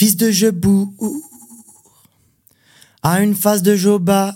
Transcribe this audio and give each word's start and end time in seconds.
Fils 0.00 0.16
de 0.16 0.30
Jebour, 0.30 0.94
a 3.02 3.20
une 3.20 3.36
face 3.36 3.60
de 3.60 3.76
Joba, 3.76 4.34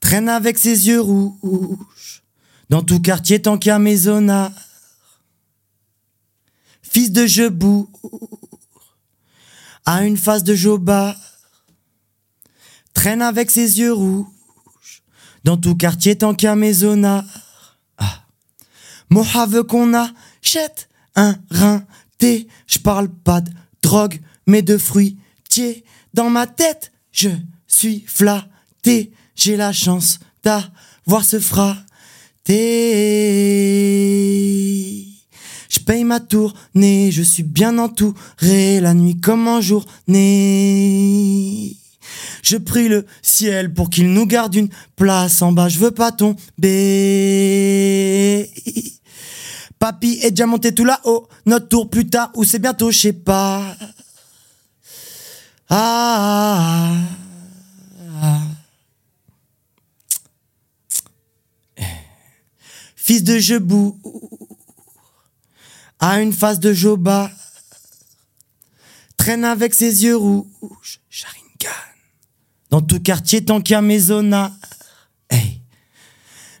traîne 0.00 0.30
avec 0.30 0.58
ses 0.58 0.88
yeux 0.88 1.02
rouges, 1.02 2.22
dans 2.70 2.80
tout 2.80 3.02
quartier 3.02 3.42
tant 3.42 3.58
a 3.58 3.78
maisonnard. 3.78 4.50
Fils 6.80 7.12
de 7.12 7.26
Jebour, 7.26 7.86
a 9.84 10.06
une 10.06 10.16
face 10.16 10.42
de 10.42 10.54
Joba, 10.54 11.14
traîne 12.94 13.20
avec 13.20 13.50
ses 13.50 13.78
yeux 13.78 13.92
rouges, 13.92 15.02
dans 15.44 15.58
tout 15.58 15.76
quartier 15.76 16.16
tant 16.16 16.32
a 16.32 16.54
maisonnard. 16.54 17.26
Ah. 17.98 18.24
Moha 19.10 19.44
veut 19.44 19.64
qu'on 19.64 19.92
achète 19.92 20.88
un 21.14 21.36
rein 21.50 21.86
je 22.66 22.78
parle 22.78 23.08
pas 23.08 23.40
de 23.40 23.50
drogue, 23.86 24.20
mais 24.48 24.62
de 24.62 24.76
fruits 24.78 25.16
tiers. 25.48 25.76
Dans 26.12 26.28
ma 26.28 26.48
tête, 26.48 26.92
je 27.12 27.28
suis 27.68 28.04
flatté, 28.06 29.12
j'ai 29.36 29.56
la 29.56 29.72
chance 29.72 30.18
d'avoir 30.42 31.24
ce 31.24 31.38
fraté. 31.38 31.84
Je 35.68 35.78
paye 35.80 36.02
ma 36.04 36.20
tournée, 36.20 37.10
je 37.12 37.22
suis 37.22 37.44
bien 37.44 37.78
entouré, 37.78 38.80
la 38.80 38.92
nuit 38.92 39.20
comme 39.20 39.46
en 39.46 39.60
journée. 39.60 40.16
Je 42.42 42.56
prie 42.56 42.88
le 42.88 43.06
ciel 43.22 43.72
pour 43.72 43.88
qu'il 43.88 44.12
nous 44.12 44.26
garde 44.26 44.56
une 44.56 44.70
place 44.96 45.42
en 45.42 45.52
bas, 45.52 45.68
je 45.68 45.78
veux 45.78 45.92
pas 45.92 46.10
tomber. 46.10 46.40
Papy 49.78 50.18
est 50.22 50.30
déjà 50.30 50.46
monté 50.46 50.74
tout 50.74 50.84
là-haut, 50.84 51.28
notre 51.44 51.68
tour 51.68 51.90
plus 51.90 52.08
tard 52.08 52.30
ou 52.34 52.44
c'est 52.44 52.58
bientôt, 52.58 52.90
je 52.90 52.98
sais 52.98 53.12
pas. 53.12 53.76
Ah, 55.68 56.92
ah, 58.22 58.42
ah. 61.78 61.84
Fils 62.94 63.22
de 63.22 63.38
Jebou 63.38 64.00
a 66.00 66.20
une 66.20 66.32
face 66.32 66.60
de 66.60 66.72
Joba, 66.72 67.30
traîne 69.16 69.44
avec 69.44 69.74
ses 69.74 70.04
yeux 70.04 70.16
rouges, 70.16 71.00
Sharingan, 71.08 71.70
dans 72.70 72.80
tout 72.80 73.00
quartier 73.00 73.44
tant 73.44 73.60
qu'il 73.60 73.74
y 73.74 74.34
a. 74.34 74.52
Hey. 75.30 75.60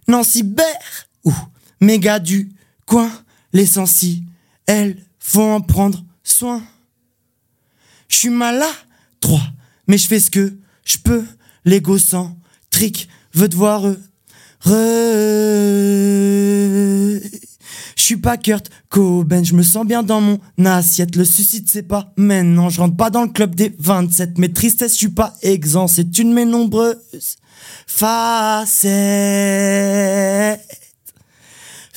Nancy 0.08 0.42
Bert 0.42 1.08
ou 1.24 1.32
méga 1.80 2.18
du 2.18 2.55
coin, 2.86 3.10
les 3.52 3.66
elles 4.66 4.96
faut 5.18 5.42
en 5.42 5.60
prendre 5.60 6.04
soin. 6.22 6.62
Je 8.08 8.16
suis 8.16 8.30
malade, 8.30 8.68
trois, 9.20 9.42
mais 9.86 9.98
je 9.98 10.06
fais 10.06 10.20
ce 10.20 10.30
que 10.30 10.56
je 10.84 10.96
peux. 10.98 11.24
Trick 12.70 13.08
veut 13.34 13.48
te 13.48 13.56
voir 13.56 13.84
heureux. 13.84 14.00
Je 17.96 18.02
suis 18.02 18.16
pas 18.16 18.36
Kurt 18.36 18.70
Cobain, 18.88 19.42
je 19.42 19.54
me 19.54 19.62
sens 19.62 19.84
bien 19.84 20.02
dans 20.04 20.20
mon 20.20 20.38
assiette. 20.64 21.16
Le 21.16 21.24
suicide, 21.24 21.68
c'est 21.68 21.82
pas 21.82 22.12
maintenant. 22.16 22.68
Je 22.68 22.80
rentre 22.80 22.96
pas 22.96 23.10
dans 23.10 23.22
le 23.22 23.30
club 23.30 23.56
des 23.56 23.74
27. 23.78 24.38
Mais 24.38 24.48
tristesse, 24.52 24.92
je 24.92 24.98
suis 24.98 25.08
pas 25.08 25.34
exempt. 25.42 25.88
C'est 25.88 26.16
une 26.18 26.30
de 26.30 26.34
mes 26.34 26.44
nombreuses 26.44 27.36
facettes. 27.88 28.86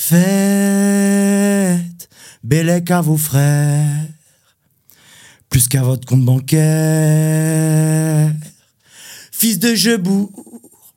Faites 0.10 2.10
bellec 2.44 2.90
à 2.90 3.00
vos 3.00 3.16
frères, 3.16 4.08
plus 5.50 5.68
qu'à 5.68 5.84
votre 5.84 6.08
compte 6.08 6.26
bancaire. 6.26 8.32
Fils 9.32 9.60
de 9.60 9.76
Jebour, 9.76 10.32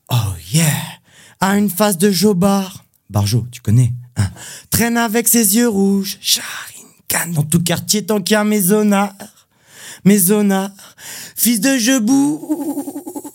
oh 0.09 0.15
yeah, 0.51 0.65
a 1.39 1.59
une 1.59 1.69
face 1.69 1.99
de 1.99 2.33
Bar 2.33 2.85
Barjo, 3.11 3.45
tu 3.51 3.61
connais. 3.61 3.93
Hein. 4.17 4.31
Traîne 4.71 4.97
avec 4.97 5.27
ses 5.27 5.57
yeux 5.57 5.69
rouges, 5.69 6.17
Sharingan 6.19 7.33
dans 7.35 7.43
tout 7.43 7.61
quartier 7.61 8.07
tant 8.07 8.19
qu'il 8.19 8.33
y 8.33 8.37
a 8.37 8.43
maisonnard. 8.43 9.13
Maisonnard, 10.05 10.71
fils 11.35 11.59
de 11.59 11.77
Jebour, 11.77 13.31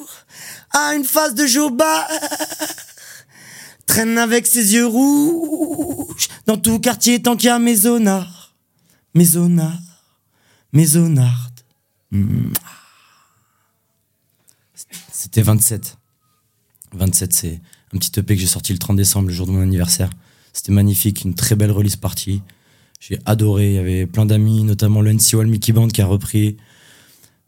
a 0.72 0.96
une 0.96 1.04
face 1.04 1.36
de 1.36 1.46
Jobar 1.46 2.08
traîne 3.88 4.18
avec 4.18 4.46
ses 4.46 4.74
yeux 4.74 4.86
rouges 4.86 6.28
dans 6.46 6.56
tout 6.56 6.78
quartier 6.78 7.20
tant 7.20 7.36
qu'il 7.36 7.46
y 7.46 7.50
a 7.50 7.58
Maisonnard. 7.58 8.54
Maisonnard, 9.14 9.80
Maisonnard. 10.72 11.50
Hmm. 12.12 12.52
C'était 15.10 15.42
27. 15.42 15.96
27, 16.92 17.32
c'est 17.32 17.60
un 17.92 17.98
petit 17.98 18.18
EP 18.20 18.34
que 18.36 18.40
j'ai 18.40 18.46
sorti 18.46 18.72
le 18.72 18.78
30 18.78 18.96
décembre, 18.96 19.28
le 19.28 19.34
jour 19.34 19.46
de 19.46 19.52
mon 19.52 19.62
anniversaire. 19.62 20.10
C'était 20.52 20.72
magnifique, 20.72 21.24
une 21.24 21.34
très 21.34 21.56
belle 21.56 21.72
release 21.72 21.96
party. 21.96 22.42
J'ai 23.00 23.18
adoré, 23.26 23.70
il 23.70 23.74
y 23.74 23.78
avait 23.78 24.06
plein 24.06 24.26
d'amis, 24.26 24.64
notamment 24.64 25.00
le 25.00 25.12
NCOL 25.12 25.46
Mickey 25.46 25.72
Band 25.72 25.88
qui 25.88 26.02
a 26.02 26.06
repris 26.06 26.56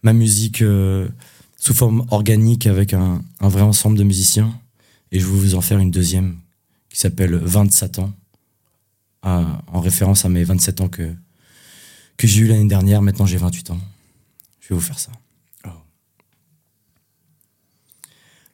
ma 0.02 0.12
musique 0.12 0.62
euh, 0.62 1.08
sous 1.56 1.74
forme 1.74 2.06
organique 2.10 2.66
avec 2.66 2.94
un, 2.94 3.22
un 3.40 3.48
vrai 3.48 3.62
ensemble 3.62 3.98
de 3.98 4.04
musiciens. 4.04 4.52
Et 5.12 5.20
je 5.20 5.26
vais 5.26 5.32
vous 5.32 5.54
en 5.54 5.60
faire 5.60 5.78
une 5.78 5.90
deuxième 5.90 6.38
qui 6.88 6.98
s'appelle 6.98 7.34
27 7.36 7.98
ans, 7.98 8.12
en 9.22 9.80
référence 9.80 10.24
à 10.24 10.28
mes 10.28 10.44
27 10.44 10.80
ans 10.80 10.88
que, 10.88 11.14
que 12.16 12.26
j'ai 12.26 12.42
eu 12.42 12.46
l'année 12.46 12.68
dernière. 12.68 13.02
Maintenant, 13.02 13.26
j'ai 13.26 13.36
28 13.36 13.70
ans. 13.70 13.80
Je 14.60 14.68
vais 14.68 14.74
vous 14.74 14.80
faire 14.80 14.98
ça. 14.98 15.10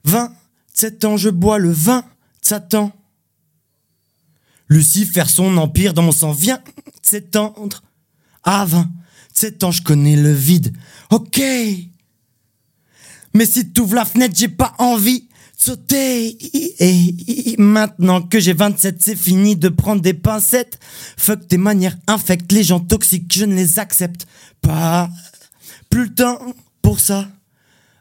27 0.07 1.05
ans, 1.05 1.17
je 1.17 1.29
bois 1.29 1.59
le 1.59 1.71
vin 1.71 2.01
de 2.01 2.07
Satan. 2.41 2.93
Lucifer, 4.69 5.25
son 5.27 5.57
empire 5.57 5.95
dans 5.95 6.03
mon 6.03 6.13
sang 6.13 6.33
vient 6.33 6.63
s'étendre. 7.03 7.83
À 8.45 8.65
27 8.65 9.65
ans, 9.65 9.73
je 9.73 9.83
connais 9.83 10.17
le 10.17 10.33
vide. 10.33 10.77
Ok. 11.11 11.41
Mais 13.35 13.47
si 13.47 13.71
tu 13.73 13.81
ouvres 13.81 13.97
la 13.97 14.05
fenêtre, 14.05 14.35
j'ai 14.37 14.49
pas 14.49 14.75
envie 14.79 15.29
sauter. 15.57 16.37
Et 16.79 17.57
maintenant 17.59 18.23
que 18.23 18.39
j'ai 18.39 18.53
27, 18.53 18.97
c'est 19.01 19.17
fini 19.17 19.57
de 19.57 19.69
prendre 19.69 20.03
des 20.03 20.15
pincettes. 20.15 20.79
Fuck 21.17 21.49
tes 21.49 21.59
manières 21.59 21.97
infectes, 22.07 22.53
les 22.53 22.63
gens 22.63 22.81
toxiques, 22.81 23.33
je 23.33 23.45
ne 23.45 23.55
les 23.55 23.79
accepte 23.79 24.27
pas. 24.61 25.09
Plus 25.91 26.05
le 26.05 26.15
temps 26.15 26.39
pour 26.83 27.01
ça. 27.01 27.27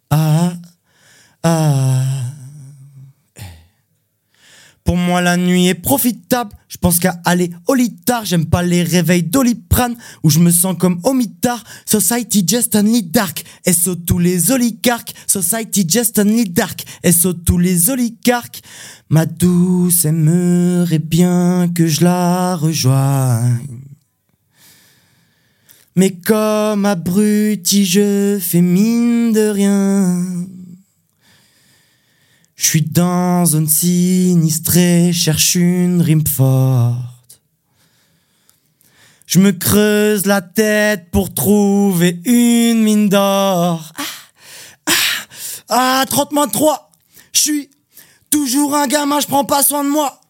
Ah, 0.09 0.53
ah. 1.43 2.03
Pour 4.85 4.97
moi, 4.97 5.19
la 5.19 5.35
nuit 5.35 5.65
est 5.67 5.73
profitable. 5.73 6.51
Je 6.67 6.77
pense 6.77 6.99
qu'à 6.99 7.19
aller 7.25 7.49
au 7.67 7.73
lit 7.73 7.95
tard. 7.95 8.23
J'aime 8.23 8.45
pas 8.45 8.61
les 8.61 8.83
réveils 8.83 9.23
d'Oliprane 9.23 9.95
où 10.21 10.29
je 10.29 10.37
me 10.37 10.51
sens 10.51 10.75
comme 10.77 10.99
au 11.03 11.13
mitard. 11.13 11.63
Society 11.87 12.45
just 12.47 12.75
only 12.75 13.01
dark. 13.01 13.43
SO 13.67 13.95
tous 13.95 14.19
les 14.19 14.51
oligarques. 14.51 15.15
Society 15.25 15.89
just 15.89 16.19
only 16.19 16.45
dark. 16.45 16.85
SO 17.03 17.33
tous 17.33 17.57
les 17.57 17.89
oligarques. 17.89 18.61
Ma 19.09 19.25
douce 19.25 20.05
aimerait 20.05 20.99
bien 20.99 21.67
que 21.73 21.87
je 21.87 22.03
la 22.03 22.55
rejoigne. 22.55 23.57
Mais 25.95 26.11
comme 26.11 26.85
abruti, 26.85 27.87
je 27.87 28.37
fais 28.39 28.61
mine 28.61 29.33
de 29.33 29.49
rien. 29.49 30.45
Je 32.55 32.67
suis 32.67 32.81
dans 32.81 33.45
zone 33.45 33.67
sinistrée, 33.67 35.11
cherche 35.11 35.55
une 35.55 36.01
rime 36.01 36.25
forte. 36.25 37.41
Je 39.25 39.39
me 39.39 39.51
creuse 39.51 40.25
la 40.25 40.41
tête 40.41 41.11
pour 41.11 41.33
trouver 41.33 42.21
une 42.23 42.81
mine 42.81 43.09
d'or. 43.09 43.91
Ah, 43.97 44.03
ah, 44.85 44.91
ah 45.99 46.05
30 46.07 46.31
moins 46.31 46.47
3. 46.47 46.91
Je 47.33 47.39
suis 47.39 47.69
toujours 48.29 48.73
un 48.75 48.87
gamin, 48.87 49.19
je 49.19 49.27
prends 49.27 49.43
pas 49.43 49.61
soin 49.61 49.83
de 49.83 49.89
moi. 49.89 50.21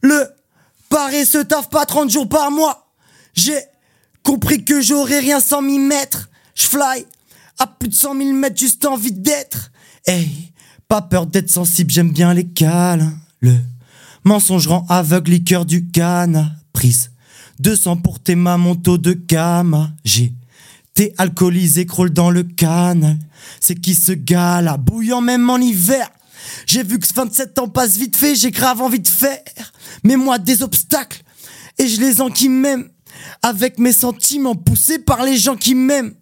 Le 0.00 0.26
paré 0.88 1.26
se 1.26 1.38
taffe 1.38 1.68
pas 1.68 1.84
30 1.84 2.10
jours 2.10 2.28
par 2.28 2.50
mois. 2.50 2.94
J'ai 3.34 3.60
compris 4.22 4.64
que 4.64 4.80
j'aurais 4.80 5.18
rien 5.18 5.40
sans 5.40 5.60
m'y 5.60 5.78
mettre. 5.78 6.30
Je 6.54 6.64
fly 6.64 7.04
à 7.58 7.66
plus 7.66 7.88
de 7.88 7.94
100 7.94 8.16
000 8.16 8.32
mètres, 8.32 8.58
juste 8.58 8.86
envie 8.86 9.12
d'être. 9.12 9.70
Hey, 10.06 10.53
pas 10.94 11.02
peur 11.02 11.26
d'être 11.26 11.50
sensible, 11.50 11.90
j'aime 11.90 12.12
bien 12.12 12.32
les 12.32 12.46
câlins. 12.46 13.18
Le 13.40 13.56
mensonge 14.22 14.68
rend 14.68 14.86
aveugle, 14.88 15.32
liqueur 15.32 15.64
du 15.64 15.88
canna. 15.88 16.52
Prise 16.72 17.10
200 17.58 17.96
pour 17.96 18.20
tes 18.20 18.36
taux 18.80 18.96
de 18.96 19.12
gamma. 19.12 19.90
J'ai 20.04 20.32
T'es 20.94 21.12
alcoolisé, 21.18 21.84
crawl 21.84 22.10
dans 22.10 22.30
le 22.30 22.44
canal. 22.44 23.18
C'est 23.58 23.74
qui 23.74 23.96
ce 23.96 24.12
gars-là, 24.12 24.76
bouillant 24.76 25.20
même 25.20 25.50
en 25.50 25.56
hiver. 25.56 26.08
J'ai 26.64 26.84
vu 26.84 27.00
que 27.00 27.12
27 27.12 27.58
ans 27.58 27.68
passe 27.68 27.96
vite 27.96 28.14
fait, 28.14 28.36
j'ai 28.36 28.52
grave 28.52 28.80
envie 28.80 29.00
de 29.00 29.08
faire. 29.08 29.42
Mais 30.04 30.14
moi 30.14 30.38
des 30.38 30.62
obstacles, 30.62 31.24
et 31.76 31.88
je 31.88 32.00
les 32.00 32.20
en 32.20 32.30
qui 32.30 32.48
m'aiment. 32.48 32.88
avec 33.42 33.80
mes 33.80 33.92
sentiments 33.92 34.54
poussés 34.54 35.00
par 35.00 35.24
les 35.24 35.38
gens 35.38 35.56
qui 35.56 35.74
m'aiment. 35.74 36.14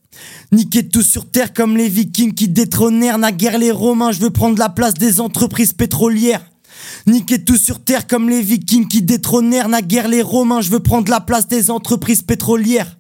Niquer 0.53 0.89
tout 0.89 1.03
sur 1.03 1.31
terre 1.31 1.53
comme 1.55 1.77
les 1.77 1.89
vikings 1.89 2.35
qui 2.35 2.49
détrônèrent 2.49 3.19
naguère 3.19 3.59
les 3.59 3.71
romains, 3.71 4.13
je 4.13 4.21
veux 4.21 4.31
prendre 4.31 4.59
la 4.59 4.69
place 4.69 4.95
des 4.95 5.21
entreprises 5.21 5.73
pétrolières. 5.73 6.45
Niquer 7.07 7.43
tout 7.43 7.57
sur 7.57 7.83
terre 7.83 8.07
comme 8.07 8.29
les 8.29 8.43
vikings 8.43 8.89
qui 8.89 9.03
détrônèrent 9.03 9.69
naguère 9.69 10.09
les 10.09 10.23
romains, 10.23 10.61
je 10.61 10.71
veux 10.71 10.81
prendre 10.81 11.11
la 11.11 11.21
place 11.21 11.49
des 11.49 11.71
entreprises 11.71 12.23
pétrolières. 12.23 12.97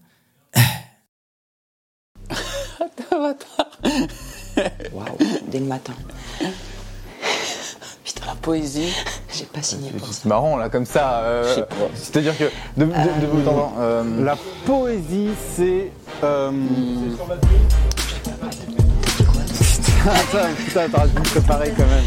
Waouh, 4.92 5.06
dès 5.48 5.58
le 5.60 5.66
matin. 5.66 5.92
Putain, 8.04 8.26
la 8.26 8.34
poésie, 8.34 8.92
j'ai 9.32 9.44
pas 9.44 9.62
signé 9.62 9.90
pour 9.90 10.08
ça. 10.08 10.12
C'est 10.22 10.28
marrant 10.28 10.56
là 10.56 10.68
comme 10.68 10.84
ça. 10.86 11.20
euh, 11.20 11.48
Je 11.48 11.54
sais 11.54 11.62
pas. 11.62 11.88
C'est-à-dire 11.94 12.36
que 12.36 12.44
de, 12.76 12.86
temps, 13.44 13.74
euh, 13.78 14.24
La 14.24 14.36
poésie, 14.66 15.28
c'est. 15.56 15.90
Euh... 16.24 16.50
Putain, 20.02 20.48
putain, 20.66 20.88
t'aurais 20.88 21.08
dû 21.08 21.14
me 21.18 21.24
préparer 21.24 21.72
quand 21.76 21.86
même. 21.86 22.04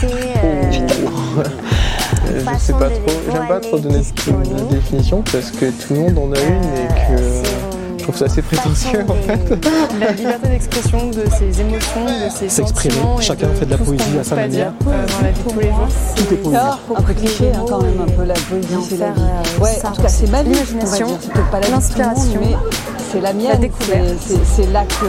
C'est. 0.00 0.14
euh, 0.44 0.70
Je 2.54 2.58
sais 2.58 2.72
pas 2.72 2.88
de 2.88 2.94
trop, 2.94 3.20
j'aime 3.30 3.46
pas 3.48 3.60
trop 3.60 3.78
donner 3.78 4.00
chroniques. 4.16 4.68
définition 4.68 5.22
parce 5.30 5.50
que 5.50 5.66
tout 5.70 5.94
le 5.94 6.00
monde 6.00 6.18
en 6.18 6.32
a 6.32 6.40
une 6.40 6.64
et 6.64 6.88
que 6.88 7.42
je 8.00 8.04
trouve 8.04 8.16
ça 8.16 8.24
assez 8.24 8.42
prétentieux 8.42 9.04
en 9.08 9.14
fait. 9.14 9.66
La 10.00 10.12
liberté 10.12 10.48
d'expression 10.48 11.08
de 11.10 11.24
ses 11.38 11.60
émotions, 11.60 12.04
de 12.04 12.30
ses 12.34 12.48
S'exprimer. 12.48 12.94
Chacun 13.20 13.48
fait 13.54 13.66
de 13.66 13.70
la 13.72 13.78
poésie 13.78 14.18
à 14.18 14.24
sa 14.24 14.36
manière. 14.36 14.72
euh, 14.86 15.06
dans 15.06 15.22
la 15.22 15.30
vie 15.32 15.42
de 15.42 15.50
tous 15.50 15.60
les 15.60 15.66
jours. 15.68 15.88
Tout 16.16 16.34
est 16.34 16.36
poésie. 16.36 16.56
un 16.96 17.02
peu 17.02 17.14
cliché 17.14 17.52
hein, 17.54 17.64
quand 17.68 17.82
même, 17.82 18.00
un 18.00 18.10
peu 18.10 18.24
la 18.24 18.34
poésie, 18.34 18.68
c'est 18.88 18.96
la 18.96 19.10
vie. 19.10 19.20
euh, 19.20 19.62
Ouais, 19.62 19.78
ça 19.80 19.88
en 19.88 19.92
tout 19.92 20.02
cas, 20.02 20.08
c'est 20.08 20.30
ma 20.30 20.42
vie, 20.42 20.50
L'imagination, 20.50 21.06
on 21.06 21.10
va 21.12 21.16
dire. 21.16 21.18
C'est 21.20 21.32
peut-être 21.32 21.50
pas 21.50 21.60
la 21.60 21.66
vie 21.66 21.72
de 21.72 21.78
tout 21.92 21.98
le 21.98 22.04
monde, 22.04 22.14
l'inspiration, 22.16 22.40
mais 22.40 22.56
c'est 23.12 23.20
la 23.20 23.32
mienne. 23.32 23.48
la 23.48 23.56
découverte. 23.56 24.04
C'est- 24.20 24.34
c'est- 24.34 24.40
C'est 24.62 24.72
là 24.72 24.84
que 24.84 25.06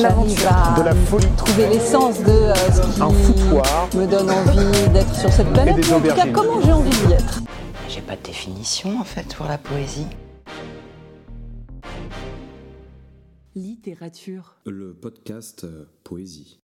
j'arrive 0.00 0.02
L'aventure. 0.02 0.48
à 0.48 0.78
De 0.78 0.84
la 0.84 0.94
folie. 0.94 1.26
trouver 1.36 1.66
l'essence 1.68 2.18
de 2.22 2.30
euh, 2.30 2.54
ce 2.72 2.80
qui 3.92 3.96
me 3.98 4.06
donne 4.06 4.30
envie 4.30 4.88
d'être 4.92 5.14
sur 5.14 5.32
cette 5.32 5.52
planète. 5.52 5.74
en 5.74 6.00
tout 6.00 6.14
cas, 6.14 6.26
comment 6.32 6.60
j'ai 6.64 6.72
envie 6.72 6.90
d'y 6.90 7.12
être? 7.12 7.40
J'ai 7.88 8.00
pas 8.00 8.14
de 8.14 8.22
définition 8.24 8.90
en 9.00 9.04
fait 9.04 9.34
pour 9.34 9.46
la 9.46 9.58
poésie. 9.58 10.06
Littérature. 13.54 14.56
Le 14.66 14.92
podcast 14.92 15.64
euh, 15.64 15.86
Poésie. 16.04 16.60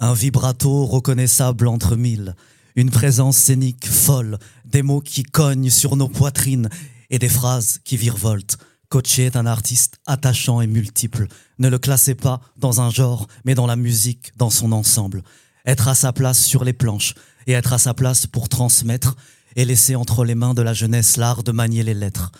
Un 0.00 0.12
vibrato 0.12 0.84
reconnaissable 0.84 1.68
entre 1.68 1.94
mille, 1.94 2.34
une 2.74 2.90
présence 2.90 3.36
scénique 3.36 3.86
folle, 3.86 4.38
des 4.64 4.82
mots 4.82 5.00
qui 5.00 5.22
cognent 5.22 5.70
sur 5.70 5.94
nos 5.94 6.08
poitrines 6.08 6.68
et 7.10 7.20
des 7.20 7.28
phrases 7.28 7.78
qui 7.84 7.96
virevoltent. 7.96 8.58
Coaché 8.88 9.26
est 9.26 9.36
un 9.36 9.46
artiste 9.46 9.98
attachant 10.04 10.60
et 10.60 10.66
multiple. 10.66 11.28
Ne 11.58 11.68
le 11.68 11.78
classez 11.78 12.16
pas 12.16 12.40
dans 12.56 12.80
un 12.80 12.90
genre, 12.90 13.28
mais 13.44 13.54
dans 13.54 13.66
la 13.66 13.76
musique, 13.76 14.36
dans 14.36 14.50
son 14.50 14.72
ensemble. 14.72 15.22
Être 15.64 15.86
à 15.86 15.94
sa 15.94 16.12
place 16.12 16.44
sur 16.44 16.64
les 16.64 16.72
planches 16.72 17.14
et 17.46 17.52
être 17.52 17.72
à 17.72 17.78
sa 17.78 17.94
place 17.94 18.26
pour 18.26 18.48
transmettre 18.48 19.14
et 19.54 19.64
laisser 19.64 19.94
entre 19.94 20.24
les 20.24 20.34
mains 20.34 20.54
de 20.54 20.62
la 20.62 20.74
jeunesse 20.74 21.16
l'art 21.16 21.44
de 21.44 21.52
manier 21.52 21.84
les 21.84 21.94
lettres. 21.94 22.32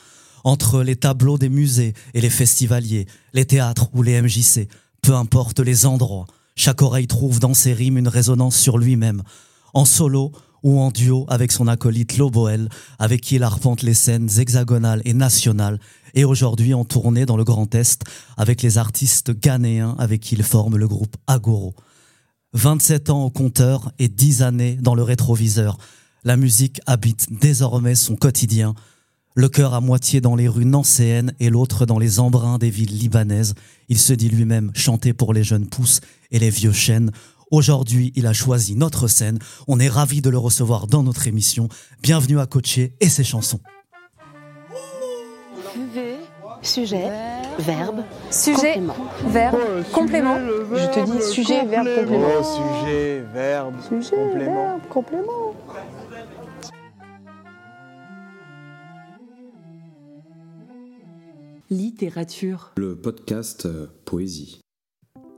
Entre 0.45 0.83
les 0.83 0.97
tableaux 0.97 1.39
des 1.39 1.49
musées 1.49 1.95
et 2.13 2.21
les 2.21 2.31
festivaliers, 2.31 3.07
les 3.33 3.47
théâtres 3.47 3.89
ou 3.95 4.03
les 4.03 4.21
MJC, 4.21 4.69
peu 5.03 5.15
importe 5.15 5.61
les 5.61 5.87
endroits, 5.87 6.27
chaque 6.57 6.83
oreille 6.83 7.07
trouve 7.07 7.41
dans 7.41 7.55
ses 7.55 7.73
rimes 7.73 7.99
une 7.99 8.09
résonance 8.09 8.57
sur 8.57 8.79
lui-même, 8.79 9.23
en 9.73 9.85
solo 9.85 10.33
ou 10.63 10.81
en 10.81 10.91
duo 10.91 11.27
avec 11.29 11.53
son 11.53 11.69
acolyte 11.69 12.17
Loboel, 12.17 12.69
avec 12.99 13.21
qui 13.21 13.37
il 13.37 13.43
arpente 13.43 13.83
les 13.83 13.95
scènes 13.95 14.31
hexagonales 14.39 15.03
et 15.05 15.13
nationales, 15.13 15.79
et 16.15 16.25
aujourd'hui 16.25 16.75
en 16.75 16.85
tournée 16.85 17.27
dans 17.27 17.37
le 17.37 17.45
Grand 17.45 17.75
Est 17.75 18.05
avec 18.37 18.63
les 18.63 18.79
artistes 18.79 19.33
ghanéens 19.33 19.95
avec 19.99 20.21
qui 20.21 20.35
il 20.35 20.43
forme 20.43 20.77
le 20.77 20.89
groupe 20.89 21.17
Agoro. 21.27 21.75
27 22.55 23.11
ans 23.11 23.25
au 23.25 23.31
compteur 23.31 23.93
et 23.99 24.09
10 24.09 24.43
années 24.43 24.79
dans 24.81 24.95
le 24.95 25.03
rétroviseur. 25.03 25.77
La 26.23 26.37
musique 26.37 26.81
habite 26.87 27.27
désormais 27.31 27.97
son 27.97 28.17
quotidien. 28.17 28.75
Le 29.37 29.49
cœur 29.49 29.75
à 29.75 29.81
moitié 29.81 30.21
dans 30.21 30.37
les 30.37 30.47
rues 30.47 30.65
nancéennes 30.65 31.33
et 31.41 31.51
l'autre 31.51 31.87
dans 31.87 31.99
les 31.99 32.21
embruns 32.21 32.57
des 32.57 32.71
villes 32.71 32.97
libanaises. 32.97 33.55
Il 33.89 33.99
se 33.99 34.13
dit 34.13 34.29
lui-même 34.29 34.71
chanter 34.77 35.13
pour 35.13 35.35
les 35.35 35.43
jeunes 35.43 35.67
pousses 35.67 36.01
et 36.31 36.39
les 36.39 36.51
vieux 36.51 36.71
chênes. 36.71 37.11
Aujourd'hui, 37.51 38.13
il 38.15 38.29
a 38.29 38.33
choisi 38.33 38.77
notre 38.77 39.09
scène. 39.09 39.41
On 39.67 39.81
est 39.81 39.89
ravis 39.89 40.23
de 40.23 40.31
le 40.31 40.39
recevoir 40.39 40.87
dans 40.87 41.03
notre 41.03 41.27
émission. 41.27 41.69
Bienvenue 42.01 42.39
à 42.39 42.47
Coacher 42.47 42.95
et 43.01 43.09
ses 43.09 43.25
chansons. 43.25 43.59
Sujet, 46.63 47.11
verbe, 47.59 48.05
Sujet, 48.31 48.81
verbe, 49.27 49.59
complément. 49.93 50.39
Je 50.73 50.87
te 50.87 51.11
dis 51.11 51.23
sujet, 51.35 51.65
verbe, 51.65 51.89
complément. 51.97 52.29
Oh, 52.39 52.45
sujet, 52.45 53.25
verbe, 53.35 53.75
complément. 54.89 55.55
Littérature. 61.71 62.73
Le 62.77 62.95
podcast 62.95 63.65
euh, 63.67 63.87
Poésie. 64.05 64.61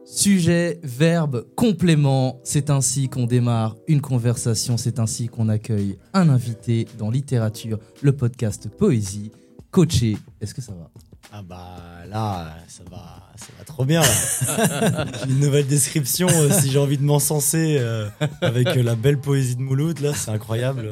Sujet, 0.05 0.81
verbe, 0.83 1.47
complément. 1.57 2.41
C'est 2.45 2.71
ainsi 2.71 3.09
qu'on 3.09 3.27
démarre 3.27 3.77
une 3.87 4.01
conversation. 4.01 4.77
C'est 4.77 4.99
ainsi 4.99 5.29
qu'on 5.29 5.49
accueille 5.49 5.99
un 6.15 6.29
invité 6.29 6.87
dans 6.99 7.11
littérature, 7.11 7.79
le 8.03 8.13
podcast 8.13 8.69
Poésie. 8.69 9.31
Coaché, 9.71 10.17
est-ce 10.41 10.55
que 10.55 10.63
ça 10.63 10.73
va? 10.73 10.91
Ah 11.33 11.43
bah 11.43 11.77
là, 12.09 12.57
ça 12.69 12.83
va, 12.91 13.31
ça 13.37 13.49
va 13.59 13.65
trop 13.65 13.85
bien. 13.85 14.01
là. 14.01 15.07
Une 15.29 15.41
nouvelle 15.41 15.67
description 15.67 16.29
euh, 16.29 16.51
si 16.51 16.71
j'ai 16.71 16.79
envie 16.79 16.99
de 16.99 17.03
m'encenser 17.03 17.77
euh, 17.81 18.09
avec 18.41 18.69
euh, 18.69 18.83
la 18.83 18.95
belle 18.95 19.19
poésie 19.21 19.57
de 19.57 19.63
Mouloud 19.63 19.99
là, 20.01 20.15
c'est 20.15 20.31
incroyable. 20.31 20.89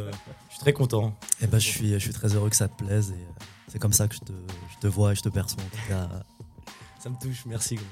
Je 0.48 0.54
suis 0.54 0.60
très 0.60 0.72
content. 0.72 1.16
Et 1.40 1.46
ben 1.46 1.58
je 1.58 1.66
suis, 1.68 1.92
je 1.92 1.98
suis 1.98 2.12
très 2.12 2.34
heureux 2.34 2.50
que 2.50 2.56
ça 2.56 2.66
te 2.68 2.82
plaise 2.84 3.10
et 3.10 3.14
euh, 3.14 3.44
c'est 3.74 3.80
comme 3.80 3.92
ça 3.92 4.06
que 4.06 4.14
je 4.14 4.20
te, 4.80 4.86
vois 4.86 5.10
et 5.10 5.14
je 5.16 5.22
te 5.22 5.28
perçois. 5.28 5.64
En 5.64 5.66
tout 5.66 5.88
cas, 5.88 6.08
ça 7.00 7.10
me 7.10 7.16
touche. 7.20 7.44
Merci 7.44 7.74
gros. 7.74 7.84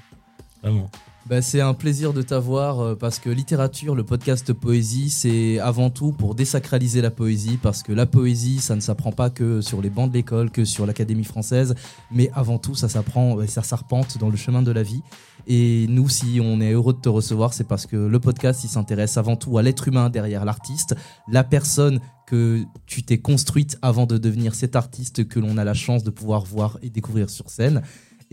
Bah, 1.26 1.40
c'est 1.40 1.60
un 1.60 1.72
plaisir 1.72 2.12
de 2.12 2.20
t'avoir 2.20 2.80
euh, 2.80 2.94
parce 2.96 3.20
que 3.20 3.30
littérature, 3.30 3.94
le 3.94 4.02
podcast 4.02 4.52
poésie, 4.52 5.08
c'est 5.08 5.60
avant 5.60 5.88
tout 5.88 6.10
pour 6.10 6.34
désacraliser 6.34 7.00
la 7.00 7.12
poésie 7.12 7.58
parce 7.62 7.84
que 7.84 7.92
la 7.92 8.06
poésie, 8.06 8.58
ça 8.58 8.74
ne 8.74 8.80
s'apprend 8.80 9.12
pas 9.12 9.30
que 9.30 9.60
sur 9.60 9.80
les 9.80 9.88
bancs 9.88 10.10
de 10.10 10.14
l'école, 10.14 10.50
que 10.50 10.64
sur 10.64 10.84
l'Académie 10.84 11.22
française, 11.22 11.76
mais 12.10 12.28
avant 12.34 12.58
tout, 12.58 12.74
ça 12.74 12.88
s'apprend, 12.88 13.38
euh, 13.38 13.46
ça 13.46 13.62
s'arpente 13.62 14.18
dans 14.18 14.30
le 14.30 14.36
chemin 14.36 14.62
de 14.62 14.72
la 14.72 14.82
vie. 14.82 15.02
Et 15.46 15.86
nous, 15.88 16.08
si 16.08 16.40
on 16.42 16.60
est 16.60 16.72
heureux 16.72 16.92
de 16.92 17.00
te 17.00 17.08
recevoir, 17.08 17.54
c'est 17.54 17.68
parce 17.68 17.86
que 17.86 17.96
le 17.96 18.18
podcast, 18.18 18.64
il 18.64 18.68
s'intéresse 18.68 19.16
avant 19.16 19.36
tout 19.36 19.58
à 19.58 19.62
l'être 19.62 19.86
humain 19.86 20.10
derrière 20.10 20.44
l'artiste, 20.44 20.96
la 21.28 21.44
personne 21.44 22.00
que 22.26 22.64
tu 22.86 23.02
t'es 23.02 23.18
construite 23.18 23.78
avant 23.82 24.06
de 24.06 24.18
devenir 24.18 24.54
cet 24.54 24.74
artiste 24.74 25.28
que 25.28 25.38
l'on 25.38 25.56
a 25.58 25.64
la 25.64 25.74
chance 25.74 26.02
de 26.02 26.10
pouvoir 26.10 26.44
voir 26.44 26.78
et 26.82 26.90
découvrir 26.90 27.30
sur 27.30 27.50
scène. 27.50 27.82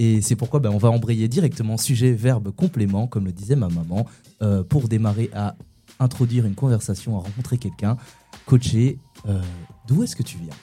Et 0.01 0.21
c'est 0.21 0.35
pourquoi 0.37 0.59
ben, 0.61 0.71
on 0.71 0.77
va 0.77 0.89
embrayer 0.89 1.27
directement 1.27 1.75
sujet, 1.77 2.13
verbe, 2.13 2.51
complément, 2.51 3.05
comme 3.05 3.25
le 3.25 3.33
disait 3.33 3.57
ma 3.57 3.67
maman, 3.67 4.05
euh, 4.41 4.63
pour 4.63 4.87
démarrer 4.87 5.29
à 5.35 5.55
introduire 5.99 6.45
une 6.45 6.55
conversation, 6.55 7.17
à 7.17 7.19
rencontrer 7.19 7.57
quelqu'un. 7.57 7.97
Coaché, 8.45 8.97
euh, 9.27 9.41
d'où 9.87 10.01
est-ce 10.03 10.15
que 10.15 10.23
tu 10.23 10.37
viens? 10.37 10.53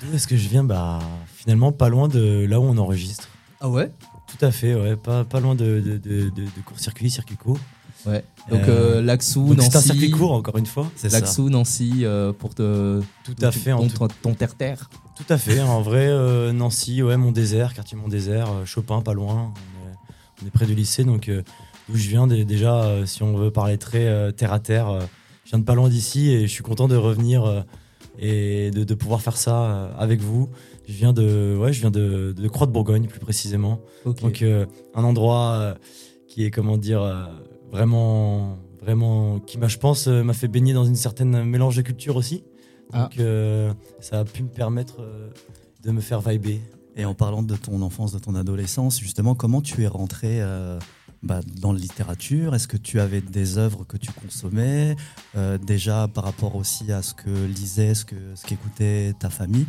D'où 0.00 0.14
est-ce 0.14 0.28
que 0.28 0.36
je 0.36 0.48
viens? 0.48 0.62
Bah 0.62 1.00
finalement 1.26 1.72
pas 1.72 1.88
loin 1.88 2.06
de 2.06 2.46
là 2.48 2.60
où 2.60 2.62
on 2.62 2.78
enregistre. 2.78 3.28
Ah 3.60 3.68
ouais? 3.68 3.92
Tout 4.28 4.44
à 4.46 4.52
fait, 4.52 4.74
ouais, 4.76 4.94
pas, 4.96 5.24
pas 5.24 5.40
loin 5.40 5.56
de, 5.56 5.80
de, 5.80 5.96
de, 5.98 6.30
de- 6.30 6.44
de 6.44 6.60
court-circuit, 6.64 7.10
circuit 7.10 7.36
court. 7.36 7.58
Ouais. 8.06 8.24
Donc 8.50 8.62
Euh, 8.62 8.96
euh, 8.98 9.02
Laxou, 9.02 9.54
Nancy. 9.54 9.68
c'est 9.70 9.76
un 9.76 9.80
circuit 9.80 10.10
court 10.10 10.32
encore 10.32 10.56
une 10.56 10.66
fois. 10.66 10.90
C'est 10.96 11.10
ça. 11.10 11.20
Laxou, 11.20 11.50
Nancy, 11.50 12.04
euh, 12.04 12.32
pour 12.32 12.54
te. 12.54 13.00
Tout 13.24 13.34
à 13.42 13.52
fait. 13.52 13.70
Ton, 13.72 14.08
ton 14.22 14.34
terre-terre. 14.34 14.88
Tout 15.16 15.24
à 15.32 15.36
fait, 15.36 15.60
en 15.60 15.82
vrai, 15.82 16.06
euh, 16.08 16.52
Nancy, 16.52 17.02
ouais, 17.02 17.16
mon 17.18 17.30
désert, 17.30 17.74
quartier 17.74 17.98
mon 17.98 18.08
désert, 18.08 18.48
Chopin, 18.64 19.02
pas 19.02 19.12
loin. 19.12 19.52
On 19.54 19.90
est, 19.90 19.94
on 20.42 20.46
est 20.46 20.50
près 20.50 20.64
du 20.64 20.74
lycée, 20.74 21.04
donc 21.04 21.30
d'où 21.30 21.96
je 21.96 22.08
viens, 22.08 22.26
dé- 22.26 22.46
déjà, 22.46 23.04
si 23.04 23.22
on 23.22 23.36
veut 23.36 23.50
parler 23.50 23.76
très 23.76 24.32
terre 24.32 24.52
à 24.54 24.60
terre, 24.60 24.98
je 25.44 25.50
viens 25.50 25.58
de 25.58 25.64
pas 25.64 25.74
loin 25.74 25.90
d'ici 25.90 26.30
et 26.30 26.46
je 26.46 26.52
suis 26.52 26.62
content 26.62 26.88
de 26.88 26.96
revenir 26.96 27.64
et 28.18 28.70
de, 28.70 28.82
de 28.84 28.94
pouvoir 28.94 29.20
faire 29.20 29.36
ça 29.36 29.90
avec 29.98 30.20
vous. 30.22 30.48
Je 30.88 30.94
viens 30.94 31.12
de, 31.12 31.54
ouais, 31.60 31.72
je 31.74 31.80
viens 31.80 31.90
de, 31.90 32.32
de 32.36 32.48
Croix 32.48 32.66
de 32.66 32.72
Bourgogne, 32.72 33.06
plus 33.06 33.20
précisément. 33.20 33.80
Donc 34.22 34.40
euh, 34.40 34.64
un 34.94 35.04
endroit 35.04 35.50
euh, 35.52 35.74
qui 36.28 36.44
est, 36.46 36.50
comment 36.50 36.78
dire, 36.78 37.02
euh, 37.02 37.24
vraiment, 37.70 38.58
vraiment, 38.80 39.38
qui 39.40 39.58
je 39.66 39.78
pense, 39.78 40.08
euh, 40.08 40.22
m'a 40.22 40.32
fait 40.32 40.48
baigner 40.48 40.72
dans 40.72 40.84
une 40.84 40.96
certaine 40.96 41.44
mélange 41.44 41.76
de 41.76 41.82
culture 41.82 42.16
aussi. 42.16 42.44
Ah. 42.92 43.02
Donc 43.02 43.18
euh, 43.18 43.72
ça 44.00 44.20
a 44.20 44.24
pu 44.24 44.42
me 44.42 44.48
permettre 44.48 45.00
euh, 45.00 45.30
de 45.82 45.90
me 45.90 46.00
faire 46.00 46.20
vibrer. 46.20 46.60
Et 46.96 47.04
en 47.04 47.14
parlant 47.14 47.42
de 47.42 47.56
ton 47.56 47.82
enfance, 47.82 48.12
de 48.12 48.18
ton 48.18 48.34
adolescence, 48.34 48.98
justement, 48.98 49.34
comment 49.34 49.62
tu 49.62 49.84
es 49.84 49.86
rentré 49.86 50.42
bah, 51.22 51.40
dans 51.60 51.72
la 51.72 51.78
littérature? 51.78 52.54
Est-ce 52.54 52.66
que 52.66 52.76
tu 52.76 52.98
avais 52.98 53.20
des 53.20 53.58
œuvres 53.58 53.84
que 53.84 53.96
tu 53.96 54.10
consommais? 54.12 54.96
Euh, 55.36 55.56
déjà 55.56 56.08
par 56.08 56.24
rapport 56.24 56.56
aussi 56.56 56.90
à 56.90 57.00
ce 57.00 57.14
que 57.14 57.30
lisait, 57.30 57.94
ce 57.94 58.04
que 58.04 58.16
ce 58.34 58.44
qu'écoutait 58.44 59.14
ta 59.18 59.30
famille 59.30 59.66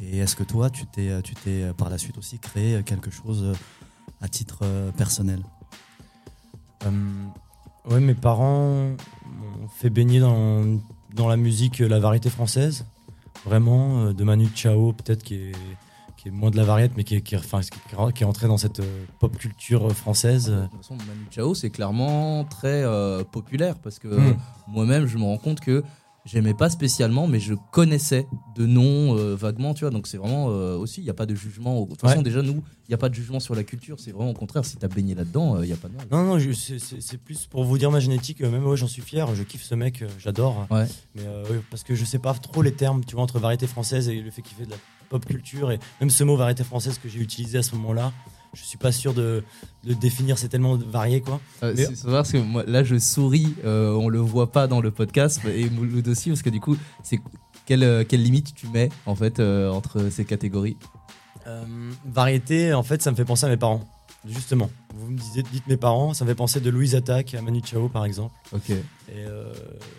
Et 0.00 0.18
est-ce 0.18 0.36
que 0.36 0.44
toi, 0.44 0.70
tu 0.70 0.86
t'es, 0.86 1.20
tu 1.22 1.34
t'es 1.34 1.64
par 1.76 1.90
la 1.90 1.98
suite 1.98 2.16
aussi 2.18 2.38
créé 2.38 2.82
quelque 2.84 3.10
chose 3.10 3.52
à 4.20 4.28
titre 4.28 4.64
personnel? 4.96 5.42
Ouais, 7.90 8.00
mes 8.00 8.14
parents 8.14 8.90
m'ont 9.26 9.68
fait 9.68 9.90
baigner 9.90 10.20
dans, 10.20 10.62
dans 11.14 11.28
la 11.28 11.36
musique, 11.36 11.80
euh, 11.80 11.88
la 11.88 11.98
variété 12.00 12.30
française. 12.30 12.86
Vraiment, 13.44 14.06
euh, 14.06 14.12
de 14.12 14.24
Manu 14.24 14.48
Chao, 14.54 14.92
peut-être 14.92 15.22
qui 15.22 15.34
est, 15.34 15.52
qui 16.16 16.28
est 16.28 16.30
moins 16.30 16.50
de 16.50 16.56
la 16.56 16.64
variété, 16.64 16.94
mais 16.96 17.04
qui 17.04 17.16
est, 17.16 17.20
qui 17.20 17.34
est- 17.34 17.38
enfin, 17.38 17.60
qui 17.60 17.68
est- 17.68 18.12
qui 18.12 18.22
est 18.22 18.26
entré 18.26 18.46
dans 18.48 18.56
cette 18.56 18.80
euh, 18.80 19.04
pop 19.20 19.36
culture 19.36 19.86
euh, 19.86 19.90
française. 19.90 20.46
De 20.50 20.62
toute 20.68 20.76
façon, 20.78 20.94
Manu 20.96 21.26
Chao, 21.30 21.54
c'est 21.54 21.70
clairement 21.70 22.44
très 22.44 22.82
euh, 22.84 23.22
populaire 23.24 23.76
parce 23.78 23.98
que 23.98 24.08
Mm. 24.08 24.36
moi-même, 24.68 25.06
je 25.06 25.18
me 25.18 25.24
rends 25.24 25.36
compte 25.38 25.60
que 25.60 25.84
j'aimais 26.24 26.54
pas 26.54 26.70
spécialement, 26.70 27.26
mais 27.26 27.38
je 27.40 27.54
connaissais 27.72 28.26
de 28.56 28.66
nom 28.66 29.16
euh, 29.16 29.34
vaguement, 29.34 29.74
tu 29.74 29.80
vois. 29.84 29.90
Donc 29.90 30.06
c'est 30.06 30.16
vraiment 30.16 30.48
euh, 30.50 30.76
aussi, 30.76 31.00
il 31.00 31.04
n'y 31.04 31.10
a 31.10 31.14
pas 31.14 31.26
de 31.26 31.34
jugement. 31.34 31.82
De 31.82 31.90
toute 31.90 32.00
façon, 32.00 32.18
Ouais. 32.18 32.22
déjà, 32.22 32.42
nous, 32.42 32.62
il 32.86 32.90
n'y 32.90 32.94
a 32.94 32.98
pas 32.98 33.08
de 33.08 33.14
jugement 33.14 33.40
sur 33.40 33.54
la 33.54 33.62
culture. 33.64 33.98
C'est 34.00 34.12
vraiment 34.12 34.30
au 34.30 34.34
contraire, 34.34 34.64
si 34.64 34.76
tu 34.76 34.84
as 34.84 34.88
baigné 34.88 35.14
là-dedans, 35.14 35.60
il 35.62 35.66
n'y 35.66 35.72
a 35.72 35.76
pas 35.76 35.88
de 35.88 35.94
mal. 35.96 36.06
Non, 36.10 36.24
non, 36.36 36.38
c'est- 36.54 37.18
plus 37.18 37.46
pour 37.46 37.64
vous 37.64 37.78
dire 37.78 37.90
ma 37.90 38.00
génétique. 38.00 38.40
euh, 38.42 38.50
Même 38.50 38.66
ouais, 38.66 38.76
j'en 38.76 38.88
suis 38.88 39.02
fier. 39.02 39.34
Je 39.34 39.42
kiffe 39.42 39.62
ce 39.62 39.74
mec, 39.74 40.02
euh, 40.02 40.08
j'adore. 40.18 40.66
Ouais. 40.70 40.86
Mais 41.14 41.22
euh, 41.26 41.44
parce 41.70 41.82
que 41.84 41.94
je 41.94 42.04
sais 42.04 42.18
pas 42.18 42.34
trop 42.34 42.62
les 42.62 42.72
termes, 42.72 43.04
tu 43.04 43.14
vois, 43.14 43.24
entre 43.24 43.38
variété 43.38 43.66
française 43.66 44.08
et 44.08 44.20
le 44.20 44.30
fait 44.30 44.42
qu'il 44.42 44.56
fait 44.56 44.64
de 44.66 44.70
la 44.70 44.76
pop 45.08 45.24
culture. 45.24 45.70
Et 45.70 45.78
même 46.00 46.10
ce 46.10 46.24
mot 46.24 46.36
variété 46.36 46.64
française 46.64 46.98
que 46.98 47.08
j'ai 47.08 47.20
utilisé 47.20 47.58
à 47.58 47.62
ce 47.62 47.74
moment-là, 47.76 48.12
je 48.54 48.64
suis 48.64 48.78
pas 48.78 48.92
sûr 48.92 49.14
de, 49.14 49.44
définir. 49.84 50.38
C'est 50.38 50.48
tellement 50.48 50.76
varié, 50.76 51.20
quoi. 51.20 51.40
Euh, 51.62 51.74
Mais- 51.76 51.84
c'est 51.94 52.06
parce 52.06 52.32
que 52.32 52.38
moi, 52.38 52.64
là, 52.66 52.84
je 52.84 52.98
souris, 52.98 53.54
euh, 53.64 53.92
on 53.92 54.08
le 54.08 54.18
voit 54.18 54.50
pas 54.52 54.66
dans 54.66 54.80
le 54.80 54.90
podcast, 54.90 55.40
et 55.46 55.68
Mouloud 55.70 56.06
aussi, 56.08 56.30
parce 56.30 56.42
que 56.42 56.50
du 56.50 56.60
coup, 56.60 56.76
c'est 57.02 57.20
quelle, 57.66 57.82
euh, 57.82 58.04
quelle 58.06 58.22
limite 58.22 58.54
tu 58.54 58.66
mets 58.68 58.90
en 59.06 59.14
fait 59.14 59.40
euh, 59.40 59.70
entre 59.70 60.10
ces 60.10 60.24
catégories? 60.24 60.76
Variété, 62.06 62.72
en 62.72 62.82
fait, 62.82 63.02
ça 63.02 63.10
me 63.10 63.16
fait 63.16 63.24
penser 63.24 63.44
à 63.44 63.48
mes 63.50 63.58
parents. 63.58 63.82
Justement, 64.26 64.70
vous 64.94 65.10
me 65.10 65.18
disiez, 65.18 65.42
dites 65.42 65.66
mes 65.66 65.76
parents, 65.76 66.14
ça 66.14 66.24
me 66.24 66.30
fait 66.30 66.34
penser 66.34 66.58
de 66.58 66.70
Louise 66.70 66.94
Attaque 66.94 67.34
à 67.34 67.42
Manu 67.42 67.60
Chao, 67.62 67.90
par 67.90 68.06
exemple. 68.06 68.34
Ok. 68.52 68.70
Et 68.70 68.80
euh, 69.18 69.52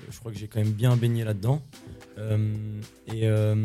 je 0.10 0.20
crois 0.20 0.32
que 0.32 0.38
j'ai 0.38 0.48
quand 0.48 0.60
même 0.60 0.72
bien 0.72 0.96
baigné 0.98 1.24
là-dedans. 1.24 1.62
Euh, 2.18 2.56
et, 3.06 3.28
euh, 3.28 3.56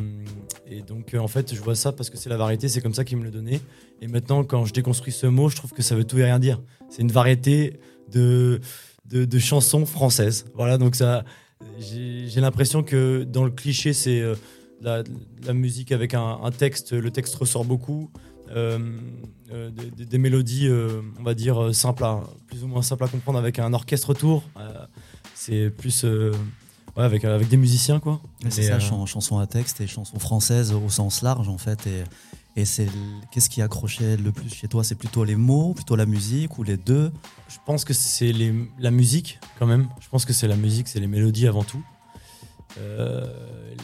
et 0.67 0.83
donc, 0.83 1.15
en 1.19 1.29
fait, 1.29 1.55
je 1.55 1.61
vois 1.63 1.75
ça 1.75 1.93
parce 1.93 2.11
que 2.11 2.19
c'est 2.19 2.29
la 2.29 2.37
variété, 2.37 2.69
c'est 2.69 2.83
comme 2.83 2.93
ça 2.93 3.05
qu'ils 3.05 3.17
me 3.17 3.25
le 3.25 3.31
donnaient. 3.31 3.61
Et 4.03 4.07
maintenant, 4.07 4.45
quand 4.45 4.67
je 4.67 4.75
déconstruis 4.75 5.13
ce 5.13 5.27
mot, 5.27 5.49
je 5.49 5.57
trouve 5.57 5.73
que 5.73 5.83
ça 5.83 5.95
veut 5.95 6.05
tout 6.05 6.19
et 6.19 6.25
rien 6.25 6.39
dire. 6.39 6.61
C'est 6.91 7.01
une 7.01 7.13
variété 7.13 7.81
de, 8.13 8.61
de, 9.07 9.25
de 9.25 9.39
chansons 9.39 9.87
françaises. 9.87 10.45
Voilà, 10.55 10.77
donc 10.77 10.95
ça, 10.95 11.25
j'ai 11.79 12.41
l'impression 12.41 12.83
que 12.83 13.25
dans 13.25 13.45
le 13.45 13.51
cliché, 13.51 13.95
c'est 13.95 14.23
la, 14.83 15.05
la 15.43 15.53
musique 15.55 15.91
avec 15.91 16.13
un, 16.13 16.41
un 16.43 16.51
texte, 16.51 16.93
le 16.93 17.11
texte 17.11 17.35
ressort 17.37 17.65
beaucoup. 17.65 18.11
Euh, 18.51 18.79
euh, 19.53 19.71
des, 19.71 20.19
mélodies, 20.19 20.69
euh, 20.69 21.03
on 21.19 21.23
va 21.23 21.35
dire, 21.35 21.75
simples 21.75 22.05
à, 22.05 22.21
plus 22.47 22.63
ou 22.65 22.69
moins 22.69 22.83
simples 22.83 23.05
à 23.05 23.09
comprendre 23.09 23.39
avec 23.39 23.59
un 23.59 23.73
orchestre 23.73 24.11
autour. 24.11 24.45
C'est 25.35 25.71
plus 25.71 26.05
ouais, 26.05 26.31
avec, 26.97 27.25
avec 27.25 27.49
des 27.49 27.57
musiciens, 27.57 28.01
quoi. 28.01 28.21
C'est 28.49 28.63
ça, 28.63 28.79
chan- 28.79 29.07
chanson 29.07 29.39
à 29.39 29.47
texte 29.47 29.81
et 29.81 29.87
chanson 29.87 30.19
française 30.19 30.73
au 30.73 30.89
sens 30.89 31.23
large 31.23 31.49
en 31.49 31.59
fait. 31.59 31.87
Et, 31.87 32.05
et 32.61 32.65
c'est 32.65 32.89
qu'est-ce 33.31 33.49
qui 33.49 33.63
accrochait 33.63 34.17
le 34.17 34.33
plus 34.33 34.53
chez 34.53 34.69
toi? 34.69 34.85
C'est 34.85 34.97
plutôt 34.97 35.25
les 35.25 35.37
mots, 35.37 35.75
plutôt 35.75 35.97
la 35.97 36.07
musique 36.07 36.59
ou 36.59 36.63
les 36.63 36.77
deux? 36.77 37.13
Je 37.49 37.57
pense 37.65 37.85
que 37.85 37.95
c'est 37.95 38.33
la 38.79 38.91
musique, 38.91 39.41
quand 39.59 39.67
même. 39.67 39.89
Je 40.01 40.09
pense 40.09 40.25
que 40.25 40.33
c'est 40.33 40.49
la 40.49 40.57
musique, 40.57 40.89
c'est 40.89 41.01
les 41.01 41.07
mélodies 41.07 41.47
avant 41.47 41.65
tout. 41.65 41.83
Euh, 42.79 43.27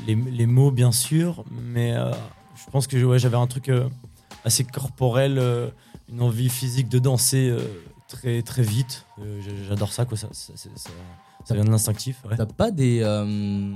les, 0.06 0.14
les 0.14 0.46
mots, 0.46 0.70
bien 0.70 0.92
sûr, 0.92 1.44
mais 1.50 1.94
euh, 1.94 2.12
je 2.54 2.70
pense 2.70 2.86
que 2.86 3.02
ouais, 3.02 3.18
j'avais 3.18 3.36
un 3.36 3.46
truc 3.46 3.68
euh, 3.68 3.88
assez 4.46 4.64
corporel, 4.64 5.38
euh, 5.38 5.68
une 6.10 6.22
envie 6.22 6.48
physique 6.48 6.88
de 6.88 6.98
danser 6.98 7.50
euh, 7.50 7.60
très, 8.08 8.40
très 8.42 8.62
vite. 8.62 9.04
Euh, 9.20 9.40
J'adore 9.68 9.92
ça, 9.92 10.04
quoi. 10.06 10.16
Ça, 10.16 10.28
ça, 10.32 10.52
c'est- 10.54 10.70
ça- 10.78 10.90
ça 11.44 11.54
vient 11.54 11.64
de 11.64 11.70
l'instinctif. 11.70 12.22
ouais. 12.28 12.36
T'as 12.36 12.46
pas 12.46 12.70
des. 12.70 13.00
euh, 13.02 13.72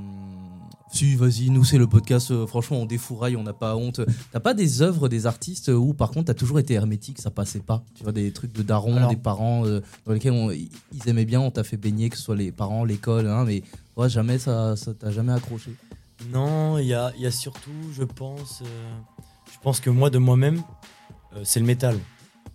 Si, 0.93 1.15
vas-y, 1.15 1.51
nous 1.51 1.63
c'est 1.63 1.79
le 1.79 1.87
podcast, 1.87 2.33
euh, 2.33 2.49
franchement 2.49 2.79
on 2.79 2.85
défouraille, 2.85 3.37
on 3.37 3.45
n'a 3.45 3.53
pas 3.53 3.77
honte. 3.77 4.01
T'as 4.33 4.41
pas 4.41 4.55
des 4.55 4.83
œuvres 4.83 5.09
des 5.09 5.25
artistes 5.27 5.69
où 5.69 5.95
par 5.95 6.11
contre 6.11 6.25
t'as 6.27 6.35
toujours 6.35 6.59
été 6.59 6.75
hermétique, 6.75 7.21
ça 7.21 7.31
passait 7.31 7.61
pas? 7.61 7.85
Tu 7.95 8.03
vois, 8.03 8.11
des 8.11 8.33
trucs 8.33 8.53
de 8.53 8.63
daron, 8.65 8.97
Alors- 8.97 9.09
des 9.11 9.15
parents 9.17 9.65
euh, 9.67 9.83
dans 10.05 10.13
lesquels 10.15 10.33
on- 10.33 10.51
ils 10.51 10.69
aimaient 11.07 11.25
bien, 11.27 11.41
on 11.41 11.53
t'a 11.53 11.63
fait 11.63 11.77
baigner, 11.77 12.11
que 12.11 12.17
ce 12.17 12.25
soit 12.25 12.35
les 12.35 12.51
parents, 12.51 12.85
l'école, 12.85 13.29
hein, 13.29 13.45
mais 13.47 13.63
ouais, 13.97 14.09
jamais 14.09 14.41
ça 14.41 14.75
ça 14.75 14.93
t'a 14.93 15.13
jamais 15.13 15.33
accroché? 15.33 15.77
Non, 16.33 16.77
il 16.79 16.87
y 16.89 16.95
a, 16.95 17.13
il 17.17 17.23
y 17.23 17.27
a 17.27 17.31
surtout, 17.31 17.71
je 17.93 18.03
pense, 18.03 18.63
euh, 18.63 18.91
pense 19.63 19.81
que 19.81 19.91
moi 19.91 20.11
de 20.11 20.19
moi-même, 20.19 20.63
euh, 21.35 21.41
c'est 21.45 21.61
le 21.61 21.67
métal. 21.67 21.99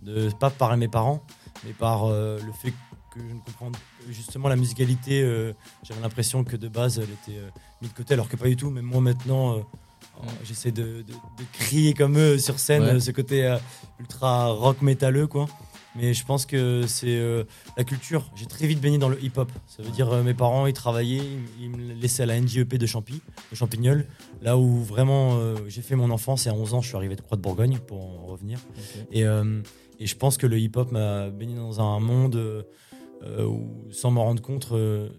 De, 0.02 0.30
pas 0.38 0.50
par 0.50 0.76
mes 0.76 0.88
parents, 0.88 1.22
mais 1.64 1.72
par 1.72 2.04
euh, 2.04 2.38
le 2.44 2.52
fait 2.52 2.70
que 3.12 3.20
je 3.20 3.34
ne 3.34 3.40
comprends 3.40 3.72
justement 4.08 4.48
la 4.48 4.56
musicalité. 4.56 5.22
euh, 5.22 5.52
J'avais 5.82 6.00
l'impression 6.00 6.44
que 6.44 6.56
de 6.56 6.68
base 6.68 6.98
elle 6.98 7.10
était 7.10 7.40
mise 7.82 7.90
de 7.92 7.96
côté, 7.96 8.14
alors 8.14 8.28
que 8.28 8.36
pas 8.36 8.46
du 8.46 8.56
tout. 8.56 8.70
Même 8.70 8.84
moi 8.84 9.00
maintenant, 9.00 9.54
euh, 9.54 9.58
euh, 9.58 10.26
j'essaie 10.44 10.70
de, 10.70 11.02
de- 11.02 11.12
de 11.12 11.44
crier 11.52 11.92
comme 11.94 12.16
eux 12.18 12.38
sur 12.38 12.58
scène, 12.58 12.82
Ouais. 12.84 13.00
ce 13.00 13.10
côté 13.10 13.56
ultra 13.98 14.46
rock 14.48 14.82
métalleux, 14.82 15.26
quoi. 15.26 15.46
Mais 15.96 16.14
je 16.14 16.24
pense 16.24 16.46
que 16.46 16.86
c'est 16.86 17.16
euh, 17.16 17.44
la 17.76 17.84
culture. 17.84 18.30
J'ai 18.36 18.46
très 18.46 18.66
vite 18.66 18.80
baigné 18.80 18.98
dans 18.98 19.08
le 19.08 19.22
hip-hop. 19.22 19.50
Ça 19.66 19.82
veut 19.82 19.90
dire 19.90 20.10
euh, 20.12 20.22
mes 20.22 20.34
parents, 20.34 20.66
ils 20.66 20.72
travaillaient, 20.72 21.22
ils, 21.60 21.70
me 21.70 21.94
laissaient 21.94 22.24
à 22.24 22.26
la 22.26 22.40
NJEP 22.40 22.74
de 22.74 22.86
Champy, 22.86 23.22
de 23.50 23.56
Champignol, 23.56 24.06
là 24.42 24.58
où 24.58 24.82
vraiment 24.82 25.38
euh, 25.38 25.56
j'ai 25.68 25.82
fait 25.82 25.96
mon 25.96 26.10
enfance. 26.10 26.46
Et 26.46 26.50
à 26.50 26.54
11 26.54 26.74
ans, 26.74 26.80
je 26.82 26.88
suis 26.88 26.96
arrivé 26.96 27.16
de 27.16 27.22
Croix 27.22 27.36
de 27.36 27.42
Bourgogne 27.42 27.78
pour 27.78 28.02
en 28.02 28.26
revenir. 28.26 28.58
Et, 29.10 29.22
et 29.22 30.06
je 30.06 30.16
pense 30.16 30.36
que 30.36 30.46
le 30.46 30.58
hip-hop 30.58 30.92
m'a 30.92 31.30
baigné 31.30 31.54
dans 31.54 31.80
un 31.80 31.98
monde 32.00 32.64
où, 33.24 33.90
sans 33.90 34.10
m'en 34.10 34.24
rendre 34.24 34.42
compte, 34.42 34.72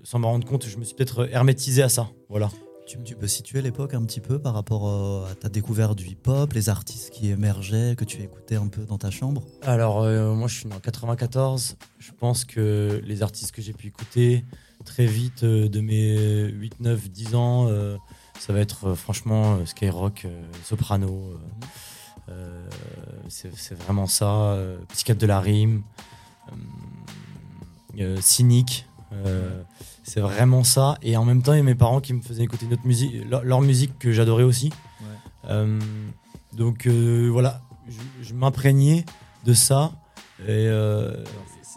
sans 0.03 0.19
m'en 0.19 0.31
rendre 0.31 0.47
compte, 0.47 0.67
je 0.67 0.77
me 0.77 0.83
suis 0.83 0.95
peut-être 0.95 1.27
hermétisé 1.31 1.81
à 1.81 1.89
ça. 1.89 2.09
Voilà. 2.29 2.49
Tu, 2.87 2.97
tu 3.03 3.15
peux 3.15 3.27
situer 3.27 3.61
l'époque 3.61 3.93
un 3.93 4.03
petit 4.03 4.21
peu 4.21 4.39
par 4.39 4.53
rapport 4.53 4.87
euh, 4.87 5.31
à 5.31 5.35
ta 5.35 5.49
découverte 5.49 5.97
du 5.97 6.07
hip-hop, 6.07 6.53
les 6.53 6.69
artistes 6.69 7.09
qui 7.11 7.29
émergeaient, 7.29 7.95
que 7.97 8.05
tu 8.05 8.21
écoutais 8.23 8.55
un 8.55 8.67
peu 8.67 8.85
dans 8.85 8.97
ta 8.97 9.11
chambre? 9.11 9.43
Alors, 9.63 10.01
euh, 10.01 10.33
moi, 10.33 10.47
je 10.47 10.55
suis 10.55 10.67
né 10.67 10.73
en 10.73 10.79
94. 10.79 11.75
Je 11.99 12.11
pense 12.13 12.45
que 12.45 13.01
les 13.03 13.21
artistes 13.21 13.51
que 13.51 13.61
j'ai 13.61 13.73
pu 13.73 13.87
écouter 13.87 14.45
très 14.85 15.05
vite, 15.05 15.43
euh, 15.43 15.67
de 15.67 15.81
mes 15.81 16.45
8, 16.47 16.79
9, 16.79 17.09
10 17.09 17.35
ans, 17.35 17.67
euh, 17.67 17.97
ça 18.39 18.53
va 18.53 18.59
être 18.59 18.93
franchement 18.95 19.65
Skyrock, 19.65 20.25
Soprano. 20.63 21.37
euh, 22.29 22.69
c'est 23.27 23.77
vraiment 23.77 24.07
ça. 24.07 24.57
Psychiatre 24.89 25.19
de 25.19 25.27
la 25.27 25.39
rime, 25.39 25.83
Cynique. 28.21 28.85
Euh, 29.13 29.61
c'est 30.03 30.21
vraiment 30.21 30.63
ça. 30.63 30.97
Et 31.01 31.15
en 31.17 31.25
même 31.25 31.41
temps, 31.41 31.53
il 31.53 31.57
y 31.57 31.61
a 31.61 31.63
mes 31.63 31.75
parents 31.75 32.01
qui 32.01 32.13
me 32.13 32.21
faisaient 32.21 32.43
écouter 32.43 32.65
notre 32.67 32.85
musique, 32.85 33.13
leur, 33.29 33.43
leur 33.43 33.61
musique 33.61 33.97
que 33.99 34.11
j'adorais 34.11 34.43
aussi. 34.43 34.71
Euh, 35.49 35.79
donc 36.53 36.87
euh, 36.87 37.29
voilà, 37.31 37.61
je, 37.87 38.27
je 38.29 38.33
m'imprégnais 38.33 39.05
de 39.45 39.53
ça. 39.53 39.91
Et 40.41 40.67
euh, 40.67 41.23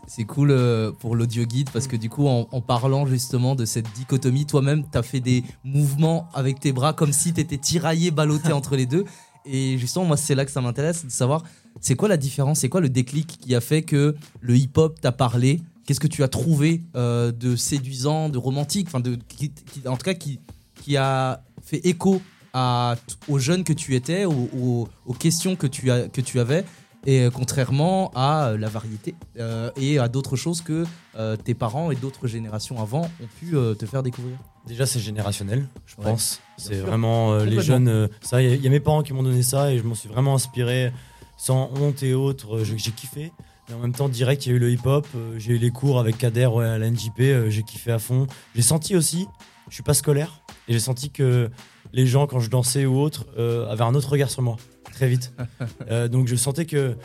C'est 0.07 0.25
cool 0.25 0.53
pour 0.99 1.15
l'audio 1.15 1.45
guide 1.45 1.71
parce 1.71 1.87
que 1.87 1.97
du 1.97 2.11
coup, 2.11 2.27
en, 2.27 2.49
en 2.51 2.61
parlant 2.61 3.07
justement 3.07 3.55
de 3.55 3.65
cette 3.65 3.87
dichotomie, 3.95 4.45
toi-même, 4.45 4.85
t'as 4.91 5.03
fait 5.03 5.21
des 5.21 5.45
mouvements 5.63 6.29
avec 6.35 6.59
tes 6.59 6.73
bras 6.73 6.93
comme 6.93 7.13
si 7.13 7.33
t'étais 7.33 7.59
tiraillé, 7.59 8.11
ballotté 8.11 8.53
entre 8.53 8.75
les 8.75 8.87
deux. 8.87 9.05
Et 9.47 9.79
justement, 9.79 10.05
moi, 10.05 10.17
c'est 10.17 10.35
là 10.35 10.45
que 10.45 10.51
ça 10.51 10.61
m'intéresse 10.61 11.05
de 11.05 11.11
savoir 11.11 11.45
c'est 11.81 11.95
quoi 11.95 12.09
la 12.09 12.17
différence, 12.17 12.59
c'est 12.59 12.69
quoi 12.69 12.81
le 12.81 12.89
déclic 12.91 13.39
qui 13.41 13.55
a 13.55 13.61
fait 13.61 13.83
que 13.83 14.17
le 14.41 14.57
hip-hop 14.57 15.01
t'a 15.01 15.13
parlé 15.13 15.63
Qu'est-ce 15.91 15.99
que 15.99 16.07
tu 16.07 16.23
as 16.23 16.29
trouvé 16.29 16.83
euh, 16.95 17.33
de 17.33 17.57
séduisant, 17.57 18.29
de 18.29 18.39
romantique, 18.39 18.87
enfin, 18.87 19.01
de, 19.01 19.19
qui- 19.27 19.51
qui- 19.51 19.89
en 19.89 19.97
tout 19.97 20.05
cas, 20.05 20.15
qui, 20.15 20.39
qui 20.81 20.97
a 20.97 21.43
fait 21.65 21.79
écho 21.85 22.23
à, 22.55 22.95
aux 23.27 23.41
jeunes 23.41 23.65
que 23.65 23.73
tu 23.73 23.97
étais, 23.97 24.25
aux, 24.25 24.49
aux- 24.57 24.89
aux 25.05 25.13
questions 25.15 25.57
que 25.57 25.67
tu, 25.67 25.91
as, 25.91 26.07
que 26.07 26.21
tu 26.21 26.39
avais 26.39 26.65
et 27.07 27.23
euh, 27.23 27.31
contrairement 27.33 28.13
à 28.15 28.51
euh, 28.51 28.57
la 28.57 28.69
variété 28.69 29.17
euh, 29.41 29.73
et 29.77 29.99
à 29.99 30.07
d'autres 30.07 30.37
choses 30.37 30.61
que 30.61 30.85
euh, 31.17 31.35
tes 31.37 31.55
parents 31.55 31.91
et 31.91 31.97
d'autres 31.97 32.29
générations 32.29 32.81
avant 32.81 33.03
ont 33.21 33.29
pu 33.41 33.57
euh, 33.57 33.75
te 33.75 33.85
faire 33.85 34.05
découvrir? 34.05 34.37
déjà, 34.69 34.87
c'est 34.87 35.01
générationnel, 35.01 35.67
je 35.87 35.97
Ouais, 35.97 36.05
pense. 36.05 36.41
C'est 36.57 36.77
vraiment 36.77 37.37
les 37.39 37.61
jeunes. 37.61 38.09
ça, 38.21 38.41
il 38.41 38.55
y, 38.61 38.63
y 38.63 38.67
a 38.69 38.71
mes 38.71 38.79
parents 38.79 39.03
qui 39.03 39.13
m'ont 39.13 39.25
donné 39.25 39.43
ça 39.43 39.73
et 39.73 39.79
je 39.79 39.83
m'en 39.83 39.97
suis 39.97 40.09
vraiment 40.09 40.37
inspiré 40.37 40.93
sans 41.37 41.69
honte 41.81 42.05
et 42.05 42.15
autres. 42.15 42.63
j'ai 42.63 42.77
kiffé. 42.93 43.33
Mais 43.71 43.77
en 43.77 43.81
même 43.81 43.93
temps, 43.93 44.09
direct, 44.09 44.47
il 44.47 44.49
y 44.51 44.53
a 44.53 44.57
eu 44.57 44.59
le 44.59 44.71
hip-hop. 44.71 45.07
euh, 45.15 45.39
j'ai 45.39 45.53
eu 45.55 45.59
les 45.59 45.71
cours 45.71 46.01
avec 46.01 46.19
Kader 46.19 46.47
ouais, 46.47 46.67
à 46.67 46.79
la 46.79 46.91
NJP. 46.91 47.21
euh, 47.21 47.51
j'ai 47.51 47.63
kiffé 47.63 47.93
à 47.93 47.99
fond. 47.99 48.27
J'ai 48.55 48.63
senti 48.63 48.97
aussi, 48.97 49.27
je 49.69 49.75
suis 49.75 49.83
pas 49.83 49.95
scolaire, 49.95 50.43
et 50.69 50.73
j'ai 50.73 50.81
senti 50.81 51.11
que 51.11 51.49
les 51.93 52.07
gens, 52.07 52.27
quand 52.27 52.41
je 52.41 52.51
dansais 52.51 52.85
ou 52.87 52.99
autre, 52.99 53.27
euh, 53.39 53.69
avaient 53.71 53.85
un 53.85 53.95
autre 53.95 54.11
regard 54.11 54.31
sur 54.31 54.43
moi, 54.43 54.57
très 54.93 55.09
vite. 55.09 55.33
Euh, 55.91 56.09
donc 56.09 56.29
je 56.29 56.37
sentais 56.37 56.67
que, 56.67 56.97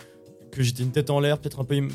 que 0.51 0.61
j'étais 0.61 0.83
une 0.83 0.91
tête 0.91 1.09
en 1.09 1.19
l'air, 1.19 1.39
peut-être 1.39 1.59
un 1.59 1.63
peu 1.63 1.87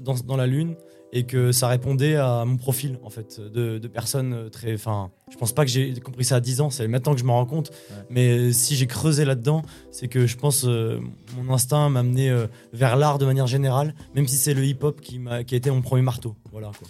dans 0.00 0.36
la 0.36 0.46
lune. 0.46 0.74
Et 1.16 1.24
que 1.24 1.52
ça 1.52 1.68
répondait 1.68 2.16
à 2.16 2.44
mon 2.44 2.56
profil 2.56 2.98
en 3.04 3.08
fait 3.08 3.40
de, 3.40 3.78
de 3.78 3.88
personnes 3.88 4.50
très. 4.50 4.74
Enfin, 4.74 5.10
je 5.30 5.36
pense 5.36 5.52
pas 5.52 5.64
que 5.64 5.70
j'ai 5.70 5.94
compris 6.00 6.24
ça 6.24 6.36
à 6.36 6.40
10 6.40 6.60
ans. 6.60 6.70
C'est 6.70 6.86
maintenant 6.88 7.14
que 7.14 7.20
je 7.20 7.24
m'en 7.24 7.34
rends 7.34 7.46
compte. 7.46 7.70
Mais 8.10 8.52
si 8.52 8.74
j'ai 8.76 8.86
creusé 8.86 9.24
là-dedans, 9.24 9.62
c'est 9.92 10.08
que 10.08 10.26
je 10.26 10.36
pense 10.36 10.64
euh, 10.66 11.00
mon 11.40 11.54
instinct 11.54 11.88
m'a 11.88 12.00
amené 12.00 12.28
euh, 12.30 12.46
vers 12.72 12.96
l'art 12.96 13.18
de 13.18 13.24
manière 13.26 13.46
générale, 13.46 13.94
même 14.14 14.26
si 14.28 14.36
c'est 14.36 14.54
le 14.54 14.64
hip-hop 14.66 15.00
qui, 15.00 15.18
m'a- 15.18 15.44
qui 15.44 15.54
a 15.54 15.56
été 15.58 15.70
mon 15.70 15.80
premier 15.82 16.02
marteau. 16.02 16.36
Voilà. 16.50 16.72
quoi. 16.78 16.88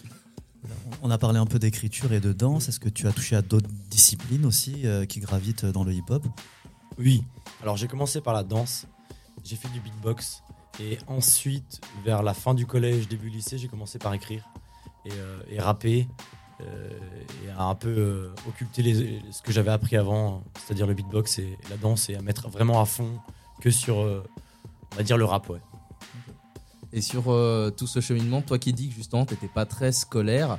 On 1.03 1.11
a 1.11 1.19
parlé 1.19 1.39
un 1.39 1.45
peu 1.47 1.59
d'écriture 1.59 2.13
et 2.15 2.21
de 2.21 2.33
danse. 2.33 2.69
Est-ce 2.71 2.81
que 2.81 2.89
tu 2.89 3.07
as 3.07 3.13
touché 3.13 3.37
à 3.37 3.43
d'autres 3.43 3.69
disciplines 3.91 4.47
aussi 4.47 4.87
euh, 4.87 5.05
qui 5.05 5.21
gravitent 5.21 5.67
dans 5.67 5.85
le 5.85 5.93
hip-hop? 5.93 6.25
Oui. 6.99 7.23
Alors 7.63 7.77
j'ai 7.77 7.89
commencé 7.89 8.23
par 8.23 8.33
la 8.33 8.43
danse, 8.43 8.87
j'ai 9.45 9.57
fait 9.57 9.69
du 9.69 9.81
beatbox 9.81 10.43
et 10.81 10.99
ensuite 11.07 11.81
vers 12.05 12.23
la 12.23 12.35
fin 12.35 12.55
du 12.55 12.67
collège, 12.67 13.09
début 13.09 13.29
lycée, 13.29 13.59
j'ai 13.59 13.69
commencé 13.69 13.99
par 13.99 14.15
écrire 14.15 14.45
et, 15.05 15.13
euh, 15.13 15.43
rapper 15.59 16.09
euh, 16.61 16.89
et 17.45 17.51
à 17.51 17.65
un 17.65 17.75
peu 17.75 17.89
euh, 17.89 18.35
occulter 18.49 19.21
ce 19.31 19.43
que 19.43 19.53
j'avais 19.53 19.73
appris 19.73 19.97
avant, 19.97 20.43
c'est-à-dire 20.65 20.87
le 20.87 20.95
beatbox 20.95 21.41
et, 21.41 21.59
la 21.69 21.77
danse 21.77 22.09
et 22.09 22.15
à 22.15 22.23
mettre 22.23 22.49
vraiment 22.49 22.81
à 22.81 22.85
fond 22.85 23.11
que 23.61 23.71
sur, 23.71 24.01
euh, 24.01 24.23
on 24.93 24.97
va 24.97 25.03
dire 25.03 25.17
le 25.17 25.25
rap, 25.25 25.49
ouais. 25.51 25.61
Et 26.93 27.01
sur 27.01 27.25
tout 27.77 27.89
ce 27.89 28.01
cheminement, 28.01 28.41
toi 28.41 28.57
qui 28.57 28.73
dis 28.73 28.89
que 28.89 28.95
justement 28.95 29.27
t'étais 29.27 29.49
pas 29.49 29.67
très 29.67 29.91
scolaire, 29.91 30.59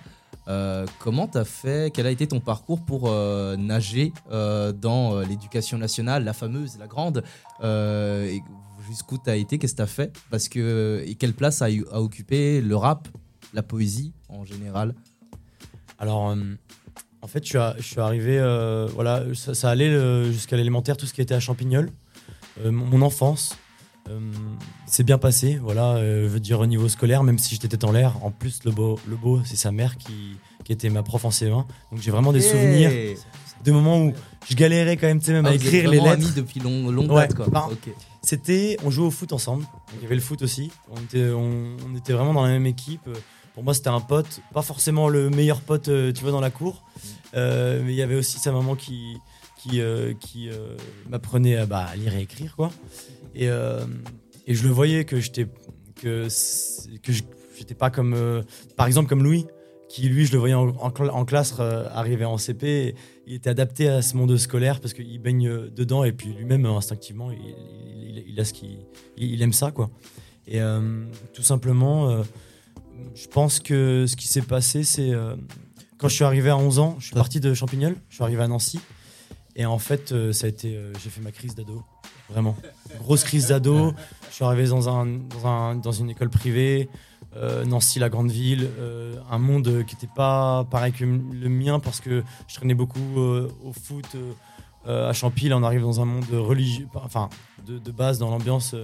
euh, 0.49 0.85
comment 0.99 1.27
t'as 1.27 1.45
fait 1.45 1.93
Quel 1.93 2.05
a 2.07 2.11
été 2.11 2.27
ton 2.27 2.41
parcours 2.41 2.83
pour 2.83 3.09
nager 3.09 4.11
dans 4.29 5.21
l'éducation 5.21 5.77
nationale, 5.77 6.25
la 6.25 6.33
fameuse, 6.33 6.77
la 6.77 6.87
grande 6.87 7.23
Jusqu'où 8.87 9.17
t'as 9.17 9.35
été 9.35 9.57
Qu'est-ce 9.57 9.73
que 9.73 9.77
t'as 9.77 9.87
fait? 9.87 10.15
Parce 10.29 10.49
que 10.49 11.03
et 11.05 11.15
quelle 11.15 11.33
place 11.33 11.61
a, 11.61 11.65
a 11.65 12.01
occupé 12.01 12.61
le 12.61 12.75
rap, 12.75 13.07
la 13.53 13.63
poésie 13.63 14.13
en 14.29 14.45
général? 14.45 14.95
Alors, 15.97 16.29
euh, 16.29 16.35
en 17.25 17.27
fait, 17.27 17.43
je 17.43 17.81
suis, 17.81 17.99
arrivé, 17.99 18.37
euh, 18.37 18.87
voilà, 18.93 19.23
ça, 19.33 19.55
ça 19.55 19.71
allait 19.71 19.89
euh, 19.89 20.31
jusqu'à 20.31 20.57
l'élémentaire, 20.57 20.95
tout 20.95 21.07
ce 21.07 21.13
qui 21.13 21.21
était 21.21 21.33
à 21.33 21.39
Champignol. 21.39 21.89
Euh, 22.63 22.71
mon, 22.71 23.01
enfance 23.01 23.57
s'est 24.85 25.01
bien 25.01 25.17
passé, 25.17 25.57
voilà, 25.59 25.97
je 25.97 26.27
veux 26.27 26.39
dire 26.39 26.59
au 26.59 26.67
niveau 26.67 26.87
scolaire, 26.87 27.23
même 27.23 27.39
si 27.39 27.55
j'étais 27.55 27.83
en 27.83 27.91
l'air. 27.91 28.23
En 28.23 28.29
plus, 28.29 28.63
le 28.63 28.69
beau, 28.69 28.99
le 29.07 29.15
beau 29.15 29.41
c'est 29.43 29.55
sa 29.55 29.71
mère 29.71 29.97
qui, 29.97 30.37
qui 30.63 30.71
était 30.71 30.91
ma 30.91 31.01
prof 31.01 31.25
en 31.25 31.29
CE1. 31.29 31.49
Donc 31.49 31.65
j'ai 31.99 32.11
vraiment 32.11 32.31
des 32.31 32.41
souvenirs 32.41 32.91
de 33.65 33.71
moments 33.71 33.99
où 34.03 34.13
je 34.47 34.55
galérais 34.55 34.95
quand 34.95 35.07
même, 35.07 35.19
tu 35.19 35.25
sais, 35.25 35.33
même 35.33 35.47
Ah, 35.47 35.49
à 35.49 35.53
êtes 35.55 35.63
écrire 35.63 35.89
les 35.89 35.99
lettres. 35.99 36.35
depuis 36.35 36.59
long, 36.59 36.91
longue 36.91 37.09
Ouais, 37.11 37.27
date, 37.27 37.33
quoi. 37.33 37.47
bah. 37.47 37.67
C'était, 38.25 38.75
on 38.83 38.89
jouait 38.89 39.05
au 39.05 39.11
foot 39.11 39.33
ensemble. 39.33 39.67
Il 39.93 40.01
y 40.01 40.05
avait 40.07 40.15
le 40.15 40.21
foot 40.21 40.41
aussi. 40.41 40.71
On 40.89 40.99
était, 40.99 41.29
on, 41.29 41.95
était 41.95 42.11
vraiment 42.11 42.33
dans 42.33 42.41
la 42.41 42.49
même 42.49 42.65
équipe. 42.65 43.07
Pour 43.53 43.63
moi, 43.63 43.75
c'était 43.75 43.89
un 43.89 44.01
pote, 44.01 44.41
pas 44.51 44.63
forcément 44.63 45.09
le 45.09 45.29
meilleur 45.29 45.61
pote, 45.61 45.89
euh, 45.89 46.11
tu 46.11 46.23
vois, 46.23 46.31
dans 46.31 46.41
la 46.41 46.49
cour. 46.49 46.83
Euh, 47.35 47.83
mais 47.85 47.93
il 47.93 47.95
y 47.95 48.01
avait 48.01 48.15
aussi 48.15 48.39
sa 48.39 48.51
maman 48.51 48.75
qui, 48.75 49.17
qui, 49.57 49.79
euh, 49.79 50.15
qui 50.19 50.49
m'apprenait 51.07 51.67
bah, 51.67 51.85
à 51.85 51.95
lire 51.95 52.15
et 52.15 52.21
écrire, 52.21 52.55
quoi. 52.55 52.71
Et, 53.35 53.45
et 53.45 54.55
je 54.55 54.63
le 54.63 54.73
voyais 54.73 55.05
que 55.05 55.19
j'étais, 55.19 55.47
que, 55.93 56.27
que 57.03 57.11
j'étais 57.55 57.75
pas 57.75 57.91
comme, 57.91 58.43
par 58.75 58.87
exemple, 58.87 59.07
comme 59.07 59.23
Louis, 59.23 59.45
qui 59.95 60.09
lui, 60.09 60.25
je 60.25 60.33
le 60.33 60.39
voyais 60.39 60.53
en, 60.53 60.67
en 60.67 60.89
cla- 60.89 61.09
en 61.09 61.23
classe 61.23 61.55
euh, 61.61 61.87
arriver 61.93 62.25
en 62.25 62.37
CP. 62.37 62.95
il 63.27 63.33
était 63.33 63.49
adapté 63.49 63.87
à 63.87 64.01
ce 64.01 64.17
monde 64.17 64.35
scolaire 64.35 64.81
parce 64.81 64.93
qu'il 64.93 65.21
baigne 65.21 65.47
euh, 65.47 65.69
dedans 65.73 66.03
et 66.03 66.11
puis 66.11 66.33
lui-même 66.33 66.65
euh, 66.65 66.75
instinctivement 66.75 67.31
il, 67.31 68.37
a 68.37 68.43
ce 68.43 68.53
il, 69.15 69.41
aime 69.41 69.53
ça 69.53 69.71
quoi 69.71 69.89
et 70.47 70.59
tout 71.33 71.41
simplement 71.41 72.23
je 73.15 73.27
pense 73.27 73.59
que 73.59 74.05
ce 74.07 74.15
qui 74.17 74.27
s'est 74.27 74.41
passé 74.41 74.83
c'est 74.83 75.11
quand 75.97 76.09
je 76.09 76.15
suis 76.15 76.23
arrivé 76.25 76.49
à 76.49 76.57
11 76.57 76.79
ans 76.79 76.95
je 76.99 77.05
suis 77.05 77.15
parti 77.15 77.39
de 77.39 77.53
Champignol 77.53 77.95
je 78.09 78.15
suis 78.15 78.23
arrivé 78.23 78.43
à 78.43 78.47
Nancy 78.47 78.79
et 79.55 79.65
en 79.65 79.79
fait 79.79 80.13
ça 80.33 80.45
a 80.45 80.49
été 80.49 80.77
j'ai 81.01 81.09
fait 81.09 81.21
ma 81.21 81.31
crise 81.31 81.55
d'ado 81.55 81.81
vraiment 82.29 82.55
grosse 82.99 83.23
crise 83.23 83.47
d'ado 83.47 83.93
je 84.29 84.35
suis 84.35 84.43
arrivé 84.43 84.67
dans 84.67 85.91
une 85.91 86.09
école 86.09 86.29
privée 86.29 86.89
euh, 87.35 87.65
Nancy, 87.65 87.99
la 87.99 88.09
grande 88.09 88.31
ville, 88.31 88.69
euh, 88.79 89.15
un 89.29 89.39
monde 89.39 89.67
euh, 89.67 89.83
qui 89.83 89.95
n'était 89.95 90.13
pas 90.13 90.65
pareil 90.69 90.93
que 90.93 91.03
le 91.03 91.49
mien 91.49 91.79
parce 91.79 91.99
que 91.99 92.23
je 92.47 92.55
traînais 92.55 92.73
beaucoup 92.73 93.17
au 93.17 93.73
foot 93.73 94.15
à 94.87 95.11
Champy. 95.13 95.49
Là, 95.49 95.57
on 95.57 95.63
arrive 95.63 95.81
dans 95.81 95.99
un 96.01 96.05
monde 96.05 96.25
religieux, 96.31 96.87
enfin 96.93 97.29
de, 97.65 97.91
base 97.91 98.19
dans 98.19 98.29
l'ambiance 98.29 98.75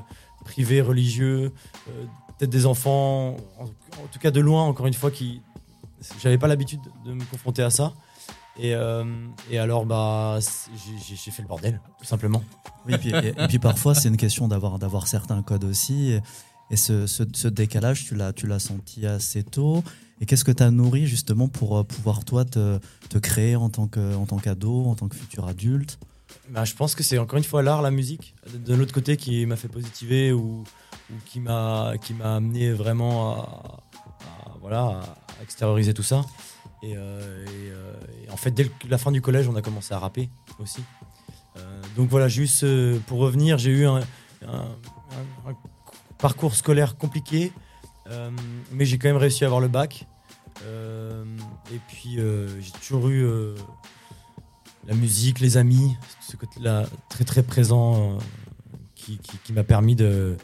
privée, 0.43 0.81
religieux, 0.81 1.51
peut-être 2.37 2.49
des 2.49 2.65
enfants, 2.65 3.37
en, 3.59 3.67
tout 4.11 4.19
cas 4.19 4.31
de 4.31 4.39
loin, 4.39 4.63
encore 4.63 4.87
une 4.87 4.93
fois, 4.93 5.11
qui 5.11 5.41
j'avais 6.19 6.39
pas 6.39 6.47
l'habitude 6.47 6.81
de 7.05 7.13
me 7.13 7.23
confronter 7.25 7.61
à 7.61 7.69
ça. 7.69 7.93
Et, 8.59 8.73
alors, 8.73 9.85
bah, 9.85 10.39
j'ai- 11.05 11.31
fait 11.31 11.43
le 11.43 11.47
bordel, 11.47 11.79
tout 11.99 12.05
simplement. 12.05 12.43
Oui, 12.87 12.95
et 12.95 12.97
puis, 12.97 13.11
et- 13.11 13.47
puis 13.47 13.59
parfois, 13.59 13.93
c'est 13.93 14.09
une 14.09 14.17
question 14.17 14.47
d'avoir 14.47 15.07
certains 15.07 15.41
codes 15.43 15.63
aussi. 15.63 16.19
Et, 16.71 16.77
ce, 16.77 17.05
ce- 17.05 17.47
décalage, 17.49 18.05
tu 18.05 18.15
l'as 18.15 18.31
tu 18.33 18.47
l'as 18.47 18.59
senti 18.59 19.05
assez 19.05 19.43
tôt. 19.43 19.83
Et 20.21 20.25
qu'est-ce 20.25 20.45
que 20.45 20.51
tu 20.51 20.63
as 20.63 20.71
nourri 20.71 21.05
justement 21.05 21.47
pour 21.47 21.77
euh, 21.77 21.83
pouvoir, 21.83 22.23
toi, 22.23 22.45
te, 22.45 22.79
te 23.09 23.17
créer 23.17 23.55
en 23.55 23.69
tant 23.69 23.87
que- 23.87 24.15
en 24.15 24.25
tant 24.25 24.37
qu'ado, 24.37 24.85
en 24.85 24.95
tant 24.95 25.07
que 25.09 25.15
futur 25.15 25.47
adulte? 25.47 25.99
Bah, 26.49 26.63
je 26.63 26.73
pense 26.73 26.95
que 26.95 27.03
c'est 27.03 27.17
encore 27.17 27.37
une 27.37 27.43
fois 27.43 27.61
l'art, 27.61 27.81
la 27.81 27.91
musique, 27.91 28.33
de, 28.53 28.73
l'autre 28.73 28.93
côté 28.93 29.17
qui 29.17 29.45
m'a 29.45 29.57
fait 29.57 29.67
positiver 29.67 30.31
ou, 30.31 30.63
qui 31.25 31.39
m'a 31.41 31.93
qui 32.01 32.13
m'a 32.13 32.35
amené 32.37 32.71
vraiment 32.71 33.33
à, 33.33 33.81
à- 34.21 34.57
voilà 34.61 35.01
à 35.39 35.43
extérioriser 35.43 35.93
tout 35.93 36.03
ça. 36.03 36.23
Et, 36.83 36.95
euh, 36.95 37.45
euh, 37.49 37.93
en 38.31 38.37
fait, 38.37 38.51
dès 38.51 38.71
la 38.89 38.97
fin 38.97 39.11
du 39.11 39.21
collège, 39.21 39.47
on 39.49 39.55
a 39.55 39.61
commencé 39.61 39.93
à 39.93 39.99
rapper 39.99 40.29
aussi. 40.59 40.81
Donc 41.97 42.09
voilà, 42.09 42.29
juste 42.29 42.65
pour 43.07 43.19
revenir, 43.19 43.57
j'ai 43.57 43.71
eu 43.71 43.85
un 43.85 43.99
parcours 46.21 46.55
scolaire 46.55 46.97
compliqué, 46.97 47.51
euh, 48.09 48.29
mais 48.71 48.85
j'ai 48.85 48.97
quand 48.97 49.07
même 49.09 49.17
réussi 49.17 49.43
à 49.43 49.47
avoir 49.47 49.61
le 49.61 49.67
bac. 49.67 50.07
Euh, 50.65 51.23
et 51.73 51.79
puis 51.87 52.19
euh, 52.19 52.47
j'ai 52.61 52.71
toujours 52.71 53.07
eu 53.09 53.25
la 54.87 54.93
musique, 54.95 55.39
les 55.39 55.57
amis, 55.57 55.95
ce 56.27 56.35
côté-là 56.35 56.85
très 57.09 57.23
très 57.23 57.43
présent 57.43 58.17
qui, 58.95 59.17
qui- 59.19 59.37
qui 59.43 59.53
m'a 59.53 59.63
permis 59.63 59.95
de, 59.95 60.37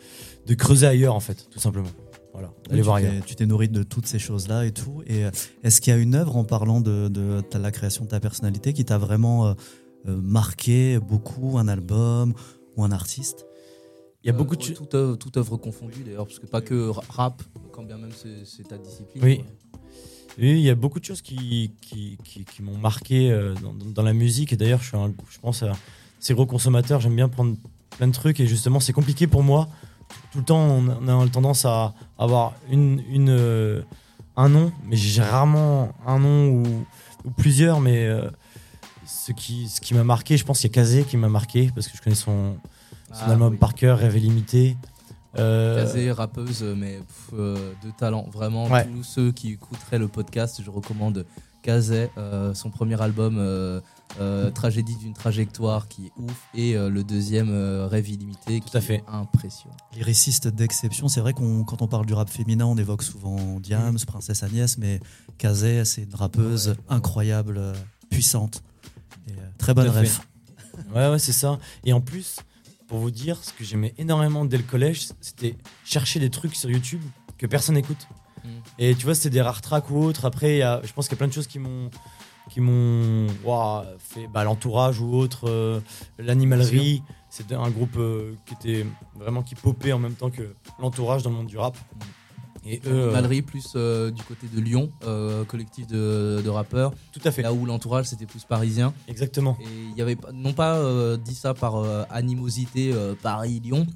de 0.46 0.54
creuser 0.54 0.88
ailleurs 0.88 1.16
en 1.16 1.20
fait, 1.20 1.48
tout 1.50 1.60
simplement. 1.60 1.90
Voilà, 2.34 2.52
Oui, 2.72 2.82
voir 2.82 3.00
tu 3.26 3.36
t'es- 3.36 3.48
nourri 3.48 3.68
de 3.68 3.82
toutes 3.82 4.06
ces 4.06 4.20
choses-là 4.20 4.66
et 4.66 4.72
tout. 4.72 5.02
Et 5.08 5.24
est-ce 5.64 5.82
qu'il 5.82 5.92
y 5.92 5.96
a 5.96 6.00
une 6.00 6.14
œuvre 6.14 6.36
en 6.38 6.44
parlant 6.44 6.82
de, 6.82 7.12
la 7.58 7.72
création 7.72 8.06
de 8.06 8.10
ta 8.10 8.20
personnalité 8.20 8.74
qui 8.74 8.86
t'a 8.86 9.00
vraiment 9.00 9.48
euh, 9.48 9.54
marqué 10.06 11.00
beaucoup, 11.00 11.58
un 11.58 11.68
album 11.68 12.34
ou 12.76 12.84
un 12.84 12.92
artiste? 12.92 13.47
Il 14.24 14.28
y 14.28 14.30
a 14.30 14.34
beaucoup 14.34 14.56
de 14.56 14.64
Euh, 14.64 14.74
toute, 14.74 14.94
œuvre, 14.96 15.16
toute 15.16 15.38
œuvre 15.38 15.58
confondue 15.58 16.04
d'ailleurs, 16.04 16.26
parce 16.26 16.40
que 16.40 16.48
pas 16.48 16.62
que 16.62 16.90
ra- 16.90 17.04
rap, 17.10 17.44
quand 17.72 17.84
bien 17.84 17.98
même 17.98 18.12
c'est 18.46 18.68
ta 18.68 18.78
discipline. 18.78 19.24
Oui. 19.24 19.44
Oui, 20.40 20.52
il 20.52 20.60
y 20.60 20.70
a 20.70 20.76
beaucoup 20.76 21.00
de 21.00 21.06
choses 21.06 21.22
qui, 21.22 21.72
qui, 21.82 22.18
qui- 22.24 22.46
qui 22.46 22.62
m'ont 22.62 22.78
marqué 22.78 23.32
euh, 23.32 23.56
dans, 23.96 24.04
la 24.04 24.14
musique. 24.14 24.54
Et 24.54 24.56
d'ailleurs, 24.56 24.82
je, 24.84 24.90
suis 24.90 24.98
un- 24.98 25.14
je 25.32 25.40
pense 25.40 25.64
à 25.64 25.72
ces 26.20 26.34
gros 26.36 26.46
consommateurs. 26.46 27.00
J'aime 27.02 27.16
bien 27.16 27.28
prendre 27.30 27.56
plein 27.98 28.08
de 28.08 28.12
trucs. 28.14 28.40
Et 28.40 28.46
justement, 28.46 28.80
c'est 28.80 28.94
compliqué 28.94 29.26
pour 29.26 29.42
moi. 29.42 29.68
Tout 30.32 30.38
le 30.40 30.44
temps, 30.44 30.60
on 30.60 31.08
a, 31.08 31.28
tendance 31.30 31.66
à 31.66 31.96
avoir 32.20 32.54
une, 32.70 33.02
une, 33.10 33.30
euh, 33.30 33.82
un 34.36 34.50
nom. 34.50 34.72
Mais 34.86 34.96
j'ai 34.96 35.24
rarement 35.24 35.92
un 36.06 36.20
nom 36.20 36.50
ou, 36.50 36.64
ou 37.26 37.32
plusieurs. 37.32 37.80
Mais 37.82 38.06
euh, 38.06 38.30
ce 39.08 39.32
qui, 39.32 39.68
ce 39.70 39.82
qui 39.82 39.96
m'a 39.96 40.04
marqué, 40.04 40.38
je 40.38 40.46
pense 40.46 40.60
qu'il 40.60 40.70
y 40.70 40.72
a 40.72 40.76
Kazé 40.76 41.04
qui 41.04 41.18
m'a 41.18 41.30
marqué. 41.30 41.72
Parce 41.74 41.88
que 41.88 41.98
je 41.98 42.02
connais 42.04 42.16
son, 42.16 42.58
son 43.14 43.26
Ah, 43.28 43.32
album 43.32 43.54
oui. 43.54 43.58
par 43.58 43.74
cœur, 43.74 43.98
Rêve 44.00 44.18
illimité. 44.18 44.78
Euh, 45.38 45.84
Kazé, 45.84 46.12
rappeuse, 46.12 46.64
mais 46.64 46.98
pff, 46.98 47.30
euh, 47.34 47.74
de 47.84 47.92
talent. 47.92 48.28
Vraiment, 48.32 48.68
Ouais. 48.68 48.86
tous 48.88 49.04
ceux 49.04 49.32
qui 49.32 49.52
écouteraient 49.52 50.00
le 50.00 50.08
podcast, 50.08 50.62
je 50.64 50.70
recommande 50.72 51.26
Kazé, 51.62 52.10
euh, 52.18 52.54
son 52.54 52.70
premier 52.72 53.00
album, 53.02 53.36
euh, 53.38 53.82
euh, 54.20 54.50
Tragédie 54.52 54.96
d'une 54.96 55.14
trajectoire, 55.14 55.88
qui 55.90 56.08
est 56.08 56.12
ouf, 56.18 56.48
et 56.56 56.76
euh, 56.76 56.90
le 56.90 57.04
deuxième, 57.04 57.50
euh, 57.52 57.88
Rêve 57.88 58.10
illimité, 58.10 58.62
qui 58.62 58.76
à 58.78 58.82
fait. 58.82 58.96
est 58.96 59.04
impressionnant. 59.08 59.76
Lyriciste 59.94 60.48
d'exception, 60.48 61.08
c'est 61.08 61.20
vrai 61.20 61.34
qu'on 61.34 61.64
quand 61.66 61.82
on 61.82 61.88
parle 61.88 62.06
du 62.06 62.14
rap 62.14 62.30
féminin, 62.30 62.66
on 62.66 62.78
évoque 62.78 63.04
souvent 63.04 63.60
Diams, 63.60 63.98
Princesse 64.08 64.42
Agnès, 64.44 64.78
mais 64.78 65.00
Kazé, 65.38 65.84
c'est 65.86 66.04
une 66.04 66.16
rappeuse 66.16 66.76
incroyable, 66.90 67.58
euh, 67.58 67.74
puissante. 68.10 68.64
Et, 69.28 69.32
euh, 69.34 69.36
très 69.60 69.74
bonne 69.74 69.88
Tout 69.88 69.94
fait. 69.94 70.10
Ouais, 70.96 71.10
ouais, 71.12 71.20
c'est 71.20 71.34
ça. 71.34 71.60
Et 71.84 71.92
en 71.92 72.02
plus, 72.02 72.38
pour 72.88 73.00
vous 73.00 73.12
dire, 73.12 73.44
ce 73.44 73.54
que 73.54 73.64
j'aimais 73.64 73.94
énormément 73.98 74.46
dès 74.46 74.58
le 74.58 74.64
collège, 74.64 75.10
c'était 75.22 75.56
chercher 75.84 76.20
des 76.20 76.30
trucs 76.30 76.56
sur 76.56 76.70
YouTube 76.70 77.02
que 77.38 77.46
personne 77.46 77.76
n'écoute. 77.76 78.08
Mm. 78.44 78.50
Et 78.80 78.96
tu 78.96 79.06
vois, 79.06 79.16
c'était 79.16 79.30
des 79.32 79.42
rares 79.42 79.62
tracks 79.62 79.90
ou 79.90 79.98
autres. 80.04 80.26
Après, 80.26 80.58
y 80.58 80.62
a- 80.62 80.82
je 80.84 80.94
pense 80.94 81.08
qu'il 81.08 81.16
y 81.16 81.18
a 81.18 81.20
plein 81.20 81.28
de 81.28 81.34
choses 81.34 81.48
qui 81.48 81.60
m'ont 81.60 81.90
qui 82.50 82.62
m'ont 82.62 83.28
ouah, 83.44 83.86
fait 84.00 84.28
bah, 84.28 84.46
l'entourage 84.46 85.02
ou 85.02 85.14
autre 85.14 85.50
euh, 85.50 85.82
l'animalerie 86.18 87.04
c'est 87.30 87.52
un 87.52 87.70
groupe 87.70 87.98
euh, 87.98 88.36
qui 88.46 88.54
était 88.54 88.86
vraiment 89.16 89.44
qui 89.44 89.54
popait 89.54 89.92
en 89.92 90.00
même 90.00 90.14
temps 90.16 90.30
que 90.30 90.54
l'entourage 90.80 91.24
dans 91.24 91.30
le 91.30 91.36
monde 91.36 91.48
du 91.48 91.58
rap 91.58 91.78
Et 92.68 92.82
eux, 92.86 92.92
euh, 92.92 93.12
Mallerie 93.12 93.42
plus 93.42 93.74
euh, 93.76 94.12
du 94.12 94.22
côté 94.24 94.48
de 94.54 94.60
Lyon, 94.60 94.92
euh, 95.06 95.46
collectif 95.46 95.88
de, 95.88 96.42
de 96.44 96.50
rappeurs. 96.50 96.94
Tout 97.14 97.22
à 97.24 97.32
fait. 97.32 97.42
Là 97.42 97.54
où 97.54 97.66
l'entourage 97.66 98.08
c'était 98.08 98.26
plus 98.26 98.44
parisien. 98.44 98.94
Exactement. 99.08 99.58
Et 99.62 99.66
il 99.92 99.98
y 99.98 100.02
avait 100.02 100.16
pas- 100.16 100.32
non 100.34 100.54
pas 100.54 100.76
euh, 100.78 101.16
dit 101.18 101.36
ça 101.36 101.54
par 101.54 101.76
animosité 102.10 102.94
Paris-Lyon, 103.24 103.88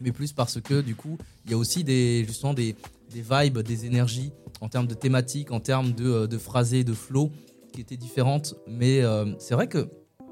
mais 0.00 0.12
plus 0.12 0.32
parce 0.32 0.60
que 0.60 0.80
du 0.80 0.94
coup 0.94 1.18
il 1.44 1.50
y 1.50 1.54
a 1.54 1.56
aussi 1.56 1.84
des 1.84 2.24
justement 2.26 2.54
des, 2.54 2.76
des 3.12 3.22
vibes, 3.28 3.58
des 3.58 3.86
énergies 3.86 4.32
en 4.60 4.68
termes 4.68 4.86
de 4.86 4.94
thématiques, 4.94 5.50
en 5.50 5.60
termes 5.60 5.92
de, 5.92 6.26
de 6.26 6.38
phrasés, 6.38 6.84
de 6.84 6.92
flow 6.94 7.32
qui 7.72 7.80
étaient 7.80 7.96
différentes. 7.96 8.54
Mais 8.68 9.02
c'est 9.38 9.54
vrai 9.54 9.66
que 9.66 9.88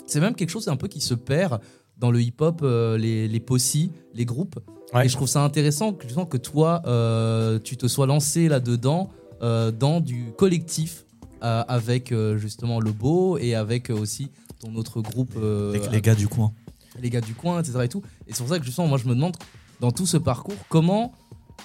c'est 0.07 0.21
même 0.21 0.35
quelque 0.35 0.51
chose 0.51 0.69
un 0.69 0.77
peu 0.77 0.89
qui 0.89 1.01
se 1.01 1.15
perd 1.15 1.61
dans 2.01 2.11
le 2.11 2.21
hip-hop, 2.21 2.61
euh, 2.63 2.97
les, 2.97 3.29
les 3.29 3.41
possis, 3.41 3.93
les 4.15 4.25
groupes. 4.25 4.59
Ouais. 4.95 5.07
Et 5.07 5.09
je 5.09 5.15
trouve 5.15 5.29
ça 5.29 5.45
intéressant 5.45 5.93
que, 5.93 6.07
que 6.07 6.37
toi, 6.39 6.83
euh, 6.87 7.59
tu 7.63 7.77
te 7.77 7.87
sois 7.87 8.07
lancé 8.07 8.49
là-dedans, 8.49 9.11
euh, 9.43 9.71
dans 9.71 10.01
du 10.01 10.33
collectif, 10.37 11.05
avec 11.43 12.13
justement 12.37 12.81
Lobo 12.81 13.39
et 13.39 13.55
avec 13.55 13.89
aussi 13.89 14.29
ton 14.59 14.75
autre 14.75 15.01
groupe. 15.01 15.33
Les, 15.37 15.81
les 15.91 16.03
gars 16.03 16.15
du 16.15 16.29
coin. 16.29 16.53
les 17.01 17.09
gars 17.09 17.23
du 17.23 17.33
coin, 17.33 17.63
etc. 17.63 17.79
Et, 17.85 17.89
tout. 17.89 18.03
et 18.29 18.35
c'est 18.35 18.43
pour 18.43 18.49
ça 18.51 18.59
que 18.59 18.65
justement, 18.67 18.89
moi, 18.89 18.99
je 18.99 19.09
me 19.09 19.15
demande, 19.15 19.35
dans 19.81 19.91
tout 19.91 20.05
ce 20.05 20.19
parcours, 20.19 20.59
comment 20.69 21.13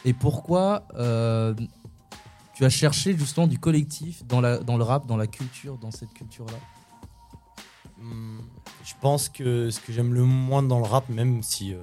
et 0.06 0.14
pourquoi 0.14 0.88
tu 2.54 2.64
as 2.64 2.70
cherché 2.70 3.18
justement 3.18 3.48
du 3.48 3.60
collectif 3.60 4.26
dans, 4.26 4.40
la, 4.40 4.60
dans 4.60 4.78
le 4.78 4.86
rap, 4.86 5.08
dans 5.08 5.18
la 5.18 5.28
culture, 5.28 5.78
dans 5.78 5.92
cette 5.92 6.14
culture-là? 6.14 6.58
Hum, 8.00 8.42
Je 8.84 8.94
pense 9.02 9.30
que 9.30 9.70
ce 9.72 9.80
que 9.80 9.92
j'aime 9.94 10.14
le 10.14 10.24
moins 10.24 10.62
dans 10.64 10.78
le 10.80 10.86
rap, 10.86 11.10
même 11.10 11.42
si 11.42 11.74
euh, 11.74 11.78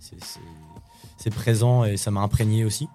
c'est- 0.00 1.30
présent 1.30 1.84
et 1.84 1.96
ça 1.96 2.10
m'a 2.10 2.20
imprégné 2.20 2.64
aussi, 2.64 2.88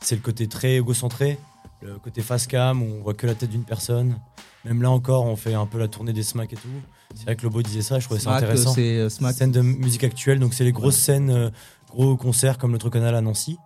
c'est 0.00 0.14
le 0.16 0.22
côté 0.22 0.46
très 0.48 0.76
égocentré, 0.76 1.38
le 1.82 1.98
côté 1.98 2.22
face 2.22 2.46
cam 2.46 2.82
où 2.82 2.86
on 2.86 3.02
voit 3.02 3.12
que 3.14 3.26
la 3.26 3.34
tête 3.34 3.50
d'une 3.50 3.64
personne. 3.64 4.18
Même 4.64 4.80
là 4.82 4.90
encore, 4.90 5.24
on 5.26 5.36
fait 5.36 5.52
un 5.54 5.66
peu 5.66 5.78
la 5.78 5.86
tournée 5.88 6.12
des 6.14 6.22
smacks 6.22 6.52
et 6.52 6.56
tout. 6.56 6.68
C'est 7.14 7.24
vrai 7.24 7.36
que 7.36 7.42
Lobo 7.42 7.60
disait 7.62 7.82
ça, 7.82 7.98
je 7.98 8.06
trouvais 8.06 8.18
ça 8.20 8.34
intéressant. 8.36 8.72
c'est, 8.72 8.96
euh, 8.98 9.08
Smack. 9.10 9.34
Scène 9.36 9.52
de 9.52 9.60
musique 9.60 10.02
actuelle, 10.04 10.38
donc 10.40 10.54
c'est 10.54 10.64
les 10.64 10.72
grosses 10.72 10.96
scènes, 10.96 11.30
euh, 11.30 11.50
gros 11.90 12.16
concerts 12.16 12.56
comme 12.58 12.72
notre 12.72 12.88
canal 12.90 13.14
à 13.14 13.20
Nancy. 13.20 13.58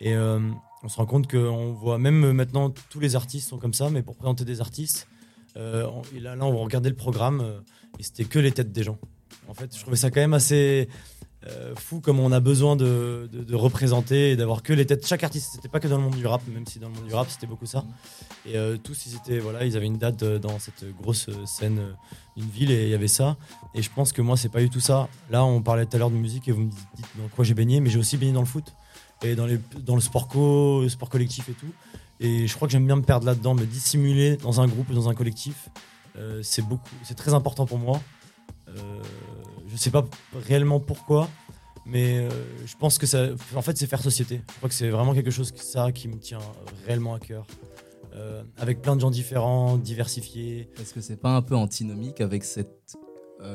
Et 0.00 0.14
euh, 0.14 0.40
on 0.82 0.88
se 0.88 0.96
rend 0.96 1.06
compte 1.06 1.30
qu'on 1.30 1.72
voit 1.74 1.98
même 1.98 2.32
maintenant 2.32 2.70
tous 2.70 3.00
les 3.00 3.14
artistes 3.14 3.48
sont 3.50 3.58
comme 3.58 3.74
ça, 3.74 3.90
mais 3.90 4.02
pour 4.02 4.16
présenter 4.16 4.44
des 4.46 4.60
artistes, 4.62 5.06
et 5.56 6.20
là, 6.20 6.36
là, 6.36 6.44
on 6.44 6.56
regardait 6.62 6.90
le 6.90 6.96
programme 6.96 7.40
euh, 7.40 7.60
et 7.98 8.02
c'était 8.02 8.24
que 8.24 8.38
les 8.38 8.52
têtes 8.52 8.72
des 8.72 8.82
gens. 8.82 8.98
En 9.48 9.54
fait, 9.54 9.74
je 9.74 9.80
trouvais 9.80 9.96
ça 9.96 10.10
quand 10.10 10.20
même 10.20 10.34
assez 10.34 10.88
euh, 11.46 11.74
fou 11.74 12.00
comme 12.00 12.20
on 12.20 12.30
a 12.32 12.40
besoin 12.40 12.76
de, 12.76 13.28
de- 13.32 13.54
représenter 13.54 14.32
et 14.32 14.36
d'avoir 14.36 14.62
que 14.62 14.72
les 14.72 14.86
têtes. 14.86 15.06
Chaque 15.06 15.24
artiste, 15.24 15.52
c'était 15.54 15.68
pas 15.68 15.80
que 15.80 15.88
dans 15.88 15.96
le 15.96 16.02
monde 16.04 16.14
du 16.14 16.26
rap, 16.26 16.42
même 16.46 16.66
si 16.66 16.78
dans 16.78 16.88
le 16.88 16.94
monde 16.94 17.06
du 17.06 17.14
rap 17.14 17.28
c'était 17.30 17.46
beaucoup 17.46 17.66
ça. 17.66 17.84
Et 18.46 18.56
euh, 18.56 18.76
tous, 18.76 19.06
ils 19.06 19.16
étaient, 19.16 19.38
voilà, 19.38 19.64
ils 19.64 19.76
avaient 19.76 19.86
une 19.86 19.98
date 19.98 20.22
euh, 20.22 20.38
dans 20.38 20.58
cette 20.58 20.84
grosse 21.00 21.28
euh, 21.28 21.46
scène 21.46 21.78
euh, 21.78 21.92
d'une 22.36 22.50
ville 22.50 22.70
et 22.70 22.84
il 22.84 22.90
y 22.90 22.94
avait 22.94 23.08
ça. 23.08 23.36
Et 23.74 23.82
je 23.82 23.90
pense 23.90 24.12
que 24.12 24.22
moi, 24.22 24.36
c'est 24.36 24.50
pas 24.50 24.60
du 24.60 24.70
tout 24.70 24.80
ça. 24.80 25.08
Là, 25.30 25.44
on 25.44 25.62
parlait 25.62 25.86
tout 25.86 25.96
à 25.96 25.98
l'heure 25.98 26.10
de 26.10 26.16
musique 26.16 26.46
et 26.48 26.52
vous 26.52 26.60
me 26.62 26.70
dites 26.70 26.86
dites 26.96 27.06
dans 27.18 27.28
quoi 27.28 27.44
j'ai 27.44 27.54
baigné, 27.54 27.80
mais 27.80 27.90
j'ai 27.90 27.98
aussi 27.98 28.16
baigné 28.18 28.32
dans 28.32 28.40
le 28.40 28.46
foot 28.46 28.72
et 29.22 29.34
dans, 29.34 29.46
les, 29.46 29.58
dans 29.84 29.94
le 29.94 30.00
sport 30.00 30.28
co, 30.28 30.82
le 30.82 30.88
sport 30.88 31.08
collectif 31.08 31.48
et 31.48 31.52
tout. 31.54 31.72
Et 32.20 32.46
je 32.46 32.54
crois 32.54 32.68
que 32.68 32.72
j'aime 32.72 32.86
bien 32.86 32.96
me 32.96 33.02
perdre 33.02 33.26
là-dedans, 33.26 33.54
me 33.54 33.64
dissimuler 33.64 34.36
dans 34.36 34.60
un 34.60 34.68
groupe 34.68 34.90
ou 34.90 34.94
dans 34.94 35.08
un 35.08 35.14
collectif. 35.14 35.70
Euh, 36.16 36.40
c'est 36.42 36.62
beaucoup, 36.62 36.90
c'est 37.02 37.14
très 37.14 37.32
important 37.32 37.64
pour 37.66 37.78
moi. 37.78 38.00
Euh, 38.68 39.02
je 39.68 39.76
sais 39.76 39.90
pas 39.90 40.04
réellement 40.34 40.80
pourquoi, 40.80 41.28
mais 41.86 42.18
euh, 42.18 42.28
je 42.66 42.76
pense 42.76 42.98
que 42.98 43.06
ça, 43.06 43.28
en 43.54 43.62
fait, 43.62 43.76
c'est 43.78 43.86
faire 43.86 44.02
société. 44.02 44.42
Je 44.50 44.56
crois 44.56 44.68
que 44.68 44.74
c'est 44.74 44.90
vraiment 44.90 45.14
quelque 45.14 45.30
chose 45.30 45.52
ça 45.56 45.92
qui 45.92 46.08
me 46.08 46.18
tient 46.18 46.40
réellement 46.86 47.14
à 47.14 47.18
cœur. 47.18 47.46
Euh, 48.14 48.42
avec 48.58 48.82
plein 48.82 48.96
de 48.96 49.00
gens 49.00 49.10
différents, 49.10 49.76
diversifiés. 49.76 50.68
Est-ce 50.80 50.92
que 50.92 51.00
c'est 51.00 51.16
pas 51.16 51.34
un 51.36 51.42
peu 51.42 51.54
antinomique 51.54 52.20
avec 52.20 52.44
cette 52.44 52.96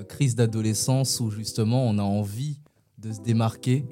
crise 0.10 0.34
d'adolescence 0.34 1.20
où 1.20 1.30
justement 1.30 1.86
on 1.86 2.00
a 2.00 2.02
envie 2.02 2.60
de 2.98 3.12
se 3.12 3.20
démarquer, 3.20 3.86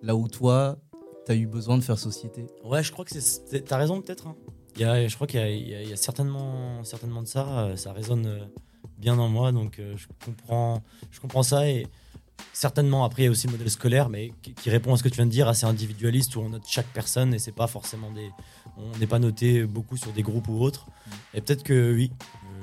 là 0.00 0.14
où 0.14 0.28
toi, 0.28 0.78
tu 1.26 1.32
as 1.32 1.34
eu 1.34 1.46
besoin 1.46 1.76
de 1.78 1.82
faire 1.82 1.98
société 1.98 2.46
Ouais, 2.64 2.82
je 2.82 2.92
crois 2.92 3.04
que 3.04 3.18
c'est-. 3.18 3.64
T'as 3.64 3.76
raison, 3.76 4.00
peut-être. 4.00 4.26
hein. 4.26 4.36
Il 4.76 4.82
y 4.82 4.84
a- 4.84 5.06
je 5.08 5.14
crois 5.14 5.26
qu'il 5.26 5.40
y 5.40 5.42
a, 5.74 5.82
y 5.84 5.90
y 5.92 5.96
certainement, 5.96 6.82
certainement 6.84 7.22
de 7.22 7.28
ça. 7.28 7.46
euh, 7.66 7.76
Ça 7.76 7.92
résonne 7.92 8.26
euh, 8.26 8.44
bien 8.98 9.18
en 9.18 9.28
moi, 9.28 9.52
donc 9.52 9.78
euh, 9.78 9.94
je, 9.96 10.06
comprends, 10.24 10.82
je 11.10 11.20
comprends 11.20 11.42
ça. 11.42 11.68
Et 11.68 11.86
certainement, 12.52 13.04
après, 13.04 13.22
il 13.22 13.24
y 13.26 13.28
a 13.28 13.30
aussi 13.30 13.46
le 13.46 13.52
modèle 13.52 13.70
scolaire, 13.70 14.08
mais 14.08 14.32
qui, 14.42 14.54
qui 14.54 14.70
répond 14.70 14.94
à 14.94 14.96
ce 14.96 15.02
que 15.02 15.08
tu 15.08 15.16
viens 15.16 15.26
de 15.26 15.30
dire, 15.30 15.48
assez 15.48 15.66
individualiste, 15.66 16.36
où 16.36 16.40
on 16.40 16.50
note 16.50 16.64
chaque 16.66 16.86
personne 16.92 17.34
et 17.34 17.38
c'est 17.38 17.52
pas 17.52 17.66
forcément 17.66 18.10
des. 18.12 18.30
On 18.76 18.96
n'est 18.98 19.06
pas 19.06 19.18
noté 19.18 19.64
beaucoup 19.66 19.96
sur 19.96 20.12
des 20.12 20.22
groupes 20.22 20.48
ou 20.48 20.60
autres. 20.62 20.86
Et 21.34 21.40
peut-être 21.40 21.62
que 21.64 21.92
oui. 21.94 22.12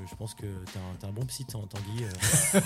Euh, 0.08 0.12
Je 0.12 0.16
pense 0.16 0.34
que 0.34 0.42
t'es 0.42 0.80
un, 0.80 0.96
t'es 1.00 1.08
un 1.08 1.12
bon 1.12 1.26
psy, 1.26 1.46
Tan- 1.46 1.68
Tanguy. 1.68 2.04
euh. 2.04 2.62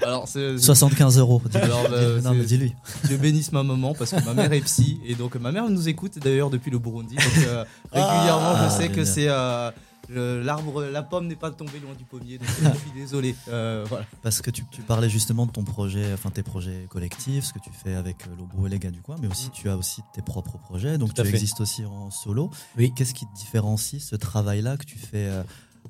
Alors, 0.04 0.28
c'est- 0.28 0.58
75 0.58 1.18
euros. 1.18 1.42
dis- 1.50 1.56
Alors, 1.56 1.82
bah, 1.88 1.96
non, 2.22 2.32
mais 2.34 2.40
c'est- 2.40 2.46
dis-lui. 2.46 2.74
Dieu 3.04 3.16
bénisse 3.16 3.52
ma 3.52 3.62
maman 3.62 3.94
parce 3.94 4.10
que 4.12 4.24
ma 4.24 4.34
mère 4.34 4.52
est 4.52 4.60
psy 4.60 5.00
et 5.04 5.14
donc 5.14 5.34
ma 5.36 5.52
mère 5.52 5.68
nous 5.68 5.88
écoute 5.88 6.18
d'ailleurs 6.18 6.50
depuis 6.50 6.70
le 6.70 6.78
Burundi. 6.78 7.14
Donc 7.16 7.44
euh, 7.46 7.64
régulièrement, 7.92 8.52
Ah, 8.56 8.68
je 8.68 8.74
sais 8.76 8.88
que 8.88 9.04
c'est 9.04 9.28
euh, 9.28 9.70
le- 10.08 10.42
l'arbre, 10.42 10.82
la 10.84 11.02
pomme 11.02 11.26
n'est 11.28 11.36
pas 11.36 11.50
tombée 11.50 11.78
loin 11.80 11.94
du 11.94 12.04
pommier. 12.04 12.38
Donc 12.38 12.48
je 12.74 12.78
suis 12.80 12.90
désolé. 12.94 13.34
Euh, 13.48 13.84
voilà. 13.88 14.06
Parce 14.22 14.40
que 14.40 14.50
tu, 14.50 14.64
tu 14.70 14.82
parlais 14.82 15.08
justement 15.10 15.46
de 15.46 15.52
ton 15.52 15.64
projet, 15.64 16.12
enfin 16.14 16.30
tes 16.30 16.42
projets 16.42 16.86
collectifs, 16.88 17.44
ce 17.44 17.52
que 17.52 17.58
tu 17.58 17.70
fais 17.72 17.94
avec 17.94 18.26
euh, 18.26 18.30
Lobo 18.38 18.66
et 18.66 18.70
les 18.70 18.78
gars 18.78 18.90
du 18.90 19.00
coin, 19.00 19.16
mais 19.20 19.28
aussi 19.28 19.50
tu 19.50 19.68
as 19.68 19.76
aussi 19.76 20.02
tes 20.14 20.22
propres 20.22 20.58
projets, 20.58 20.98
donc 20.98 21.14
tu 21.14 21.22
fait. 21.22 21.28
existes 21.28 21.60
aussi 21.60 21.84
en 21.84 22.10
solo. 22.10 22.50
Oui. 22.76 22.92
Qu'est-ce 22.94 23.14
qui 23.14 23.26
te 23.26 23.34
différencie 23.36 24.02
ce 24.02 24.16
travail-là 24.16 24.76
que 24.76 24.84
tu 24.84 24.98
fais 24.98 25.28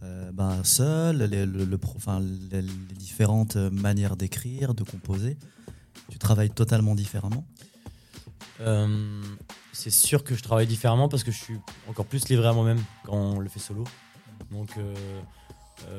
euh, 0.02 0.32
ben, 0.32 0.64
seul, 0.64 1.18
les, 1.22 1.46
différentes 2.94 3.56
manières 3.56 4.16
d'écrire, 4.16 4.74
de 4.74 4.82
composer 4.82 5.36
Tu 6.10 6.18
travailles 6.18 6.50
totalement 6.50 6.94
différemment 6.94 7.44
Euh, 8.60 9.22
c'est 9.72 9.90
sûr 9.90 10.24
que 10.24 10.34
je 10.34 10.42
travaille 10.42 10.66
différemment 10.66 11.08
parce 11.08 11.24
que 11.24 11.30
je 11.30 11.38
suis 11.38 11.58
encore 11.88 12.06
plus 12.06 12.28
livré 12.28 12.48
à 12.48 12.52
moi-même 12.52 12.82
quand 13.04 13.16
on 13.16 13.38
le 13.38 13.48
fait 13.48 13.60
solo. 13.60 13.84
Donc, 14.50 14.70
euh, 14.76 14.94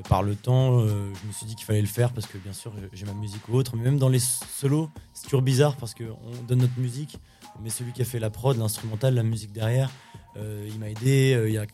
par 0.09 0.21
le 0.21 0.35
temps, 0.35 0.79
je 0.87 1.27
me 1.27 1.31
suis 1.31 1.45
dit 1.47 1.55
qu'il 1.55 1.65
fallait 1.65 1.81
le 1.81 1.87
faire 1.87 2.13
parce 2.13 2.27
que 2.27 2.37
bien 2.37 2.53
sûr, 2.53 2.71
j'ai 2.93 3.05
ma 3.05 3.13
musique 3.13 3.47
ou 3.49 3.55
autre. 3.55 3.75
Mais 3.75 3.83
même 3.83 3.97
dans 3.97 4.09
les 4.09 4.19
solos, 4.19 4.89
c'est 5.13 5.23
toujours 5.23 5.41
bizarre 5.41 5.75
parce 5.75 5.95
qu'on 5.95 6.43
donne 6.47 6.59
notre 6.59 6.79
musique, 6.79 7.17
mais 7.63 7.69
celui 7.69 7.93
qui 7.93 8.01
a 8.01 8.05
fait 8.05 8.19
la 8.19 8.29
prod, 8.29 8.57
l'instrumental, 8.57 9.13
la 9.15 9.23
musique 9.23 9.51
derrière, 9.51 9.89
euh, 10.37 10.67
il 10.67 10.79
m'a 10.79 10.89
aidé. 10.89 11.33
Euh, 11.33 11.49
Il 11.49 11.53
y 11.53 11.57
a 11.57 11.65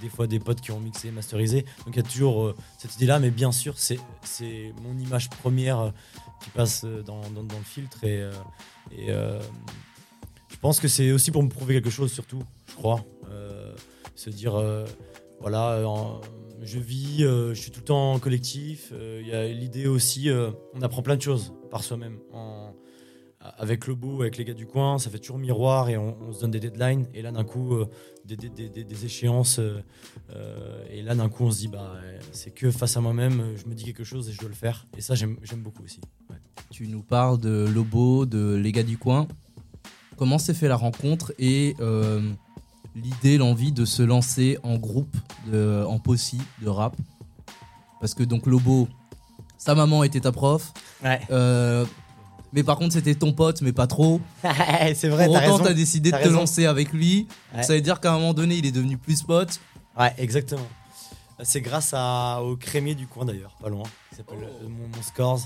des 0.00 0.08
fois 0.08 0.26
des 0.26 0.38
potes 0.38 0.60
qui 0.60 0.72
ont 0.72 0.80
mixé, 0.80 1.10
masterisé. 1.10 1.62
Donc, 1.84 1.94
il 1.94 1.96
y 1.96 2.00
a 2.00 2.02
toujours 2.02 2.44
euh, 2.44 2.56
cette 2.78 2.94
idée-là, 2.96 3.18
mais 3.18 3.30
bien 3.30 3.52
sûr, 3.52 3.74
c'est 3.78 3.98
mon 4.82 4.98
image 4.98 5.30
première 5.30 5.92
qui 6.42 6.50
passe 6.50 6.84
dans, 6.84 7.20
le 7.20 7.64
filtre 7.64 8.04
et. 8.04 8.24
je 8.90 10.56
pense 10.60 10.80
que 10.80 10.88
c'est 10.88 11.10
aussi 11.10 11.30
pour 11.30 11.42
me 11.42 11.48
prouver 11.48 11.74
quelque 11.74 11.90
chose, 11.90 12.12
surtout, 12.12 12.42
je 12.68 12.74
crois. 12.74 13.04
Se 14.14 14.30
dire, 14.30 14.60
voilà, 15.40 15.82
je 16.62 16.78
vis, 16.78 17.20
je 17.20 17.54
suis 17.54 17.70
tout 17.70 17.80
le 17.80 17.86
temps 17.86 18.12
en 18.14 18.18
collectif. 18.18 18.92
Il 18.92 19.26
y 19.26 19.32
a 19.32 19.46
l'idée 19.46 19.86
aussi, 19.86 20.28
on 20.74 20.82
apprend 20.82 21.02
plein 21.02 21.16
de 21.16 21.22
choses 21.22 21.52
par 21.70 21.82
soi-même. 21.82 22.18
Avec 23.58 23.88
le 23.88 23.96
beau, 23.96 24.22
avec 24.22 24.36
les 24.36 24.44
gars 24.44 24.54
du 24.54 24.66
coin, 24.66 24.98
ça 24.98 25.10
fait 25.10 25.18
toujours 25.18 25.38
miroir 25.38 25.88
et 25.88 25.96
on, 25.96 26.16
on 26.28 26.32
se 26.32 26.40
donne 26.42 26.52
des 26.52 26.60
deadlines. 26.60 27.06
Et 27.12 27.22
là, 27.22 27.32
d'un 27.32 27.42
coup, 27.42 27.74
euh, 27.74 27.88
des, 28.24 28.36
des- 28.36 28.48
des- 28.48 28.68
des- 28.68 28.84
des 28.84 29.04
échéances. 29.04 29.58
euh, 29.58 29.82
euh, 30.36 30.84
et 30.90 31.02
là, 31.02 31.16
d'un 31.16 31.28
coup, 31.28 31.44
on 31.46 31.50
se 31.50 31.58
dit, 31.58 31.66
bah, 31.68 31.92
c'est 32.30 32.52
que 32.54 32.70
face 32.70 32.96
à 32.96 33.00
moi-même, 33.00 33.54
je 33.56 33.66
me 33.68 33.74
dis 33.74 33.82
quelque 33.84 34.04
chose 34.04 34.28
et 34.28 34.32
je 34.32 34.38
dois 34.38 34.48
le 34.48 34.54
faire. 34.54 34.86
Et 34.96 35.00
ça, 35.00 35.16
j'aime 35.16 35.38
j'aime 35.42 35.60
beaucoup 35.62 35.82
aussi. 35.82 36.00
Ouais. 36.30 36.36
Tu 36.70 36.86
nous 36.86 37.02
parles 37.02 37.40
de 37.40 37.66
Lobo, 37.74 38.26
de 38.26 38.54
Les 38.54 38.70
gars 38.70 38.84
du 38.84 38.96
coin. 38.96 39.26
Comment 40.16 40.38
s'est 40.38 40.54
fait 40.54 40.68
la 40.68 40.76
rencontre 40.76 41.32
et 41.40 41.74
euh, 41.80 42.22
l'idée, 42.94 43.38
l'envie 43.38 43.72
de 43.72 43.84
se 43.84 44.02
lancer 44.04 44.56
en 44.62 44.76
groupe, 44.78 45.16
de, 45.50 45.84
en 45.88 45.98
possi, 45.98 46.38
de 46.60 46.68
rap? 46.68 46.94
Parce 48.00 48.14
que 48.14 48.22
donc 48.22 48.46
Lobo, 48.46 48.88
sa 49.58 49.74
maman 49.74 50.04
était 50.04 50.20
ta 50.20 50.30
prof. 50.30 50.72
Ouais. 51.02 51.20
Mais 52.52 52.62
par 52.62 52.76
contre, 52.76 52.92
c'était 52.94 53.14
ton 53.14 53.32
pote, 53.32 53.62
mais 53.62 53.72
pas 53.72 53.86
trop. 53.86 54.20
c'est 54.94 55.08
vrai, 55.08 55.26
Pour 55.26 55.34
autant, 55.36 55.58
t'as 55.60 55.72
décidé 55.74 56.10
de 56.10 56.16
te 56.16 56.22
raison. 56.22 56.40
lancer 56.40 56.66
avec 56.66 56.92
lui. 56.92 57.26
Ouais. 57.54 57.62
Ça 57.62 57.74
veut 57.74 57.80
dire 57.80 58.00
qu'à 58.00 58.12
un 58.12 58.18
moment 58.18 58.34
donné, 58.34 58.56
il 58.56 58.66
est 58.66 58.72
devenu 58.72 58.98
plus 58.98 59.22
pote. 59.22 59.58
Ouais, 59.98 60.12
exactement. 60.18 60.66
C'est 61.42 61.60
grâce 61.60 61.92
à, 61.96 62.40
au 62.42 62.56
crémier 62.56 62.94
du 62.94 63.06
coin 63.06 63.24
d'ailleurs, 63.24 63.56
pas 63.60 63.68
loin, 63.68 63.82
qui 64.10 64.16
s'appelle 64.16 64.38
Oh. 64.42 64.64
euh, 64.64 64.68
mon, 64.68 64.86
mon 64.94 65.02
Scores. 65.02 65.40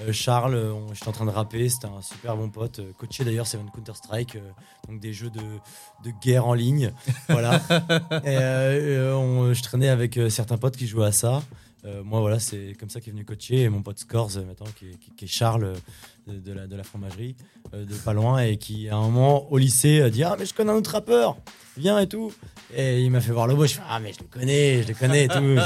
Euh, 0.00 0.12
Charles, 0.12 0.54
euh, 0.54 0.72
on- 0.72 0.94
j'étais 0.94 1.08
en 1.08 1.12
train 1.12 1.26
de 1.26 1.30
rapper, 1.30 1.68
c'était 1.68 1.86
un 1.86 2.00
super 2.00 2.34
bon 2.36 2.48
pote, 2.48 2.78
euh, 2.78 2.92
coaché 2.98 3.24
d'ailleurs, 3.24 3.46
c'est 3.46 3.58
Counter-Strike, 3.74 4.36
euh, 4.36 4.50
donc 4.88 5.00
des 5.00 5.12
jeux 5.12 5.28
de, 5.30 5.40
de 5.40 6.10
guerre 6.22 6.46
en 6.46 6.54
ligne. 6.54 6.92
voilà. 7.28 7.60
Et, 8.24 9.12
on- 9.14 9.52
je 9.52 9.62
traînais 9.62 9.88
avec 9.88 10.18
certains 10.30 10.56
potes 10.58 10.76
qui 10.76 10.86
jouaient 10.86 11.06
à 11.06 11.12
ça. 11.12 11.42
Euh, 11.84 12.04
moi, 12.04 12.20
voilà, 12.20 12.38
c'est 12.38 12.76
comme 12.78 12.88
ça 12.88 13.00
qu'est 13.00 13.10
venu 13.10 13.24
coacher. 13.24 13.68
Mon 13.68 13.82
pote 13.82 13.98
Scores, 13.98 14.36
euh, 14.36 14.44
maintenant, 14.44 14.68
qui 14.76 15.24
est, 15.24 15.26
Charles 15.26 15.64
euh, 15.64 16.38
de, 16.38 16.52
la, 16.52 16.66
de 16.68 16.76
la 16.76 16.84
fromagerie, 16.84 17.34
de 17.72 17.94
pas 17.96 18.12
loin, 18.12 18.38
et 18.38 18.56
qui, 18.56 18.88
à 18.88 18.96
un 18.96 19.00
moment, 19.00 19.50
au 19.50 19.58
lycée, 19.58 20.00
a 20.00 20.10
dit 20.10 20.22
Ah, 20.22 20.36
mais 20.38 20.46
je 20.46 20.54
connais 20.54 20.70
un 20.70 20.76
autre 20.76 20.92
rappeur, 20.92 21.36
viens 21.76 21.98
et 21.98 22.06
tout. 22.06 22.32
Et 22.74 23.02
il 23.02 23.10
m'a 23.10 23.20
fait 23.20 23.32
voir 23.32 23.48
le 23.48 23.54
beau. 23.54 23.66
Je 23.66 23.74
fais 23.74 23.82
Ah, 23.88 23.98
mais 23.98 24.12
je 24.12 24.20
le 24.20 24.26
connais, 24.26 24.82
je 24.82 24.88
le 24.88 24.94
connais 24.94 25.24
et 25.24 25.28
tout. 25.28 25.58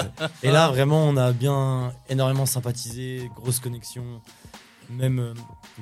et 0.42 0.50
là, 0.50 0.68
vraiment, 0.70 1.04
on 1.06 1.16
a 1.18 1.32
bien 1.32 1.92
énormément 2.08 2.46
sympathisé, 2.46 3.30
grosse 3.36 3.60
connexion, 3.60 4.22
même 4.88 5.34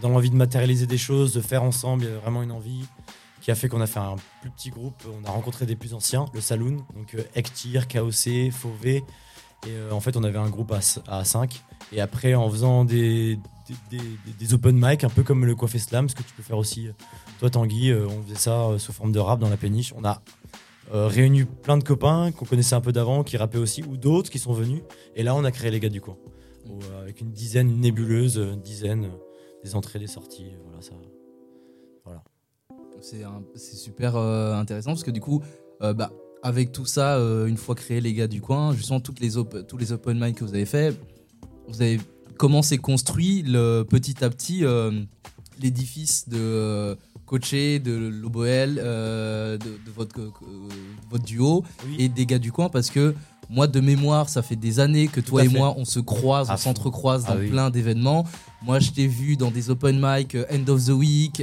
dans 0.02 0.08
l'envie 0.08 0.30
de 0.30 0.36
matérialiser 0.36 0.86
des 0.86 0.98
choses, 0.98 1.32
de 1.32 1.40
faire 1.40 1.62
ensemble. 1.62 2.02
Il 2.02 2.06
y 2.06 2.10
avait 2.10 2.20
vraiment 2.20 2.42
une 2.42 2.52
envie 2.52 2.84
qui 3.40 3.52
a 3.52 3.54
fait 3.54 3.68
qu'on 3.68 3.82
a 3.82 3.86
fait 3.86 4.00
un 4.00 4.16
plus 4.40 4.50
petit 4.50 4.70
groupe. 4.70 5.00
On 5.20 5.24
a 5.28 5.30
rencontré 5.30 5.64
des 5.64 5.76
plus 5.76 5.94
anciens, 5.94 6.24
le 6.34 6.40
Saloon, 6.40 6.78
donc 6.96 7.14
Ektir, 7.36 7.86
KOC, 7.86 8.50
Fauvé. 8.50 9.04
Et 9.66 9.70
euh, 9.70 9.92
en 9.92 10.00
fait, 10.00 10.16
on 10.16 10.24
avait 10.24 10.38
un 10.38 10.50
groupe 10.50 10.72
à, 10.72 10.80
à 11.08 11.24
5. 11.24 11.62
Et 11.92 12.00
après, 12.00 12.34
en 12.34 12.48
faisant 12.50 12.84
des, 12.84 13.38
des, 14.38 14.54
open 14.54 14.76
mic, 14.78 15.04
un 15.04 15.08
peu 15.08 15.22
comme 15.22 15.44
le 15.44 15.54
Coiffé 15.54 15.78
Slam, 15.78 16.08
ce 16.08 16.14
que 16.14 16.22
tu 16.22 16.32
peux 16.34 16.42
faire 16.42 16.58
aussi, 16.58 16.88
euh, 16.88 16.92
toi 17.38 17.50
Tanguy, 17.50 17.90
euh, 17.90 18.06
on 18.06 18.22
faisait 18.22 18.34
ça 18.38 18.68
sous 18.78 18.92
forme 18.92 19.12
de 19.12 19.18
rap 19.18 19.40
dans 19.40 19.48
la 19.48 19.56
péniche. 19.56 19.94
On 19.96 20.04
a 20.04 20.22
réuni 20.92 21.44
plein 21.44 21.78
de 21.78 21.82
copains 21.82 22.30
qu'on 22.30 22.44
connaissait 22.44 22.74
un 22.74 22.80
peu 22.80 22.92
d'avant, 22.92 23.24
qui 23.24 23.36
rappaient 23.36 23.58
aussi, 23.58 23.82
ou 23.82 23.96
d'autres 23.96 24.30
qui 24.30 24.38
sont 24.38 24.52
venus. 24.52 24.82
Et 25.16 25.22
là, 25.22 25.34
on 25.34 25.42
a 25.44 25.50
créé 25.50 25.70
les 25.70 25.80
gars 25.80 25.88
du 25.88 26.00
coin. 26.00 26.16
Avec 27.00 27.20
une 27.20 27.30
dizaine, 27.30 27.80
nébuleuse, 27.80 28.36
une 28.36 28.60
dizaine, 28.60 29.10
des 29.64 29.74
entrées, 29.74 29.98
des 29.98 30.06
sorties. 30.06 30.52
Voilà, 30.64 30.82
ça. 30.82 30.92
Voilà. 32.04 32.22
C'est 33.00 33.76
super 33.76 34.16
intéressant 34.16 34.90
parce 34.90 35.04
que 35.04 35.10
du 35.10 35.20
coup, 35.20 35.42
bah, 35.80 36.10
avec 36.44 36.70
tout 36.72 36.84
ça, 36.86 37.16
euh, 37.16 37.46
une 37.46 37.56
fois 37.56 37.74
créé 37.74 38.00
les 38.02 38.12
gars 38.12 38.28
du 38.28 38.40
coin, 38.42 38.74
justement 38.74 39.00
toutes 39.00 39.18
les 39.18 39.30
tous 39.66 39.76
les 39.78 39.90
open 39.92 40.20
mic 40.22 40.36
que 40.36 40.44
vous 40.44 40.54
avez 40.54 40.66
fait, 40.66 40.94
vous 41.68 41.80
avez 41.82 41.98
comment 42.36 42.60
s'est 42.62 42.78
construit 42.78 43.42
le, 43.42 43.82
petit 43.82 44.22
à 44.22 44.28
petit 44.28 44.64
euh, 44.64 44.90
l'édifice 45.60 46.28
de 46.28 46.36
euh, 46.38 46.94
coacher, 47.24 47.78
de 47.78 47.92
l'Oboel, 47.92 48.78
euh, 48.82 49.56
de, 49.56 49.64
de 49.64 49.90
votre, 49.96 50.20
votre 51.10 51.24
duo 51.24 51.64
Oui. 51.86 51.96
et 51.98 52.08
des 52.10 52.26
gars 52.26 52.38
du 52.38 52.52
coin? 52.52 52.68
Parce 52.68 52.90
que 52.90 53.14
moi 53.48 53.66
de 53.66 53.80
mémoire, 53.80 54.28
ça 54.28 54.42
fait 54.42 54.56
des 54.56 54.80
années 54.80 55.08
que 55.08 55.20
toi 55.20 55.44
et 55.44 55.48
fait. 55.48 55.56
moi 55.56 55.74
on 55.78 55.86
se 55.86 56.00
croise, 56.00 56.50
À 56.50 56.54
on 56.54 56.56
s'entrecroise 56.58 57.24
Ah 57.26 57.34
dans 57.34 57.40
oui. 57.40 57.48
plein 57.48 57.70
d'événements. 57.70 58.26
Moi 58.62 58.80
je 58.80 58.90
t'ai 58.90 59.06
vu 59.06 59.38
dans 59.38 59.50
des 59.50 59.70
open 59.70 59.98
mic, 59.98 60.36
end 60.52 60.68
of 60.68 60.84
the 60.84 60.90
week. 60.90 61.42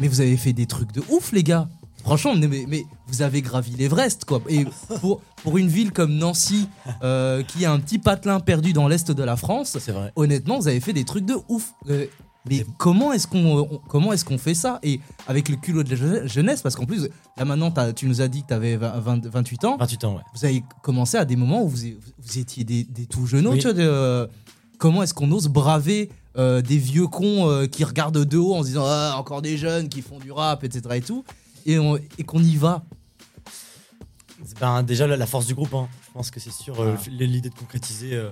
Mais 0.00 0.06
vous 0.08 0.20
avez 0.20 0.36
fait 0.36 0.52
des 0.52 0.66
trucs 0.66 0.92
de 0.92 1.02
ouf, 1.10 1.32
les 1.32 1.42
gars. 1.42 1.68
Franchement, 2.06 2.34
mais, 2.36 2.84
vous 3.08 3.22
avez 3.22 3.42
gravi 3.42 3.72
l'Everest, 3.72 4.24
quoi. 4.24 4.40
Et 4.48 4.64
pour, 5.00 5.20
pour 5.42 5.58
une 5.58 5.68
ville 5.68 5.92
comme 5.92 6.14
Nancy, 6.14 6.68
euh, 7.02 7.42
qui 7.42 7.64
a 7.64 7.72
un 7.72 7.80
petit 7.80 7.98
patelin 7.98 8.40
perdu 8.40 8.72
dans 8.72 8.86
l'est 8.88 9.10
de 9.10 9.22
la 9.22 9.36
France, 9.36 9.76
vrai. 9.88 10.12
honnêtement, 10.16 10.58
vous 10.58 10.68
avez 10.68 10.80
fait 10.80 10.92
des 10.92 11.04
trucs 11.04 11.26
de 11.26 11.34
ouf. 11.48 11.74
Euh, 11.90 12.06
mais 12.48 12.64
comment 12.78 13.12
est-ce 13.12 13.26
qu'on 13.26 13.58
on- 13.58 13.80
comment 13.88 14.12
est-ce 14.12 14.24
qu'on 14.24 14.38
fait 14.38 14.54
ça? 14.54 14.78
Et 14.84 15.00
avec 15.26 15.48
le 15.48 15.56
culot 15.56 15.82
de 15.82 15.90
la 15.90 15.96
je- 15.96 16.26
jeunesse, 16.28 16.62
parce 16.62 16.76
qu'en 16.76 16.86
plus, 16.86 17.08
là 17.36 17.44
maintenant, 17.44 17.72
tu 17.92 18.06
nous 18.06 18.20
as 18.20 18.28
dit 18.28 18.42
que 18.42 18.48
tu 18.48 18.54
avais 18.54 18.76
28 18.76 19.64
ans. 19.64 19.76
28 19.76 20.04
ans, 20.04 20.14
ouais. 20.14 20.22
Vous 20.32 20.44
avez 20.44 20.62
commencé 20.82 21.16
à 21.16 21.24
des 21.24 21.34
moments 21.34 21.64
où 21.64 21.68
vous, 21.68 21.76
vous 22.22 22.38
étiez 22.38 22.62
des, 22.62 22.84
des 22.84 23.06
tout 23.06 23.26
jeunes. 23.26 23.48
Oui. 23.48 23.58
tu 23.58 23.64
vois, 23.64 23.72
de, 23.72 23.82
euh, 23.82 24.26
comment 24.78 25.02
est-ce 25.02 25.12
qu'on 25.14 25.30
ose 25.32 25.48
braver 25.48 26.08
euh, 26.38 26.60
des 26.62 26.76
vieux 26.78 27.06
cons 27.08 27.48
euh, 27.50 27.66
qui 27.66 27.82
regardent 27.82 28.24
de 28.24 28.36
haut 28.38 28.54
en 28.54 28.62
se 28.62 28.68
disant 28.68 28.84
ah, 28.86 29.16
encore 29.18 29.42
des 29.42 29.56
jeunes 29.56 29.88
qui 29.88 30.02
font 30.02 30.18
du 30.18 30.30
rap, 30.30 30.62
etc. 30.62 30.82
et 30.94 31.00
tout, 31.00 31.24
et, 31.66 31.78
on- 31.78 31.96
et 32.18 32.24
qu'on 32.24 32.42
y 32.42 32.56
va 32.56 32.84
Ben, 34.60 34.82
déjà, 34.82 35.06
la, 35.06 35.16
la 35.16 35.26
force 35.26 35.46
du 35.46 35.54
groupe, 35.54 35.74
hein. 35.74 35.88
je 36.06 36.12
pense 36.12 36.30
que 36.30 36.40
c'est 36.40 36.52
sûr. 36.52 36.78
euh, 36.80 36.94
Ah. 36.98 37.02
L'idée 37.10 37.48
de 37.50 37.54
concrétiser 37.54 38.14
euh, 38.14 38.30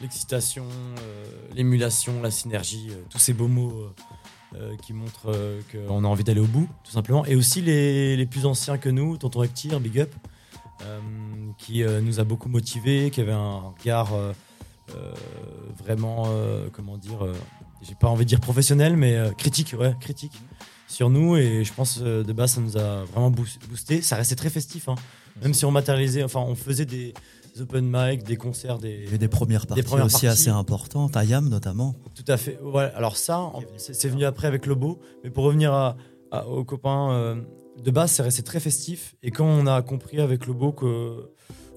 l'excitation, 0.00 0.64
euh, 1.00 1.24
l'émulation, 1.54 2.20
la 2.22 2.30
synergie, 2.30 2.90
tous 3.10 3.18
ces 3.18 3.32
beaux 3.32 3.48
mots 3.48 3.86
qui 4.82 4.92
montrent 4.92 5.34
qu'on 5.72 6.04
a 6.04 6.06
envie 6.06 6.24
d'aller 6.24 6.40
au 6.42 6.46
bout, 6.46 6.68
tout 6.84 6.90
simplement. 6.92 7.24
Et 7.24 7.34
aussi 7.36 7.62
les, 7.62 8.18
les 8.18 8.26
plus 8.26 8.44
anciens 8.44 8.76
que 8.76 8.90
nous, 8.90 9.16
Tonton 9.16 9.42
Hectir, 9.42 9.80
Big 9.80 9.98
Up, 9.98 10.14
qui 11.56 11.82
nous 12.02 12.20
a 12.20 12.24
beaucoup 12.24 12.50
motivés, 12.50 13.10
qui 13.10 13.22
avait 13.22 13.32
un 13.32 13.72
regard 13.78 14.10
vraiment, 15.82 16.28
comment 16.74 16.98
dire, 16.98 17.26
j'ai 17.80 17.94
pas 17.94 18.08
envie 18.08 18.24
de 18.24 18.28
dire 18.28 18.40
professionnel, 18.40 18.94
mais 18.94 19.18
critique, 19.38 19.74
ouais, 19.78 19.94
critique 20.00 20.38
sur 20.92 21.10
nous. 21.10 21.36
Et 21.36 21.64
je 21.64 21.72
pense 21.72 22.00
euh, 22.02 22.22
de 22.22 22.32
base, 22.32 22.52
ça 22.52 22.60
nous 22.60 22.76
a 22.76 23.04
vraiment 23.04 23.30
boos- 23.30 23.58
boosté. 23.68 24.02
Ça 24.02 24.16
restait 24.16 24.36
très 24.36 24.50
festif, 24.50 24.88
hein. 24.88 24.94
même 25.42 25.54
si 25.54 25.64
on 25.64 25.70
matérialisait, 25.70 26.22
enfin, 26.22 26.40
on 26.40 26.54
faisait 26.54 26.86
des 26.86 27.14
open 27.60 27.84
mic, 27.90 28.22
des 28.24 28.36
concerts, 28.36 28.78
des, 28.78 29.06
des 29.18 29.28
premières 29.28 29.66
parties 29.66 29.82
premières 29.82 30.06
aussi 30.06 30.12
parties. 30.14 30.26
assez 30.28 30.48
importantes, 30.50 31.16
à 31.18 31.24
Yam 31.24 31.48
notamment. 31.50 31.94
Tout 32.14 32.24
à 32.28 32.38
fait. 32.38 32.58
Ouais, 32.62 32.90
alors 32.94 33.16
ça, 33.16 33.52
c'est 33.76 34.08
venu 34.08 34.24
après 34.24 34.46
avec 34.46 34.64
Lobo. 34.66 35.00
Mais 35.22 35.30
pour 35.30 35.44
revenir 35.44 35.72
à, 35.72 35.96
à- 36.30 36.46
aux 36.46 36.64
copains, 36.64 37.12
euh, 37.12 37.34
de 37.84 37.90
base, 37.90 38.12
c'est 38.12 38.22
resté 38.22 38.42
très 38.42 38.58
festif. 38.60 39.14
Et 39.22 39.30
quand 39.30 39.44
on 39.46 39.66
a 39.66 39.82
compris 39.82 40.20
avec 40.20 40.46
Lobo 40.46 40.72
que 40.72 41.30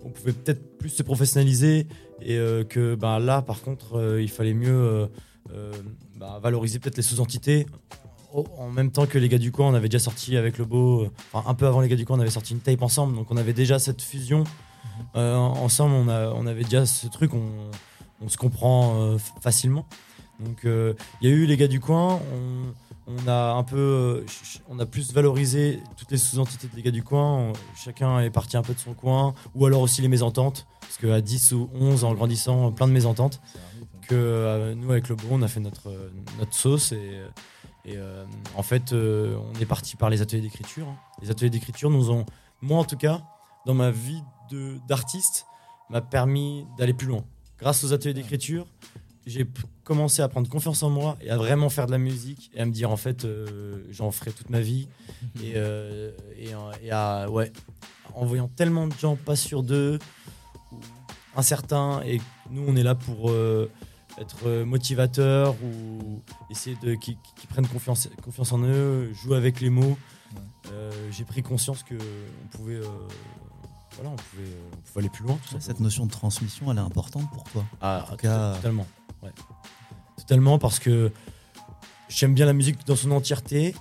on 0.05 0.11
pouvait 0.11 0.33
peut-être 0.33 0.77
plus 0.77 0.89
se 0.89 1.03
professionnaliser 1.03 1.87
et 2.21 2.37
euh, 2.37 2.63
que 2.63 2.95
bah, 2.95 3.19
là, 3.19 3.41
par 3.41 3.61
contre, 3.61 3.95
euh, 3.97 4.21
il 4.21 4.29
fallait 4.29 4.53
mieux 4.53 5.09
bah, 6.17 6.39
valoriser 6.41 6.79
peut-être 6.79 6.97
les 6.97 7.03
sous-entités. 7.03 7.65
Au- 8.35 8.45
En 8.57 8.69
même 8.69 8.91
temps 8.91 9.05
que 9.05 9.17
les 9.17 9.29
gars 9.29 9.37
du 9.37 9.51
coin, 9.51 9.67
on 9.69 9.73
avait 9.73 9.87
déjà 9.89 10.03
sorti 10.03 10.35
avec 10.35 10.57
Lobo, 10.57 11.03
euh, 11.03 11.11
enfin 11.31 11.49
un 11.49 11.53
peu 11.53 11.67
avant 11.67 11.79
les 11.81 11.87
gars 11.87 11.95
du 11.95 12.05
coin, 12.05 12.17
on 12.17 12.19
avait 12.21 12.29
sorti 12.29 12.53
une 12.53 12.59
tape 12.59 12.81
ensemble, 12.81 13.15
donc 13.15 13.27
on 13.31 13.37
avait 13.37 13.53
déjà 13.53 13.79
cette 13.79 14.01
fusion. 14.01 14.43
Euh, 15.15 15.35
ensemble, 15.35 15.93
on, 15.95 16.07
a, 16.09 16.29
on 16.31 16.45
avait 16.45 16.63
déjà 16.63 16.85
ce 16.85 17.07
truc, 17.07 17.33
on, 17.33 17.49
on 18.21 18.27
se 18.29 18.37
comprend 18.37 18.95
euh, 19.01 19.17
facilement. 19.41 19.85
Donc 20.39 20.65
euh, 20.65 20.93
il 21.21 21.29
y 21.29 21.31
a 21.31 21.35
eu 21.35 21.45
les 21.45 21.55
gars 21.57 21.67
du 21.67 21.79
coin, 21.79 22.19
on, 23.07 23.13
on 23.15 23.27
a 23.27 23.53
un 23.53 23.63
peu, 23.63 24.25
on 24.69 24.79
a 24.79 24.85
plus 24.85 25.13
valorisé 25.13 25.79
toutes 25.95 26.11
les 26.11 26.17
sous-entités 26.17 26.67
des 26.75 26.81
gars 26.81 26.91
du 26.91 27.03
coin. 27.03 27.53
Chacun 27.75 28.19
est 28.19 28.29
parti 28.31 28.57
un 28.57 28.61
peu 28.63 28.73
de 28.73 28.79
son 28.79 28.93
coin, 28.93 29.33
ou 29.55 29.65
alors 29.65 29.81
aussi 29.81 30.01
les 30.01 30.07
mésententes, 30.09 30.65
parce 30.81 30.97
qu'à 30.97 31.21
10 31.21 31.53
ou 31.53 31.69
11 31.79 32.03
en 32.03 32.13
grandissant, 32.13 32.71
plein 32.73 32.87
de 32.87 32.93
mésententes. 32.93 33.39
Que 34.07 34.13
euh, 34.15 34.75
nous 34.75 34.91
avec 34.91 35.09
le 35.09 35.15
Bro, 35.15 35.29
on 35.31 35.41
a 35.41 35.47
fait 35.47 35.59
notre 35.61 35.89
notre 36.37 36.53
sauce 36.53 36.91
et, 36.91 37.21
et 37.85 37.97
euh, 37.97 38.25
en 38.55 38.63
fait 38.63 38.93
euh, 38.93 39.37
on 39.53 39.59
est 39.59 39.65
parti 39.65 39.95
par 39.95 40.09
les 40.09 40.21
ateliers 40.21 40.41
d'écriture. 40.41 40.87
Les 41.21 41.29
ateliers 41.29 41.49
d'écriture 41.49 41.89
nous 41.89 42.11
ont, 42.11 42.25
moi 42.61 42.79
en 42.79 42.83
tout 42.83 42.97
cas, 42.97 43.21
dans 43.65 43.73
ma 43.73 43.91
vie 43.91 44.23
d'artiste, 44.87 45.45
m'a 45.89 46.01
permis 46.01 46.65
d'aller 46.77 46.93
plus 46.93 47.07
loin. 47.07 47.23
Grâce 47.59 47.83
aux 47.83 47.93
ateliers 47.93 48.13
d'écriture, 48.13 48.67
j'ai 49.25 49.47
commencé 49.83 50.21
à 50.21 50.27
prendre 50.27 50.49
confiance 50.49 50.83
en 50.83 50.89
moi 50.89 51.17
et 51.21 51.29
à 51.29 51.37
vraiment 51.37 51.69
faire 51.69 51.85
de 51.85 51.91
la 51.91 51.97
musique 51.97 52.51
et 52.53 52.59
à 52.59 52.65
me 52.65 52.71
dire 52.71 52.91
en 52.91 52.97
fait 52.97 53.25
euh, 53.25 53.83
j'en 53.89 54.11
ferai 54.11 54.31
toute 54.31 54.49
ma 54.49 54.59
vie 54.59 54.87
et, 55.43 55.55
à 56.91 57.29
ouais 57.29 57.51
en 58.13 58.25
voyant 58.25 58.47
tellement 58.47 58.87
de 58.87 58.93
gens 58.93 59.15
pas 59.15 59.35
sûrs 59.35 59.63
d'eux 59.63 59.99
incertains 61.35 62.01
et 62.05 62.21
nous 62.51 62.63
on 62.67 62.75
est 62.75 62.83
là 62.83 62.93
pour 62.93 63.31
être 64.19 64.47
euh, 64.47 64.65
motivateur 64.65 65.55
ou 65.63 66.21
essayer 66.49 66.77
de 66.81 66.95
qui, 66.95 67.17
qui 67.35 67.47
prennent 67.47 67.67
confiance 67.67 68.07
confiance 68.23 68.51
en 68.53 68.59
eux 68.63 69.11
jouer 69.13 69.37
avec 69.37 69.59
les 69.61 69.69
mots 69.69 69.97
Euh, 70.71 70.91
j'ai 71.11 71.23
pris 71.25 71.43
conscience 71.43 71.83
que 71.83 71.93
on 71.95 72.57
pouvait 72.57 72.75
euh, 72.75 72.87
voilà 73.95 74.09
on 74.09 74.15
pouvait, 74.15 74.51
on 74.73 74.77
pouvait 74.81 74.99
aller 74.99 75.09
plus 75.09 75.23
loin 75.23 75.37
tout. 75.49 75.55
Cette 75.59 75.79
notion 75.79 76.05
de 76.05 76.11
transmission, 76.11 76.71
elle 76.71 76.77
est 76.77 76.81
importante 76.81 77.29
pour 77.31 77.43
toi. 77.45 77.63
Ah, 77.81 77.99
En 78.01 78.05
tout 78.05 78.11
tot- 78.11 78.17
cas, 78.23 78.55
totalement. 78.55 78.87
ouais. 79.23 79.31
Totalement 80.17 80.57
parce 80.59 80.79
que 80.79 81.11
j'aime 82.09 82.33
bien 82.33 82.45
la 82.45 82.53
musique 82.53 82.85
dans 82.87 82.95
son 82.95 83.11
entièreté. 83.11 83.75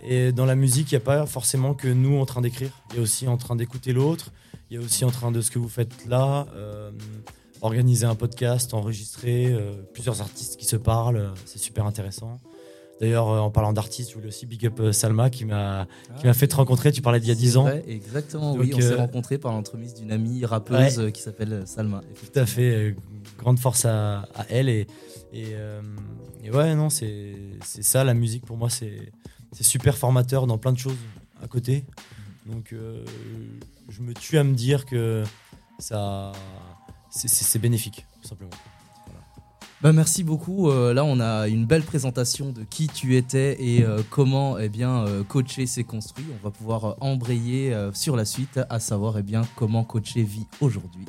Et 0.00 0.30
dans 0.30 0.44
la 0.46 0.54
musique, 0.54 0.92
il 0.92 0.94
n'y 0.94 1.02
a 1.02 1.04
pas 1.04 1.26
forcément 1.26 1.74
que 1.74 1.88
nous 1.88 2.18
en 2.20 2.26
train 2.26 2.40
d'écrire. 2.40 2.70
Il 2.90 2.96
y 2.96 2.98
a 3.00 3.02
aussi 3.02 3.26
en 3.26 3.36
train 3.36 3.56
d'écouter 3.56 3.92
l'autre. 3.92 4.30
Il 4.70 4.76
y 4.78 4.80
a 4.80 4.84
aussi 4.84 5.04
en 5.04 5.10
train 5.10 5.32
de 5.32 5.40
ce 5.40 5.50
que 5.50 5.58
vous 5.58 5.68
faites 5.68 6.06
là. 6.06 6.46
euh, 6.54 6.92
organiser 7.62 8.06
un 8.06 8.14
podcast, 8.14 8.74
enregistrer 8.74 9.46
euh, 9.46 9.72
plusieurs 9.92 10.20
artistes 10.20 10.56
qui 10.56 10.64
se 10.66 10.76
parlent. 10.76 11.16
euh, 11.16 11.30
C'est 11.44 11.58
super 11.58 11.86
intéressant. 11.86 12.40
D'ailleurs, 13.00 13.28
euh, 13.28 13.38
en 13.38 13.50
parlant 13.50 13.72
d'artistes, 13.72 14.10
je 14.10 14.14
voulais 14.16 14.26
aussi 14.28 14.44
big 14.46 14.66
up 14.66 14.92
Salma 14.92 15.30
qui 15.30 15.44
m'a 15.44 15.86
qui 16.18 16.26
m'a 16.26 16.34
fait 16.34 16.48
te 16.48 16.56
rencontrer. 16.56 16.90
Tu 16.90 17.00
parlais 17.02 17.20
d'il 17.20 17.28
y 17.28 17.32
a 17.32 17.36
10 17.36 17.56
ans. 17.56 17.66
Ah, 17.68 17.76
exactement, 17.86 18.54
oui. 18.54 18.72
On 18.74 18.80
s'est 18.80 18.94
rencontrés 18.94 19.38
par 19.38 19.52
l'entremise 19.52 19.94
d'une 19.94 20.10
amie 20.10 20.44
rappeuse 20.44 20.98
Ouais. 20.98 21.12
qui 21.12 21.22
s'appelle 21.22 21.62
Salma. 21.66 22.02
Tout 22.32 22.38
à 22.38 22.44
fait. 22.46 22.96
grande 23.38 23.58
force 23.60 23.84
à, 23.84 24.20
à 24.34 24.46
elle. 24.50 24.68
Et, 24.68 24.86
et, 25.32 25.50
euh, 25.52 25.80
et 26.42 26.50
ouais, 26.50 26.74
non, 26.74 26.90
c'est 26.90 27.34
c'est 27.64 27.84
ça, 27.84 28.02
la 28.02 28.14
musique 28.14 28.44
pour 28.44 28.56
moi, 28.56 28.68
c'est 28.70 29.12
c'est 29.52 29.64
super 29.64 29.96
formateur 29.96 30.46
dans 30.48 30.58
plein 30.58 30.72
de 30.72 30.78
choses 30.78 30.96
à 31.42 31.46
côté. 31.46 31.84
Donc, 32.46 32.72
euh, 32.72 33.04
je 33.90 34.02
me 34.02 34.12
tue 34.12 34.38
à 34.38 34.44
me 34.44 34.54
dire 34.54 34.86
que 34.86 35.22
ça 35.78 36.32
c'est- 37.10 37.28
c'est 37.28 37.44
c'est 37.44 37.58
bénéfique, 37.58 38.06
tout 38.22 38.28
simplement. 38.28 38.50
Bah 39.80 39.92
merci 39.92 40.24
beaucoup. 40.24 40.70
Euh, 40.70 40.92
là, 40.92 41.04
on 41.04 41.20
a 41.20 41.46
une 41.46 41.64
belle 41.64 41.84
présentation 41.84 42.50
de 42.50 42.64
qui 42.64 42.88
tu 42.88 43.14
étais 43.16 43.56
et 43.62 43.84
euh, 43.84 44.00
comment 44.10 44.58
eh 44.58 44.68
bien 44.68 45.06
euh, 45.06 45.22
coacher 45.22 45.66
s'est 45.66 45.84
construit. 45.84 46.24
On 46.40 46.44
va 46.44 46.50
pouvoir 46.50 46.84
euh, 46.84 46.94
embrayer 47.00 47.72
euh, 47.72 47.92
sur 47.92 48.16
la 48.16 48.24
suite, 48.24 48.58
à 48.70 48.80
savoir 48.80 49.18
eh 49.18 49.22
bien 49.22 49.42
comment 49.54 49.84
coacher 49.84 50.24
vit 50.24 50.46
aujourd'hui. 50.60 51.04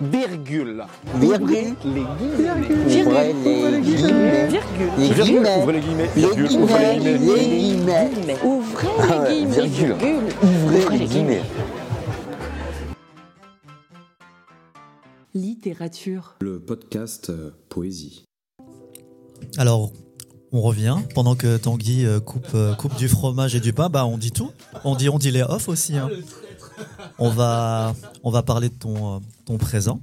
virgule. 0.00 0.84
Virgule. 1.16 1.74
Les 1.86 2.04
guillemets. 2.88 3.32
Ouvrez 3.34 3.72
les 3.72 3.80
guillemets. 3.80 4.46
Virgule. 4.48 4.90
Les 4.98 5.12
Virgule. 5.12 5.46
Ouvrez 5.58 5.72
les 5.72 5.80
guillemets. 5.80 6.10
Virgule. 6.14 6.50
Ouvrez 6.58 6.98
les 6.98 7.00
guillemets. 7.00 7.18
guillemets. 7.18 8.08
Les 8.10 8.14
guillemets. 8.14 8.36
Ouvrez 8.44 8.88
Ah 9.00 9.24
les 9.28 9.34
guillemets. 9.36 9.66
virgule. 9.66 9.94
virgule. 9.94 10.34
Ouvrez 10.42 10.98
les 10.98 11.06
guillemets. 11.06 11.42
Littérature. 15.34 16.36
Le 16.40 16.58
podcast 16.60 17.30
euh, 17.30 17.50
Poésie. 17.68 18.24
Alors, 19.56 19.92
on 20.52 20.60
revient. 20.62 20.96
Pendant 21.14 21.34
que 21.36 21.56
Tanguy 21.56 22.06
euh, 22.06 22.20
coupe, 22.20 22.48
euh, 22.54 22.74
coupe 22.74 22.96
du 22.96 23.08
fromage 23.08 23.54
et 23.54 23.60
du 23.60 23.72
pain, 23.72 23.88
bah, 23.88 24.06
on 24.06 24.18
dit 24.18 24.32
tout. 24.32 24.50
On 24.84 24.94
dit, 24.96 25.08
on 25.08 25.18
dit 25.18 25.30
les 25.30 25.42
off 25.42 25.68
aussi. 25.68 25.96
hein. 25.96 26.08
On, 27.18 27.28
va, 27.28 27.94
on 28.22 28.30
va 28.30 28.42
parler 28.42 28.68
de 28.70 28.74
ton, 28.74 29.16
euh, 29.16 29.18
ton 29.44 29.58
présent. 29.58 30.00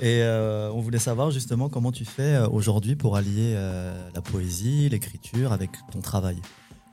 Et 0.00 0.20
euh, 0.22 0.70
on 0.72 0.80
voulait 0.80 0.98
savoir 0.98 1.30
justement 1.30 1.68
comment 1.70 1.90
tu 1.90 2.04
fais 2.04 2.38
aujourd'hui 2.44 2.94
pour 2.96 3.16
allier 3.16 3.54
euh, 3.56 4.10
la 4.14 4.20
poésie, 4.20 4.88
l'écriture 4.88 5.52
avec 5.52 5.70
ton 5.90 6.00
travail. 6.00 6.36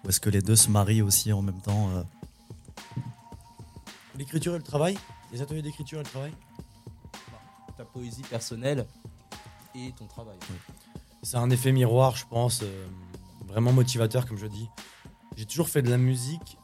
Ou 0.03 0.09
est-ce 0.09 0.19
que 0.19 0.29
les 0.29 0.41
deux 0.41 0.55
se 0.55 0.69
marient 0.71 1.01
aussi 1.01 1.31
en 1.33 1.41
même 1.41 1.61
temps 1.61 1.89
euh? 1.95 2.01
L'écriture 4.17 4.55
et 4.55 4.57
le 4.57 4.63
travail? 4.63 4.97
Les 5.31 5.41
ateliers 5.41 5.61
d'écriture 5.61 5.99
et 5.99 6.03
le 6.03 6.09
travail 6.09 6.33
Ta 7.77 7.85
poésie 7.85 8.23
personnelle 8.23 8.85
et 9.73 9.91
ton 9.97 10.05
travail. 10.05 10.37
C'est 11.23 11.37
un 11.37 11.49
effet 11.49 11.71
miroir, 11.71 12.15
je 12.15 12.25
pense, 12.25 12.61
euh, 12.63 12.87
vraiment 13.47 13.71
motivateur, 13.71 14.25
comme 14.25 14.37
je 14.37 14.47
dis. 14.47 14.67
J'ai 15.37 15.45
toujours 15.45 15.69
fait 15.69 15.81
de 15.81 15.89
la 15.89 15.97
musique, 15.97 16.57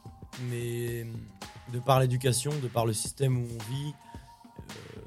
mais 0.50 1.06
de 1.72 1.78
par 1.78 2.00
l'éducation, 2.00 2.50
de 2.62 2.68
par 2.68 2.84
le 2.84 2.92
système 2.92 3.38
où 3.38 3.46
on 3.46 3.72
vit, 3.72 3.94
euh, 4.58 5.00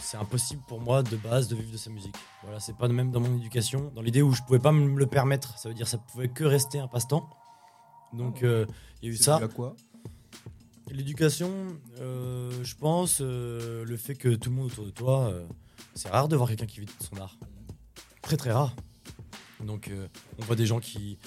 c'est 0.00 0.16
impossible 0.16 0.62
pour 0.68 0.80
moi 0.80 1.02
de 1.02 1.16
base 1.16 1.48
de 1.48 1.56
vivre 1.56 1.72
de 1.72 1.76
sa 1.76 1.90
musique. 1.90 2.14
Voilà, 2.44 2.60
c'est 2.60 2.76
pas 2.76 2.86
de 2.86 2.92
même 2.92 3.10
dans 3.10 3.20
mon 3.20 3.36
éducation, 3.36 3.90
dans 3.94 4.02
l'idée 4.02 4.22
où 4.22 4.32
je 4.32 4.42
pouvais 4.42 4.60
pas 4.60 4.72
me 4.72 4.96
le 4.96 5.06
permettre. 5.06 5.58
Ça 5.58 5.68
veut 5.68 5.74
dire 5.74 5.86
que 5.86 5.90
ça 5.90 5.98
pouvait 5.98 6.28
que 6.28 6.44
rester 6.44 6.78
un 6.78 6.86
passe-temps. 6.86 7.28
Donc 8.12 8.44
euh, 8.44 8.66
il 9.02 9.08
y 9.08 9.12
a 9.12 9.14
eu 9.14 9.16
ça. 9.16 9.36
à 9.36 9.48
quoi? 9.48 9.74
L'éducation, 10.90 11.50
euh, 12.00 12.50
je 12.62 12.74
pense, 12.76 13.18
euh, 13.20 13.84
le 13.84 13.96
fait 13.96 14.14
que 14.14 14.34
tout 14.34 14.50
le 14.50 14.56
monde 14.56 14.66
autour 14.66 14.84
de 14.84 14.90
toi, 14.90 15.28
euh, 15.28 15.44
c'est 15.94 16.08
rare 16.08 16.28
de 16.28 16.36
voir 16.36 16.48
quelqu'un 16.48 16.66
qui 16.66 16.80
vit 16.80 16.86
de 16.86 16.92
son 17.00 17.20
art. 17.20 17.36
Très 18.22 18.36
très 18.36 18.52
rare. 18.52 18.74
Donc 19.64 19.90
on 20.38 20.44
voit 20.44 20.54
des 20.54 20.66
gens 20.66 20.80
qui, 20.80 21.18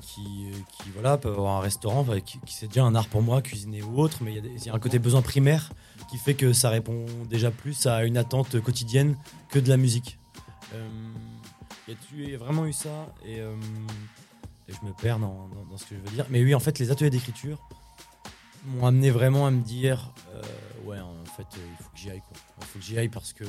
qui, 0.00 0.50
voilà, 0.94 1.18
peuvent 1.18 1.34
avoir 1.34 1.58
un 1.58 1.60
restaurant, 1.60 2.04
qui, 2.24 2.40
qui 2.40 2.54
c'est 2.54 2.68
déjà 2.68 2.84
un 2.84 2.94
art 2.94 3.06
pour 3.08 3.22
moi, 3.22 3.42
cuisiner 3.42 3.82
ou 3.82 4.00
autre, 4.00 4.22
mais 4.22 4.34
il 4.36 4.64
y 4.64 4.70
a 4.70 4.74
un 4.74 4.78
côté 4.78 4.98
besoin 4.98 5.20
primaire 5.22 5.70
qui 6.10 6.16
fait 6.16 6.34
que 6.34 6.52
ça 6.52 6.70
répond 6.70 7.04
déjà 7.28 7.50
plus 7.50 7.86
à 7.86 8.04
une 8.04 8.16
attente 8.16 8.60
quotidienne 8.60 9.16
que 9.50 9.58
de 9.58 9.68
la 9.68 9.76
musique. 9.76 10.18
Il 11.86 11.94
y, 12.18 12.30
y 12.30 12.34
a 12.34 12.38
vraiment 12.38 12.64
eu 12.66 12.72
ça? 12.72 13.14
Et, 13.26 13.40
je 14.68 14.86
me 14.86 14.92
perds 14.92 15.20
dans 15.20 15.48
ce 15.76 15.84
que 15.84 15.94
je 15.94 16.00
veux 16.00 16.16
dire. 16.16 16.26
Mais 16.30 16.42
oui, 16.42 16.54
en 16.54 16.60
fait, 16.60 16.78
les 16.78 16.90
ateliers 16.90 17.10
d'écriture, 17.10 17.68
m'ont 18.66 18.86
amené 18.86 19.10
vraiment 19.10 19.46
à 19.46 19.50
me 19.50 19.62
dire 19.62 20.12
euh, 20.34 20.42
ouais 20.88 20.98
en 20.98 21.24
fait 21.36 21.46
euh, 21.56 21.66
il 21.70 21.84
faut 21.84 21.90
que 21.90 21.98
j'y 21.98 22.10
aille 22.10 22.20
quoi. 22.20 22.36
il 22.60 22.66
faut 22.66 22.78
que 22.78 22.84
j'y 22.84 22.98
aille 22.98 23.08
parce 23.08 23.32
que 23.32 23.44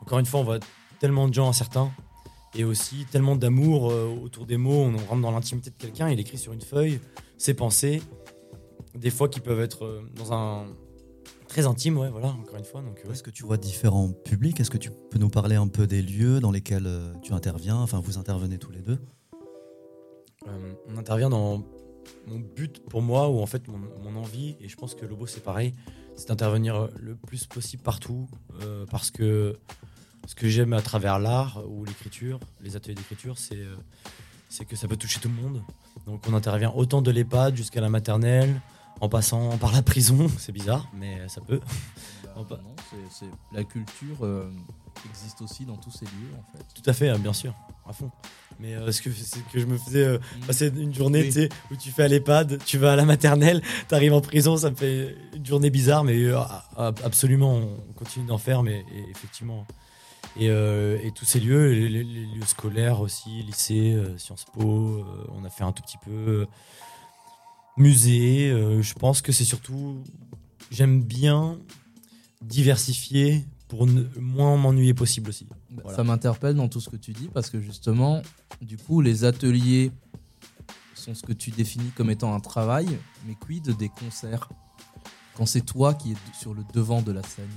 encore 0.00 0.18
une 0.18 0.26
fois 0.26 0.40
on 0.40 0.44
voit 0.44 0.58
tellement 0.98 1.28
de 1.28 1.34
gens 1.34 1.48
incertains 1.48 1.90
et 2.54 2.64
aussi 2.64 3.04
tellement 3.10 3.36
d'amour 3.36 3.90
euh, 3.90 4.06
autour 4.22 4.46
des 4.46 4.56
mots 4.56 4.82
on 4.82 4.96
rentre 4.96 5.22
dans 5.22 5.30
l'intimité 5.30 5.70
de 5.70 5.76
quelqu'un 5.76 6.08
il 6.08 6.18
écrit 6.18 6.38
sur 6.38 6.52
une 6.52 6.62
feuille 6.62 7.00
ses 7.36 7.54
pensées 7.54 8.02
des 8.94 9.10
fois 9.10 9.28
qui 9.28 9.40
peuvent 9.40 9.60
être 9.60 10.02
dans 10.16 10.32
un 10.32 10.66
très 11.46 11.66
intime 11.66 11.98
ouais 11.98 12.10
voilà 12.10 12.28
encore 12.28 12.56
une 12.56 12.64
fois 12.64 12.82
donc 12.82 13.00
ouais. 13.04 13.12
Est-ce 13.12 13.22
que 13.22 13.30
tu 13.30 13.44
vois 13.44 13.56
différents 13.56 14.10
publics? 14.10 14.58
Est-ce 14.60 14.70
que 14.70 14.78
tu 14.78 14.90
peux 15.10 15.18
nous 15.18 15.30
parler 15.30 15.56
un 15.56 15.68
peu 15.68 15.86
des 15.86 16.02
lieux 16.02 16.40
dans 16.40 16.50
lesquels 16.50 16.90
tu 17.22 17.32
interviens? 17.32 17.76
Enfin, 17.76 18.00
vous 18.00 18.18
intervenez 18.18 18.58
tous 18.58 18.70
les 18.70 18.80
deux 18.80 18.98
on 20.88 20.96
intervient 20.96 21.30
dans 21.30 21.62
mon 22.26 22.38
but 22.38 22.80
pour 22.88 23.02
moi, 23.02 23.28
ou 23.28 23.40
en 23.40 23.46
fait 23.46 23.62
mon, 23.68 24.16
envie, 24.16 24.56
et 24.60 24.68
je 24.68 24.76
pense 24.76 24.94
que 24.94 25.06
Lobo 25.06 25.26
c'est 25.26 25.42
pareil, 25.42 25.72
c'est 26.16 26.28
d'intervenir 26.28 26.88
le 27.00 27.14
plus 27.14 27.46
possible 27.46 27.82
partout, 27.82 28.28
euh, 28.62 28.84
parce 28.90 29.10
que 29.10 29.58
ce 30.26 30.34
que 30.34 30.48
j'aime 30.48 30.72
à 30.72 30.82
travers 30.82 31.18
l'art 31.18 31.62
ou 31.68 31.84
l'écriture, 31.84 32.38
les 32.60 32.76
ateliers 32.76 32.94
d'écriture, 32.96 33.38
c'est 33.38 33.56
euh, 33.56 33.76
c'est 34.48 34.64
que 34.64 34.76
ça 34.76 34.88
peut 34.88 34.96
toucher 34.96 35.20
tout 35.20 35.28
le 35.28 35.34
monde. 35.42 35.62
Donc 36.06 36.22
on 36.28 36.34
intervient 36.34 36.72
autant 36.74 37.02
de 37.02 37.10
l'EHPAD 37.10 37.54
jusqu'à 37.56 37.80
la 37.80 37.88
maternelle, 37.90 38.60
en 39.00 39.08
passant 39.08 39.56
par 39.58 39.72
la 39.72 39.82
prison, 39.82 40.28
c'est 40.38 40.52
bizarre, 40.52 40.88
mais 40.94 41.28
ça 41.28 41.40
peut. 41.40 41.60
Non, 42.36 42.46
c'est- 43.10 43.26
la 43.52 43.64
culture 43.64 44.22
euh, 44.24 44.50
existe 45.08 45.40
aussi 45.42 45.64
dans 45.64 45.76
tous 45.76 45.90
ces 45.90 46.04
lieux 46.06 46.34
en 46.38 46.56
fait. 46.56 46.64
Tout 46.80 46.88
à 46.88 46.92
fait, 46.92 47.08
hein, 47.08 47.18
bien 47.18 47.32
sûr, 47.32 47.54
à 47.88 47.92
fond. 47.92 48.10
Mais 48.60 48.74
euh, 48.74 48.90
ce 48.90 49.00
que 49.02 49.10
c'est 49.12 49.40
que 49.52 49.60
je 49.60 49.66
me 49.66 49.78
faisais 49.78 50.04
euh, 50.04 50.18
passer 50.46 50.72
une 50.76 50.92
journée, 50.94 51.20
Oui. 51.20 51.26
tu 51.26 51.32
sais, 51.32 51.48
où 51.70 51.76
tu 51.76 51.90
fais 51.90 52.02
à 52.04 52.08
l'EHPAD, 52.08 52.58
tu 52.64 52.76
vas 52.78 52.92
à 52.92 52.96
la 52.96 53.04
maternelle, 53.04 53.62
t'arrives 53.86 54.12
en 54.14 54.20
prison, 54.20 54.56
ça 54.56 54.70
me 54.70 54.74
fait 54.76 55.16
une 55.34 55.46
journée 55.46 55.70
bizarre, 55.70 56.02
mais 56.04 56.16
euh, 56.16 56.36
absolument, 56.76 57.54
on 57.56 57.92
continue 57.92 58.26
d'en 58.26 58.38
faire, 58.38 58.62
mais 58.62 58.84
et 58.92 59.10
effectivement. 59.10 59.66
Et, 60.36 60.50
euh, 60.50 60.98
et 61.02 61.10
tous 61.12 61.24
ces 61.24 61.40
lieux, 61.40 61.72
les, 61.72 61.88
les- 61.88 62.04
les 62.04 62.26
lieux 62.26 62.44
scolaires 62.46 63.00
aussi, 63.00 63.42
lycée, 63.42 63.92
euh, 63.94 64.16
Sciences 64.18 64.44
Po, 64.52 65.04
on 65.34 65.44
a 65.44 65.50
fait 65.50 65.64
un 65.64 65.72
tout 65.72 65.82
petit 65.82 65.98
peu 66.04 66.46
musée. 67.76 68.50
je 68.80 68.94
pense 68.94 69.22
que 69.22 69.32
c'est 69.32 69.44
surtout, 69.44 70.02
j'aime 70.70 71.02
bien 71.02 71.58
diversifier 72.42 73.44
pour 73.68 73.86
ne 73.86 74.02
moins 74.18 74.56
m'ennuyer 74.56 74.94
possible 74.94 75.28
aussi. 75.30 75.46
Bah, 75.70 75.82
Voilà. 75.84 75.96
Ça 75.96 76.04
m'interpelle 76.04 76.56
dans 76.56 76.68
tout 76.68 76.80
ce 76.80 76.88
que 76.88 76.96
tu 76.96 77.12
dis 77.12 77.28
parce 77.32 77.50
que 77.50 77.60
justement, 77.60 78.22
du 78.62 78.76
coup, 78.78 79.00
les 79.00 79.24
ateliers 79.24 79.92
sont 80.94 81.14
ce 81.14 81.22
que 81.22 81.32
tu 81.32 81.50
définis 81.50 81.90
comme 81.90 82.10
étant 82.10 82.34
un 82.34 82.40
travail, 82.40 82.88
mais 83.26 83.34
quid 83.34 83.76
des 83.76 83.88
concerts 83.88 84.48
Quand 85.36 85.46
c'est 85.46 85.60
toi 85.60 85.94
qui 85.94 86.12
es 86.12 86.16
sur 86.38 86.52
le 86.54 86.64
devant 86.74 87.00
de 87.02 87.12
la 87.12 87.22
scène, 87.22 87.48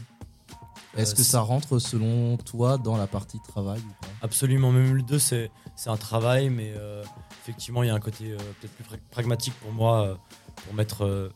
est-ce 0.95 1.13
Euh, 1.13 1.15
que 1.15 1.23
c'est- 1.23 1.31
ça 1.31 1.39
rentre 1.41 1.79
selon 1.79 2.37
toi 2.37 2.77
dans 2.77 2.95
la 2.97 3.07
partie 3.07 3.39
travail 3.47 3.79
ou 3.79 3.93
pas? 4.05 4.07
Absolument, 4.21 4.71
même 4.71 4.93
le 4.93 5.01
2, 5.01 5.17
c'est 5.17 5.49
un 5.87 5.97
travail, 5.97 6.49
mais 6.51 6.73
euh, 6.77 7.03
effectivement, 7.41 7.81
il 7.81 7.87
y 7.87 7.89
a 7.89 7.95
un 7.95 7.99
côté 7.99 8.31
euh, 8.33 8.37
peut-être 8.59 8.73
plus 8.73 8.83
pra- 8.83 8.99
pragmatique 9.09 9.53
pour 9.61 9.71
moi, 9.71 10.19
pour 10.55 10.73
mettre 10.73 11.05
euh, 11.05 11.29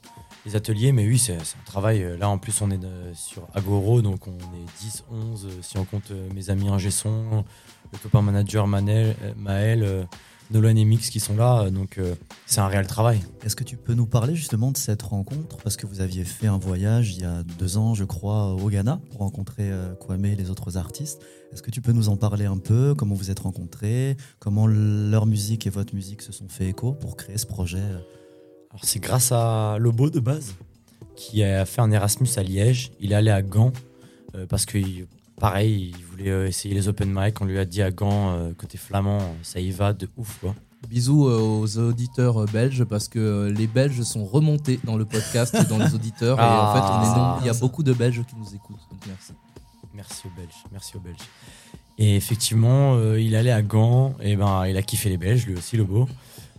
les 0.45 0.56
ateliers. 0.56 0.91
Mais 0.91 1.06
oui, 1.06 1.17
c'est 1.17 1.36
un 1.36 1.65
travail. 1.65 2.04
Euh, 2.04 2.17
Là, 2.17 2.30
en 2.30 2.38
plus, 2.38 2.62
on 2.62 2.71
est 2.71 2.84
euh, 2.84 3.13
sur 3.13 3.47
Agoro, 3.54 4.01
donc 4.01 4.28
on 4.28 4.32
est 4.32 4.82
10, 4.82 5.04
11, 5.12 5.45
euh, 5.45 5.49
si 5.62 5.78
on 5.78 5.86
compte 5.86 6.12
mes 6.34 6.49
amis 6.49 6.69
ingé 6.69 6.91
son, 6.91 7.43
le 7.91 7.97
copain 7.97 8.21
manager 8.21 8.67
Maël, 8.67 10.08
Nolan 10.51 10.75
et 10.75 10.86
Mix 10.86 11.10
qui 11.10 11.19
sont 11.19 11.36
là. 11.36 11.69
Donc, 11.69 11.99
c'est 12.45 12.62
un 12.62 12.67
réel 12.67 12.88
travail. 12.88 13.21
Est-ce 13.43 13.56
que 13.56 13.63
tu 13.63 13.78
peux 13.78 13.93
nous 13.93 14.06
parler 14.06 14.36
justement 14.36 14.71
de 14.71 14.78
cette 14.78 15.01
rencontre? 15.01 15.58
Parce 15.58 15.75
que 15.75 15.88
vous 15.88 16.01
aviez 16.01 16.23
fait 16.23 16.47
un 16.47 16.58
voyage 16.58 17.12
il 17.12 17.21
y 17.21 17.25
a 17.25 17.43
deux 17.43 17.78
ans, 17.78 17.93
je 17.93 18.04
crois, 18.04 18.54
au 18.54 18.69
Ghana 18.69 18.99
pour 19.12 19.19
rencontrer 19.19 19.71
Kwame 19.99 20.25
et 20.25 20.36
les 20.36 20.49
autres 20.49 20.78
artistes. 20.78 21.21
Est-ce 21.54 21.63
que 21.63 21.71
tu 21.71 21.82
peux 21.82 21.93
nous 21.93 22.10
en 22.10 22.17
parler 22.17 22.45
un 22.45 22.58
peu? 22.58 22.93
Comment 22.95 23.15
vous 23.15 23.32
êtes 23.32 23.39
rencontrés? 23.39 24.17
Comment 24.39 24.67
leur 24.67 25.25
musique 25.25 25.67
et 25.67 25.69
votre 25.69 25.95
musique 25.95 26.21
se 26.21 26.32
sont 26.32 26.49
fait 26.49 26.67
écho 26.67 26.93
pour 26.93 27.15
créer 27.15 27.38
ce 27.38 27.45
projet 27.45 27.84
Alors 28.75 28.83
c'est 28.83 28.99
grâce 28.99 29.31
à 29.31 29.77
Lobo 29.79 30.09
de 30.09 30.19
base 30.19 30.55
qui 31.15 31.43
a 31.43 31.65
fait 31.65 31.81
un 31.81 31.91
Erasmus 31.91 32.27
à 32.35 32.43
Liège. 32.43 32.91
Il 32.99 33.13
est 33.13 33.15
allé 33.15 33.31
à 33.31 33.41
Gand 33.41 33.71
euh, 34.35 34.45
parce 34.47 34.65
que 34.65 34.77
il- 34.77 35.07
pareil, 35.39 35.93
il 35.97 36.03
voulait 36.05 36.29
euh, 36.29 36.47
essayer 36.47 36.73
les 36.75 36.88
open 36.89 37.09
mic. 37.13 37.39
On 37.41 37.45
lui 37.45 37.57
a 37.57 37.63
dit 37.65 37.81
à 37.81 37.91
Gand 37.91 38.31
euh, 38.33 38.51
côté 38.53 38.77
flamand, 38.77 39.19
ça 39.43 39.59
y 39.61 39.71
va 39.71 39.93
de 39.93 40.09
ouf 40.17 40.39
quoi. 40.41 40.53
Bisous 40.89 41.23
aux 41.23 41.77
auditeurs 41.79 42.45
belges 42.45 42.83
parce 42.83 43.07
que 43.07 43.49
les 43.55 43.65
Belges 43.65 44.03
sont 44.03 44.23
remontés 44.25 44.79
dans 44.83 44.97
le 44.97 45.05
podcast 45.05 45.55
et 45.55 45.63
dans 45.65 45.79
les 45.79 45.93
auditeurs. 45.95 46.38
et 46.39 46.43
en 46.43 46.73
fait, 46.73 46.79
on 46.81 47.01
est 47.03 47.17
non- 47.17 47.38
il 47.41 47.47
y 47.47 47.49
a 47.49 47.53
beaucoup 47.59 47.81
de 47.81 47.93
Belges 47.93 48.21
qui 48.27 48.35
nous 48.35 48.53
écoutent. 48.53 48.81
Donc 48.91 48.99
merci. 49.07 49.31
Merci 49.95 50.27
aux 50.27 50.31
Belges, 50.39 50.63
merci 50.73 50.97
aux 50.97 50.99
Belges. 50.99 51.15
Et 51.97 52.17
effectivement, 52.17 52.95
euh, 52.97 53.19
il 53.19 53.35
allait 53.38 53.51
à 53.53 53.61
Gand, 53.61 54.13
et 54.19 54.35
ben 54.35 54.67
il 54.67 54.75
a 54.75 54.81
kiffé 54.83 55.07
les 55.09 55.15
Belges, 55.17 55.45
lui 55.47 55.55
aussi, 55.55 55.77
Lobo. 55.77 56.09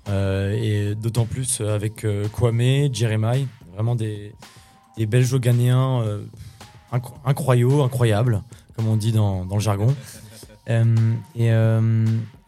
Euh, 0.09 0.53
et 0.53 0.95
d'autant 0.95 1.27
plus 1.27 1.61
euh, 1.61 1.75
avec 1.75 2.05
euh, 2.05 2.29
Kwame, 2.29 2.95
Jeremiah, 2.95 3.45
vraiment 3.75 3.97
des, 3.97 4.33
des 4.97 5.07
Belges-Ghanéens 5.07 6.21
incro- 6.93 7.15
incroyaux, 7.25 7.83
incroyables, 7.83 8.43
comme 8.77 8.87
on 8.87 8.97
dit 8.97 9.13
dans, 9.13 9.45
dans 9.45 9.57
le 9.57 9.61
jargon. 9.61 9.95
Et 10.69 11.51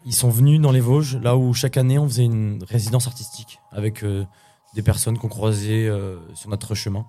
ils 0.05 0.13
sont 0.13 0.29
venus 0.29 0.59
dans 0.59 0.71
les 0.71 0.79
Vosges, 0.79 1.17
là 1.17 1.37
où 1.37 1.53
chaque 1.53 1.77
année 1.77 1.99
on 1.99 2.07
faisait 2.07 2.25
une 2.25 2.63
résidence 2.67 3.07
artistique 3.07 3.59
avec 3.71 4.03
euh, 4.03 4.25
des 4.73 4.81
personnes 4.81 5.17
qu'on 5.17 5.27
croisait 5.27 5.87
euh, 5.87 6.17
sur 6.33 6.49
notre 6.49 6.73
chemin. 6.73 7.05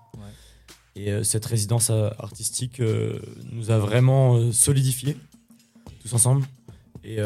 Et 0.96 1.10
euh, 1.10 1.22
cette 1.22 1.46
résidence 1.46 1.90
artistique 2.18 2.82
nous 3.52 3.70
a 3.70 3.78
vraiment 3.78 4.52
solidifiés, 4.52 5.16
tous 6.02 6.12
ensemble. 6.12 6.44
Et 7.04 7.18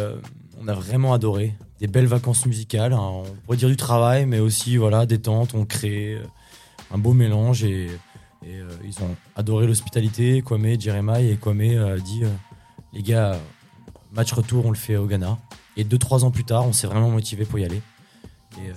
on 0.60 0.68
a 0.68 0.74
vraiment 0.74 1.12
adoré. 1.12 1.54
Belles 1.86 2.06
vacances 2.06 2.46
musicales, 2.46 2.92
hein, 2.92 3.00
on 3.00 3.24
pourrait 3.44 3.56
dire 3.56 3.68
du 3.68 3.76
travail, 3.76 4.26
mais 4.26 4.38
aussi 4.38 4.76
voilà, 4.76 5.06
détente, 5.06 5.54
on 5.54 5.64
crée 5.64 6.14
euh, 6.14 6.24
un 6.92 6.98
beau 6.98 7.12
mélange. 7.12 7.64
Et 7.64 7.88
euh, 8.46 8.68
ils 8.84 9.02
ont 9.02 9.16
adoré 9.36 9.66
l'hospitalité. 9.66 10.42
Kwame, 10.42 10.80
Jeremiah 10.80 11.20
et 11.20 11.36
Kwame 11.36 11.60
a 11.60 11.98
dit 11.98 12.24
euh, 12.24 12.28
les 12.92 13.02
gars, 13.02 13.38
match 14.12 14.32
retour, 14.32 14.66
on 14.66 14.70
le 14.70 14.76
fait 14.76 14.96
au 14.96 15.06
Ghana. 15.06 15.38
Et 15.76 15.84
deux, 15.84 15.98
trois 15.98 16.24
ans 16.24 16.30
plus 16.30 16.44
tard, 16.44 16.66
on 16.66 16.72
s'est 16.72 16.86
vraiment 16.86 17.10
motivé 17.10 17.44
pour 17.44 17.58
y 17.58 17.64
aller. 17.64 17.82
Et 18.58 18.70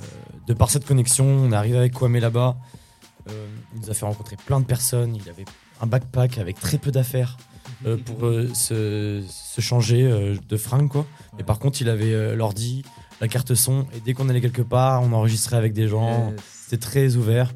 de 0.47 0.53
par 0.55 0.72
cette 0.72 0.88
connexion, 0.88 1.26
on 1.26 1.51
est 1.51 1.55
arrivé 1.55 1.78
avec 1.78 1.93
Kwame 1.93 2.18
là-bas. 2.18 2.58
Il 3.30 3.82
nous 3.82 3.91
a 3.91 3.93
fait 3.93 4.05
rencontrer 4.05 4.38
plein 4.38 4.60
de 4.60 4.66
personnes. 4.66 5.16
Il 5.16 5.30
avait 5.30 5.45
un 5.82 5.86
backpack 5.86 6.39
avec 6.39 6.60
très 6.60 6.80
peu 6.80 6.89
d'affaires 6.89 7.38
pour 7.84 8.22
se, 8.55 9.22
changer 9.60 10.36
de 10.49 10.58
fringues. 10.58 10.89
Quoi. 10.89 11.05
Et 11.39 11.43
par 11.43 11.60
contre, 11.60 11.82
il 11.82 11.89
avait 11.89 12.14
euh, 12.14 12.36
l'ordi, 12.36 12.84
la 13.22 13.28
carte 13.28 13.55
son. 13.55 13.86
Et 13.95 13.99
dès 14.03 14.13
qu'on 14.13 14.30
allait 14.30 14.41
quelque 14.41 14.61
part, 14.61 15.01
on 15.03 15.11
enregistrait 15.13 15.57
avec 15.57 15.74
des 15.74 15.88
gens. 15.88 16.34
C'était 16.63 16.78
très 16.78 17.15
ouvert. 17.15 17.53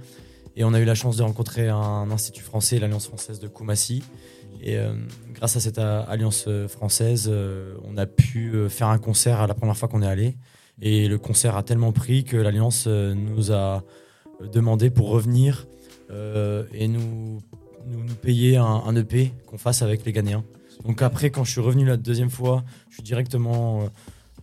Et 0.55 0.63
on 0.63 0.73
a 0.73 0.79
eu 0.79 0.85
la 0.85 0.95
chance 0.95 1.17
de 1.17 1.23
rencontrer 1.23 1.69
un 1.69 2.11
institut 2.11 2.43
français, 2.43 2.79
l'Alliance 2.79 3.07
française 3.07 3.39
de 3.39 3.47
Koumassi. 3.47 4.03
Et 4.61 4.77
euh, 4.77 4.93
grâce 5.33 5.55
à 5.55 5.59
cette 5.59 5.79
euh, 5.79 6.03
alliance 6.07 6.45
euh, 6.47 6.67
française, 6.67 7.27
euh, 7.31 7.73
on 7.83 7.97
a 7.97 8.05
pu 8.05 8.53
faire 8.69 8.89
un 8.89 8.99
concert 8.99 9.39
à 9.39 9.47
la 9.47 9.53
première 9.53 9.77
fois 9.77 9.87
qu'on 9.87 10.01
est 10.01 10.07
allé. 10.07 10.37
Et 10.81 11.07
le 11.07 11.17
concert 11.17 11.55
a 11.55 11.63
tellement 11.63 11.91
pris 11.91 12.23
que 12.23 12.37
l'alliance 12.37 12.87
nous 12.87 13.51
a 13.51 13.83
demandé 14.51 14.89
pour 14.89 15.09
revenir 15.09 15.67
euh, 16.09 16.63
et 16.73 16.87
nous, 16.87 17.39
nous, 17.87 18.03
nous 18.03 18.15
payer 18.15 18.57
un, 18.57 18.65
un 18.65 18.95
EP 18.95 19.31
qu'on 19.47 19.57
fasse 19.57 19.81
avec 19.81 20.05
les 20.05 20.11
Ghanéens. 20.11 20.43
Donc 20.85 21.01
après, 21.01 21.29
quand 21.29 21.43
je 21.43 21.51
suis 21.51 21.61
revenu 21.61 21.85
la 21.85 21.97
deuxième 21.97 22.31
fois, 22.31 22.63
je 22.89 22.95
suis 22.95 23.03
directement 23.03 23.89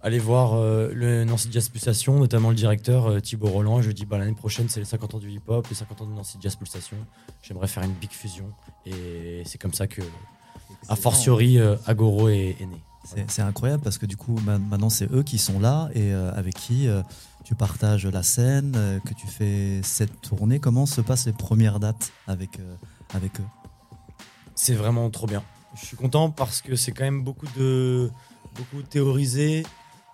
allé 0.01 0.19
voir 0.19 0.55
euh, 0.55 0.91
le 0.95 1.25
Nancy 1.25 1.49
Jazz 1.51 1.69
Pulsation, 1.69 2.19
notamment 2.19 2.51
le 2.51 2.55
directeur 2.57 3.07
euh, 3.07 3.21
Thibaut 3.21 3.49
Roland. 3.49 3.83
Je 3.83 3.89
lui 3.89 3.95
dit 3.95 4.07
bah, 4.07 4.19
l'année 4.19 4.35
prochaine, 4.35 4.69
c'est 4.69 4.81
les 4.81 4.87
50 4.87 5.15
ans 5.15 5.19
du 5.19 5.31
hip-hop, 5.31 5.67
les 5.69 5.75
50 5.75 6.03
ans 6.03 6.07
de 6.07 6.13
Nancy 6.13 6.39
Jazz 6.41 6.57
Pulsation. 6.57 6.97
J'aimerais 7.43 7.67
faire 7.69 7.83
une 7.83 7.93
big 7.93 8.11
fusion. 8.11 8.47
Et 8.87 9.43
c'est 9.45 9.59
comme 9.59 9.75
ça 9.75 9.87
que, 9.87 10.03
a 10.89 10.97
fortiori, 10.97 11.59
euh, 11.59 11.77
Agoro 11.87 12.29
est, 12.29 12.57
est 12.61 12.67
né. 12.67 12.81
C'est 13.05 13.31
c'est 13.31 13.43
incroyable 13.43 13.83
parce 13.83 13.97
que 13.97 14.07
du 14.07 14.17
coup, 14.17 14.39
ma- 14.45 14.59
maintenant, 14.59 14.91
c'est 14.91 15.11
eux 15.13 15.23
qui 15.23 15.39
sont 15.39 15.59
là 15.59 15.89
et 15.95 16.13
euh, 16.13 16.31
avec 16.35 16.55
qui 16.55 16.89
tu 17.45 17.55
partages 17.55 18.07
la 18.07 18.23
scène, 18.23 19.01
que 19.05 19.15
tu 19.15 19.27
fais 19.27 19.81
cette 19.83 20.21
tournée. 20.21 20.61
Comment 20.61 20.85
se 20.85 21.01
passent 21.01 21.25
les 21.27 21.33
premières 21.33 21.81
dates 21.81 22.13
avec, 22.27 22.59
avec 23.15 23.41
eux? 23.41 23.45
C'est 24.55 24.75
vraiment 24.75 25.09
trop 25.09 25.27
bien. 25.27 25.43
Je 25.81 25.87
suis 25.87 25.97
content 25.97 26.31
parce 26.31 26.61
que 26.61 26.77
c'est 26.77 26.93
quand 26.93 27.05
même 27.05 27.23
beaucoup 27.23 27.47
de 27.57 28.11
beaucoup 28.57 28.83
théorisé. 28.83 29.65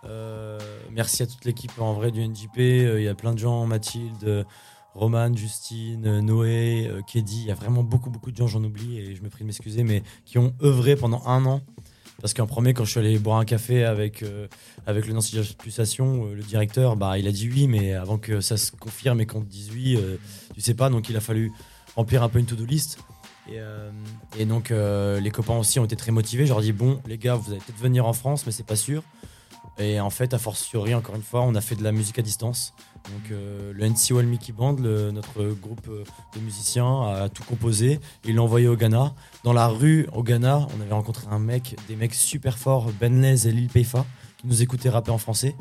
Euh, 0.07 0.59
merci 0.93 1.23
à 1.23 1.27
toute 1.27 1.45
l'équipe 1.45 1.73
en 1.79 1.95
vrai 1.95 2.11
du 2.11 2.27
NJP. 2.27 2.59
Euh, 2.59 3.01
Il 3.01 3.05
y 3.05 3.09
a 3.09 3.15
plein 3.15 3.33
de 3.33 3.39
gens, 3.39 3.67
Mathilde, 3.67 4.47
Roman, 4.95 5.35
Justine, 5.35 6.07
euh, 6.07 6.21
Noé, 6.21 6.91
Kedi. 7.07 7.43
Il 7.43 7.47
y 7.47 7.51
a 7.51 7.55
vraiment 7.55 7.83
beaucoup 7.83 8.11
beaucoup 8.11 8.31
de 8.31 8.37
gens, 8.37 8.47
j'en 8.47 8.63
oublie 8.63 8.99
et 8.99 9.15
je 9.15 9.23
me 9.23 9.29
prie 9.29 9.43
de 9.43 9.47
m'excuser, 9.47 9.83
mais 9.83 10.03
qui 10.25 10.39
ont 10.39 10.55
œuvré 10.63 10.97
pendant 10.97 11.23
un 11.27 11.45
an. 11.47 11.61
Parce 12.21 12.33
qu'en 12.33 12.47
premier, 12.47 12.75
quand 12.75 12.85
je 12.85 12.91
suis 12.91 13.01
allé 13.01 13.19
boire 13.19 13.39
un 13.39 13.45
café 13.45 13.85
avec, 13.85 14.25
avec 14.87 15.07
le 15.07 15.13
Nancy 15.13 15.39
Pulsation, 15.59 16.27
le 16.27 16.43
directeur, 16.43 16.97
bah, 16.97 17.19
il 17.19 17.27
a 17.27 17.33
dit 17.33 17.51
oui, 17.51 17.67
mais 17.67 17.93
avant 17.93 18.19
que 18.19 18.41
ça 18.41 18.57
se 18.57 18.71
confirme 18.71 19.21
et 19.21 19.27
qu'on 19.27 19.41
te 19.41 19.51
dise 19.51 19.71
oui, 19.73 19.99
tu 20.55 20.61
sais 20.61 20.75
pas. 20.75 20.89
Donc 20.89 21.09
il 21.11 21.17
a 21.17 21.21
fallu 21.21 21.53
remplir 21.97 22.23
un 22.23 22.29
peu 22.29 22.39
une 22.39 22.47
to-do 22.47 22.65
list. 22.65 22.99
Et, 24.39 24.45
donc 24.47 24.71
les 24.71 25.31
copains 25.31 25.59
aussi 25.59 25.81
ont 25.81 25.85
été 25.85 25.97
très 25.97 26.13
motivés. 26.13 26.47
Je 26.47 26.51
leur 26.51 26.61
ai 26.61 26.65
dit 26.65 26.73
bon 26.73 27.01
les 27.07 27.19
gars 27.19 27.35
vous 27.35 27.51
allez 27.51 27.61
peut-être 27.61 27.81
venir 27.81 28.07
en 28.07 28.13
France 28.13 28.47
mais 28.47 28.53
c'est 28.53 28.67
pas 28.67 28.77
sûr. 28.77 29.03
Et 29.79 29.99
en 30.01 30.11
fait 30.11 30.35
a 30.35 30.39
fortiori 30.39 30.95
encore 30.95 31.17
une 31.17 31.23
fois 31.23 31.43
on 31.43 31.55
a 31.55 31.61
fait 31.61 31.75
de 31.75 31.83
la 31.83 31.93
musique 31.93 32.19
à 32.19 32.23
distance. 32.23 32.75
Donc 33.05 33.33
euh, 33.33 33.73
le 33.75 33.85
NC 33.85 34.13
One 34.13 34.27
Mickey 34.27 34.53
Band, 34.53 34.75
notre 34.75 35.45
groupe 35.61 35.89
euh, 35.89 36.05
de 36.35 36.41
musiciens 36.41 37.03
a 37.03 37.29
tout 37.29 37.45
composé. 37.45 38.01
Il 38.25 38.37
l'a 38.37 38.43
envoyé 38.43 38.69
au 38.69 38.77
Ghana. 38.77 39.15
Dans 39.43 39.53
la 39.53 39.69
rue 39.69 40.07
au 40.13 40.23
Ghana 40.23 40.67
on 40.77 40.81
avait 40.81 40.95
rencontré 40.95 41.27
un 41.31 41.39
mec, 41.39 41.77
des 41.89 41.97
mecs 41.97 42.15
super 42.15 42.59
forts, 42.59 42.91
Ben 43.01 43.21
Lez 43.21 43.49
et 43.49 43.53
Lil 43.53 43.69
Peifa 43.69 44.07
qui 44.39 44.47
nous 44.47 44.63
écoutaient 44.63 44.91
rapper 44.91 45.11
en 45.11 45.19
français. 45.19 45.55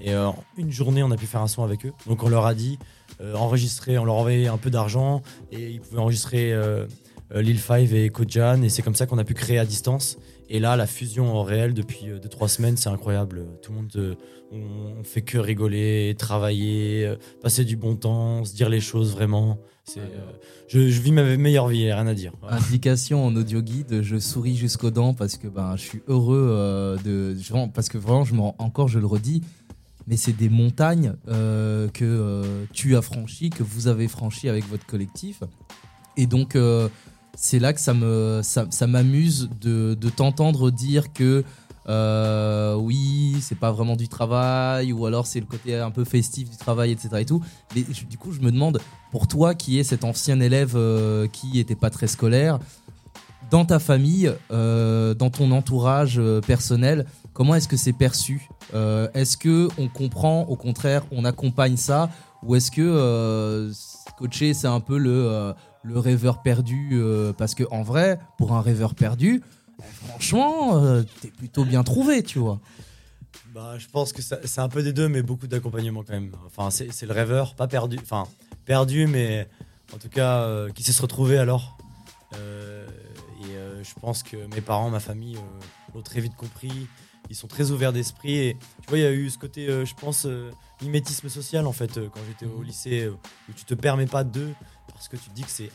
Et 0.00 0.12
euh, 0.12 0.28
en 0.28 0.44
une 0.56 0.70
journée, 0.70 1.02
on 1.02 1.10
a 1.10 1.16
pu 1.16 1.26
faire 1.26 1.40
un 1.40 1.48
son 1.48 1.64
avec 1.64 1.84
eux. 1.84 1.92
Donc 2.06 2.22
on 2.22 2.28
leur 2.28 2.46
a 2.46 2.54
dit, 2.54 2.78
euh, 3.20 3.34
enregistrer, 3.34 3.98
on 3.98 4.04
leur 4.04 4.14
envoyait 4.14 4.48
un 4.48 4.58
peu 4.58 4.70
d'argent 4.70 5.22
et 5.50 5.70
ils 5.70 5.80
pouvaient 5.80 6.00
enregistrer 6.00 6.52
euh, 6.52 6.86
euh, 7.34 7.42
Lil 7.42 7.58
Five 7.58 7.94
et 7.94 8.08
Kojan. 8.08 8.62
Et 8.62 8.68
c'est 8.68 8.82
comme 8.82 8.94
ça 8.94 9.06
qu'on 9.06 9.18
a 9.18 9.24
pu 9.24 9.34
créer 9.34 9.58
à 9.58 9.64
distance. 9.64 10.18
Et 10.50 10.60
là, 10.60 10.76
la 10.76 10.86
fusion 10.86 11.36
en 11.36 11.42
réel 11.42 11.74
depuis 11.74 12.06
2-3 12.06 12.48
semaines, 12.48 12.76
c'est 12.76 12.88
incroyable. 12.88 13.44
Tout 13.62 13.72
le 13.72 13.76
monde, 13.78 13.90
euh, 13.96 14.14
on, 14.50 15.00
on 15.00 15.04
fait 15.04 15.20
que 15.20 15.36
rigoler, 15.38 16.14
travailler, 16.18 17.04
euh, 17.06 17.16
passer 17.42 17.64
du 17.66 17.76
bon 17.76 17.96
temps, 17.96 18.44
se 18.44 18.54
dire 18.54 18.68
les 18.70 18.80
choses 18.80 19.12
vraiment. 19.12 19.58
C'est, 19.84 20.00
euh, 20.00 20.32
je, 20.66 20.88
je 20.88 21.00
vis 21.02 21.12
ma 21.12 21.22
meilleure 21.36 21.68
vie, 21.68 21.92
rien 21.92 22.06
à 22.06 22.14
dire. 22.14 22.32
Indication 22.48 23.26
en 23.26 23.36
audio 23.36 23.60
guide, 23.60 24.00
je 24.02 24.18
souris 24.18 24.56
jusqu'aux 24.56 24.90
dents 24.90 25.12
parce 25.14 25.36
que 25.36 25.48
ben, 25.48 25.76
je 25.76 25.82
suis 25.82 26.00
heureux 26.08 26.46
euh, 26.50 26.96
de. 27.04 27.36
Parce 27.74 27.88
que 27.90 27.98
vraiment, 27.98 28.24
je 28.24 28.34
rends- 28.34 28.54
encore, 28.58 28.88
je 28.88 28.98
le 28.98 29.06
redis, 29.06 29.42
mais 30.06 30.16
c'est 30.16 30.32
des 30.36 30.48
montagnes 30.48 31.14
euh, 31.28 31.88
que 31.88 32.04
euh, 32.06 32.64
tu 32.72 32.96
as 32.96 33.02
franchies, 33.02 33.50
que 33.50 33.62
vous 33.62 33.86
avez 33.86 34.08
franchies 34.08 34.48
avec 34.48 34.66
votre 34.68 34.86
collectif. 34.86 35.40
Et 36.16 36.26
donc, 36.26 36.56
euh, 36.56 36.88
c'est 37.40 37.60
là 37.60 37.72
que 37.72 37.80
ça 37.80 37.94
me 37.94 38.40
ça, 38.42 38.86
m'amuse 38.88 39.48
de, 39.60 39.94
de 39.94 40.10
t'entendre 40.10 40.72
dire 40.72 41.12
que 41.12 41.44
euh, 41.88 42.74
oui, 42.74 43.36
c'est 43.40 43.58
pas 43.58 43.70
vraiment 43.70 43.94
du 43.94 44.08
travail, 44.08 44.92
ou 44.92 45.06
alors 45.06 45.26
c'est 45.26 45.38
le 45.40 45.46
côté 45.46 45.76
un 45.76 45.92
peu 45.92 46.04
festif 46.04 46.50
du 46.50 46.56
travail, 46.56 46.90
etc. 46.90 47.08
Et 47.20 47.24
tout. 47.24 47.42
Mais 47.74 47.82
du 47.82 48.18
coup, 48.18 48.32
je 48.32 48.40
me 48.40 48.50
demande, 48.50 48.80
pour 49.12 49.28
toi 49.28 49.54
qui 49.54 49.78
es 49.78 49.84
cet 49.84 50.04
ancien 50.04 50.40
élève 50.40 50.74
euh, 50.74 51.28
qui 51.28 51.60
était 51.60 51.76
pas 51.76 51.90
très 51.90 52.08
scolaire, 52.08 52.58
dans 53.50 53.64
ta 53.64 53.78
famille, 53.78 54.30
euh, 54.50 55.14
dans 55.14 55.30
ton 55.30 55.52
entourage 55.52 56.18
euh, 56.18 56.42
personnel, 56.42 57.06
comment 57.32 57.54
est-ce 57.54 57.68
que 57.68 57.78
c'est 57.78 57.94
perçu? 57.94 58.50
Est-ce 59.14 59.38
que 59.38 59.68
on 59.78 59.88
comprend, 59.88 60.42
au 60.42 60.56
contraire, 60.56 61.04
on 61.10 61.24
accompagne 61.24 61.78
ça, 61.78 62.10
ou 62.42 62.56
est-ce 62.56 62.70
que 62.70 63.70
coacher 64.18 64.52
c'est 64.52 64.66
un 64.66 64.80
peu 64.80 64.98
le 64.98 65.54
le 65.82 65.98
rêveur 65.98 66.42
perdu 66.42 66.90
euh, 66.92 67.32
Parce 67.32 67.54
que 67.54 67.64
en 67.70 67.82
vrai, 67.82 68.18
pour 68.36 68.52
un 68.52 68.60
rêveur 68.60 68.94
perdu, 68.94 69.42
euh, 69.80 69.82
franchement, 70.06 70.82
euh, 70.82 71.02
t'es 71.20 71.28
plutôt 71.28 71.64
bien 71.64 71.82
trouvé, 71.82 72.22
tu 72.22 72.38
vois. 72.38 72.60
Bah, 73.54 73.78
je 73.78 73.86
pense 73.88 74.12
que 74.12 74.22
c'est 74.22 74.60
un 74.60 74.68
peu 74.68 74.82
des 74.82 74.92
deux, 74.92 75.08
mais 75.08 75.22
beaucoup 75.22 75.46
d'accompagnement 75.46 76.02
quand 76.02 76.12
même. 76.12 76.32
Enfin, 76.46 76.70
c'est 76.70 77.06
le 77.06 77.12
rêveur, 77.12 77.54
pas 77.54 77.66
perdu. 77.66 77.98
Enfin, 78.02 78.26
perdu, 78.64 79.06
mais 79.06 79.48
en 79.94 79.98
tout 79.98 80.08
cas, 80.08 80.42
euh, 80.42 80.70
qui 80.70 80.82
sait 80.82 80.92
se 80.92 81.02
retrouver 81.02 81.38
alors. 81.38 81.76
Et 83.40 83.84
je 83.84 83.94
pense 84.00 84.22
que 84.22 84.36
mes 84.54 84.60
parents, 84.60 84.90
ma 84.90 85.00
famille 85.00 85.38
l'ont 85.94 86.02
très 86.02 86.20
vite 86.20 86.34
compris. 86.36 86.88
Ils 87.30 87.36
sont 87.36 87.46
très 87.46 87.70
ouverts 87.70 87.92
d'esprit. 87.92 88.36
Et 88.36 88.56
tu 88.82 88.88
vois, 88.88 88.98
il 88.98 89.02
y 89.02 89.06
a 89.06 89.12
eu 89.12 89.30
ce 89.30 89.38
côté, 89.38 89.66
je 89.66 89.94
pense, 89.94 90.26
mimétisme 90.82 91.28
social 91.28 91.66
en 91.66 91.72
fait, 91.72 91.94
quand 92.10 92.20
j'étais 92.26 92.46
au 92.52 92.62
lycée, 92.62 93.08
où 93.08 93.52
tu 93.52 93.64
te 93.64 93.74
permets 93.74 94.06
pas 94.06 94.24
d'eux. 94.24 94.52
Parce 94.98 95.08
que 95.08 95.16
tu 95.16 95.30
te 95.30 95.34
dis 95.36 95.42
que 95.42 95.50
c'est 95.50 95.70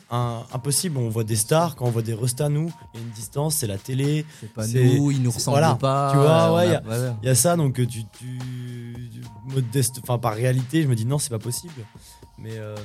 impossible. 0.52 0.98
On 0.98 1.08
voit 1.08 1.24
des 1.24 1.38
stars, 1.38 1.78
quand 1.78 1.86
on 1.86 1.92
voit 1.92 2.02
des 2.02 2.14
restas, 2.14 2.50
nous, 2.50 2.70
il 2.94 3.00
y 3.00 3.04
a 3.04 3.06
une 3.06 3.12
distance, 3.14 3.56
c'est 3.56 3.68
la 3.68 3.78
télé. 3.78 4.26
C'est 4.42 4.52
pas 4.54 4.68
nous, 4.68 5.12
ils 5.12 5.22
nous 5.22 5.32
ressemblent 5.32 5.78
pas, 5.80 6.10
Tu 6.12 6.18
vois, 6.18 6.54
ouais, 6.56 6.68
il 6.68 6.72
y 6.72 6.76
a- 6.76 6.82
ouais, 6.84 7.00
ouais. 7.10 7.16
il 7.24 7.26
y 7.28 7.30
a 7.30 7.36
ça, 7.36 7.56
donc 7.56 7.80
euh, 7.80 7.86
tu, 7.88 8.04
tu, 8.20 8.38
tu- 9.14 9.22
modeste, 9.56 10.00
enfin 10.04 10.18
par 10.20 10.34
réalité, 10.36 10.84
je 10.84 10.88
me 10.90 10.96
dis 10.96 11.06
non, 11.06 11.20
c'est 11.20 11.30
pas 11.30 11.40
possible. 11.40 11.74
Mais, 12.38 12.58
euh, 12.58 12.76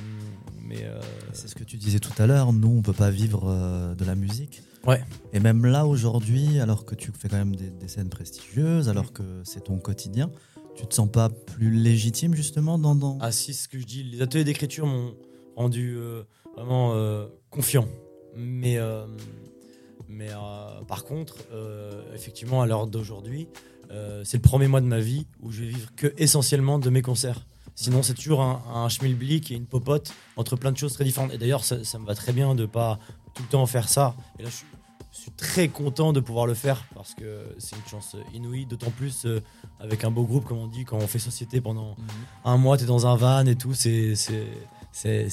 mais 0.61 0.83
euh, 0.83 1.01
C'est 1.33 1.47
ce 1.49 1.55
que 1.55 1.63
tu 1.65 1.75
disais 1.77 1.99
tout 1.99 2.13
à 2.21 2.25
l'heure, 2.25 2.53
nous 2.53 2.69
on 2.77 2.81
peut 2.81 2.93
pas 2.93 3.09
vivre 3.11 3.43
euh, 3.49 3.93
de 3.95 4.05
la 4.05 4.15
musique. 4.15 4.61
Ouais. 4.87 5.03
Et 5.33 5.39
même 5.41 5.65
là 5.65 5.85
aujourd'hui, 5.85 6.59
alors 6.61 6.85
que 6.85 6.95
tu 6.95 7.11
fais 7.17 7.27
quand 7.27 7.37
même 7.37 7.55
des, 7.55 7.69
des 7.69 7.87
scènes 7.89 8.09
prestigieuses, 8.09 8.87
alors 8.87 9.11
que 9.11 9.41
c'est 9.43 9.65
ton 9.65 9.77
quotidien, 9.77 10.29
tu 10.77 10.87
te 10.87 10.93
sens 10.95 11.11
pas 11.11 11.27
plus 11.29 11.69
légitime 11.71 12.33
justement 12.33 12.77
dans, 12.79 12.95
dans... 12.95 13.17
Ah 13.19 13.31
si, 13.33 13.53
ce 13.53 13.67
que 13.67 13.77
je 13.77 13.85
dis, 13.85 14.03
les 14.03 14.21
ateliers 14.21 14.45
d'écriture 14.45 14.85
m'ont 14.85 15.13
rendu 15.55 15.95
euh, 15.97 16.23
vraiment 16.55 16.93
euh, 16.93 17.27
confiant. 17.49 17.87
Mais, 18.35 18.77
euh, 18.77 19.05
mais 20.07 20.29
par 20.87 21.03
contre, 21.03 21.37
effectivement, 22.13 22.61
à 22.61 22.67
l'heure 22.67 22.87
d'aujourd'hui, 22.87 23.47
c'est 24.23 24.37
le 24.37 24.41
premier 24.41 24.67
mois 24.67 24.81
de 24.81 24.85
ma 24.85 24.99
vie 24.99 25.25
où 25.41 25.51
je 25.51 25.61
vais 25.61 25.67
vivre 25.67 25.89
que 25.95 26.13
essentiellement 26.17 26.79
de 26.79 26.89
mes 26.89 27.01
concerts. 27.01 27.45
Sinon, 27.75 28.03
c'est 28.03 28.13
toujours 28.13 28.41
un, 28.41 28.61
un 28.73 28.89
schmilblick 28.89 29.51
et 29.51 29.55
une 29.55 29.65
popote 29.65 30.13
entre 30.35 30.55
plein 30.55 30.71
de 30.71 30.77
choses 30.77 30.93
très 30.93 31.03
différentes. 31.05 31.33
Et 31.33 31.37
d'ailleurs, 31.37 31.63
ça, 31.63 31.83
ça 31.83 31.97
me 31.97 32.05
va 32.05 32.13
très 32.13 32.33
bien 32.33 32.53
de 32.53 32.65
pas 32.65 32.99
tout 33.33 33.43
le 33.43 33.49
temps 33.49 33.65
faire 33.65 33.87
ça. 33.87 34.15
Et 34.37 34.43
là, 34.43 34.49
je 34.49 34.55
suis, 34.55 34.65
je 35.11 35.17
suis 35.21 35.31
très 35.31 35.67
content 35.69 36.13
de 36.13 36.19
pouvoir 36.19 36.45
le 36.45 36.53
faire 36.53 36.85
parce 36.93 37.13
que 37.13 37.45
c'est 37.57 37.75
une 37.75 37.85
chance 37.89 38.15
inouïe, 38.33 38.65
d'autant 38.65 38.91
plus 38.91 39.25
euh, 39.25 39.41
avec 39.79 40.03
un 40.03 40.11
beau 40.11 40.23
groupe, 40.23 40.45
comme 40.45 40.57
on 40.57 40.67
dit, 40.67 40.85
quand 40.85 40.97
on 40.97 41.07
fait 41.07 41.19
société 41.19 41.61
pendant 41.61 41.95
un 42.45 42.57
mois, 42.57 42.77
tu 42.77 42.83
es 42.83 42.87
dans 42.87 43.07
un 43.07 43.15
van 43.15 43.45
et 43.45 43.55
tout, 43.55 43.73
c'est 43.73 44.13
c'est- 44.91 45.29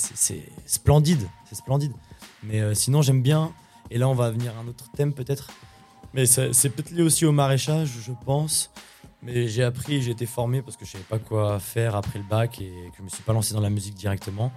splendide. 0.66 1.26
C'est 1.48 1.54
splendide. 1.56 1.92
Mais 2.42 2.60
euh, 2.60 2.74
sinon, 2.74 3.02
j'aime 3.02 3.22
bien. 3.22 3.52
Et 3.90 3.98
là, 3.98 4.08
on 4.08 4.14
va 4.14 4.30
venir 4.30 4.52
à 4.56 4.60
un 4.60 4.68
autre 4.68 4.90
thème 4.92 5.12
peut-être. 5.12 5.48
Mais 6.14 6.24
c'est 6.26 6.70
peut-être 6.70 6.90
lié 6.90 7.02
aussi 7.02 7.26
au 7.26 7.32
maraîchage, 7.32 7.90
je 8.04 8.12
pense. 8.24 8.70
Mais 9.22 9.48
j'ai 9.48 9.64
appris, 9.64 10.02
j'ai 10.02 10.12
été 10.12 10.24
formé 10.26 10.62
parce 10.62 10.76
que 10.76 10.84
je 10.84 10.92
savais 10.92 11.04
pas 11.04 11.18
quoi 11.18 11.58
faire 11.58 11.94
après 11.96 12.18
le 12.18 12.24
bac 12.24 12.60
et 12.60 12.70
que 12.92 12.98
je 12.98 13.02
me 13.02 13.08
suis 13.08 13.22
pas 13.22 13.32
lancé 13.32 13.54
dans 13.54 13.60
la 13.60 13.70
musique 13.70 13.94
directement. 13.94 14.52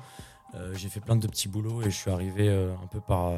Euh, 0.56 0.74
j'ai 0.76 0.90
fait 0.90 1.00
plein 1.00 1.16
de 1.16 1.28
petits 1.28 1.48
boulots 1.48 1.82
et 1.82 1.86
je 1.86 1.96
suis 1.96 2.12
arrivé 2.12 2.48
euh, 2.50 2.74
un 2.84 2.88
peu 2.88 3.00
par 3.00 3.32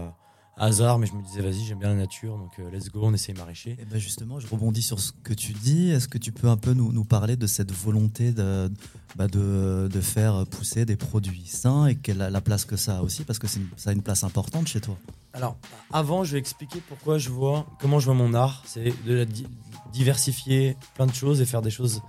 hasard, 0.57 0.99
mais 0.99 1.07
je 1.07 1.13
me 1.13 1.21
disais, 1.21 1.41
vas-y, 1.41 1.63
j'aime 1.63 1.79
bien 1.79 1.89
la 1.89 1.95
nature, 1.95 2.37
donc 2.37 2.59
euh, 2.59 2.69
let's 2.69 2.89
go, 2.89 3.01
on 3.03 3.13
essaye 3.13 3.33
maraîcher. 3.35 3.77
Et 3.79 3.85
ben 3.85 3.99
justement, 3.99 4.39
je 4.39 4.47
rebondis 4.47 4.81
sur 4.81 4.99
ce 4.99 5.11
que 5.23 5.33
tu 5.33 5.53
dis. 5.53 5.89
Est-ce 5.89 6.07
que 6.07 6.17
tu 6.17 6.31
peux 6.31 6.47
un 6.49 6.57
peu 6.57 6.73
nous, 6.73 6.91
nous 6.91 7.03
parler 7.05 7.35
de 7.35 7.47
cette 7.47 7.71
volonté 7.71 8.31
de, 8.31 8.69
bah, 9.15 9.27
de, 9.27 9.89
de 9.91 10.01
faire 10.01 10.45
pousser 10.47 10.85
des 10.85 10.95
produits 10.97 11.45
sains 11.47 11.87
et 11.87 11.95
quelle, 11.95 12.17
la 12.17 12.41
place 12.41 12.65
que 12.65 12.75
ça 12.77 12.97
a 12.99 13.01
aussi? 13.01 13.23
Parce 13.23 13.39
que 13.39 13.47
c'est 13.47 13.59
une- 13.59 13.69
ça 13.77 13.89
a 13.89 13.93
une 13.93 14.01
place 14.03 14.23
importante 14.23 14.67
chez 14.67 14.81
toi. 14.81 14.97
Alors, 15.33 15.57
avant, 15.91 16.23
je 16.23 16.33
vais 16.33 16.39
expliquer 16.39 16.79
pourquoi 16.87 17.17
je 17.17 17.29
vois, 17.29 17.65
comment 17.79 17.99
je 17.99 18.05
vois 18.05 18.15
mon 18.15 18.33
art. 18.33 18.63
C'est 18.65 18.93
de 19.05 19.13
la 19.13 19.25
di- 19.25 19.47
diversifier 19.93 20.75
plein 20.95 21.05
de 21.07 21.13
choses 21.13 21.41
et 21.41 21.45
faire 21.45 21.61
des 21.61 21.71
choses 21.71 22.01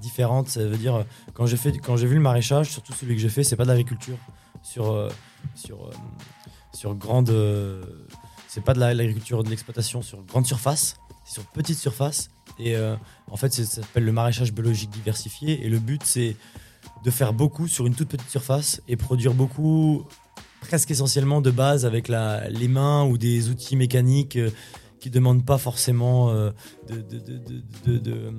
différentes. 0.00 0.48
Ça 0.48 0.64
veut 0.64 0.76
dire, 0.78 1.04
quand 1.34 1.46
j'ai 1.46 1.56
fait, 1.56 1.76
quand 1.78 1.96
j'ai 1.96 2.06
vu 2.06 2.14
le 2.14 2.20
maraîchage, 2.20 2.70
surtout 2.70 2.92
celui 2.92 3.16
que 3.16 3.20
j'ai 3.20 3.28
fait, 3.28 3.42
c'est 3.44 3.56
pas 3.56 3.64
de 3.64 3.68
l'agriculture 3.68 4.16
sur, 4.62 4.92
euh, 4.92 5.08
sur, 5.56 5.86
euh, 5.86 5.90
sur 6.74 6.94
grande, 6.94 7.30
euh, 7.30 7.82
c'est 8.48 8.62
pas 8.64 8.74
de 8.74 8.80
la- 8.80 8.94
l'agriculture 8.94 9.42
de 9.44 9.50
l'exploitation 9.50 10.02
sur 10.02 10.22
grande 10.24 10.46
surface, 10.46 10.96
c'est 11.24 11.34
sur 11.34 11.44
petite 11.44 11.78
surface. 11.78 12.30
Et 12.58 12.76
euh, 12.76 12.96
en 13.30 13.36
fait, 13.36 13.52
ça 13.52 13.64
s'appelle 13.64 14.04
le 14.04 14.12
maraîchage 14.12 14.52
biologique 14.52 14.90
diversifié. 14.90 15.64
Et 15.64 15.68
le 15.68 15.78
but, 15.78 16.02
c'est 16.04 16.36
de 17.04 17.10
faire 17.10 17.32
beaucoup 17.32 17.68
sur 17.68 17.86
une 17.86 17.94
toute 17.94 18.08
petite 18.08 18.30
surface 18.30 18.80
et 18.88 18.96
produire 18.96 19.34
beaucoup 19.34 20.04
presque 20.60 20.90
essentiellement 20.90 21.40
de 21.40 21.50
base 21.52 21.86
avec 21.86 22.08
la, 22.08 22.48
les 22.48 22.66
mains 22.68 23.04
ou 23.04 23.16
des 23.18 23.48
outils 23.50 23.76
mécaniques 23.76 24.36
euh, 24.36 24.50
qui 24.98 25.10
demandent 25.10 25.44
pas 25.44 25.58
forcément 25.58 26.30
euh, 26.30 26.50
de, 26.88 26.96
de- 26.96 27.18
de- 27.86 27.98
de- 27.98 28.32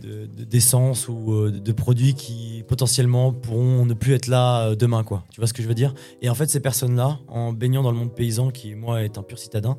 de- 0.00 0.08
de- 0.08 0.26
de- 0.26 0.26
de- 0.26 0.44
d'essence 0.44 1.08
ou 1.08 1.32
euh, 1.32 1.50
de, 1.50 1.72
produits 1.72 2.14
qui 2.14 2.64
potentiellement 2.66 3.32
pourront 3.32 3.84
ne 3.86 3.94
plus 3.94 4.14
être 4.14 4.26
là 4.26 4.68
euh, 4.68 4.74
demain 4.74 5.04
quoi. 5.04 5.24
Tu 5.30 5.40
vois 5.40 5.46
ce 5.46 5.52
que 5.52 5.62
je 5.62 5.68
veux 5.68 5.74
dire? 5.74 5.94
Et 6.22 6.28
en 6.28 6.34
fait 6.34 6.48
ces 6.50 6.60
personnes 6.60 6.96
là 6.96 7.18
en 7.28 7.52
baignant 7.52 7.82
dans 7.82 7.90
le 7.92 7.98
monde 7.98 8.14
paysan 8.14 8.50
qui 8.50 8.74
moi 8.74 9.02
est 9.02 9.18
un 9.18 9.22
pur 9.22 9.38
citadin 9.38 9.76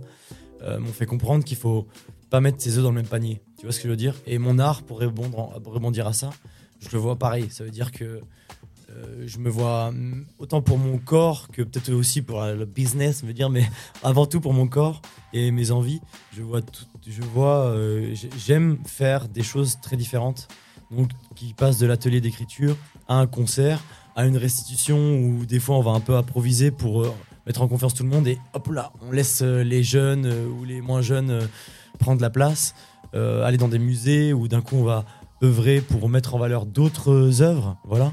euh, 0.63 0.79
m'ont 0.79 0.93
fait 0.93 1.05
comprendre 1.05 1.43
qu'il 1.43 1.57
faut 1.57 1.87
pas 2.29 2.39
mettre 2.39 2.61
ses 2.61 2.77
œufs 2.77 2.83
dans 2.83 2.89
le 2.91 2.95
même 2.95 3.07
panier. 3.07 3.41
Tu 3.57 3.65
vois 3.65 3.73
ce 3.73 3.79
que 3.79 3.85
je 3.85 3.89
veux 3.89 3.97
dire? 3.97 4.15
Et 4.27 4.37
mon 4.37 4.57
art 4.59 4.83
pour 4.83 4.99
rebondir, 4.99 5.39
en- 5.39 5.53
rebondir 5.65 6.07
à 6.07 6.13
ça 6.13 6.29
je 6.79 6.89
le 6.93 6.97
vois 6.97 7.15
pareil. 7.15 7.47
Ça 7.51 7.63
veut 7.63 7.69
dire 7.71 7.91
que 7.91 8.21
euh, 8.97 9.23
je 9.25 9.37
me 9.39 9.49
vois 9.49 9.91
mm, 9.91 10.25
autant 10.39 10.61
pour 10.61 10.77
mon 10.77 10.97
corps 10.97 11.47
que 11.49 11.61
peut-être 11.61 11.91
aussi 11.93 12.21
pour 12.21 12.41
euh, 12.41 12.55
le 12.55 12.65
business, 12.65 13.23
veux 13.23 13.33
dire, 13.33 13.49
mais 13.49 13.63
avant 14.03 14.25
tout 14.25 14.41
pour 14.41 14.53
mon 14.53 14.67
corps 14.67 15.01
et 15.33 15.51
mes 15.51 15.71
envies. 15.71 16.01
Je 16.35 16.41
vois, 16.41 16.61
je 17.07 17.21
vois, 17.21 17.65
euh, 17.67 18.11
j'ai- 18.13 18.29
j'aime 18.37 18.77
faire 18.85 19.27
des 19.27 19.43
choses 19.43 19.79
très 19.81 19.97
différentes, 19.97 20.47
donc 20.91 21.09
qui 21.35 21.53
passent 21.53 21.77
de 21.77 21.85
l'atelier 21.87 22.21
d'écriture 22.21 22.75
à 23.07 23.15
un 23.15 23.27
concert, 23.27 23.79
à 24.15 24.25
une 24.25 24.37
restitution 24.37 25.15
où 25.19 25.45
des 25.45 25.59
fois 25.59 25.77
on 25.77 25.81
va 25.81 25.91
un 25.91 25.99
peu 26.01 26.15
improviser 26.15 26.71
pour 26.71 27.05
mettre 27.47 27.61
en 27.61 27.67
confiance 27.67 27.93
tout 27.93 28.03
le 28.03 28.09
monde 28.09 28.27
et 28.27 28.37
hop 28.53 28.67
là, 28.67 28.91
on 29.01 29.11
laisse 29.11 29.41
les 29.41 29.83
jeunes 29.83 30.27
ou 30.27 30.63
les 30.65 30.81
moins 30.81 31.01
jeunes 31.01 31.47
prendre 31.97 32.21
la 32.21 32.29
place, 32.29 32.75
aller 33.13 33.57
dans 33.57 33.69
des 33.69 33.79
musées 33.79 34.33
où 34.33 34.47
d'un 34.49 34.61
coup 34.61 34.75
on 34.75 34.83
va 34.83 35.05
œuvrer 35.43 35.79
pour 35.81 36.07
mettre 36.09 36.35
en 36.35 36.39
valeur 36.39 36.65
d'autres 36.65 37.41
œuvres, 37.41 37.77
voilà 37.85 38.11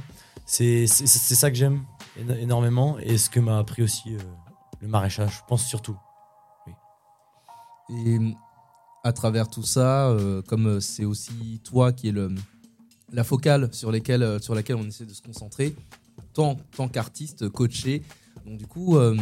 c'est 0.48 0.86
ça 0.86 1.50
que 1.50 1.56
j'aime 1.56 1.84
éno- 2.18 2.36
énormément 2.38 2.98
et 2.98 3.18
ce 3.18 3.28
que 3.28 3.38
m'a 3.38 3.58
appris 3.58 3.82
aussi 3.82 4.14
euh, 4.14 4.18
le 4.80 4.88
maraîchage, 4.88 5.36
je 5.36 5.42
pense 5.46 5.64
surtout. 5.64 5.96
Et 7.90 8.18
à 9.04 9.12
travers 9.12 9.48
tout 9.48 9.62
ça, 9.62 10.08
euh, 10.08 10.40
comme 10.42 10.66
euh, 10.66 10.80
c'est 10.80 11.04
aussi 11.04 11.60
toi 11.64 11.92
qui 11.92 12.08
est 12.08 12.12
le, 12.12 12.34
la 13.12 13.24
focale 13.24 13.68
sur, 13.72 13.92
laquelle 13.92 14.22
on 14.22 14.86
essaie 14.86 15.04
de 15.04 15.12
se 15.12 15.22
concentrer, 15.22 15.76
tant, 16.32 16.56
tant 16.74 16.88
qu'artiste, 16.88 17.48
coaché, 17.50 18.02
donc 18.46 18.56
du 18.56 18.66
coup, 18.66 18.96
euh, 18.96 19.16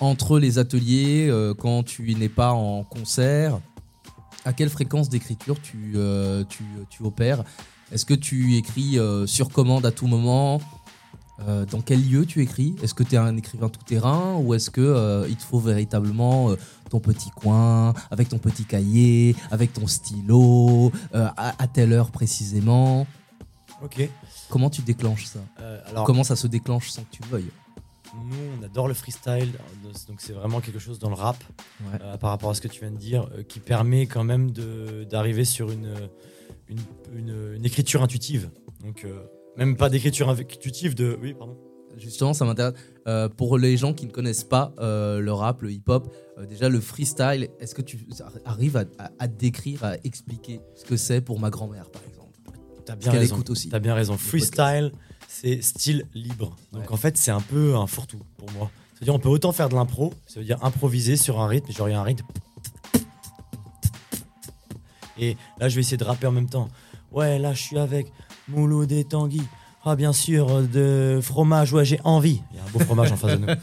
entre 0.00 0.38
les 0.38 0.58
ateliers, 0.58 1.30
quand 1.58 1.82
tu 1.82 2.14
n'es 2.14 2.28
pas 2.28 2.52
en 2.52 2.84
concert, 2.84 3.58
à 4.44 4.52
quelle 4.52 4.68
fréquence 4.68 5.08
d'écriture 5.08 5.60
tu, 5.60 5.96
tu, 6.50 6.64
tu 6.90 7.02
opères 7.02 7.44
Est-ce 7.92 8.04
que 8.04 8.14
tu 8.14 8.56
écris 8.56 8.98
euh, 8.98 9.26
sur 9.26 9.48
commande 9.50 9.86
à 9.86 9.92
tout 9.92 10.06
moment? 10.06 10.60
Euh, 11.46 11.64
Dans 11.66 11.80
quel 11.80 12.02
lieu 12.08 12.26
tu 12.26 12.42
écris? 12.42 12.74
Est-ce 12.82 12.94
que 12.94 13.02
tu 13.02 13.14
es 13.14 13.18
un 13.18 13.36
écrivain 13.36 13.68
tout 13.68 13.82
terrain? 13.84 14.36
Ou 14.36 14.54
est-ce 14.54 14.70
que 14.70 14.80
euh, 14.80 15.26
il 15.28 15.36
te 15.36 15.42
faut 15.44 15.60
véritablement 15.60 16.50
euh, 16.50 16.56
ton 16.90 16.98
petit 16.98 17.30
coin 17.30 17.94
avec 18.10 18.28
ton 18.28 18.38
petit 18.38 18.64
cahier, 18.64 19.36
avec 19.50 19.72
ton 19.72 19.86
stylo, 19.86 20.90
à, 21.12 21.54
à 21.62 21.66
telle 21.68 21.92
heure 21.92 22.10
précisément? 22.10 23.06
Ok. 23.84 24.08
Comment 24.48 24.70
tu 24.70 24.82
déclenches 24.82 25.26
ça? 25.26 25.40
Alors- 25.88 26.04
Comment 26.04 26.24
ça 26.24 26.36
se 26.36 26.46
déclenche 26.46 26.90
sans 26.90 27.02
que 27.02 27.10
tu 27.12 27.22
veuilles? 27.30 27.50
Nous, 28.14 28.36
on 28.58 28.64
adore 28.64 28.88
le 28.88 28.94
freestyle, 28.94 29.52
donc 30.08 30.16
c'est 30.20 30.32
vraiment 30.32 30.60
quelque 30.62 30.78
chose 30.78 30.98
dans 30.98 31.10
le 31.10 31.16
rap, 31.16 31.36
Ouais. 31.82 31.98
par 32.18 32.30
rapport 32.30 32.48
à 32.48 32.54
ce 32.54 32.62
que 32.62 32.68
tu 32.68 32.80
viens 32.80 32.90
de 32.90 32.96
dire, 32.96 33.28
qui 33.46 33.60
permet 33.60 34.06
quand 34.06 34.24
même 34.24 34.52
de- 34.52 35.04
d'arriver 35.10 35.44
sur 35.44 35.70
une, 35.70 35.94
une, 36.68 36.78
une- 37.16 37.54
une 37.56 37.64
écriture 37.64 38.02
intuitive. 38.02 38.50
Donc, 38.84 39.04
euh, 39.04 39.22
même 39.56 39.76
pas 39.76 39.88
d'écriture 39.88 40.28
intuitive, 40.28 40.94
de. 40.94 41.18
Oui, 41.22 41.34
pardon. 41.34 41.56
Justement, 41.96 42.34
ça 42.34 42.44
m'intéresse. 42.44 42.74
Euh, 43.06 43.28
pour 43.30 43.56
les 43.56 43.76
gens 43.78 43.94
qui 43.94 44.04
ne 44.06 44.10
connaissent 44.10 44.44
pas 44.44 44.74
euh, 44.80 45.18
le 45.20 45.32
rap, 45.32 45.62
le 45.62 45.72
hip-hop, 45.72 46.12
déjà 46.48 46.68
le 46.68 46.80
freestyle, 46.80 47.48
est-ce 47.58 47.74
que 47.74 47.80
tu 47.80 48.06
arrives 48.44 48.76
à, 48.76 48.84
à- 48.98 49.10
à 49.18 49.26
décrire, 49.28 49.82
à 49.82 49.94
expliquer 50.04 50.60
ce 50.74 50.84
que 50.84 50.96
c'est 50.98 51.22
pour 51.22 51.40
ma 51.40 51.48
grand-mère, 51.48 51.88
par 51.90 52.02
exemple? 52.06 52.26
T'as 52.84 52.96
bien 52.96 53.10
qu'elle 53.10 53.20
raison. 53.20 53.34
écoute 53.36 53.50
aussi. 53.50 53.68
T'as 53.70 53.78
bien 53.80 53.94
raison. 53.94 54.12
le 54.12 54.18
Freestyle, 54.18 54.92
c'est 55.26 55.60
style 55.62 56.06
libre. 56.14 56.54
Donc 56.72 56.92
en 56.92 56.96
fait, 56.96 57.16
c'est 57.16 57.30
un 57.32 57.40
peu 57.40 57.74
un 57.76 57.86
fourre-tout 57.86 58.20
pour 58.36 58.50
moi. 58.52 58.70
C'est-à-dire, 58.94 59.14
on 59.14 59.18
peut 59.18 59.28
autant 59.28 59.52
faire 59.52 59.68
de 59.68 59.74
l'impro, 59.74 60.12
ça 60.26 60.38
veut 60.40 60.46
dire 60.46 60.62
improviser 60.64 61.16
sur 61.16 61.40
un 61.40 61.48
rythme, 61.48 61.72
genre 61.72 61.88
il 61.88 61.92
y 61.92 61.94
a 61.94 62.00
un 62.00 62.04
rythme. 62.04 62.26
Et 65.18 65.36
là, 65.58 65.68
je 65.68 65.74
vais 65.74 65.80
essayer 65.80 65.96
de 65.96 66.04
rapper 66.04 66.26
en 66.26 66.32
même 66.32 66.48
temps. 66.48 66.68
Ouais, 67.12 67.38
là, 67.38 67.54
je 67.54 67.62
suis 67.62 67.78
avec 67.78 68.12
Mouloud 68.48 68.90
et 68.92 69.04
Tanguy. 69.04 69.42
Ah, 69.84 69.94
bien 69.94 70.12
sûr, 70.12 70.62
de 70.62 71.20
fromage, 71.22 71.72
ouais, 71.72 71.84
j'ai 71.84 72.00
envie. 72.02 72.42
Il 72.50 72.56
y 72.56 72.60
a 72.60 72.64
un 72.64 72.70
beau 72.70 72.80
fromage 72.80 73.12
en 73.12 73.16
face 73.16 73.38
de 73.38 73.46
nous. 73.46 73.52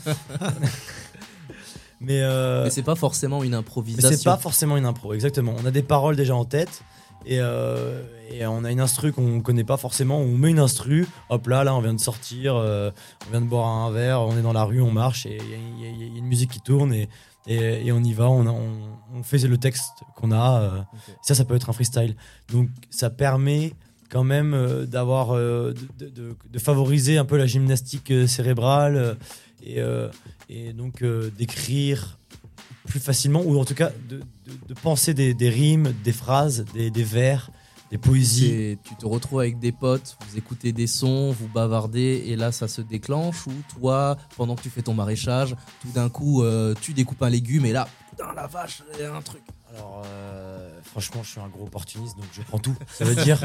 Mais, 2.04 2.22
euh, 2.22 2.66
Mais 2.66 2.70
c'est 2.70 2.84
pas 2.84 2.96
forcément 2.96 3.44
une 3.44 3.54
improvisation. 3.54 4.10
c'est 4.10 4.24
pas 4.24 4.38
forcément 4.38 4.76
une 4.76 4.86
impro, 4.86 5.14
exactement. 5.14 5.56
On 5.62 5.66
a 5.66 5.72
des 5.72 5.84
paroles 5.84 6.18
déjà 6.18 6.36
en 6.36 6.44
tête 6.44 6.84
et, 7.26 7.38
euh, 7.40 8.04
et 8.30 8.46
on 8.46 8.66
a 8.66 8.72
une 8.72 8.82
instru 8.82 9.14
qu'on 9.14 9.40
connaît 9.40 9.64
pas 9.64 9.78
forcément. 9.78 10.18
On 10.18 10.38
met 10.38 10.50
une 10.50 10.60
instru, 10.60 11.08
hop 11.30 11.48
là, 11.48 11.64
là, 11.64 11.74
on 11.74 11.80
vient 11.80 11.94
de 11.94 12.02
sortir, 12.02 12.56
euh, 12.56 12.92
on 13.28 13.32
vient 13.32 13.40
de 13.40 13.46
boire 13.46 13.68
un 13.68 13.92
verre, 13.92 14.22
on 14.22 14.38
est 14.38 14.42
dans 14.42 14.52
la 14.52 14.66
rue, 14.66 14.82
on 14.82 14.92
marche 14.92 15.26
et 15.26 15.38
il 15.38 15.82
y, 15.82 16.12
y 16.12 16.16
a 16.16 16.18
une 16.18 16.26
musique 16.26 16.52
qui 16.52 16.60
tourne 16.60 16.94
et, 16.94 17.08
et, 17.48 17.88
et 17.88 17.92
on 17.92 18.04
y 18.04 18.14
va, 18.14 18.30
on, 18.30 18.46
on, 18.48 18.70
on 19.16 19.24
fait 19.24 19.38
le 19.40 19.58
texte 19.58 19.94
qu'on 20.16 20.32
a. 20.32 20.62
euh, 20.62 20.82
Ça, 21.22 21.36
ça 21.36 21.46
peut 21.46 21.56
être 21.56 21.70
un 21.70 21.74
freestyle. 21.74 22.16
Donc 22.52 22.70
ça 22.90 23.10
permet 23.10 23.74
quand 24.10 24.24
même 24.24 24.54
euh, 24.54 24.86
d'avoir, 24.86 25.32
euh, 25.36 25.74
de, 26.00 26.10
de- 26.10 26.36
de 26.52 26.60
favoriser 26.60 27.18
un 27.18 27.26
peu 27.26 27.38
la 27.38 27.48
gymnastique 27.48 28.14
cérébrale 28.28 29.18
et, 29.66 29.80
et 30.50 30.74
donc 30.74 31.04
d'écrire 31.38 32.18
plus 32.88 33.00
facilement, 33.00 33.42
ou 33.42 33.58
en 33.60 33.66
tout 33.66 33.76
cas 33.76 33.92
de, 34.10 34.18
de- 34.18 34.24
de 34.68 34.74
penser 34.74 35.14
des, 35.14 35.34
des 35.34 35.50
rimes, 35.50 35.94
des 36.04 36.12
phrases, 36.12 36.66
des, 36.74 36.92
des 36.92 37.04
vers, 37.04 37.50
des 37.94 38.00
poésies. 38.00 38.80
Tu 38.84 38.96
te 38.96 39.06
retrouves 39.06 39.42
avec 39.42 39.60
des 39.60 39.72
potes, 39.72 40.18
vous 40.28 40.36
écoutez 40.36 40.72
des 40.72 40.88
sons, 40.88 41.32
vous 41.32 41.48
bavardez, 41.48 42.24
et 42.26 42.36
là 42.36 42.52
ça 42.52 42.68
se 42.68 42.82
déclenche, 42.82 43.46
ou 43.46 43.54
toi, 43.78 44.18
pendant 44.36 44.56
que 44.56 44.64
tu 44.64 44.72
fais 44.72 44.82
ton 44.82 44.96
maraîchage, 44.96 45.56
tout 45.80 45.92
d'un 45.94 46.10
coup 46.10 46.42
euh, 46.42 46.74
tu 46.82 46.94
découpes 46.94 47.22
un 47.22 47.30
légume, 47.30 47.68
et 47.68 47.72
là, 47.72 47.88
putain 48.10 48.34
la 48.34 48.48
vache, 48.48 48.82
il 48.96 49.02
y 49.02 49.04
a 49.04 49.14
un 49.14 49.22
truc. 49.22 49.44
Alors, 49.72 50.02
euh, 50.06 50.80
franchement, 50.86 51.22
je 51.22 51.30
suis 51.30 51.40
un 51.40 51.48
gros 51.48 51.66
opportuniste, 51.66 52.18
donc 52.18 52.26
je 52.34 52.42
prends 52.42 52.58
tout. 52.58 52.76
Ça 52.88 53.06
veut 53.06 53.16
dire, 53.16 53.40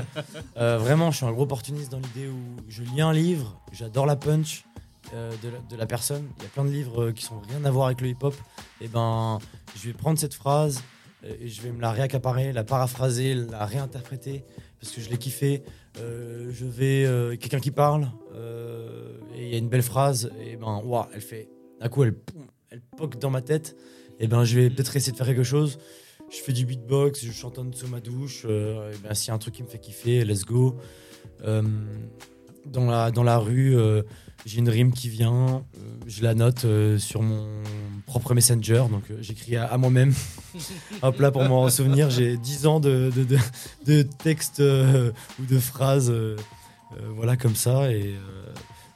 euh, 0.57 0.79
vraiment, 0.79 1.11
je 1.11 1.19
suis 1.19 1.27
un 1.27 1.33
gros 1.33 1.43
opportuniste 1.43 1.93
dans 1.93 2.01
l'idée 2.01 2.29
où 2.29 2.41
je 2.71 2.83
lis 2.83 3.03
un 3.03 3.13
livre, 3.13 3.61
j'adore 3.73 4.07
la 4.07 4.17
punch 4.17 4.65
euh, 5.13 5.31
de, 5.43 5.51
la, 5.51 5.59
de 5.59 5.77
la 5.77 5.85
personne. 5.85 6.27
Il 6.39 6.45
y 6.45 6.47
a 6.47 6.49
plein 6.49 6.65
de 6.65 6.71
livres 6.71 7.11
qui 7.11 7.23
sont 7.23 7.39
rien 7.51 7.63
à 7.67 7.71
voir 7.71 7.89
avec 7.89 8.01
le 8.01 8.09
hip-hop. 8.09 8.35
Et 8.81 8.89
ben, 8.89 9.41
je 9.77 9.89
vais 9.89 9.93
prendre 9.93 10.19
cette 10.19 10.35
phrase 10.35 10.83
et 11.25 11.49
je 11.49 11.63
vais 11.63 11.73
me 11.73 11.81
la 11.81 11.91
réaccaparer, 11.91 12.53
la 12.53 12.65
paraphraser, 12.65 13.35
la 13.35 13.67
réinterpréter 13.67 14.45
parce 14.81 14.93
que 14.93 15.01
je 15.01 15.11
l'ai 15.11 15.19
kiffé. 15.19 15.63
Euh, 15.99 16.51
je 16.53 16.65
vais, 16.65 17.05
euh, 17.05 17.37
quelqu'un 17.37 17.59
qui 17.59 17.73
parle 17.73 18.09
euh, 18.35 19.19
et 19.35 19.47
il 19.47 19.53
y 19.53 19.55
a 19.55 19.59
une 19.59 19.69
belle 19.69 19.83
phrase 19.83 20.31
et 20.41 20.57
ben, 20.57 20.81
waouh, 20.85 21.07
elle 21.13 21.21
fait, 21.21 21.49
d'un 21.81 21.89
coup, 21.89 22.05
elle, 22.05 22.15
elle 22.71 22.81
poque 22.97 23.19
dans 23.19 23.31
ma 23.31 23.43
tête. 23.43 23.77
Et 24.21 24.27
ben, 24.27 24.45
je 24.45 24.59
vais 24.59 24.71
peut-être 24.71 24.97
essayer 24.97 25.13
de 25.13 25.17
faire 25.17 25.27
quelque 25.27 25.43
chose 25.43 25.79
je 26.31 26.37
fais 26.37 26.53
du 26.53 26.67
beatbox, 26.67 27.25
je 27.25 27.33
chantonne 27.33 27.73
sous 27.73 27.89
ma 27.89 28.01
douche. 28.01 28.45
euh, 28.45 28.93
et 28.93 28.97
ben, 28.99 29.15
s'il 29.15 29.29
y 29.29 29.31
a 29.31 29.35
un 29.35 29.39
truc 29.39 29.55
qui 29.55 29.63
me 29.63 29.69
fait 29.69 29.79
kiffer, 29.79 30.25
let's 30.25 30.45
go. 30.45 30.77
Euh, 31.45 31.63
dans, 32.67 32.87
la, 32.87 33.11
dans 33.11 33.23
la 33.23 33.39
rue, 33.39 33.77
euh, 33.77 34.03
j'ai 34.47 34.59
une 34.59 34.69
rime 34.69 34.93
qui 34.93 35.09
vient, 35.09 35.65
euh, 35.77 35.81
je 36.07 36.23
la 36.23 36.35
note 36.35 36.65
euh, 36.65 36.99
sur 36.99 37.23
mon 37.23 37.47
propre 38.07 38.35
messenger, 38.35 38.85
donc 38.91 39.11
euh, 39.11 39.19
j'écris 39.21 39.57
à, 39.57 39.67
à 39.67 39.77
moi-même. 39.79 40.15
Hop 41.03 41.19
là, 41.21 41.31
pour 41.31 41.45
m'en 41.45 41.69
souvenir, 41.69 42.11
j'ai 42.11 42.37
10 42.37 42.67
ans 42.67 42.81
de, 42.81 43.13
de, 43.15 43.25
de, 43.25 43.39
de 43.87 44.03
textes 44.03 44.61
ou 44.61 45.45
de 45.45 45.59
phrases, 45.59 46.13
voilà, 47.15 47.37
comme 47.37 47.57
ça. 47.57 47.91
Et, 47.93 48.15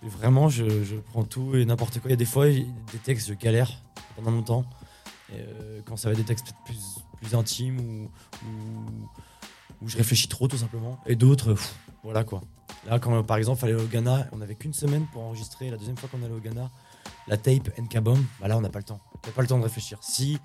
Vraiment, 0.04 0.48
je, 0.48 0.82
je 0.82 0.96
prends 0.96 1.22
tout 1.22 1.54
et 1.54 1.64
n'importe 1.64 2.00
quoi. 2.00 2.10
Il 2.10 2.10
y 2.10 2.14
a 2.14 2.16
des 2.16 2.24
fois, 2.24 2.46
des 2.46 2.98
textes, 3.04 3.28
je 3.28 3.34
galère 3.34 3.70
pendant 4.16 4.32
longtemps. 4.32 4.64
Et, 5.32 5.38
quand 5.86 5.96
ça 5.96 6.08
va 6.08 6.14
être 6.14 6.18
des 6.18 6.24
textes 6.24 6.54
plus, 6.64 6.98
plus 7.20 7.36
intimes 7.36 7.78
ou, 7.78 8.10
ou, 8.44 9.80
ou 9.80 9.88
je 9.88 9.96
réfléchis 9.96 10.26
trop 10.26 10.48
tout 10.48 10.56
simplement. 10.56 10.98
Et 11.06 11.14
d'autres, 11.14 11.54
voilà 12.02 12.24
quoi. 12.24 12.42
Là, 12.86 12.98
quand 12.98 13.22
par 13.22 13.36
exemple, 13.36 13.60
fallait 13.60 13.74
au 13.74 13.86
Ghana, 13.86 14.26
on 14.32 14.38
n'avait 14.38 14.56
qu'une 14.56 14.72
semaine 14.72 15.06
pour 15.12 15.22
enregistrer. 15.22 15.70
La 15.70 15.76
deuxième 15.76 15.96
fois 15.96 16.08
qu'on 16.10 16.22
allait 16.22 16.34
au 16.34 16.40
Ghana, 16.40 16.70
la 17.28 17.36
tape 17.36 17.70
NK-Bomb, 17.78 18.24
bah 18.40 18.48
là, 18.48 18.56
on 18.56 18.60
n'a 18.60 18.70
pas 18.70 18.80
le 18.80 18.84
temps. 18.84 19.00
On 19.24 19.28
n'a 19.28 19.32
pas 19.32 19.42
le 19.42 19.48
temps 19.48 19.58
de 19.58 19.64
réfléchir. 19.64 19.98
Si 20.02 20.38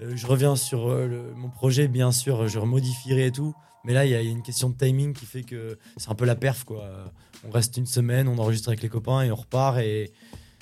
euh, 0.00 0.12
je 0.14 0.26
reviens 0.26 0.56
sur 0.56 0.90
euh, 0.90 1.32
mon 1.36 1.48
projet, 1.48 1.88
bien 1.88 2.12
sûr, 2.12 2.48
je 2.48 2.58
remodifierai 2.58 3.26
et 3.26 3.32
tout. 3.32 3.54
Mais 3.84 3.92
là, 3.92 4.06
il 4.06 4.10
y, 4.10 4.14
a 4.14 4.20
une 4.20 4.42
question 4.42 4.70
de 4.70 4.74
timing 4.74 5.12
qui 5.12 5.26
fait 5.26 5.42
que 5.42 5.78
c'est 5.98 6.08
un 6.08 6.14
peu 6.14 6.24
la 6.24 6.36
perf, 6.36 6.64
quoi. 6.64 6.88
On 7.46 7.50
reste 7.50 7.76
une 7.76 7.84
semaine, 7.84 8.28
on 8.28 8.38
enregistre 8.38 8.68
avec 8.68 8.80
les 8.80 8.88
copains 8.88 9.20
et 9.20 9.30
on 9.30 9.34
repart. 9.34 9.76
Et 9.78 10.10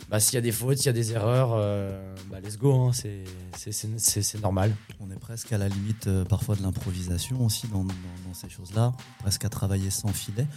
bah, 0.09 0.18
s'il 0.18 0.34
y 0.34 0.38
a 0.38 0.40
des 0.40 0.50
fautes, 0.50 0.78
s'il 0.78 0.86
y 0.86 0.88
a 0.88 0.92
des 0.92 1.12
erreurs, 1.12 1.53
euh, 1.55 2.16
bah, 2.28 2.40
let's 2.40 2.59
go, 2.59 2.74
hein, 2.74 2.90
c'est- 2.92 4.40
normal. 4.40 4.74
On 4.98 5.09
est 5.12 5.20
presque 5.20 5.53
à 5.53 5.59
la 5.59 5.68
limite 5.68 6.11
parfois 6.24 6.57
de 6.57 6.62
l'improvisation 6.62 7.44
aussi 7.46 7.68
dans 7.68 7.86
ces 8.32 8.48
choses-là, 8.48 8.92
presque 9.20 9.44
à 9.44 9.48
travailler 9.48 9.90
sans 9.90 10.09
filet. 10.09 10.48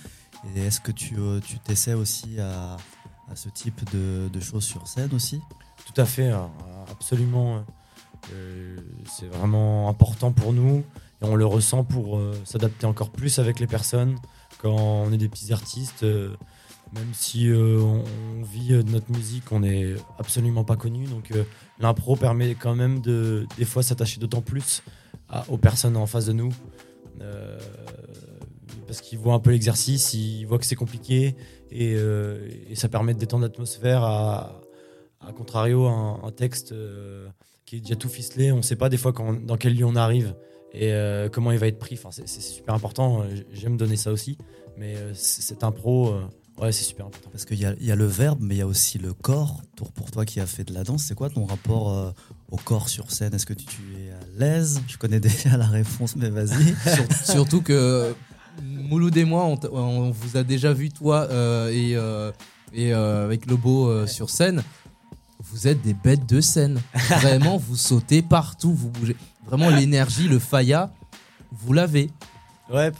Et 0.53 0.65
est-ce 0.65 0.79
que 0.79 0.91
tu 0.91 1.15
euh, 1.17 1.39
tu 1.39 1.59
t'essaies 1.59 1.93
aussi 1.93 2.39
à, 2.39 2.77
à 3.29 3.35
ce 3.35 3.49
type 3.49 3.81
de, 3.91 4.29
de 4.31 4.39
choses 4.39 4.63
sur 4.63 4.87
scène 4.87 5.13
aussi? 5.13 5.41
Tout 5.85 6.01
à 6.01 6.05
fait, 6.05 6.31
euh, 6.31 6.37
absolument. 6.91 7.63
euh, 8.33 8.77
c'est 9.05 9.27
vraiment 9.27 9.87
important 9.89 10.31
pour 10.31 10.51
nous 10.51 10.83
et 11.21 11.25
on 11.25 11.35
le 11.35 11.45
ressent 11.45 11.83
pour 11.83 12.17
euh, 12.17 12.33
s'adapter 12.43 12.85
encore 12.87 13.11
plus 13.11 13.39
avec 13.39 13.59
les 13.59 13.67
personnes 13.67 14.17
quand 14.59 14.75
on 14.75 15.11
est 15.11 15.17
des 15.17 15.29
petits 15.29 15.53
artistes. 15.53 16.03
même 16.03 17.13
si 17.13 17.51
on, 17.53 18.03
vit 18.43 18.69
de 18.69 18.81
notre 18.83 19.11
musique, 19.11 19.51
on 19.51 19.59
n'est 19.59 19.95
absolument 20.17 20.63
pas 20.63 20.75
connu. 20.75 21.05
Donc 21.05 21.31
l'impro 21.79 22.15
permet 22.15 22.55
quand 22.55 22.73
même 22.73 23.01
de 23.01 23.45
des 23.57 23.65
fois 23.65 23.83
s'attacher 23.83 24.19
d'autant 24.19 24.41
plus 24.41 24.81
aux 25.49 25.57
personnes 25.57 25.97
en 25.97 26.05
face 26.05 26.25
de 26.25 26.33
nous. 26.33 26.51
Parce 28.87 29.01
qu'ils 29.01 29.17
voient 29.19 29.33
un 29.33 29.39
peu 29.39 29.51
l'exercice, 29.51 30.13
ils 30.13 30.45
voient 30.45 30.59
que 30.59 30.65
c'est 30.65 30.75
compliqué 30.75 31.35
et, 31.71 31.93
euh, 31.95 32.47
et 32.69 32.75
ça 32.75 32.87
permet 32.89 33.13
de 33.13 33.19
détendre 33.19 33.43
l'atmosphère 33.43 34.03
à, 34.03 34.61
à 35.25 35.31
contrario, 35.33 35.85
un, 35.87 36.19
un 36.23 36.31
texte 36.31 36.71
euh, 36.71 37.27
qui 37.65 37.77
est 37.77 37.79
déjà 37.79 37.95
tout 37.95 38.09
ficelé, 38.09 38.51
on 38.51 38.57
ne 38.57 38.61
sait 38.61 38.75
pas 38.75 38.89
des 38.89 38.97
fois 38.97 39.11
quand- 39.13 39.33
dans 39.45 39.57
quel 39.57 39.75
lieu 39.75 39.85
on 39.85 39.95
arrive 39.95 40.35
et 40.73 40.91
euh, 40.93 41.29
comment 41.29 41.51
il 41.51 41.57
va 41.57 41.67
être 41.67 41.79
pris. 41.79 41.95
Enfin, 41.95 42.09
c'est 42.11 42.27
c'est 42.27 42.41
super 42.41 42.75
important. 42.75 43.23
J'aime 43.53 43.77
donner 43.77 43.95
ça 43.95 44.11
aussi, 44.11 44.37
mais 44.77 44.95
euh, 44.97 45.13
cette 45.15 45.63
impro, 45.63 46.09
euh, 46.09 46.21
ouais, 46.61 46.71
c'est 46.71 46.83
super 46.83 47.05
important. 47.07 47.29
Parce 47.31 47.45
qu'il 47.45 47.57
y 47.57 47.61
y 47.85 47.91
a 47.91 47.95
le 47.95 48.05
verbe, 48.05 48.39
mais 48.41 48.55
il 48.55 48.57
y 48.59 48.61
a 48.61 48.67
aussi 48.67 48.97
le 48.99 49.13
corps. 49.13 49.61
Pour, 49.77 49.91
pour 49.93 50.11
toi 50.11 50.25
qui 50.25 50.39
as 50.39 50.45
fait 50.45 50.63
de 50.65 50.73
la 50.73 50.83
danse, 50.83 51.03
c'est 51.03 51.15
quoi 51.15 51.29
ton 51.29 51.45
rapport 51.45 51.91
euh, 51.97 52.11
au 52.51 52.57
corps 52.57 52.89
sur 52.89 53.09
scène? 53.09 53.33
Est-ce 53.33 53.45
que 53.47 53.53
tu, 53.53 53.65
tu 53.65 53.81
es 53.97 54.11
à 54.11 54.19
l'aise? 54.37 54.81
Je 54.87 54.97
connais 54.97 55.19
déjà 55.31 55.55
la 55.57 55.65
réponse, 55.67 56.15
mais 56.17 56.29
vas-y. 56.29 56.75
Sur- 56.93 57.25
surtout 57.25 57.61
que 57.61 58.13
Mouloud 58.61 59.15
et 59.17 59.25
moi, 59.25 59.45
on, 59.71 60.11
vous 60.11 60.37
a 60.37 60.43
déjà 60.43 60.73
vu, 60.73 60.89
toi 60.89 61.27
euh, 61.29 61.69
et, 61.69 61.95
euh, 61.95 62.31
et 62.73 62.93
euh, 62.93 63.25
avec 63.25 63.45
Lobo 63.45 63.87
euh, 63.87 64.07
sur 64.07 64.29
scène. 64.29 64.63
Vous 65.39 65.67
êtes 65.67 65.81
des 65.81 65.93
bêtes 65.93 66.25
de 66.25 66.41
scène. 66.41 66.81
Vraiment, 66.93 67.57
vous 67.57 67.75
sautez 67.75 68.21
partout, 68.21 68.73
vous 68.73 68.89
bougez. 68.89 69.15
Vraiment, 69.45 69.69
l'énergie, 69.69 70.27
le 70.27 70.39
faya, 70.39 70.91
vous 71.51 71.73
l'avez. 71.73 72.09
Ouais, 72.71 72.91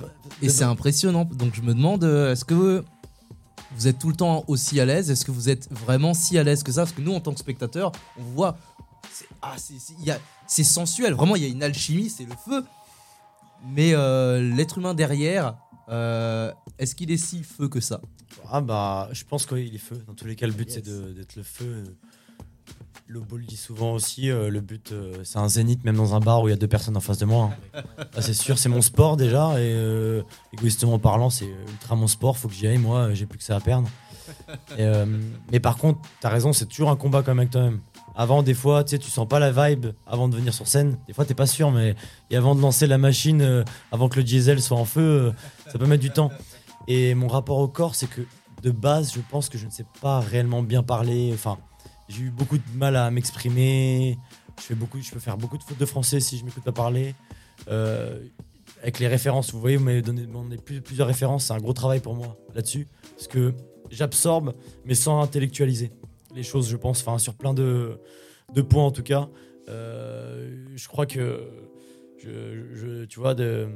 Et 0.42 0.50
c'est 0.50 0.64
impressionnant. 0.64 1.26
Donc 1.26 1.56
je 1.56 1.62
me 1.62 1.74
demande, 1.74 2.04
est-ce 2.04 2.46
que 2.46 2.84
vous 3.76 3.88
êtes 3.88 3.98
tout 3.98 4.10
le 4.10 4.16
temps 4.16 4.44
aussi 4.48 4.80
à 4.80 4.86
l'aise? 4.86 5.10
Est-ce 5.10 5.26
que 5.26 5.32
vous 5.32 5.50
êtes 5.50 5.72
vraiment 5.72 6.14
si 6.14 6.38
à 6.38 6.44
l'aise 6.44 6.62
que 6.62 6.72
ça? 6.72 6.82
Parce 6.82 6.92
que 6.92 7.02
nous, 7.02 7.14
en 7.14 7.20
tant 7.20 7.34
que 7.34 7.40
spectateurs, 7.40 7.92
on 8.20 8.24
voit, 8.36 8.58
c'est 9.12 9.28
ah, 9.42 9.56
sensuel. 10.64 11.14
Vraiment, 11.14 11.36
il 11.36 11.44
y 11.44 11.46
a 11.46 11.50
une 11.50 11.64
alchimie, 11.64 12.10
c'est 12.10 12.26
le 12.26 12.36
feu. 12.46 12.64
Mais 13.68 13.94
euh, 13.94 14.42
l'être 14.56 14.78
humain 14.78 14.94
derrière, 14.94 15.58
euh, 15.90 16.52
est-ce 16.80 16.96
qu'il 16.96 17.12
est 17.12 17.18
si 17.18 17.44
feu 17.44 17.68
que 17.68 17.80
ça? 17.80 18.02
Ah 18.52 18.62
bah, 18.62 19.10
je 19.12 19.24
pense 19.24 19.46
qu'il 19.46 19.74
est 19.74 19.78
feu. 19.80 20.04
Dans 20.08 20.14
tous 20.14 20.26
les 20.28 20.36
cas, 20.36 20.46
le 20.48 20.54
but 20.54 20.70
c'est 20.70 20.86
de- 20.86 21.14
d'être 21.14 21.36
le 21.36 21.44
feu. 21.44 21.84
Lobo 23.08 23.38
le 23.38 23.44
dit 23.44 23.56
souvent 23.56 23.94
aussi, 23.94 24.32
euh, 24.32 24.50
le 24.50 24.62
but 24.62 24.92
euh, 24.92 25.14
c'est 25.24 25.38
un 25.38 25.48
zénith 25.48 25.84
même 25.84 25.96
dans 25.96 26.16
un 26.16 26.20
bar 26.20 26.42
où 26.42 26.48
il 26.48 26.52
y 26.52 26.54
a 26.54 26.58
deux 26.58 26.68
personnes 26.68 26.98
en 26.98 27.02
face 27.02 27.20
de 27.20 27.26
moi. 27.26 27.52
hein. 27.76 27.84
Ah, 28.16 28.22
c'est 28.22 28.34
sûr, 28.34 28.58
c'est 28.58 28.70
mon 28.70 28.82
sport 28.82 29.16
déjà 29.16 29.60
et 29.60 29.74
euh, 29.74 30.24
égoïstement 30.54 30.98
parlant, 30.98 31.30
c'est 31.30 31.46
ultra 31.72 31.96
mon 31.96 32.08
sport. 32.08 32.36
Faut 32.38 32.48
que 32.48 32.54
j'y 32.56 32.66
aille. 32.68 32.80
Moi, 32.80 33.14
j'ai 33.14 33.28
plus 33.28 33.38
que 33.38 33.44
ça 33.44 33.56
à 33.56 33.60
perdre. 33.60 33.88
Et, 34.78 34.82
euh, 34.82 35.06
mais 35.52 35.60
par 35.60 35.78
contre, 35.78 36.00
t'as 36.20 36.30
raison, 36.30 36.52
c'est 36.52 36.66
toujours 36.66 36.90
un 36.90 36.96
combat 36.96 37.22
quand 37.22 37.32
même 37.32 37.40
avec 37.40 37.52
toi-même. 37.52 37.80
Avant, 38.18 38.44
des 38.44 38.54
fois, 38.54 38.84
tu 38.84 38.92
sais, 38.92 38.98
tu 38.98 39.10
sens 39.10 39.28
pas 39.28 39.40
la 39.40 39.52
vibe 39.52 39.88
avant 40.08 40.30
de 40.30 40.36
venir 40.36 40.54
sur 40.54 40.68
scène. 40.68 40.98
Des 41.08 41.14
fois, 41.14 41.26
t'es 41.26 41.34
pas 41.34 41.48
sûr, 41.48 41.72
mais 41.72 41.96
et 42.30 42.38
avant 42.38 42.56
de 42.56 42.62
lancer 42.62 42.88
la 42.88 42.98
machine, 42.98 43.42
euh, 43.42 43.64
avant 43.92 44.08
que 44.08 44.16
le 44.18 44.24
diesel 44.24 44.62
soit 44.62 44.78
en 44.78 44.86
feu, 44.86 45.02
euh, 45.02 45.32
ça 45.72 45.78
peut 45.78 45.86
mettre 45.86 46.02
du 46.02 46.12
temps. 46.12 46.32
Et 46.88 47.14
mon 47.14 47.28
rapport 47.28 47.58
au 47.58 47.68
corps, 47.68 47.94
c'est 47.96 48.08
que 48.08 48.22
de 48.64 48.72
base, 48.72 49.14
je 49.14 49.20
pense 49.30 49.50
que 49.50 49.58
je 49.58 49.66
ne 49.66 49.72
sais 49.72 49.86
pas 50.02 50.20
réellement 50.22 50.64
bien 50.64 50.82
parler. 50.82 51.32
Enfin, 51.34 51.58
j'ai 52.08 52.22
eu 52.22 52.30
beaucoup 52.30 52.58
de 52.58 52.64
mal 52.76 52.96
à 52.96 53.12
m'exprimer. 53.12 54.18
Je 54.60 54.64
fais 54.64 54.76
beaucoup, 54.76 55.02
je 55.02 55.12
peux 55.12 55.20
faire 55.20 55.38
beaucoup 55.38 55.58
de 55.58 55.64
fautes 55.64 55.78
de 55.80 55.86
français 55.86 56.22
si 56.22 56.38
je 56.38 56.46
m'écoute 56.46 56.64
pas 56.64 56.72
parler. 56.72 57.16
Euh, 57.68 58.20
avec 58.82 59.00
les 59.00 59.08
références, 59.08 59.52
vous 59.52 59.60
voyez, 59.60 59.76
vous 59.78 59.84
m'avez 59.84 60.02
donné, 60.02 60.26
plus- 60.64 60.82
plusieurs 60.82 61.08
références. 61.08 61.46
C'est 61.46 61.54
un 61.54 61.58
gros 61.58 61.74
travail 61.74 62.00
pour 62.00 62.16
moi 62.16 62.38
là-dessus, 62.54 62.88
parce 63.16 63.28
que 63.28 63.54
j'absorbe, 63.90 64.54
mais 64.86 64.96
sans 64.96 65.22
intellectualiser 65.22 65.92
les 66.36 66.44
choses, 66.44 66.70
je 66.70 66.78
pense. 66.78 67.02
Enfin, 67.02 67.18
sur 67.18 67.34
plein 67.36 67.54
de, 67.54 67.98
de 68.54 68.62
points 68.62 68.84
en 68.84 68.92
tout 68.92 69.04
cas. 69.04 69.30
Euh, 69.70 70.56
je 70.76 70.88
crois 70.88 71.06
que 71.06 71.40
je, 72.18 72.30
je- 72.74 73.06
tu 73.06 73.20
vois, 73.20 73.34
de 73.36 73.68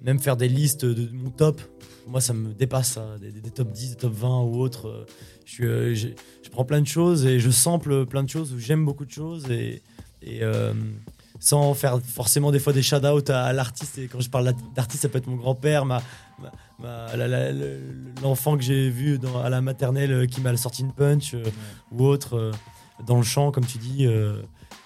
même 0.00 0.18
faire 0.18 0.36
des 0.36 0.48
listes 0.48 0.84
de 0.84 1.10
mon 1.14 1.30
top, 1.30 1.60
moi 2.06 2.20
ça 2.20 2.32
me 2.34 2.52
dépasse, 2.52 2.92
ça, 2.92 3.16
des, 3.18 3.50
top 3.50 3.70
10, 3.72 3.90
des 3.90 3.96
top 3.96 4.12
20 4.12 4.40
ou 4.42 4.56
autres. 4.60 4.88
Euh, 4.88 5.04
Je, 5.46 5.64
euh, 5.64 5.94
je 5.94 6.48
prends 6.50 6.64
plein 6.64 6.80
de 6.80 6.86
choses 6.86 7.26
et 7.26 7.38
je 7.40 7.50
sample 7.50 8.06
plein 8.06 8.22
de 8.22 8.28
choses 8.28 8.52
où 8.52 8.58
j'aime 8.58 8.84
beaucoup 8.84 9.04
de 9.06 9.10
choses 9.10 9.50
et, 9.50 9.82
et, 10.22 10.42
euh, 10.42 10.72
sans 11.44 11.74
faire 11.74 12.00
forcément 12.02 12.50
des 12.50 12.58
fois 12.58 12.72
des 12.72 12.82
shout-out 12.82 13.28
à, 13.28 13.52
l'artiste. 13.52 13.98
Et 13.98 14.08
quand 14.08 14.20
je 14.20 14.30
parle 14.30 14.54
d'artiste, 14.74 15.02
ça 15.02 15.10
peut 15.10 15.18
être 15.18 15.26
mon 15.26 15.36
grand-père, 15.36 15.84
ma, 15.84 16.00
l'enfant 18.22 18.56
que 18.56 18.62
j'ai 18.62 18.88
vu 18.88 19.18
dans, 19.18 19.42
à 19.42 19.50
la 19.50 19.60
maternelle 19.60 20.12
euh, 20.12 20.26
qui 20.26 20.40
m'a 20.40 20.56
sorti 20.56 20.80
une 20.80 20.92
punch 20.92 21.34
euh, 21.34 21.44
ou 21.92 22.06
autre 22.06 22.36
euh, 22.38 22.52
dans 23.06 23.18
le 23.18 23.22
chant, 23.22 23.50
comme 23.50 23.66
tu 23.66 23.76
dis. 23.76 24.06
euh, 24.06 24.40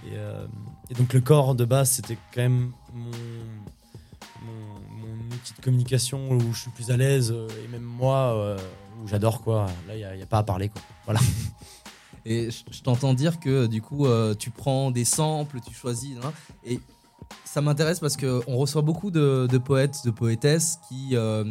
et, 0.04 0.16
et 0.90 0.94
donc 0.94 1.12
le 1.12 1.20
corps 1.20 1.54
de 1.54 1.64
base, 1.64 1.90
c'était 1.90 2.18
quand 2.34 2.42
même 2.42 2.72
mon, 2.92 3.10
mon, 4.42 5.06
mon 5.06 5.34
outil 5.34 5.54
de 5.56 5.62
communication 5.62 6.30
où 6.30 6.52
je 6.52 6.60
suis 6.62 6.70
plus 6.70 6.90
à 6.90 6.96
l'aise 6.96 7.32
et 7.64 7.68
même 7.68 7.82
moi 7.82 8.56
où 9.02 9.08
j'adore 9.08 9.42
quoi. 9.42 9.66
Là, 9.86 9.96
il 9.96 10.16
n'y 10.16 10.22
a, 10.22 10.26
pas 10.26 10.38
à 10.38 10.42
parler 10.44 10.68
quoi. 10.68 10.82
Voilà. 11.04 11.20
Et 12.28 12.50
je, 12.50 12.82
t'entends 12.82 13.14
dire 13.14 13.40
que 13.40 13.66
du 13.66 13.80
coup, 13.80 14.06
euh, 14.06 14.34
tu 14.34 14.50
prends 14.50 14.90
des 14.90 15.06
samples, 15.06 15.60
tu 15.66 15.74
choisis. 15.74 16.14
hein, 16.22 16.32
et 16.62 16.78
ça 17.46 17.62
m'intéresse 17.62 18.00
parce 18.00 18.18
qu'on 18.18 18.56
reçoit 18.56 18.82
beaucoup 18.82 19.10
de, 19.10 19.46
poètes, 19.58 20.00
de 20.04 20.10
poétesses 20.10 20.78
qui, 20.88 21.16
euh, 21.16 21.44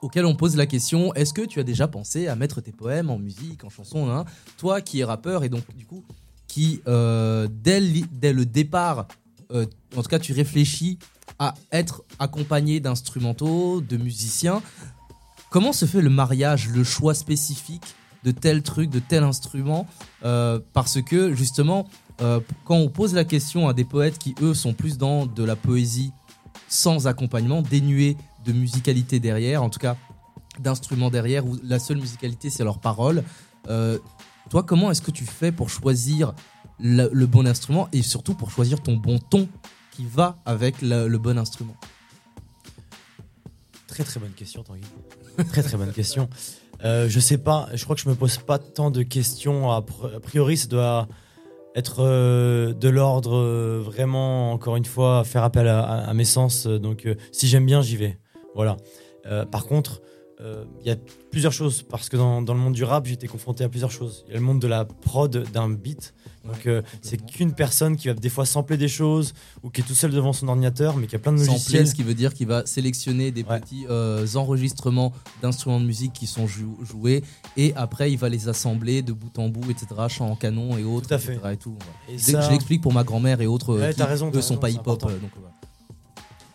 auxquels 0.00 0.24
on 0.24 0.34
pose 0.34 0.56
la 0.56 0.66
question 0.66 1.12
est-ce 1.14 1.34
que 1.34 1.42
tu 1.42 1.60
as 1.60 1.64
déjà 1.64 1.86
pensé 1.86 2.28
à 2.28 2.34
mettre 2.34 2.62
tes 2.62 2.72
poèmes 2.72 3.10
en 3.10 3.18
musique, 3.18 3.62
en 3.62 3.68
chanson 3.68 4.08
hein? 4.08 4.24
Toi 4.56 4.80
qui 4.80 5.00
es 5.00 5.04
rappeur 5.04 5.44
et 5.44 5.50
donc 5.50 5.62
du 5.76 5.84
coup, 5.84 6.02
qui, 6.46 6.80
euh, 6.88 7.46
dès, 7.50 7.80
le- 7.80 8.46
départ, 8.46 9.06
euh, 9.52 9.66
en 9.94 10.02
tout 10.02 10.08
cas, 10.08 10.18
tu 10.18 10.32
réfléchis 10.32 10.98
à 11.38 11.54
être 11.72 12.02
accompagné 12.18 12.80
d'instrumentaux, 12.80 13.82
de 13.82 13.98
musiciens. 13.98 14.62
Comment 15.50 15.74
se 15.74 15.84
fait 15.84 16.00
le 16.00 16.08
mariage, 16.08 16.70
le 16.70 16.84
choix 16.84 17.12
spécifique 17.12 17.94
de 18.26 18.32
tel 18.32 18.62
truc, 18.62 18.90
de 18.90 18.98
tel 18.98 19.22
instrument 19.22 19.86
euh, 20.24 20.58
Parce 20.72 21.00
que 21.00 21.32
justement, 21.32 21.88
euh, 22.20 22.40
quand 22.64 22.74
on 22.74 22.88
pose 22.88 23.14
la 23.14 23.24
question 23.24 23.68
à 23.68 23.72
des 23.72 23.84
poètes 23.84 24.18
qui, 24.18 24.34
eux, 24.42 24.52
sont 24.52 24.74
plus 24.74 24.98
dans 24.98 25.26
de 25.26 25.44
la 25.44 25.54
poésie 25.54 26.12
sans 26.68 27.06
accompagnement, 27.06 27.62
dénués 27.62 28.16
de 28.44 28.52
musicalité 28.52 29.20
derrière, 29.20 29.62
en 29.62 29.70
tout 29.70 29.78
cas 29.78 29.96
d'instruments 30.58 31.10
derrière, 31.10 31.46
où 31.46 31.56
la 31.62 31.78
seule 31.78 31.98
musicalité, 31.98 32.50
c'est 32.50 32.64
leurs 32.64 32.80
paroles. 32.80 33.22
euh, 33.68 33.98
toi, 34.50 34.64
comment 34.64 34.90
est-ce 34.90 35.02
que 35.02 35.10
tu 35.12 35.24
fais 35.24 35.52
pour 35.52 35.70
choisir 35.70 36.34
le, 36.80 37.08
bon 37.26 37.46
instrument 37.46 37.88
et 37.92 38.02
surtout 38.02 38.34
pour 38.34 38.50
choisir 38.50 38.82
ton 38.82 38.96
bon 38.96 39.18
ton 39.18 39.48
qui 39.92 40.04
va 40.04 40.36
avec 40.44 40.82
le, 40.82 41.06
le 41.06 41.18
bon 41.18 41.38
instrument? 41.38 41.76
Très 43.86 44.04
très 44.04 44.18
bonne 44.18 44.32
question, 44.32 44.62
Tanguy. 44.62 44.82
très 45.48 45.62
très 45.62 45.76
bonne 45.76 45.92
question. 45.92 46.28
Euh, 46.84 47.08
je 47.08 47.20
sais 47.20 47.38
pas, 47.38 47.68
je 47.74 47.82
crois 47.84 47.96
que 47.96 48.02
je 48.02 48.08
me 48.08 48.14
pose 48.14 48.38
pas 48.38 48.58
tant 48.58 48.90
de 48.90 49.02
questions. 49.02 49.70
A 49.70 49.80
pr- 49.80 50.16
a 50.16 50.20
priori, 50.20 50.56
ça 50.56 50.66
doit 50.66 51.08
être 51.74 52.02
euh, 52.02 52.72
de 52.72 52.88
l'ordre 52.88 53.36
euh, 53.36 53.80
vraiment, 53.84 54.52
encore 54.52 54.76
une 54.76 54.84
fois, 54.84 55.24
faire 55.24 55.42
appel 55.44 55.68
à, 55.68 56.12
mes 56.14 56.24
sens. 56.24 56.66
Donc, 56.66 57.08
si 57.32 57.46
j'aime 57.48 57.66
bien, 57.66 57.82
j'y 57.82 57.96
vais. 57.96 58.18
Voilà. 58.54 58.76
Par 59.50 59.66
contre, 59.66 60.00
il 60.40 60.86
y 60.86 60.90
a 60.90 60.96
plusieurs 61.30 61.52
choses 61.52 61.82
parce 61.82 62.08
que 62.10 62.16
dans, 62.16 62.42
dans 62.42 62.52
le 62.54 62.60
monde 62.60 62.74
du 62.74 62.84
rap, 62.84 63.06
j'étais 63.06 63.26
confronté 63.26 63.64
à 63.64 63.68
plusieurs 63.68 63.90
choses. 63.90 64.24
Il 64.28 64.32
y 64.32 64.36
a 64.36 64.38
le 64.38 64.44
monde 64.44 64.60
de 64.60 64.66
la 64.66 64.84
prod 64.84 65.44
d'un 65.52 65.70
beat. 65.70 66.12
Donc 66.44 66.66
euh, 66.66 66.82
c'est 67.02 67.16
qu'une 67.26 67.52
personne 67.54 67.96
qui 67.96 68.06
va 68.06 68.14
des 68.14 68.28
fois 68.28 68.46
sampler 68.46 68.76
des 68.76 68.86
choses 68.86 69.32
ou 69.64 69.70
qui 69.70 69.80
est 69.80 69.84
tout 69.84 69.94
seul 69.96 70.12
devant 70.12 70.32
son 70.32 70.46
ordinateur, 70.46 70.96
mais 70.96 71.06
qui 71.08 71.16
a 71.16 71.18
plein 71.18 71.32
de 71.32 71.38
Sampler, 71.38 71.52
logiciels. 71.54 71.88
ce 71.88 71.94
qui 71.94 72.02
veut 72.04 72.14
dire 72.14 72.34
qu'il 72.34 72.46
va 72.46 72.64
sélectionner 72.66 73.32
des 73.32 73.42
petits 73.42 73.86
euh, 73.90 74.26
enregistrements 74.36 75.12
d'instruments 75.42 75.80
de 75.80 75.86
musique 75.86 76.12
qui 76.12 76.26
sont 76.28 76.46
jou- 76.46 76.78
joués 76.82 77.24
et 77.56 77.72
après 77.74 78.12
il 78.12 78.16
va 78.18 78.28
les 78.28 78.48
assembler 78.48 79.02
de 79.02 79.12
bout 79.12 79.36
en 79.40 79.48
bout, 79.48 79.68
etc. 79.70 79.86
Chant 80.08 80.28
en 80.30 80.36
canon 80.36 80.76
et 80.78 80.84
autres, 80.84 81.08
Tout 81.08 81.14
à 81.14 81.18
fait. 81.18 81.34
etc. 81.34 81.48
Et 81.54 81.56
tout, 81.56 81.70
ouais. 82.08 82.14
Et 82.14 82.18
je 82.18 82.22
ça- 82.30 82.40
je 82.42 82.50
l'explique 82.50 82.80
pour 82.82 82.92
ma 82.92 83.02
grand-mère 83.02 83.40
et 83.40 83.46
autres. 83.48 83.70
euh, 83.70 83.80
Ouais, 83.80 83.94
qui, 83.94 84.02
raison, 84.04 84.30
Eux 84.32 84.40
sont 84.42 84.58
pas 84.58 84.70
hip-hop. 84.70 85.02
euh. 85.04 85.18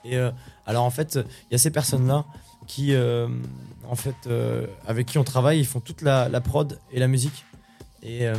Et 0.05 0.15
euh, 0.17 0.31
alors 0.65 0.83
en 0.85 0.89
fait, 0.89 1.15
il 1.49 1.51
y 1.53 1.55
a 1.55 1.57
ces 1.57 1.69
personnes-là 1.71 2.25
qui, 2.71 2.93
euh, 2.93 3.27
en 3.89 3.95
fait, 3.95 4.15
euh, 4.27 4.65
avec 4.87 5.05
qui 5.05 5.17
on 5.17 5.25
travaille, 5.25 5.59
ils 5.59 5.65
font 5.65 5.81
toute 5.81 6.01
la, 6.01 6.29
prod 6.39 6.79
et 6.93 6.99
la 6.99 7.09
musique. 7.09 7.43
Et, 8.01 8.25
euh, 8.25 8.35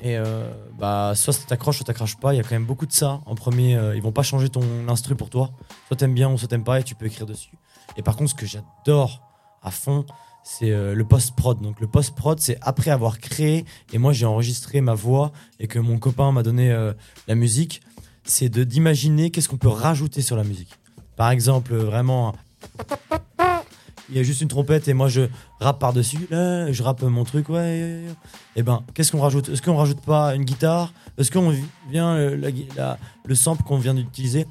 et 0.00 0.16
euh, 0.16 0.50
bah, 0.78 1.12
soit 1.14 1.34
ça 1.34 1.44
t'accroche, 1.46 1.76
soit 1.76 1.84
t'accroche 1.84 2.16
pas. 2.16 2.32
Il 2.32 2.38
y 2.38 2.40
a 2.40 2.42
quand 2.44 2.52
même 2.52 2.64
beaucoup 2.64 2.86
de 2.86 2.92
ça. 2.92 3.20
En 3.26 3.34
premier, 3.34 3.78
ils 3.94 4.00
vont 4.00 4.10
pas 4.10 4.22
changer 4.22 4.48
ton 4.48 4.62
instru 4.88 5.16
pour 5.16 5.28
toi. 5.28 5.50
Soit 5.86 5.98
t'aimes 5.98 6.14
bien 6.14 6.32
ou 6.32 6.38
soit 6.38 6.48
t'aimes 6.48 6.64
pas 6.64 6.80
et 6.80 6.82
tu 6.82 6.94
peux 6.94 7.04
écrire 7.04 7.26
dessus. 7.26 7.52
Et 7.98 8.02
par 8.02 8.16
contre, 8.16 8.30
ce 8.30 8.34
que 8.34 8.46
j'adore 8.46 9.20
à 9.62 9.70
fond, 9.70 10.06
c'est 10.42 10.70
le 10.70 11.04
post-prod. 11.04 11.60
Donc 11.60 11.78
le 11.78 11.86
post-prod, 11.86 12.40
c'est 12.40 12.56
après 12.62 12.90
avoir 12.90 13.18
créé 13.18 13.66
et 13.92 13.98
moi 13.98 14.14
j'ai 14.14 14.24
enregistré 14.24 14.80
ma 14.80 14.94
voix 14.94 15.30
et 15.60 15.68
que 15.68 15.78
mon 15.78 15.98
copain 15.98 16.32
m'a 16.32 16.42
donné 16.42 16.74
la 17.28 17.34
musique, 17.34 17.82
c'est 18.24 18.48
de 18.48 18.64
d'imaginer 18.64 19.30
qu'est-ce 19.30 19.50
qu'on 19.50 19.58
peut 19.58 19.68
rajouter 19.68 20.22
sur 20.22 20.36
la 20.36 20.44
musique. 20.44 20.78
Par 21.16 21.30
exemple, 21.30 21.76
vraiment, 21.76 22.34
il 24.12 24.16
y 24.16 24.20
a 24.20 24.22
juste 24.22 24.42
une 24.42 24.48
trompette 24.48 24.86
et 24.88 24.92
moi 24.94 25.08
je 25.08 25.22
rappe 25.58 25.78
par-dessus, 25.78 26.28
je 26.30 26.82
rappe 26.82 27.02
mon 27.02 27.24
truc, 27.24 27.48
ouais. 27.48 28.02
Et 28.56 28.62
ben, 28.62 28.82
qu'est-ce 28.94 29.10
qu'on 29.10 29.20
rajoute? 29.20 29.48
Est-ce 29.48 29.62
qu'on 29.62 29.76
rajoute 29.76 30.00
pas 30.02 30.34
une 30.34 30.44
guitare? 30.44 30.92
Est-ce 31.16 31.30
qu'on 31.30 31.50
vi- 31.50 31.64
vient 31.90 32.14
euh, 32.14 32.50
le 33.24 33.34
sample 33.34 33.62
qu'on 33.64 33.78
vient 33.78 33.94
d'utiliser? 33.94 34.46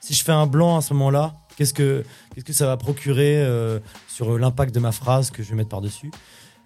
Si 0.00 0.14
je 0.14 0.24
fais 0.24 0.32
un 0.32 0.46
blanc 0.46 0.76
à 0.78 0.80
ce 0.80 0.92
moment-là, 0.94 1.34
qu'est-ce 1.56 1.74
que 1.74 2.04
qu'est-ce 2.34 2.44
que 2.44 2.52
ça 2.52 2.66
va 2.66 2.76
procurer 2.76 3.36
euh, 3.38 3.78
sur 4.08 4.38
l'impact 4.38 4.74
de 4.74 4.80
ma 4.80 4.92
phrase 4.92 5.30
que 5.30 5.42
je 5.42 5.50
vais 5.50 5.56
mettre 5.56 5.70
par-dessus? 5.70 6.10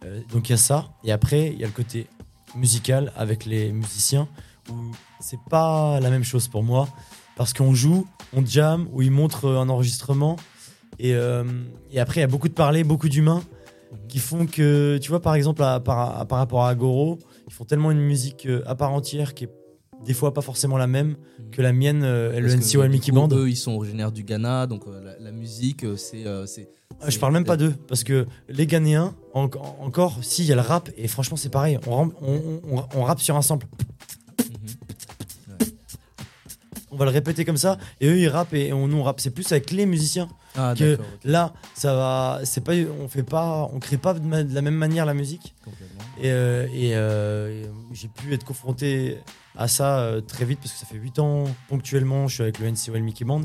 Euh, 0.04 0.20
Donc 0.32 0.48
il 0.48 0.52
y 0.52 0.54
a 0.54 0.58
ça. 0.58 0.88
Et 1.04 1.12
après, 1.12 1.48
il 1.48 1.58
y 1.58 1.64
a 1.64 1.66
le 1.66 1.72
côté 1.72 2.06
musical 2.54 3.12
avec 3.16 3.44
les 3.44 3.72
musiciens 3.72 4.28
où 4.70 4.74
c'est 5.20 5.40
pas 5.50 5.98
la 6.00 6.10
même 6.10 6.24
chose 6.24 6.48
pour 6.48 6.62
moi 6.62 6.88
parce 7.38 7.54
qu'on 7.54 7.72
joue, 7.74 8.06
on 8.36 8.44
jam, 8.44 8.86
où 8.92 9.00
ils 9.00 9.10
montrent 9.10 9.46
euh, 9.46 9.58
un 9.60 9.68
enregistrement 9.70 10.36
et, 10.98 11.14
euh, 11.14 11.44
et 11.92 12.00
après 12.00 12.18
il 12.18 12.22
y 12.22 12.24
a 12.24 12.28
beaucoup 12.28 12.48
de 12.48 12.52
parler, 12.54 12.84
beaucoup 12.84 13.08
d'humains 13.08 13.42
qui 14.08 14.18
font 14.18 14.44
que, 14.46 14.98
tu 15.00 15.08
vois, 15.08 15.20
par 15.22 15.34
exemple, 15.34 15.62
à- 15.62 15.80
par, 15.80 16.20
à- 16.20 16.24
par 16.26 16.38
rapport 16.38 16.64
à 16.66 16.70
Agoro, 16.70 17.18
ils 17.46 17.52
font 17.54 17.64
tellement 17.64 17.90
une 17.90 18.00
musique 18.00 18.44
euh, 18.46 18.62
à 18.66 18.74
part 18.74 18.92
entière 18.92 19.32
qui 19.32 19.44
est 19.44 19.50
des 20.04 20.12
fois 20.14 20.32
pas 20.34 20.42
forcément 20.42 20.76
la 20.76 20.86
même 20.86 21.16
que 21.52 21.62
la 21.62 21.72
mienne, 21.72 22.02
euh, 22.04 22.32
et 22.32 22.40
le 22.40 22.48
du 22.88 22.92
Mickey 22.92 23.12
Band. 23.12 23.28
Eux, 23.32 23.48
ils 23.48 23.56
sont 23.56 23.72
originaires 23.72 24.12
du 24.12 24.22
Ghana, 24.24 24.66
donc 24.66 24.82
euh, 24.86 25.00
la, 25.02 25.18
la 25.18 25.32
musique, 25.32 25.84
euh, 25.84 25.96
c'est. 25.96 26.68
Ah, 27.00 27.10
Je 27.10 27.18
parle 27.18 27.32
même 27.32 27.44
pas 27.44 27.56
d'eux, 27.56 27.74
parce 27.88 28.04
que 28.04 28.26
les 28.48 28.66
Ghanéens, 28.66 29.14
en- 29.34 29.44
en- 29.44 29.76
encore, 29.84 30.18
si, 30.22 30.42
il 30.42 30.48
y 30.48 30.52
a 30.52 30.56
le 30.56 30.60
rap, 30.60 30.90
et 30.96 31.08
franchement, 31.08 31.36
c'est 31.36 31.48
pareil, 31.48 31.78
on, 31.86 31.96
ram- 31.96 32.12
on, 32.22 32.60
on- 32.72 32.84
on 32.96 33.02
rappe 33.04 33.20
sur 33.20 33.36
un 33.36 33.42
sample. 33.42 33.66
Va 36.98 37.04
le 37.06 37.10
répéter 37.10 37.44
comme 37.44 37.56
ça, 37.56 37.78
et 38.00 38.08
eux, 38.08 38.18
ils 38.18 38.28
rappent, 38.28 38.52
et 38.54 38.72
on, 38.72 38.86
nous, 38.88 38.98
on 38.98 39.02
rappe. 39.02 39.20
C'est 39.20 39.30
plus 39.30 39.50
avec 39.52 39.70
les 39.70 39.86
musiciens. 39.86 40.28
Ah, 40.56 40.74
que 40.76 40.98
là, 41.24 41.52
ça 41.74 41.94
va, 41.94 42.40
c'est 42.44 42.62
pas, 42.62 42.72
on 43.00 43.08
fait 43.08 43.22
pas, 43.22 43.70
on 43.72 43.78
crée 43.78 43.96
pas 43.98 44.12
de, 44.14 44.20
ma- 44.20 44.42
de 44.42 44.54
la 44.54 44.62
même 44.62 44.74
manière 44.74 45.06
la 45.06 45.14
musique. 45.14 45.54
Et, 46.20 46.30
euh, 46.32 46.66
et, 46.74 46.94
euh, 46.96 47.64
j'ai 47.92 48.08
pu 48.08 48.34
être 48.34 48.44
confronté 48.44 49.18
à 49.56 49.68
ça 49.68 50.00
euh, 50.00 50.20
très 50.20 50.44
vite 50.44 50.58
parce 50.60 50.72
que 50.72 50.78
ça 50.78 50.86
fait 50.86 50.96
8 50.96 51.18
ans 51.20 51.44
ponctuellement, 51.68 52.26
je 52.28 52.34
suis 52.34 52.42
avec 52.42 52.58
le 52.58 52.68
NCOL 52.70 53.00
Mickey 53.02 53.24
Band. 53.24 53.42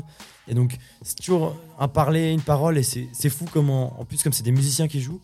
Et 0.48 0.54
donc, 0.54 0.76
c'est 1.02 1.16
toujours 1.16 1.56
un 1.78 1.88
parler, 1.88 2.32
une 2.32 2.40
parole, 2.42 2.76
et 2.78 2.82
c'est 2.82 3.06
c'est 3.12 3.30
fou 3.30 3.46
comment, 3.52 3.98
en 4.00 4.04
plus, 4.04 4.22
comme 4.22 4.32
c'est 4.32 4.42
des 4.42 4.52
musiciens 4.52 4.88
qui 4.88 5.00
jouent, 5.00 5.20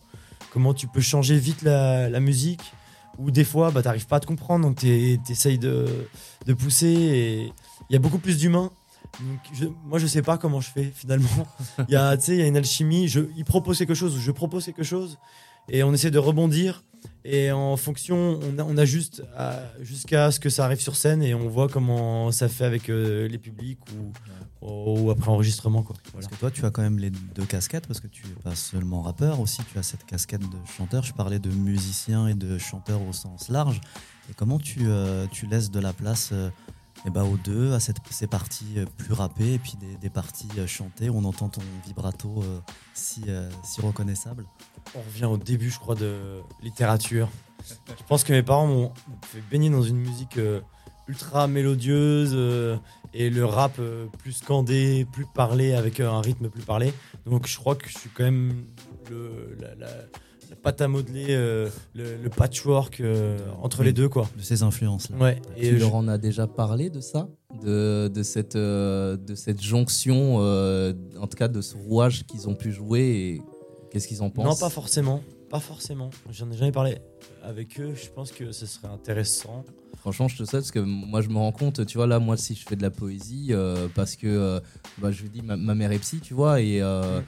comment 0.52 0.72
tu 0.74 0.86
peux 0.86 1.00
changer 1.00 1.36
vite 1.38 1.62
la, 1.62 2.08
la 2.08 2.20
musique, 2.20 2.62
ou 3.18 3.30
des 3.30 3.44
fois, 3.44 3.70
bah, 3.70 3.82
t'arrives 3.82 4.06
pas 4.06 4.16
à 4.16 4.20
te 4.20 4.26
comprendre, 4.26 4.66
donc 4.66 4.76
t'es- 4.78 5.18
t'essayes 5.26 5.58
de, 5.58 5.86
de 6.46 6.54
pousser, 6.54 6.86
et 6.88 7.52
il 7.88 7.92
y 7.92 7.96
a 7.96 7.98
beaucoup 7.98 8.18
plus 8.18 8.38
d'humains. 8.38 8.70
Donc, 9.20 9.38
je- 9.52 9.66
moi, 9.86 9.98
je 9.98 10.06
sais 10.06 10.22
pas 10.22 10.38
comment 10.38 10.60
je 10.60 10.70
fais 10.70 10.92
finalement. 10.94 11.46
Il 11.88 11.92
y 11.92 11.96
a, 11.96 12.14
il 12.28 12.34
y 12.36 12.42
a 12.42 12.46
une 12.46 12.56
alchimie. 12.56 13.08
Je, 13.08 13.20
il 13.36 13.44
propose 13.44 13.78
quelque 13.78 13.94
chose, 13.94 14.18
je 14.18 14.30
propose 14.30 14.64
quelque 14.64 14.84
chose, 14.84 15.18
et 15.70 15.82
on 15.82 15.92
essaie 15.92 16.10
de 16.10 16.18
rebondir. 16.18 16.84
Et 17.24 17.52
en 17.52 17.76
fonction, 17.76 18.40
on, 18.42 18.58
on 18.58 18.78
ajuste 18.78 19.22
jusqu'à 19.80 20.30
ce 20.30 20.40
que 20.40 20.48
ça 20.48 20.64
arrive 20.64 20.80
sur 20.80 20.96
scène 20.96 21.22
et 21.22 21.34
on 21.34 21.48
voit 21.48 21.68
comment 21.68 22.32
ça 22.32 22.48
fait 22.48 22.64
avec 22.64 22.88
euh, 22.88 23.28
les 23.28 23.38
publics 23.38 23.78
ou, 24.62 25.10
après 25.10 25.30
enregistrement. 25.30 25.82
Quoi. 25.82 25.96
Parce 26.12 26.28
que 26.28 26.34
toi, 26.36 26.50
tu 26.50 26.64
as 26.64 26.70
quand 26.70 26.82
même 26.82 26.98
les 26.98 27.10
deux 27.10 27.44
casquettes, 27.44 27.86
parce 27.86 28.00
que 28.00 28.06
tu 28.06 28.26
n'es 28.26 28.34
pas 28.42 28.54
seulement 28.54 29.02
rappeur, 29.02 29.40
aussi 29.40 29.60
tu 29.70 29.78
as 29.78 29.82
cette 29.82 30.04
casquette 30.04 30.42
de 30.42 30.56
chanteur. 30.76 31.02
Je 31.02 31.12
parlais 31.12 31.38
de 31.38 31.50
musicien 31.50 32.26
et 32.26 32.34
de 32.34 32.58
chanteur 32.58 33.02
au 33.06 33.12
sens 33.12 33.48
large. 33.48 33.80
Et 34.30 34.34
comment 34.34 34.58
tu, 34.58 34.80
euh, 34.82 35.26
tu 35.30 35.46
laisses 35.46 35.70
de 35.70 35.80
la 35.80 35.92
place 35.92 36.30
euh, 36.32 36.50
eh 37.06 37.10
ben, 37.10 37.24
aux 37.24 37.36
deux, 37.36 37.72
à 37.72 37.80
cette, 37.80 37.96
ces 38.10 38.26
parties 38.26 38.74
euh, 38.76 38.84
plus 38.98 39.14
rappées 39.14 39.54
et 39.54 39.58
puis 39.58 39.74
des, 39.80 39.96
des 39.96 40.10
parties 40.10 40.48
euh, 40.58 40.66
chantées 40.66 41.08
où 41.08 41.16
on 41.16 41.24
entend 41.24 41.48
ton 41.48 41.62
vibrato 41.86 42.42
euh, 42.42 42.60
si, 42.92 43.24
si 43.64 43.80
reconnaissable 43.80 44.44
On 44.94 45.00
revient 45.00 45.24
au 45.24 45.38
début, 45.38 45.70
je 45.70 45.78
crois, 45.78 45.94
de 45.94 46.40
littérature. 46.62 47.28
Je 47.66 48.04
pense 48.06 48.24
que 48.24 48.32
mes 48.32 48.42
parents 48.42 48.66
m'ont 48.66 48.92
fait 49.22 49.42
baigner 49.50 49.70
dans 49.70 49.82
une 49.82 49.96
musique 49.96 50.38
ultra 51.08 51.46
mélodieuse 51.46 52.78
et 53.14 53.30
le 53.30 53.44
rap 53.44 53.80
plus 54.18 54.32
scandé, 54.32 55.06
plus 55.12 55.26
parlé, 55.34 55.72
avec 55.72 56.00
un 56.00 56.20
rythme 56.20 56.50
plus 56.50 56.62
parlé. 56.62 56.92
Donc 57.24 57.46
je 57.46 57.56
crois 57.56 57.74
que 57.74 57.88
je 57.88 57.98
suis 57.98 58.10
quand 58.10 58.24
même 58.24 58.64
le, 59.10 59.56
la 60.50 60.56
pâte 60.56 60.80
à 60.80 60.88
modeler, 60.88 61.26
euh, 61.30 61.68
le, 61.94 62.16
le 62.22 62.28
patchwork 62.28 63.00
euh, 63.00 63.38
entre 63.62 63.82
les 63.84 63.92
deux. 63.92 64.08
quoi. 64.08 64.28
De 64.36 64.42
ces 64.42 64.62
influences-là. 64.62 65.16
Ouais. 65.16 65.40
tu 65.56 65.64
je- 65.66 65.76
leur 65.76 65.94
en 65.94 66.08
as 66.08 66.18
déjà 66.18 66.46
parlé 66.46 66.90
de 66.90 67.00
ça? 67.00 67.28
De, 67.62 68.08
de, 68.12 68.22
cette, 68.22 68.56
euh, 68.56 69.16
de 69.16 69.34
cette 69.34 69.60
jonction, 69.62 70.36
euh, 70.40 70.92
en 71.20 71.26
tout 71.26 71.36
cas 71.36 71.48
de 71.48 71.60
ce 71.60 71.76
rouage 71.76 72.24
qu'ils 72.26 72.48
ont 72.48 72.54
pu 72.54 72.72
jouer 72.72 73.00
et 73.02 73.42
qu'est-ce 73.90 74.06
qu'ils 74.08 74.22
en 74.22 74.30
pensent? 74.30 74.44
Non, 74.46 74.56
pas 74.56 74.70
forcément. 74.70 75.22
Pas 75.50 75.60
forcément. 75.60 76.10
J'en 76.30 76.50
ai 76.50 76.56
jamais 76.56 76.70
parlé 76.72 76.98
avec 77.42 77.78
eux. 77.80 77.92
Je 77.94 78.08
pense 78.08 78.30
que 78.30 78.52
ce 78.52 78.66
serait 78.66 78.86
intéressant. 78.88 79.64
Franchement, 79.98 80.28
je 80.28 80.36
te 80.38 80.44
sais 80.44 80.58
parce 80.58 80.70
que 80.70 80.78
moi, 80.78 81.20
je 81.20 81.28
me 81.28 81.36
rends 81.36 81.50
compte, 81.52 81.84
tu 81.84 81.98
vois, 81.98 82.06
là, 82.06 82.18
moi, 82.20 82.36
si 82.36 82.54
je 82.54 82.64
fais 82.66 82.76
de 82.76 82.82
la 82.82 82.90
poésie, 82.90 83.48
euh, 83.50 83.88
parce 83.94 84.14
que, 84.16 84.26
euh, 84.28 84.60
bah, 84.98 85.10
je 85.10 85.22
vous 85.22 85.28
dis, 85.28 85.42
ma, 85.42 85.56
ma 85.56 85.74
mère 85.74 85.90
est 85.92 85.98
psy, 85.98 86.20
tu 86.20 86.32
vois, 86.32 86.60
et 86.62 86.80
euh, 86.80 87.20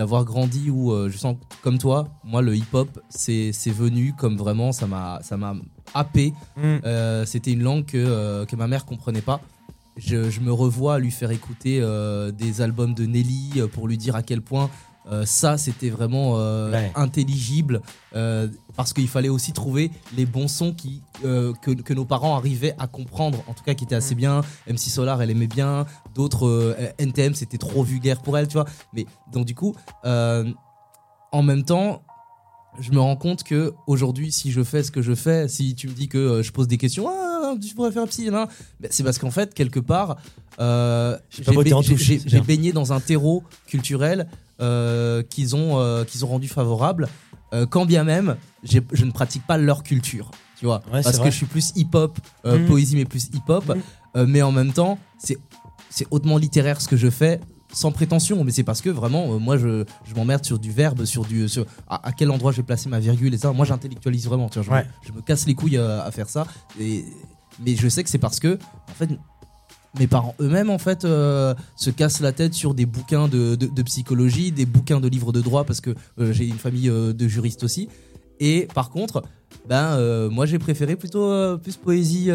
d'avoir 0.00 0.24
grandi 0.24 0.70
où, 0.70 0.92
euh, 0.92 1.10
je 1.10 1.18
sens 1.18 1.36
comme 1.60 1.76
toi, 1.76 2.08
moi, 2.24 2.40
le 2.40 2.56
hip-hop, 2.56 2.88
c'est 3.10 3.50
c'est 3.52 3.70
venu 3.70 4.14
comme 4.16 4.38
vraiment, 4.38 4.72
ça 4.72 4.86
m'a 4.86 5.18
ça 5.20 5.36
m'a 5.36 5.52
happé. 5.92 6.32
Euh, 6.56 7.26
C'était 7.26 7.52
une 7.52 7.62
langue 7.62 7.84
que, 7.84 7.98
euh, 7.98 8.46
que 8.46 8.56
ma 8.56 8.66
mère 8.66 8.86
comprenait 8.86 9.20
pas. 9.20 9.42
Je, 9.98 10.30
je 10.30 10.40
me 10.40 10.50
revois 10.50 10.94
à 10.94 10.98
lui 10.98 11.10
faire 11.10 11.30
écouter 11.32 11.82
des 12.32 12.62
albums 12.62 12.94
de 12.94 13.04
Nelly 13.04 13.60
pour 13.74 13.86
lui 13.88 13.98
dire 13.98 14.16
à 14.16 14.22
quel 14.22 14.40
point 14.40 14.70
euh, 15.10 15.24
ça 15.26 15.58
c'était 15.58 15.90
vraiment 15.90 16.34
euh, 16.38 16.70
Ouais. 16.72 16.92
intelligible 16.94 17.80
euh, 18.14 18.48
parce 18.76 18.92
qu'il 18.92 19.08
fallait 19.08 19.28
aussi 19.28 19.52
trouver 19.52 19.90
les 20.16 20.26
bons 20.26 20.48
sons 20.48 20.72
qui, 20.72 21.02
euh, 21.24 21.52
que, 21.62 21.70
que 21.72 21.94
nos 21.94 22.04
parents 22.04 22.36
arrivaient 22.36 22.74
à 22.78 22.86
comprendre, 22.86 23.42
en 23.46 23.54
tout 23.54 23.64
cas 23.64 23.74
qui 23.74 23.84
étaient 23.84 23.94
assez 23.96 24.14
bien. 24.14 24.42
MC 24.68 24.78
Solar, 24.90 25.20
elle 25.20 25.30
aimait 25.30 25.46
bien, 25.46 25.86
d'autres 26.14 26.46
euh, 26.46 26.74
NTM 26.98 27.34
c'était 27.34 27.58
trop 27.58 27.82
vulgaire 27.82 28.20
pour 28.22 28.38
elle, 28.38 28.48
tu 28.48 28.54
vois. 28.54 28.66
Mais 28.92 29.06
donc 29.32 29.46
du 29.46 29.54
coup, 29.54 29.74
euh, 30.04 30.44
en 31.32 31.42
même 31.42 31.64
temps, 31.64 32.02
je 32.78 32.92
me 32.92 33.00
rends 33.00 33.16
compte 33.16 33.42
que 33.42 33.74
aujourd'hui, 33.86 34.30
si 34.32 34.52
je 34.52 34.62
fais 34.62 34.82
ce 34.84 34.90
que 34.92 35.02
je 35.02 35.14
fais, 35.14 35.48
si 35.48 35.74
tu 35.74 35.88
me 35.88 35.92
dis 35.92 36.08
que 36.08 36.18
euh, 36.18 36.42
je 36.42 36.52
pose 36.52 36.68
des 36.68 36.78
questions, 36.78 37.08
ah, 37.08 37.54
tu 37.60 37.74
pourrais 37.74 37.90
faire 37.92 38.02
un 38.04 38.06
psy, 38.06 38.30
ben, 38.30 38.46
c'est 38.90 39.02
parce 39.02 39.18
qu'en 39.18 39.30
fait, 39.32 39.52
quelque 39.54 39.80
part, 39.80 40.16
euh, 40.60 41.18
J'ai 41.30 42.40
baigné 42.40 42.72
dans 42.72 42.92
un 42.92 43.00
terreau 43.00 43.42
culturel 43.66 44.20
euh, 44.20 44.24
qu'ils 45.22 45.56
ont, 45.56 45.78
euh, 45.80 46.04
qu'ils 46.04 46.24
ont 46.24 46.28
rendu 46.28 46.48
favorable, 46.48 47.08
euh, 47.54 47.66
quand 47.66 47.86
bien 47.86 48.04
même 48.04 48.36
je 48.62 49.04
ne 49.04 49.10
pratique 49.10 49.46
pas 49.46 49.56
leur 49.56 49.82
culture. 49.82 50.30
Tu 50.58 50.66
vois, 50.66 50.82
Ouais, 50.92 51.02
parce 51.02 51.18
que 51.18 51.30
je 51.30 51.36
suis 51.36 51.46
plus 51.46 51.72
hip-hop, 51.74 52.18
euh, 52.44 52.58
Mhm. 52.58 52.66
poésie 52.66 52.94
mais 52.96 53.06
plus 53.06 53.30
hip-hop, 53.32 53.74
euh, 54.16 54.26
mais 54.28 54.42
en 54.42 54.52
même 54.52 54.72
temps, 54.72 54.98
c'est 55.18 55.38
c'est 55.88 56.06
hautement 56.10 56.36
littéraire 56.36 56.80
ce 56.80 56.86
que 56.88 56.96
je 56.96 57.08
fais 57.10 57.40
sans 57.72 57.90
prétention. 57.92 58.44
Mais 58.44 58.52
c'est 58.52 58.62
parce 58.62 58.80
que 58.82 58.90
vraiment 58.90 59.32
euh, 59.32 59.38
moi 59.38 59.56
je, 59.56 59.84
je 60.04 60.14
m'emmerde 60.14 60.44
sur 60.44 60.58
du 60.58 60.70
verbe 60.70 61.04
sur 61.06 61.24
du 61.24 61.48
sur 61.48 61.64
à, 61.88 62.06
à 62.08 62.12
quel 62.12 62.30
endroit 62.30 62.52
je 62.52 62.58
vais 62.58 62.62
placer 62.62 62.88
ma 62.90 63.00
virgule 63.00 63.32
et 63.32 63.38
ça. 63.38 63.52
Moi 63.52 63.64
j'intellectualise 63.64 64.26
vraiment 64.26 64.48
tu 64.50 64.60
vois, 64.60 64.64
je, 64.64 64.70
Ouais. 64.70 64.84
me, 64.84 65.08
je 65.08 65.12
me 65.12 65.22
casse 65.22 65.46
les 65.46 65.54
couilles 65.54 65.78
euh, 65.78 66.04
à 66.04 66.10
faire 66.10 66.28
ça. 66.28 66.46
Et, 66.78 67.04
mais 67.64 67.74
je 67.74 67.88
sais 67.88 68.04
que 68.04 68.10
c'est 68.10 68.18
parce 68.18 68.38
que 68.38 68.58
en 68.90 68.94
fait 68.94 69.08
mes 69.98 70.06
parents 70.06 70.34
eux-mêmes 70.40 70.70
en 70.70 70.78
fait 70.78 71.04
euh, 71.04 71.54
se 71.76 71.90
cassent 71.90 72.20
la 72.20 72.32
tête 72.32 72.54
sur 72.54 72.74
des 72.74 72.86
bouquins 72.86 73.26
de, 73.28 73.54
de- 73.56 73.66
de 73.66 73.82
psychologie, 73.82 74.52
des 74.52 74.66
bouquins 74.66 75.00
de 75.00 75.08
livres 75.08 75.32
de 75.32 75.40
droit 75.40 75.64
parce 75.64 75.80
que 75.80 75.90
euh, 76.18 76.32
j'ai 76.32 76.46
une 76.46 76.58
famille 76.58 76.88
euh, 76.88 77.12
de 77.12 77.26
juristes 77.28 77.64
aussi. 77.64 77.88
Et 78.38 78.68
par 78.74 78.90
contre, 78.90 79.22
ben 79.68 80.28
moi 80.30 80.46
j'ai 80.46 80.58
préféré 80.58 80.96
plutôt 80.96 81.58
plus 81.58 81.76
poésie 81.76 82.30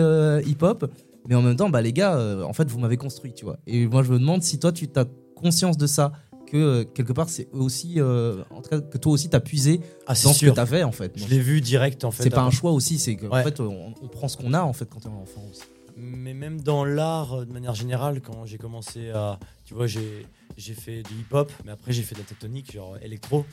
hip-hop, 0.46 0.86
mais 1.28 1.34
en 1.34 1.42
même 1.42 1.56
temps, 1.56 1.70
bah 1.70 1.82
les 1.82 1.94
gars, 1.94 2.20
en 2.46 2.54
fait 2.54 2.70
vous 2.70 2.78
m'avez 2.78 2.98
construit, 2.98 3.34
tu 3.34 3.44
vois. 3.46 3.58
Et 3.66 3.88
moi 3.88 4.04
je 4.04 4.12
me 4.14 4.20
demande 4.20 4.44
si 4.44 4.60
toi 4.60 4.72
tu 4.72 4.88
as 4.98 5.06
conscience 5.36 5.78
de 5.78 5.88
ça, 5.88 6.12
que 6.46 6.84
quelque 6.84 7.12
part 7.12 7.30
c'est 7.30 7.48
aussi, 7.54 7.96
euh, 7.98 8.44
en 8.52 8.62
tout 8.62 8.70
cas 8.70 8.80
que 8.82 9.00
toi 9.00 9.14
aussi 9.14 9.30
t'as 9.30 9.40
puisé 9.40 9.82
Ah, 10.06 10.14
dans 10.24 10.32
ce 10.34 10.46
que 10.46 10.52
t'as 10.52 10.68
fait 10.68 10.84
en 10.84 10.92
fait. 10.92 11.12
Je 11.16 11.26
l'ai 11.28 11.40
vu 11.40 11.60
direct 11.60 12.04
en 12.04 12.12
fait. 12.12 12.22
C'est 12.22 12.30
pas 12.30 12.44
un 12.44 12.52
choix 12.52 12.72
aussi, 12.72 13.00
c'est 13.00 13.16
qu'en 13.16 13.30
Ouais. 13.30 13.42
fait 13.44 13.60
on, 13.60 13.96
on 14.00 14.08
prend 14.08 14.28
ce 14.28 14.38
qu'on 14.38 14.54
a 14.54 14.62
en 14.62 14.74
fait 14.74 14.86
quand 14.88 15.00
on 15.08 15.10
est 15.10 15.22
enfant 15.24 15.42
aussi. 15.50 15.62
Mais 15.98 16.34
même 16.34 16.60
dans 16.62 16.84
l'art, 16.84 17.34
euh, 17.34 17.46
de 17.46 17.54
manière 17.54 17.74
générale, 17.76 18.22
quand 18.22 18.46
j'ai 18.46 18.58
commencé 18.58 19.12
à. 19.12 19.40
Tu 19.66 19.74
vois, 19.74 19.88
j'ai 19.88 20.26
fait 20.58 21.04
du 21.04 21.14
hip-hop, 21.22 21.52
mais 21.64 21.72
après 21.72 21.92
j'ai 21.92 22.04
fait 22.04 22.16
de 22.16 22.20
la 22.20 22.26
tectonique, 22.26 22.72
genre 22.74 22.98
électro. 23.02 23.46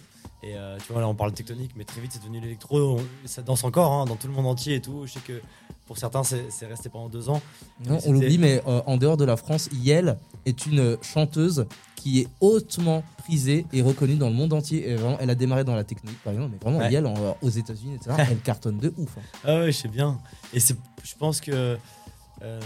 Et 0.43 0.57
euh, 0.57 0.77
tu 0.85 0.93
vois, 0.93 1.01
là 1.01 1.09
on 1.09 1.15
parle 1.15 1.31
de 1.31 1.37
tectonique, 1.37 1.71
mais 1.77 1.85
très 1.85 2.01
vite 2.01 2.13
c'est 2.13 2.21
devenu 2.21 2.41
l'électro. 2.41 3.01
Ça 3.27 3.43
danse 3.43 3.63
encore 3.65 3.93
hein, 3.93 4.05
dans 4.07 4.17
tout 4.17 4.27
le 4.27 4.33
monde 4.33 4.47
entier 4.47 4.75
et 4.77 4.81
tout. 4.81 5.07
Je 5.07 5.13
sais 5.13 5.21
que 5.21 5.41
pour 5.87 5.99
certains 5.99 6.23
c'est 6.25 6.67
resté 6.67 6.89
pendant 6.89 7.09
deux 7.09 7.29
ans. 7.29 7.41
Non, 7.87 7.99
on 8.07 8.13
l'oublie, 8.13 8.39
mais 8.39 8.61
euh, 8.67 8.83
en 8.87 8.97
dehors 8.97 9.17
de 9.17 9.25
la 9.25 9.37
France, 9.37 9.69
Yel 9.73 10.19
est 10.45 10.67
une 10.67 10.97
chanteuse 11.03 11.67
qui 11.95 12.21
est 12.21 12.29
hautement 12.41 13.05
prisée 13.19 13.65
et 13.73 13.81
reconnue 13.83 14.17
dans 14.17 14.29
le 14.29 14.35
monde 14.35 14.53
entier. 14.53 14.89
Et 14.91 14.97
vraiment, 14.97 15.17
elle 15.21 15.31
a 15.31 15.37
démarré 15.37 15.63
dans 15.63 15.77
la 15.77 15.85
technique, 15.85 16.19
par 16.25 16.33
exemple, 16.33 16.51
mais 16.53 16.59
vraiment, 16.59 16.79
Ouais. 16.85 16.91
Yel 16.93 17.07
en- 17.07 17.37
aux 17.41 17.49
États-Unis, 17.49 17.95
etc., 17.95 18.17
elle 18.31 18.41
cartonne 18.41 18.79
de 18.79 18.93
ouf. 18.97 19.17
hein. 19.17 19.23
Ah 19.45 19.59
ouais, 19.61 19.67
je 19.73 19.79
sais 19.79 19.89
bien. 19.89 20.19
Et 20.53 20.59
je 20.59 20.73
pense 21.19 21.41
que 21.41 21.79
euh, 22.43 22.61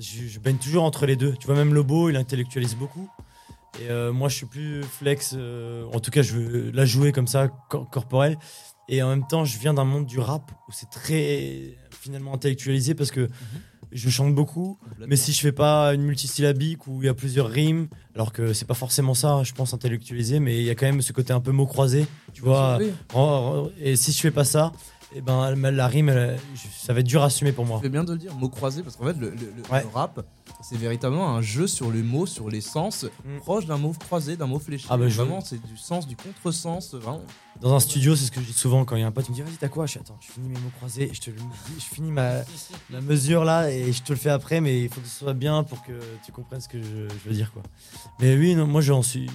je, 0.00 0.26
je 0.26 0.38
baigne 0.38 0.56
toujours 0.58 0.84
entre 0.84 1.06
les 1.06 1.16
deux. 1.16 1.34
Tu 1.38 1.46
vois, 1.46 1.56
même 1.56 1.74
Lobo, 1.74 2.08
il 2.10 2.16
intellectualise 2.16 2.76
beaucoup. 2.76 3.08
Et 3.80 3.90
euh, 3.90 4.12
moi, 4.12 4.28
je 4.28 4.34
suis 4.36 4.46
plus 4.46 4.82
flex. 4.82 5.34
euh, 5.36 5.84
en 5.92 6.00
tout 6.00 6.10
cas, 6.10 6.22
je 6.22 6.34
veux 6.34 6.70
la 6.70 6.84
jouer 6.84 7.12
comme 7.12 7.26
ça, 7.28 7.48
cor- 7.68 7.88
corporel. 7.90 8.38
Et 8.88 9.02
en 9.02 9.08
même 9.10 9.26
temps, 9.26 9.44
je 9.44 9.58
viens 9.58 9.74
d'un 9.74 9.84
monde 9.84 10.06
du 10.06 10.18
rap 10.18 10.50
où 10.68 10.72
c'est 10.72 10.88
très 10.90 11.76
finalement 12.00 12.32
intellectualisé 12.34 12.94
parce 12.94 13.10
que 13.10 13.28
je 13.92 14.08
chante 14.08 14.34
beaucoup. 14.34 14.78
Mais 15.06 15.16
si 15.16 15.32
je 15.32 15.40
fais 15.40 15.52
pas 15.52 15.92
une 15.94 16.02
multisyllabique 16.02 16.86
où 16.86 17.02
il 17.02 17.06
y 17.06 17.08
a 17.08 17.14
plusieurs 17.14 17.48
rimes, 17.48 17.88
alors 18.14 18.32
que 18.32 18.52
c'est 18.54 18.64
pas 18.66 18.74
forcément 18.74 19.14
ça, 19.14 19.42
je 19.44 19.52
pense 19.52 19.74
intellectualisé, 19.74 20.40
mais 20.40 20.56
il 20.58 20.64
y 20.64 20.70
a 20.70 20.74
quand 20.74 20.86
même 20.86 21.02
ce 21.02 21.12
côté 21.12 21.32
un 21.34 21.40
peu 21.40 21.52
mot 21.52 21.66
croisé, 21.66 22.06
tu 22.32 22.40
vois. 22.42 22.78
Oui. 22.78 22.92
Et 23.80 23.96
si 23.96 24.12
je 24.12 24.20
fais 24.20 24.30
pas 24.30 24.44
ça, 24.44 24.72
et 25.14 25.20
ben 25.20 25.54
la 25.54 25.70
la 25.70 25.86
rime, 25.88 26.08
elle- 26.10 26.38
ça 26.76 26.92
va 26.92 27.00
être 27.00 27.06
dur 27.06 27.22
à 27.22 27.26
assumer 27.26 27.52
pour 27.52 27.64
moi. 27.64 27.80
Fais 27.80 27.88
bien 27.88 28.04
de 28.04 28.12
le 28.12 28.18
dire, 28.18 28.34
mot 28.34 28.48
croisé, 28.48 28.82
parce 28.82 28.96
qu'en 28.96 29.04
fait, 29.06 29.14
le, 29.18 29.30
le- 29.30 29.36
le- 29.36 29.72
Ouais. 29.72 29.82
le 29.82 29.88
rap, 29.88 30.24
c'est 30.62 30.76
véritablement 30.76 31.34
un 31.36 31.40
jeu 31.42 31.66
sur 31.66 31.90
les 31.90 32.02
mots, 32.02 32.26
sur 32.26 32.48
les 32.50 32.60
sens, 32.60 33.06
proche 33.38 33.66
d'un 33.66 33.78
mot 33.78 33.92
croisé, 33.98 34.36
d'un 34.36 34.46
mot 34.46 34.58
fléché. 34.58 34.84
Mm. 34.84 34.90
Ah 34.92 34.96
bah, 34.96 35.06
Vraiment, 35.08 35.40
c'est 35.40 35.60
du 35.66 35.76
sens, 35.76 36.06
du 36.06 36.16
contresens. 36.16 36.94
Vraiment. 36.94 37.22
Dans 37.60 37.74
un 37.74 37.80
studio, 37.80 38.14
c'est 38.14 38.26
ce 38.26 38.30
que 38.30 38.40
je 38.40 38.46
dis 38.46 38.52
souvent 38.52 38.84
quand 38.84 38.94
il 38.96 39.00
y 39.00 39.02
a 39.02 39.06
un 39.06 39.10
pote 39.10 39.24
qui 39.24 39.30
me 39.32 39.36
dit 39.36 39.42
Vas-y, 39.42 39.56
t'as 39.56 39.68
quoi? 39.68 39.86
Je 39.86 39.98
Attends, 39.98 40.16
je 40.20 40.30
finis 40.32 40.48
mes 40.48 40.58
mots 40.60 40.70
croisés, 40.76 41.10
je 41.12 41.20
te 41.20 41.30
je 41.30 41.84
finis 41.84 42.12
ma, 42.12 42.34
ma 42.90 43.00
mesure 43.00 43.44
là 43.44 43.70
et 43.70 43.92
je 43.92 44.02
te 44.02 44.12
le 44.12 44.18
fais 44.18 44.30
après, 44.30 44.60
mais 44.60 44.82
il 44.82 44.88
faut 44.88 45.00
que 45.00 45.08
ce 45.08 45.18
soit 45.18 45.32
bien 45.34 45.64
pour 45.64 45.82
que 45.82 45.92
tu 46.24 46.30
comprennes 46.32 46.60
ce 46.60 46.68
que 46.68 46.80
je, 46.80 47.08
je 47.08 47.28
veux 47.28 47.34
dire 47.34 47.50
quoi. 47.52 47.62
Mais 48.20 48.36
oui, 48.36 48.54
non, 48.54 48.66
moi 48.66 48.80
j'en 48.80 49.02
suis. 49.02 49.28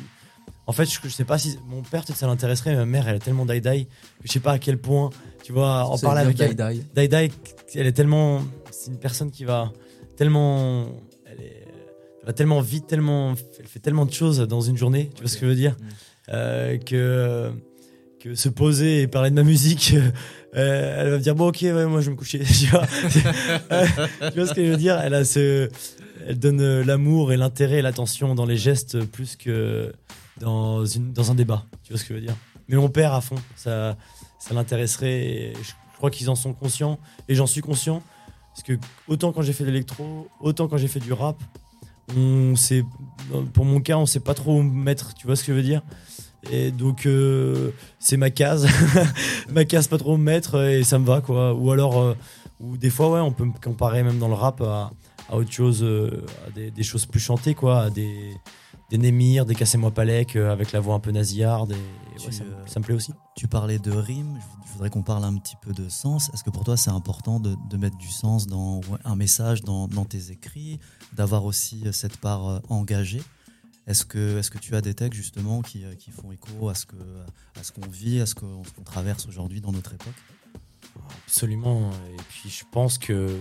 En 0.66 0.72
fait, 0.72 0.86
je, 0.86 0.98
je 1.04 1.10
sais 1.10 1.26
pas 1.26 1.38
si 1.38 1.60
mon 1.68 1.82
père 1.82 2.06
peut-être 2.06 2.18
ça 2.18 2.28
l'intéresserait, 2.28 2.72
mais 2.72 2.78
ma 2.78 2.86
mère 2.86 3.08
elle 3.08 3.18
est 3.18 3.20
tellement 3.20 3.46
die-die 3.46 3.86
que 3.86 3.92
je 4.26 4.32
sais 4.32 4.40
pas 4.40 4.54
à 4.54 4.60
quel 4.60 4.78
point, 4.78 5.10
tu 5.44 5.52
vois, 5.52 5.84
en 5.86 5.98
parler 5.98 6.22
avec 6.22 6.40
elle. 6.40 6.56
die-die. 6.56 6.84
Die-die, 6.96 7.32
elle 7.76 7.88
est 7.88 7.92
tellement. 7.94 8.42
C'est 8.72 8.90
une 8.92 9.00
personne 9.00 9.30
qui 9.32 9.44
va 9.44 9.72
tellement. 10.16 10.86
Elle, 11.26 11.42
est, 11.46 11.66
elle 12.22 12.28
va 12.28 12.34
tellement 12.34 12.62
vite, 12.62 12.88
tellement. 12.88 13.34
Elle 13.60 13.68
fait 13.68 13.80
tellement 13.80 14.06
de 14.06 14.14
choses 14.14 14.40
dans 14.40 14.62
une 14.62 14.78
journée, 14.78 15.10
tu 15.16 15.22
vois 15.22 15.30
ce 15.30 15.36
que 15.36 15.42
je 15.46 15.50
veux 15.50 15.56
dire? 15.56 15.76
Euh, 16.30 16.78
Que 16.78 17.52
que 18.22 18.36
se 18.36 18.48
poser 18.48 19.02
et 19.02 19.08
parler 19.08 19.32
de 19.32 19.36
ma 19.36 19.44
musique, 19.44 19.96
euh, 20.56 20.96
elle 20.98 21.10
va 21.10 21.18
me 21.18 21.22
dire 21.22 21.36
bon 21.36 21.50
ok 21.50 21.58
ouais 21.64 21.86
moi 21.88 22.00
je 22.00 22.06
vais 22.06 22.12
me 22.14 22.16
coucher. 22.16 22.40
tu, 22.60 22.68
vois? 22.68 22.88
Tu 24.32 24.40
vois 24.40 24.48
ce 24.48 24.54
que 24.54 24.64
je 24.66 24.72
veux 24.72 24.78
dire? 24.78 24.98
Elle 25.04 25.14
a 25.14 25.26
ce, 25.26 25.70
elle 26.26 26.40
donne 26.40 26.62
euh, 26.62 26.86
l'amour 26.86 27.34
et 27.34 27.38
l'intérêt 27.38 27.80
et 27.80 27.82
l'attention 27.82 28.34
dans 28.34 28.46
les 28.46 28.56
gestes 28.56 29.04
plus 29.04 29.36
que 29.36 29.92
dans 30.44 31.32
un 31.32 31.36
débat. 31.36 31.66
Tu 31.84 31.94
vois 31.94 32.00
ce 32.00 32.04
que 32.04 32.14
je 32.14 32.20
veux 32.20 32.26
dire 32.26 32.36
Mais 32.68 32.76
mon 32.76 32.90
père 32.90 33.14
à 33.14 33.22
fond, 33.22 33.36
ça 33.56 33.98
ça 34.40 34.54
l'intéresserait. 34.54 35.54
Je 35.62 35.98
crois 35.98 36.12
qu'ils 36.12 36.30
en 36.30 36.36
sont 36.36 36.54
conscients 36.54 37.00
et 37.30 37.36
j'en 37.36 37.48
suis 37.48 37.62
conscient 37.62 38.04
parce 38.54 38.64
que 38.64 38.74
autant 39.08 39.32
quand 39.32 39.42
j'ai 39.42 39.54
fait 39.54 39.64
de 39.64 39.70
l'électro, 39.70 40.28
autant 40.40 40.68
quand 40.68 40.78
j'ai 40.78 40.88
fait 40.88 41.00
du 41.00 41.14
rap, 41.14 41.42
on 42.16 42.56
sait, 42.56 42.84
pour 43.54 43.66
mon 43.66 43.80
cas, 43.80 43.98
on 43.98 44.06
sait 44.06 44.20
pas 44.20 44.34
trop 44.34 44.60
où 44.60 44.62
me 44.62 44.84
mettre. 44.84 45.14
Tu 45.14 45.26
vois 45.26 45.36
ce 45.36 45.44
que 45.44 45.54
je 45.54 45.58
veux 45.58 45.64
dire 45.64 45.82
et 46.52 46.72
donc 46.72 47.06
euh, 47.06 47.72
c'est 48.00 48.18
ma 48.18 48.30
case, 48.30 48.68
ma 49.50 49.64
case 49.64 49.88
pas 49.88 49.98
trop 49.98 50.18
me 50.18 50.24
mettre 50.24 50.62
et 50.62 50.84
ça 50.84 51.00
me 51.00 51.06
va 51.06 51.22
quoi. 51.22 51.54
Ou 51.54 51.72
alors, 51.72 51.98
euh, 52.00 52.18
ou 52.60 52.76
des 52.76 52.90
fois 52.90 53.10
ouais, 53.12 53.22
on 53.22 53.32
peut 53.32 53.46
me 53.46 53.54
comparer 53.64 54.04
même 54.04 54.20
dans 54.20 54.28
le 54.28 54.34
rap 54.34 54.60
à, 54.60 54.92
à 55.30 55.38
autre 55.38 55.52
chose, 55.52 55.82
euh, 55.84 56.26
à 56.46 56.52
des, 56.52 56.70
des 56.70 56.84
choses 56.84 57.06
plus 57.06 57.22
chantées 57.22 57.54
quoi, 57.56 57.84
à 57.84 57.90
des 57.90 58.34
des 58.94 59.00
Némir, 59.00 59.46
des 59.48 59.56
Cassez-moi 59.56 59.90
Palek 59.90 60.36
euh, 60.36 60.52
avec 60.52 60.72
la 60.72 60.80
voix 60.80 60.94
un 60.94 61.00
peu 61.00 61.10
nasillarde 61.10 61.72
et, 61.72 62.24
ouais, 62.26 62.32
ça, 62.32 62.44
euh, 62.44 62.64
ça 62.68 62.80
me 62.80 62.86
plaît 62.86 62.94
aussi. 62.94 63.12
Tu 63.36 63.48
parlais 63.48 63.80
de 63.80 63.90
rime, 63.92 64.38
je 64.40 64.46
vou- 64.46 64.62
je 64.68 64.72
voudrais 64.74 64.92
qu'on 64.92 65.02
parle 65.02 65.24
un 65.26 65.36
petit 65.38 65.56
peu 65.60 65.74
de 65.74 65.90
sens. 65.90 66.30
Est-ce 66.32 66.44
que 66.44 66.52
pour 66.52 66.64
toi 66.64 66.78
c'est 66.78 66.92
important 66.92 67.40
de, 67.40 67.56
de 67.72 67.78
mettre 67.78 67.98
du 67.98 68.08
sens 68.08 68.46
dans 68.46 68.82
un 69.04 69.16
message, 69.16 69.64
dans, 69.64 69.88
dans 69.88 70.06
tes 70.06 70.30
écrits, 70.30 70.80
d'avoir 71.12 71.44
aussi 71.46 71.82
euh, 71.88 71.92
cette 71.92 72.18
part 72.18 72.48
euh, 72.48 72.60
engagée? 72.70 73.24
Est-ce 73.88 74.06
que, 74.06 74.38
est 74.40 74.48
que 74.50 74.60
tu 74.60 74.76
as 74.76 74.82
des 74.82 74.94
textes 74.94 75.18
justement 75.20 75.62
qui, 75.64 75.84
qui 75.98 76.12
font 76.12 76.32
écho 76.32 76.70
à 76.70 76.76
ce 76.76 76.86
que- 76.86 76.96
à 77.60 77.64
ce 77.64 77.72
qu'on 77.72 77.88
vit, 77.90 78.22
à 78.22 78.28
ce 78.28 78.36
qu'on 78.36 78.64
ce 78.64 78.72
qu'on 78.74 78.84
traverse 78.84 79.26
aujourd'hui 79.28 79.60
dans 79.60 79.72
notre 79.72 79.94
époque? 79.96 80.14
Absolument. 81.26 81.90
Et 82.14 82.22
puis 82.30 82.50
je 82.52 82.64
pense 82.72 83.00
que, 83.00 83.40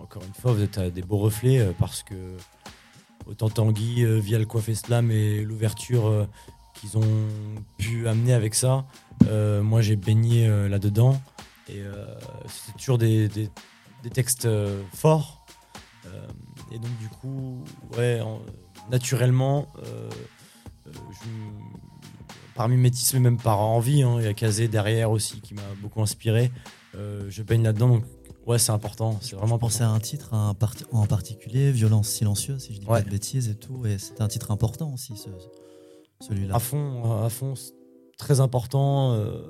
encore 0.00 0.22
une 0.24 0.32
fois, 0.34 0.54
vous 0.54 0.62
êtes 0.62 0.78
à 0.78 0.88
des 0.90 1.02
beaux 1.02 1.18
reflets 1.18 1.72
parce 1.78 2.02
que 2.02 2.14
autant 3.26 3.48
Tanguy, 3.48 4.04
euh, 4.04 4.18
via 4.18 4.38
le 4.38 4.46
Coiffé 4.46 4.74
Slam 4.74 5.10
et 5.10 5.42
l'ouverture 5.42 6.06
euh, 6.06 6.26
qu'ils 6.74 6.98
ont 6.98 7.28
pu 7.78 8.08
amener 8.08 8.32
avec 8.32 8.54
ça, 8.54 8.84
euh, 9.28 9.62
moi 9.62 9.80
j'ai 9.80 9.96
baigné 9.96 10.48
là-dedans. 10.68 11.20
Et 11.68 11.82
c'est 12.46 12.76
toujours 12.76 12.98
des, 12.98 13.30
textes 14.12 14.48
forts. 14.92 15.46
Et 16.72 16.78
donc 16.78 16.98
du 16.98 17.08
coup, 17.08 17.64
ouais, 17.96 18.20
en- 18.20 18.40
naturellement, 18.90 19.68
je 20.84 20.92
par 22.54 22.68
mimétisme, 22.68 23.18
même 23.18 23.38
par 23.38 23.60
envie, 23.60 24.02
hein, 24.02 24.16
il 24.18 24.24
y 24.24 24.28
a 24.28 24.34
Kazé 24.34 24.68
derrière 24.68 25.10
aussi 25.10 25.40
qui 25.40 25.54
m'a 25.54 25.62
beaucoup 25.80 26.02
inspiré. 26.02 26.50
Je 26.94 27.42
baigne 27.42 27.62
là-dedans, 27.62 28.00
ouais, 28.46 28.58
c'est 28.58 28.72
important. 28.72 29.18
C'est 29.20 29.36
vraiment 29.36 29.58
pensais 29.58 29.84
à 29.84 29.90
un 29.90 30.00
titre 30.00 30.34
un 30.34 30.54
en 30.92 31.06
particulier, 31.06 31.70
Violence 31.72 32.08
silencieuse, 32.08 32.62
si 32.64 32.74
je 32.74 32.80
dis 32.80 32.86
Ouais. 32.86 33.00
pas 33.00 33.04
de 33.06 33.10
bêtises 33.10 33.48
et 33.48 33.54
tout. 33.54 33.84
Et 33.86 33.98
c'était 33.98 34.22
un 34.22 34.28
titre 34.28 34.50
important 34.50 34.92
aussi, 34.92 35.16
ce- 35.16 35.28
celui-là. 36.26 36.54
À 36.54 36.58
fond, 36.58 37.22
à 37.24 37.28
fond, 37.28 37.54
très 38.18 38.40
important. 38.40 39.12
euh, 39.12 39.42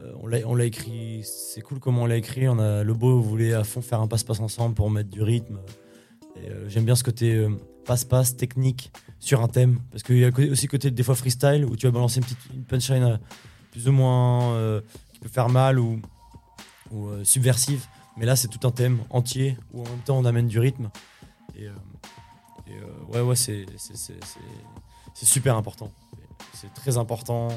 euh, 0.00 0.12
on 0.22 0.26
l'a 0.26 0.38
on 0.46 0.54
l'a 0.54 0.64
écrit, 0.64 1.22
c'est 1.24 1.60
cool 1.60 1.78
comment 1.78 2.02
on 2.02 2.06
l'a 2.06 2.16
écrit. 2.16 2.48
On 2.48 2.58
a 2.58 2.82
Lobo 2.82 3.20
voulait 3.20 3.52
à 3.52 3.64
fond 3.64 3.82
faire 3.82 4.00
un 4.00 4.06
passe-passe 4.08 4.40
ensemble 4.40 4.74
pour 4.74 4.88
mettre 4.90 5.10
du 5.10 5.22
rythme. 5.22 5.58
Euh, 6.38 6.68
J'aime 6.68 6.84
bien 6.86 6.94
ce 6.94 7.04
côté 7.04 7.34
euh, 7.34 7.50
passe-passe 7.84 8.36
technique 8.36 8.92
sur 9.18 9.42
un 9.42 9.48
thème, 9.48 9.78
parce 9.90 10.02
qu'il 10.02 10.16
y 10.18 10.24
a 10.24 10.30
aussi 10.50 10.66
côté 10.68 10.90
des 10.90 11.02
fois 11.02 11.14
freestyle 11.14 11.66
où 11.66 11.76
tu 11.76 11.86
vas 11.86 11.92
balancer 11.92 12.18
une 12.20 12.24
petite 12.24 12.38
une 12.54 12.64
punchline 12.64 13.18
plus 13.72 13.88
ou 13.88 13.92
moins 13.92 14.56
qui 15.12 15.20
peut 15.20 15.28
faire 15.28 15.48
mal 15.50 15.78
ou, 15.78 16.00
ou 16.92 17.08
subversive. 17.24 17.84
Mais 18.20 18.26
là, 18.26 18.36
c'est 18.36 18.48
tout 18.48 18.68
un 18.68 18.70
thème 18.70 19.02
entier 19.08 19.56
où 19.72 19.80
en 19.80 19.88
même 19.88 20.00
temps 20.00 20.18
on 20.18 20.26
amène 20.26 20.46
du 20.46 20.58
rythme. 20.58 20.90
Et, 21.56 21.66
euh, 21.66 21.72
euh, 22.68 23.14
ouais, 23.14 23.22
ouais, 23.22 23.34
c'est 23.34 23.64
super 25.14 25.56
important. 25.56 25.90
C'est 26.52 26.72
très 26.74 26.98
important. 26.98 27.48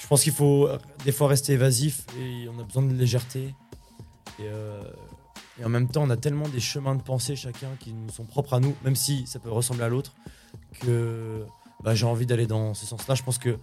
Je 0.00 0.06
pense 0.06 0.22
qu'il 0.22 0.32
faut 0.32 0.66
euh, 0.66 0.78
des 1.04 1.12
fois 1.12 1.28
rester 1.28 1.52
évasif 1.52 2.06
et 2.18 2.48
on 2.48 2.58
a 2.58 2.62
besoin 2.64 2.82
de 2.82 2.94
légèreté. 2.94 3.54
Et, 4.38 4.48
en 5.62 5.68
même 5.68 5.86
temps, 5.86 6.02
on 6.02 6.10
a 6.10 6.16
tellement 6.16 6.48
des 6.48 6.58
chemins 6.58 6.96
de 6.96 7.02
pensée 7.02 7.36
chacun 7.36 7.68
qui 7.78 7.92
nous 7.92 8.08
sont 8.08 8.24
propres 8.24 8.54
à 8.54 8.60
nous, 8.60 8.74
même 8.82 8.96
si 8.96 9.26
ça 9.26 9.38
peut 9.38 9.50
ressembler 9.50 9.84
à 9.84 9.88
l'autre, 9.88 10.14
que 10.80 11.44
bah, 11.84 11.94
j'ai 11.94 12.06
envie 12.06 12.24
d'aller 12.24 12.46
dans 12.46 12.72
ce 12.72 12.86
sens-là. 12.86 13.14
Je 13.14 13.22
pense 13.22 13.36
que 13.36 13.58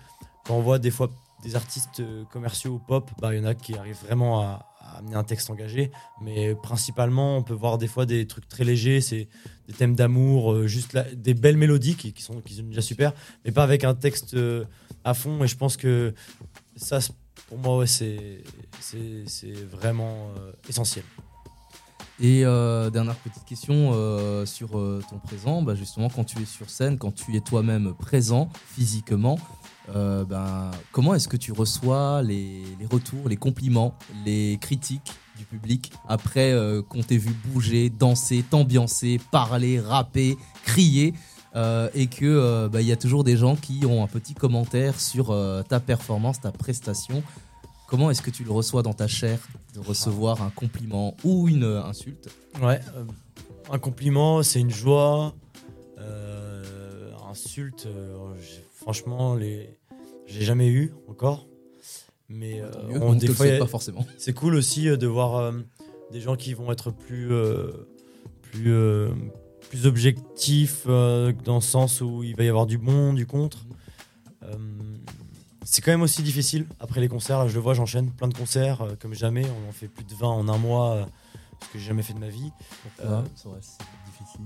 quand 0.46 0.54
on 0.54 0.62
voit 0.62 0.78
des 0.78 0.92
fois 0.92 1.10
des 1.42 1.56
artistes 1.56 2.04
commerciaux 2.30 2.74
ou 2.74 2.78
pop, 2.80 3.10
bah, 3.20 3.34
il 3.34 3.40
y 3.40 3.42
en 3.42 3.46
a 3.46 3.56
qui 3.56 3.76
arrivent 3.76 4.00
vraiment 4.06 4.42
à 4.42 4.69
amener 4.98 5.16
un 5.16 5.24
texte 5.24 5.50
engagé. 5.50 5.92
Mais 6.22 6.56
principalement, 6.56 7.38
on 7.38 7.44
peut 7.44 7.54
voir 7.54 7.78
des 7.78 7.88
fois 7.88 8.06
des 8.06 8.28
trucs 8.28 8.48
très 8.48 8.64
légers, 8.64 9.02
c'est 9.02 9.28
des 9.68 9.74
thèmes 9.74 9.96
d'amour, 9.96 10.54
euh, 10.54 10.68
juste 10.68 10.98
des 11.16 11.34
belles 11.34 11.58
mélodies 11.58 11.96
qui, 11.96 12.14
sont, 12.22 12.42
qui 12.42 12.56
sont 12.56 12.64
déjà 12.64 12.82
super, 12.82 13.14
mais 13.46 13.52
pas 13.52 13.64
avec 13.64 13.84
un 13.84 13.94
texte 13.94 14.34
euh, 14.34 14.66
à 15.04 15.14
fond. 15.14 15.44
Et 15.44 15.48
je 15.48 15.56
pense 15.56 15.78
que 15.78 16.14
ça, 16.76 17.00
pour 17.48 17.58
moi, 17.58 17.86
c'est 17.88 18.44
c'est- 18.80 19.54
vraiment 19.72 20.32
euh, 20.38 20.52
essentiel. 20.68 21.04
Et 22.22 22.42
dernière 22.42 23.16
petite 23.16 23.46
question 23.46 23.94
sur 24.46 24.72
ton 24.72 25.20
présent, 25.24 25.62
bah, 25.62 25.74
justement 25.76 26.10
quand 26.10 26.26
tu 26.26 26.38
es 26.42 26.46
sur 26.46 26.70
scène, 26.70 26.98
quand 26.98 27.14
tu 27.16 27.34
es 27.38 27.40
toi-même 27.40 27.94
présent 27.94 28.50
physiquement, 28.76 29.40
euh, 29.96 30.24
ben, 30.24 30.72
comment 30.92 31.16
est-ce 31.16 31.28
que 31.28 31.38
tu 31.38 31.52
reçois 31.52 32.22
les, 32.22 32.64
retours, 32.92 33.28
les 33.28 33.38
compliments, 33.38 33.96
les 34.26 34.58
critiques 34.62 35.12
du 35.38 35.46
public 35.46 35.92
après 36.08 36.52
euh, 36.52 36.82
qu'on 36.82 37.02
t'ait 37.02 37.18
vu 37.18 37.32
bouger, 37.46 37.90
danser, 37.90 38.44
t'ambiancer, 38.48 39.20
parler, 39.32 39.80
rapper, 39.80 40.38
crier 40.64 41.14
euh, 41.56 41.90
et 41.96 42.08
que 42.08 42.68
bah, 42.68 42.82
il 42.82 42.88
y 42.88 42.92
a 42.92 42.98
toujours 42.98 43.24
des 43.24 43.38
gens 43.38 43.56
qui 43.56 43.86
ont 43.86 44.04
un 44.04 44.08
petit 44.08 44.34
commentaire 44.34 45.00
sur 45.00 45.36
ta 45.68 45.80
performance, 45.80 46.42
ta 46.42 46.52
prestation. 46.52 47.24
Comment 47.88 48.12
est-ce 48.12 48.22
que 48.22 48.30
tu 48.30 48.44
le 48.44 48.52
reçois 48.52 48.84
dans 48.84 48.94
ta 48.94 49.08
chair 49.08 49.40
de 49.74 49.80
recevoir 49.80 50.44
un 50.44 50.52
compliment 50.52 51.16
ou 51.24 51.48
une 51.48 51.64
insulte? 51.64 52.30
Ouais, 52.62 52.80
un 53.72 53.80
compliment, 53.80 54.44
c'est 54.44 54.60
une 54.60 54.72
joie. 54.72 55.34
Insulte, 57.32 57.88
franchement, 58.76 59.36
les... 59.36 59.79
j'ai 60.30 60.46
jamais 60.46 60.68
eu 60.68 60.94
encore. 61.08 61.48
Mais 62.30 62.62
euh, 62.62 62.70
mieux, 62.88 63.02
on 63.02 63.18
te 63.18 63.26
le 63.26 63.34
souhaite 63.34 63.60
pas 63.60 63.66
forcément. 63.66 64.06
C'est 64.18 64.34
cool 64.34 64.56
aussi 64.56 64.88
euh, 64.88 64.98
de 64.98 65.08
voir 65.08 65.36
euh, 65.36 65.52
des 66.12 66.22
gens 66.22 66.36
qui 66.36 66.54
vont 66.54 66.72
être 66.72 66.92
plus, 66.92 67.32
plus, 68.42 68.74
plus 69.70 69.86
objectifs 69.86 70.86
dans 70.88 71.56
le 71.56 71.62
sens 71.62 72.02
où 72.02 72.24
il 72.24 72.36
va 72.36 72.44
y 72.44 72.50
avoir 72.50 72.66
du 72.66 72.78
bon, 72.78 73.14
du 73.14 73.26
contre. 73.26 73.66
Euh, 74.44 74.56
c'est 75.64 75.82
quand 75.84 75.92
même 75.92 76.02
aussi 76.02 76.24
difficile 76.24 76.66
après 76.80 77.00
les 77.00 77.08
concerts. 77.08 77.40
Là, 77.40 77.48
je 77.48 77.54
le 77.54 77.60
vois, 77.60 77.76
j'enchaîne 77.76 78.12
plein 78.12 78.28
de 78.28 78.34
concerts 78.34 78.88
comme 79.00 79.14
jamais. 79.14 79.46
On 79.46 79.70
en 79.70 79.72
fait 79.72 79.88
plus 79.88 80.04
de 80.04 80.16
20 80.16 80.28
en 80.28 80.48
un 80.48 80.58
mois, 80.58 81.08
ce 81.62 81.74
que 81.74 81.80
j'ai 81.80 81.86
jamais 81.86 82.02
fait 82.02 82.14
de 82.14 82.20
ma 82.20 82.30
vie. 82.30 82.52
Pourquoi 82.98 83.24
Ça 83.36 83.50
reste 83.54 83.80
difficile. 84.08 84.46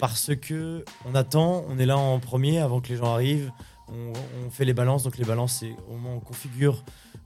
parce 0.00 0.34
que 0.34 0.84
on 1.04 1.14
attend, 1.14 1.64
on 1.68 1.78
est 1.78 1.86
là 1.86 1.96
en 1.96 2.18
premier 2.18 2.58
avant 2.58 2.80
que 2.80 2.88
les 2.88 2.96
gens 2.96 3.12
arrivent. 3.12 3.52
On, 3.90 4.12
on 4.46 4.50
fait 4.50 4.64
les 4.64 4.74
balances, 4.74 5.02
donc 5.04 5.16
les 5.18 5.24
balances, 5.24 5.58
c'est 5.60 5.74
au 5.88 5.92
moment 5.94 6.14
où 6.14 6.16
on 6.18 6.20
configure 6.20 6.84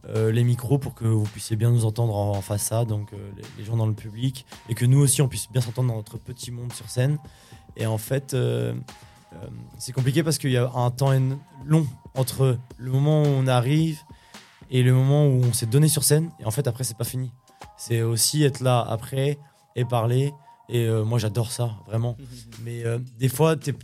euh, 0.09 0.31
les 0.33 0.45
micros 0.45 0.79
pour 0.79 0.95
que 0.95 1.05
vous 1.05 1.25
puissiez 1.25 1.57
bien 1.57 1.71
nous 1.71 1.85
entendre 1.85 2.15
en, 2.15 2.31
en 2.37 2.41
façade, 2.43 2.89
donc 2.89 3.13
euh, 3.13 3.31
les, 3.37 3.43
les 3.59 3.65
gens 3.65 3.77
dans 3.77 3.87
le 3.87 3.95
public, 3.95 4.47
et 4.69 4.75
que 4.75 4.85
nous 4.85 4.99
aussi 5.01 5.23
on 5.23 5.29
puisse 5.29 5.51
bien 5.51 5.61
s'entendre 5.61 5.89
dans 5.89 5.97
notre 5.97 6.19
petit 6.19 6.51
monde 6.51 6.73
sur 6.73 6.89
scène. 6.89 7.19
Et 7.77 7.87
en 7.87 7.99
fait, 7.99 8.35
euh, 8.35 8.75
c'est 9.79 9.93
compliqué 9.93 10.23
parce 10.23 10.39
qu'il 10.39 10.51
y 10.51 10.57
a 10.57 10.71
un 10.75 10.91
temps 10.91 11.13
long 11.65 11.87
entre 12.15 12.59
le 12.77 12.91
moment 12.91 13.23
où 13.23 13.27
on 13.27 13.47
arrive 13.47 14.01
et 14.71 14.83
le 14.83 14.93
moment 14.93 15.27
où 15.27 15.43
on 15.43 15.53
s'est 15.53 15.67
donné 15.67 15.89
sur 15.89 16.05
scène. 16.05 16.31
Et 16.39 16.45
en 16.45 16.51
fait, 16.51 16.67
après, 16.69 16.85
c'est 16.85 16.97
pas 16.97 17.05
fini. 17.05 17.33
C'est 17.77 18.03
aussi 18.03 18.43
être 18.45 18.61
là 18.61 18.81
après 18.87 19.39
et 19.75 19.85
parler. 19.85 20.33
Et 20.69 20.87
moi, 20.89 21.19
j'adore 21.19 21.51
ça, 21.51 21.71
vraiment. 21.87 22.17
Mais 22.65 22.83
des 23.19 23.29
fois, 23.29 23.57
t'es- 23.57 23.75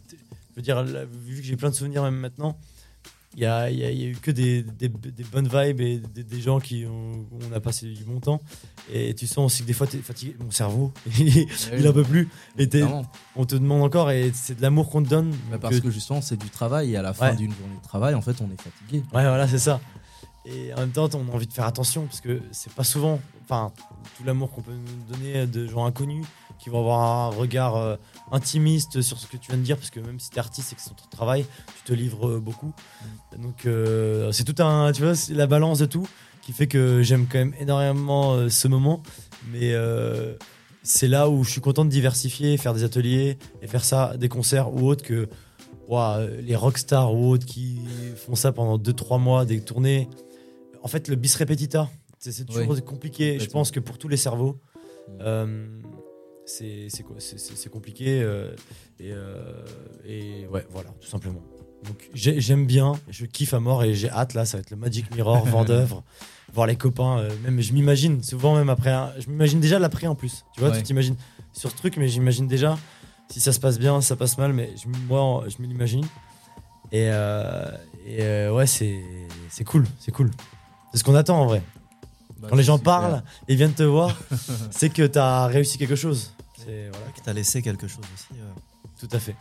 veux 0.59 0.63
dire, 0.63 0.83
là, 0.85 1.05
vu 1.05 1.37
que 1.41 1.43
j'ai 1.47 1.57
plein 1.57 1.71
de 1.71 1.75
souvenirs 1.75 2.03
même 2.03 2.17
maintenant, 2.17 2.59
il 3.35 3.41
y 3.43 3.47
a, 3.47 3.57
a- 3.59 3.71
y 3.71 3.85
a 3.85 3.93
eu 3.93 4.17
que 4.21 4.31
des, 4.31 4.63
des- 4.63 4.89
des 4.89 5.25
bonnes 5.25 5.49
vibes 5.49 5.81
et 5.81 5.99
des, 5.99 6.25
des 6.25 6.41
gens 6.41 6.61
qui 6.61 6.87
ont, 6.87 7.27
on 7.31 7.53
a 7.55 7.61
passé 7.61 7.87
du 7.93 8.03
bon 8.05 8.21
temps. 8.21 8.41
Et 8.93 9.15
tu 9.15 9.27
sens 9.27 9.53
aussi 9.53 9.63
que 9.63 9.67
des 9.67 9.75
fois, 9.75 9.87
tu 9.87 9.99
es 9.99 10.01
fatigué. 10.01 10.35
Mon 10.43 10.51
cerveau, 10.51 10.93
il, 11.19 11.47
il 11.79 11.87
en 11.89 11.93
peut 11.93 12.05
plus. 12.05 12.29
Et 12.59 12.69
on 13.37 13.45
te 13.45 13.55
demande 13.55 13.83
encore 13.83 14.11
et 14.11 14.31
c'est 14.35 14.57
de 14.57 14.63
l'amour 14.63 14.89
qu'on 14.89 15.03
te 15.03 15.09
donne. 15.09 15.31
Bah, 15.51 15.59
parce 15.61 15.77
que- 15.79 15.83
que 15.85 15.91
justement, 15.91 16.21
c'est 16.23 16.39
du 16.39 16.49
travail 16.49 16.93
et 16.93 16.97
à 16.97 17.03
la 17.03 17.13
fin 17.13 17.31
Ouais. 17.31 17.37
d'une 17.37 17.53
journée 17.53 17.77
de 17.81 17.87
travail, 17.87 18.15
en 18.15 18.23
fait, 18.23 18.37
on 18.41 18.47
est 18.51 18.61
fatigué. 18.61 19.01
Ouais, 19.13 19.23
voilà, 19.23 19.47
c'est 19.47 19.59
ça. 19.59 19.79
Et 20.49 20.73
en 20.75 20.79
même 20.79 20.93
temps, 20.93 21.09
on 21.15 21.31
a 21.31 21.35
envie 21.35 21.47
de 21.47 21.53
faire 21.53 21.67
attention 21.67 22.07
parce 22.07 22.21
que 22.21 22.41
c'est 22.53 22.73
pas 22.73 22.85
souvent, 22.85 23.21
enfin, 23.45 23.71
tout 24.17 24.25
l'amour 24.25 24.51
qu'on 24.51 24.63
peut 24.63 24.73
nous 24.73 25.15
donner 25.15 25.47
de 25.47 25.67
gens 25.67 25.85
inconnus 25.85 26.25
qui 26.59 26.71
vont 26.71 26.81
avoir 26.81 27.01
un 27.01 27.29
regard 27.29 27.77
euh, 27.77 27.97
intimiste 28.33 29.01
sur 29.03 29.19
ce 29.19 29.27
que 29.27 29.37
tu 29.37 29.51
viens 29.51 29.59
de 29.59 29.65
dire, 29.65 29.77
parce 29.77 29.91
que 29.91 30.01
même 30.01 30.19
si 30.19 30.31
t'es 30.31 30.41
artiste 30.41 30.73
et 30.73 30.77
que 30.77 30.83
c'est 30.83 30.91
ton 30.91 31.09
travail, 31.11 31.45
tu 31.77 31.85
te 31.85 31.93
livres 31.93 32.29
euh, 32.29 32.41
beaucoup. 32.41 32.73
Donc, 33.39 33.67
euh, 33.67 34.33
c'est 34.33 34.45
tout 34.45 34.61
un, 34.63 34.91
tu 34.93 35.03
vois, 35.03 35.15
c'est 35.15 35.35
la 35.35 35.47
balance 35.47 35.79
de 35.79 35.87
tout 35.87 36.09
qui 36.43 36.53
fait 36.53 36.67
que 36.67 37.03
j'aime 37.03 37.27
quand 37.31 37.39
même 37.39 37.55
énormément 37.61 38.49
ce 38.49 38.69
moment, 38.69 39.03
mais 39.53 39.75
c'est 40.83 41.07
là 41.07 41.29
où 41.29 41.45
je 41.45 41.51
suis 41.51 41.61
content 41.61 41.85
de 41.85 41.91
diversifier, 41.91 42.57
faire 42.57 42.73
des 42.73 42.85
ateliers 42.85 43.37
et 43.61 43.67
faire 43.67 43.85
ça, 43.85 44.17
des 44.17 44.31
concerts 44.31 44.73
ou 44.73 44.89
autres 44.89 45.05
que 45.05 45.29
ouah, 45.89 46.21
les 46.41 46.57
rockstars 46.57 47.13
ou 47.13 47.29
autres 47.29 47.45
qui 47.45 47.83
font 48.17 48.35
ça 48.35 48.53
pendant 48.53 48.79
2-3 48.79 49.21
mois, 49.21 49.45
des 49.45 49.61
tournées. 49.61 50.09
En 50.89 50.91
fait, 50.91 51.09
le 51.09 51.17
bis 51.17 51.37
repetita, 51.37 51.91
c'est 52.19 52.47
toujours 52.47 52.67
Oui. 52.71 52.81
compliqué. 52.83 53.39
Je 53.39 53.45
pense 53.51 53.71
que 53.71 53.79
pour 53.79 53.99
tous 53.99 54.09
les 54.09 54.17
cerveaux, 54.17 54.59
euh, 55.21 55.67
c'est 56.47 56.89
compliqué. 57.71 58.23
euh, 58.23 58.53
et, 58.99 59.13
euh, 59.13 59.53
et 60.07 60.47
ouais, 60.47 60.67
voilà, 60.71 60.89
tout 60.99 61.07
simplement. 61.07 61.43
Donc 61.85 62.09
j'ai- 62.15 62.41
j'aime 62.41 62.65
bien, 62.65 62.95
je 63.11 63.27
kiffe 63.27 63.53
à 63.53 63.61
mort 63.61 63.85
et 63.85 63.93
j'ai 63.93 64.09
hâte 64.09 64.33
là, 64.33 64.47
ça 64.47 64.57
va 64.57 64.63
être 64.63 64.71
le 64.71 64.79
Magic 64.79 65.15
Mirror, 65.15 65.45
Vendœuvre, 65.47 66.03
voir 66.55 66.67
les 66.67 66.77
copains. 66.77 67.29
même 67.45 67.61
je 67.61 67.75
m'imagine 67.75 68.23
souvent 68.23 68.57
même 68.57 68.71
après, 68.71 68.91
un- 68.91 69.13
je 69.19 69.29
m'imagine 69.29 69.61
déjà 69.61 69.79
l'après 69.79 70.07
en 70.07 70.15
plus. 70.15 70.47
Tu 70.55 70.61
vois, 70.61 70.71
Ouais. 70.71 70.79
tu 70.79 70.83
t'imagines 70.85 71.17
sur 71.53 71.71
ce 71.71 71.77
truc, 71.77 71.99
mais 71.99 72.09
j'imagine 72.09 72.49
déjà 72.49 72.79
si 73.29 73.41
ça 73.41 73.53
se 73.53 73.61
passe 73.61 73.79
bien, 73.79 74.01
ça 74.01 74.17
passe 74.17 74.39
mal, 74.39 74.55
mais 74.55 74.71
je, 74.83 74.89
moi 75.07 75.45
je 75.49 75.63
me 75.63 75.69
l'imagine. 75.69 76.07
Et, 76.93 77.11
et, 78.07 78.49
ouais, 78.49 78.67
c'est 78.67 79.65
cool, 79.67 79.85
c'est 80.01 80.13
cool. 80.13 80.31
C'est 80.93 80.99
ce 80.99 81.05
qu'on 81.05 81.15
attend 81.15 81.41
en 81.43 81.47
vrai. 81.47 81.63
Bah, 82.41 82.49
Quand 82.51 82.57
les 82.57 82.63
gens 82.63 82.79
parlent 82.79 83.23
et 83.49 83.55
viennent 83.55 83.73
te 83.75 83.83
voir, 83.83 84.15
c'est 84.71 84.91
que 84.91 85.07
tu 85.07 85.19
as 85.19 85.47
réussi 85.47 85.77
quelque 85.79 85.97
chose. 85.97 86.33
C'est 86.57 86.89
voilà. 86.91 87.07
Que 87.15 87.21
t'as 87.25 87.33
laissé 87.33 87.63
quelque 87.63 87.87
chose 87.89 88.05
aussi. 88.15 88.41
euh. 88.41 88.45
Tout 89.01 89.09
à 89.15 89.19
fait. 89.19 89.37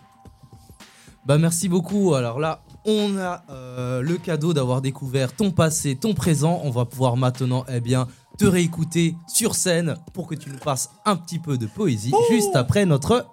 Bah 1.26 1.38
merci 1.38 1.68
beaucoup. 1.68 2.14
Alors 2.16 2.40
là, 2.40 2.62
on 2.86 3.18
a 3.18 3.44
euh, 3.50 4.02
le 4.02 4.18
cadeau 4.18 4.54
d'avoir 4.54 4.82
découvert 4.82 5.34
ton 5.34 5.52
passé, 5.52 5.96
ton 5.96 6.14
présent. 6.14 6.62
On 6.64 6.70
va 6.70 6.86
pouvoir 6.86 7.18
maintenant, 7.18 7.66
eh 7.70 7.82
bien, 7.82 8.08
te 8.38 8.46
réécouter 8.46 9.16
sur 9.28 9.56
scène 9.56 9.96
pour 10.14 10.28
que 10.28 10.36
tu 10.36 10.50
nous 10.50 10.58
passes 10.60 10.90
un 11.06 11.16
petit 11.16 11.40
peu 11.40 11.58
de 11.58 11.66
poésie 11.66 12.14
juste 12.30 12.56
après 12.56 12.86
notre. 12.86 13.26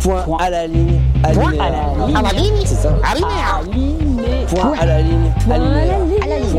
Point, 0.00 0.24
à 0.40 0.50
la 0.50 0.66
ligne, 0.66 1.00
Point 1.32 1.52
à 1.60 1.70
la 1.70 2.06
ligne. 2.06 2.16
À 2.16 2.22
la 2.22 2.32
ligne. 2.32 2.66
C'est 2.66 2.74
ça. 2.74 2.96
Alinéa. 3.04 3.60
Point 4.48 4.72
à 4.78 4.86
la 4.86 5.02
ligne, 5.02 5.32
Point 5.44 5.54
à 5.54 5.58
la 5.58 5.94
alinéa. 5.94 6.04
ligne. 6.04 6.22
À 6.22 6.26
la 6.26 6.38
ligne. 6.38 6.58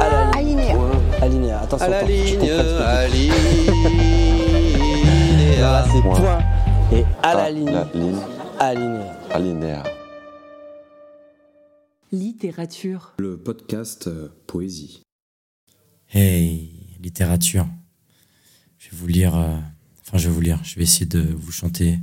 À 0.00 0.08
la 0.10 0.40
ligne. 0.42 0.58
Alinéa. 0.60 0.74
Point 0.74 0.90
alinéa. 1.22 1.60
Attention, 1.60 1.86
À 1.86 1.88
la 1.88 2.02
ligne, 2.02 2.38
à 2.82 3.08
dis. 3.08 3.16
ligne. 3.16 3.32
C'est 5.92 6.02
Point. 6.02 6.38
et 6.92 7.04
à 7.22 7.34
la 7.34 7.42
À 7.44 7.50
ligne, 7.50 7.70
la 7.70 7.84
ligne. 7.94 8.16
alinéa. 8.58 9.16
Alinéa. 9.30 9.82
Littérature. 12.12 13.12
Le 13.18 13.36
podcast 13.38 14.06
euh, 14.08 14.28
Poésie. 14.46 15.02
Hey, 16.12 16.72
littérature. 17.00 17.66
Je 18.78 18.90
vais 18.90 18.96
vous 18.96 19.06
lire. 19.06 19.36
euh, 19.36 19.56
Enfin, 20.06 20.18
je 20.18 20.28
vais 20.28 20.34
vous 20.34 20.40
lire. 20.40 20.58
Je 20.64 20.74
vais 20.76 20.82
essayer 20.82 21.06
de 21.06 21.20
vous 21.20 21.52
chanter 21.52 21.98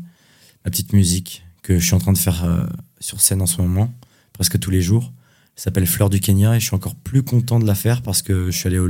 ma 0.64 0.72
petite 0.72 0.94
musique 0.94 1.44
que 1.62 1.78
je 1.78 1.86
suis 1.86 1.94
en 1.96 2.00
train 2.00 2.14
de 2.14 2.18
faire 2.18 2.46
euh, 2.46 2.64
sur 3.02 3.20
scène 3.20 3.42
en 3.42 3.46
ce 3.46 3.62
moment, 3.62 3.90
presque 4.38 4.60
tous 4.60 4.70
les 4.70 4.82
jours. 4.82 5.12
Elle 5.56 5.64
s'appelle 5.64 5.88
Fleur 5.88 6.12
du 6.12 6.20
Kenya 6.20 6.56
et 6.56 6.60
je 6.60 6.66
suis 6.66 6.76
encore 6.76 6.94
plus 6.96 7.24
content 7.24 7.60
de 7.60 7.66
la 7.66 7.74
faire 7.74 8.04
parce 8.04 8.22
que 8.22 8.52
je 8.52 8.58
suis 8.58 8.68
allé 8.68 8.78
au 8.78 8.88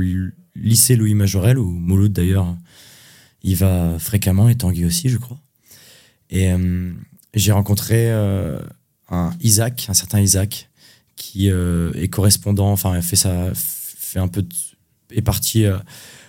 lycée 0.54 0.94
Louis 0.94 1.14
Majorel, 1.14 1.58
où 1.58 1.70
Mouloud 1.70 2.12
d'ailleurs, 2.12 2.54
il 3.42 3.56
va 3.56 3.98
fréquemment 3.98 4.50
et 4.50 4.56
Tanguy 4.56 4.84
aussi, 4.84 5.08
je 5.08 5.16
crois. 5.16 5.38
Et 6.28 6.52
euh, 6.52 6.92
j'ai 7.32 7.52
rencontré 7.52 8.10
euh, 8.10 8.60
un 9.08 9.32
Isaac, 9.40 9.86
un 9.88 9.94
certain 9.94 10.20
Isaac, 10.20 10.68
qui 11.16 11.50
euh, 11.50 11.90
est 11.94 12.08
correspondant, 12.08 12.70
enfin 12.70 13.00
fait 13.00 13.16
ça, 13.16 13.50
fait 13.54 14.18
un 14.18 14.28
peu, 14.28 14.42
de- 14.42 14.54
est 15.10 15.22
parti 15.22 15.64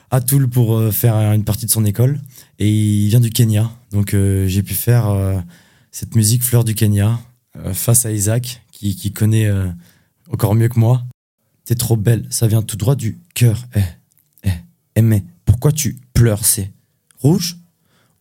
à 0.10 0.22
Toul 0.22 0.48
pour 0.48 0.82
faire 0.94 1.16
une 1.34 1.44
partie 1.44 1.66
de 1.66 1.72
son 1.72 1.84
école, 1.84 2.18
et 2.60 2.70
il 2.72 3.10
vient 3.10 3.20
du 3.20 3.30
Kenya, 3.30 3.70
donc 3.92 4.12
j'ai 4.12 4.64
pu 4.64 4.74
faire 4.74 5.44
cette 5.92 6.16
musique 6.16 6.44
Fleur 6.44 6.64
du 6.64 6.76
Kenya 6.76 7.20
face 7.74 8.06
à 8.06 8.12
Isaac, 8.12 8.64
qui, 8.72 8.96
qui 8.96 9.12
connaît 9.12 9.46
euh, 9.46 9.70
encore 10.32 10.56
mieux 10.56 10.70
que 10.70 10.80
moi. 10.80 11.04
T'es 11.66 11.76
trop 11.76 11.98
belle, 11.98 12.26
ça 12.30 12.48
vient 12.48 12.62
tout 12.62 12.78
droit 12.78 12.96
du 12.96 13.20
cœur. 13.36 13.68
Eh, 13.76 13.82
eh, 14.44 14.52
eh, 14.96 15.02
mais 15.02 15.24
pourquoi 15.46 15.72
tu 15.72 16.00
pleures 16.14 16.46
C'est 16.46 16.72
rouge 17.20 17.58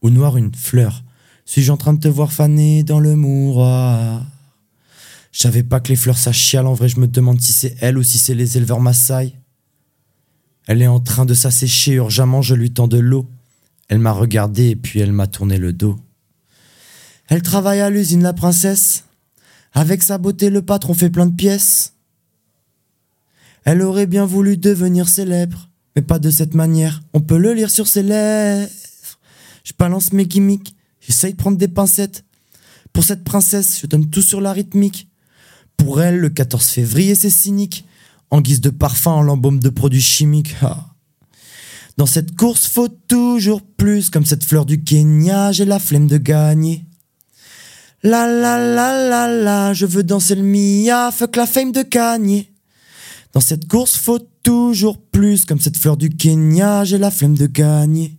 ou 0.03 0.11
noir 0.11 0.37
une 0.37 0.55
fleur? 0.55 1.05
Suis-je 1.45 1.73
en 1.73 1.77
train 1.77 1.95
de 1.95 2.01
te 2.01 2.09
voir 2.09 2.33
faner 2.33 2.83
dans 2.83 3.01
le 3.01 3.17
mouroir? 3.17 4.27
Je 5.33 5.41
savais 5.41 5.63
pas 5.63 5.81
que 5.81 5.89
les 5.89 5.97
fleurs 5.97 6.19
ça 6.19 6.33
chiale. 6.33 6.67
En 6.67 6.75
vrai, 6.75 6.89
je 6.89 7.01
me 7.01 7.07
demande 7.07 7.41
si 7.41 7.53
c'est 7.53 7.77
elle 7.81 7.97
ou 7.97 8.03
si 8.03 8.19
c'est 8.19 8.35
les 8.35 8.59
éleveurs 8.59 8.81
Maasai. 8.81 9.35
Elle 10.67 10.83
est 10.83 10.87
en 10.87 11.01
train 11.01 11.25
de 11.25 11.33
s'assécher 11.33 11.95
urgemment, 11.95 12.43
je 12.43 12.55
lui 12.55 12.71
tends 12.71 12.89
de 12.89 12.99
l'eau. 12.99 13.27
Elle 13.89 14.01
m'a 14.01 14.13
regardé 14.13 14.69
et 14.69 14.77
puis 14.77 15.01
elle 15.01 15.13
m'a 15.13 15.27
tourné 15.27 15.57
le 15.57 15.73
dos. 15.73 15.99
Elle 17.29 17.41
travaille 17.41 17.81
à 17.81 17.89
l'usine 17.89 18.23
La 18.23 18.35
Princesse. 18.35 19.05
Avec 19.73 20.03
sa 20.03 20.19
beauté, 20.19 20.51
le 20.51 20.63
patron 20.63 20.95
fait 20.95 21.11
plein 21.11 21.27
de 21.27 21.35
pièces. 21.35 21.95
Elle 23.65 23.83
aurait 23.83 24.07
bien 24.07 24.25
voulu 24.25 24.57
devenir 24.57 25.09
célèbre, 25.09 25.69
mais 25.95 26.03
pas 26.03 26.19
de 26.19 26.31
cette 26.31 26.55
manière. 26.55 27.03
On 27.13 27.21
peut 27.21 27.39
le 27.39 27.53
lire 27.53 27.71
sur 27.71 27.87
ses 27.87 28.03
lèvres. 28.03 28.71
Je 29.65 29.73
balance 29.79 30.13
mes 30.13 30.25
gimmicks, 30.25 30.75
j'essaye 31.01 31.33
de 31.33 31.37
prendre 31.37 31.59
des 31.59 31.69
pincettes. 31.69 32.25
Pour 32.93 33.05
cette 33.05 33.25
princesse, 33.25 33.79
je 33.81 33.87
donne 33.87 34.09
tout 34.09 34.23
sur 34.23 34.41
la 34.41 34.53
rythmique. 34.53 35.09
Pour 35.77 36.01
elle, 36.01 36.19
le 36.19 36.31
14 36.31 36.67
février, 36.67 37.15
c'est 37.15 37.31
cynique. 37.31 37.85
En 38.31 38.41
guise 38.41 38.61
de 38.61 38.71
parfum, 38.71 39.13
en 39.13 39.23
l'embaume 39.23 39.61
de 39.61 39.69
produits 39.69 40.03
chimiques. 40.03 40.57
Ah. 40.63 40.87
Dans 41.99 42.07
cette 42.07 42.37
course, 42.37 42.67
faut 42.67 42.89
toujours 42.89 43.63
plus. 43.63 44.09
Comme 44.09 44.25
cette 44.25 44.45
fleur 44.45 44.65
du 44.65 44.83
Kenya, 44.83 45.53
j'ai 45.53 45.65
la 45.65 45.79
flemme 45.79 46.07
de 46.07 46.17
gagner. 46.17 46.85
La 48.05 48.29
la 48.29 48.59
la 48.59 49.09
la 49.09 49.27
la, 49.27 49.73
je 49.73 49.85
veux 49.85 50.05
danser 50.05 50.37
le 50.37 50.43
Mia, 50.43 51.11
fuck 51.11 51.35
la 51.35 51.47
fame 51.47 51.73
de 51.73 51.83
Kanye. 51.83 52.49
Dans 53.33 53.41
cette 53.41 53.67
course, 53.67 53.97
faut 53.97 54.21
toujours 54.45 55.01
plus. 55.01 55.45
Comme 55.45 55.59
cette 55.59 55.77
fleur 55.77 55.97
du 55.97 56.09
Kenya, 56.09 56.85
j'ai 56.85 56.99
la 56.99 57.11
flemme 57.11 57.37
de 57.37 57.47
gagner. 57.47 58.17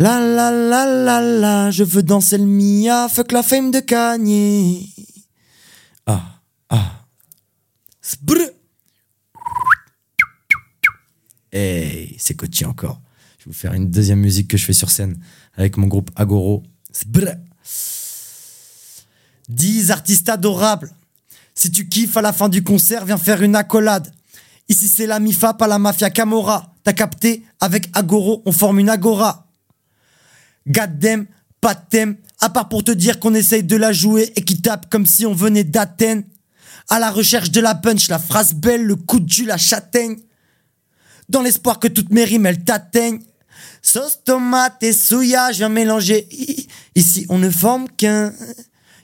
La 0.00 0.18
la 0.18 0.50
la 0.50 0.86
la 0.86 1.20
la, 1.20 1.70
je 1.70 1.84
veux 1.84 2.02
danser 2.02 2.38
le 2.38 2.46
Mia, 2.46 3.08
fuck 3.08 3.30
la 3.30 3.44
fame 3.44 3.70
de 3.70 3.78
Kanye. 3.78 4.92
Ah, 6.06 6.40
ah. 6.68 7.04
Sbrr. 8.02 8.50
Hey, 11.52 12.16
c'est 12.18 12.34
Coty 12.34 12.64
encore. 12.64 13.00
Je 13.38 13.44
vais 13.44 13.52
vous 13.52 13.58
faire 13.58 13.72
une 13.72 13.88
deuxième 13.88 14.18
musique 14.18 14.48
que 14.48 14.56
je 14.56 14.64
fais 14.64 14.72
sur 14.72 14.90
scène 14.90 15.16
avec 15.54 15.76
mon 15.76 15.86
groupe 15.86 16.10
Agoro. 16.16 16.64
Sbrr. 16.90 17.36
10 19.48 19.90
artistes 19.90 20.28
adorables. 20.28 20.92
Si 21.54 21.70
tu 21.70 21.88
kiffes 21.88 22.16
à 22.16 22.22
la 22.22 22.32
fin 22.32 22.48
du 22.48 22.62
concert, 22.62 23.04
viens 23.04 23.18
faire 23.18 23.42
une 23.42 23.56
accolade. 23.56 24.12
Ici 24.68 24.88
c'est 24.88 25.06
la 25.06 25.18
MIFA, 25.18 25.54
pas 25.54 25.66
la 25.66 25.78
mafia 25.78 26.10
Camorra. 26.10 26.74
T'as 26.84 26.92
capté 26.92 27.42
Avec 27.60 27.90
Agoro, 27.94 28.42
on 28.46 28.52
forme 28.52 28.78
une 28.78 28.90
agora. 28.90 29.46
Goddamn, 30.66 31.26
pas 31.60 31.74
de 31.74 31.80
thème, 31.88 32.16
à 32.40 32.50
part 32.50 32.68
pour 32.68 32.84
te 32.84 32.90
dire 32.90 33.18
qu'on 33.18 33.34
essaye 33.34 33.62
de 33.62 33.76
la 33.76 33.92
jouer 33.92 34.32
et 34.36 34.44
qui 34.44 34.60
tape 34.60 34.90
comme 34.90 35.06
si 35.06 35.26
on 35.26 35.34
venait 35.34 35.64
d'Athènes. 35.64 36.24
À 36.90 36.98
la 36.98 37.10
recherche 37.10 37.50
de 37.50 37.60
la 37.60 37.74
punch, 37.74 38.08
la 38.08 38.18
phrase 38.18 38.54
belle, 38.54 38.84
le 38.84 38.96
coup 38.96 39.20
de 39.20 39.28
jus, 39.28 39.44
la 39.44 39.56
châtaigne. 39.56 40.16
Dans 41.28 41.42
l'espoir 41.42 41.78
que 41.78 41.88
toutes 41.88 42.10
mes 42.10 42.24
rimes 42.24 42.46
elles 42.46 42.64
t'atteignent. 42.64 43.22
Sauce 43.82 44.20
tomate 44.24 44.82
et 44.82 44.92
souya, 44.92 45.52
je 45.52 45.58
viens 45.58 45.68
mélanger. 45.68 46.28
Ici 46.94 47.26
on 47.28 47.38
ne 47.38 47.50
forme 47.50 47.88
qu'un. 47.88 48.32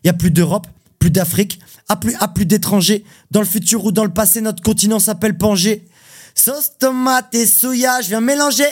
Y 0.05 0.11
a 0.11 0.13
plus 0.13 0.31
d'Europe, 0.31 0.67
plus 0.99 1.11
d'Afrique, 1.11 1.61
à 1.89 1.97
plus, 1.97 2.15
à 2.21 2.29
plus 2.29 2.47
d'étrangers. 2.47 3.05
Dans 3.31 3.41
le 3.41 3.47
futur 3.47 3.85
ou 3.85 3.93
dans 3.93 4.05
le 4.05 4.13
passé, 4.13 4.41
notre 4.41 4.63
continent 4.63 4.99
s'appelle 4.99 5.37
Pangée. 5.37 5.87
Sauce 6.35 6.73
tomate 6.79 7.35
et 7.35 7.47
souya, 7.47 8.01
je 8.03 8.09
viens 8.09 8.21
mélanger. 8.21 8.67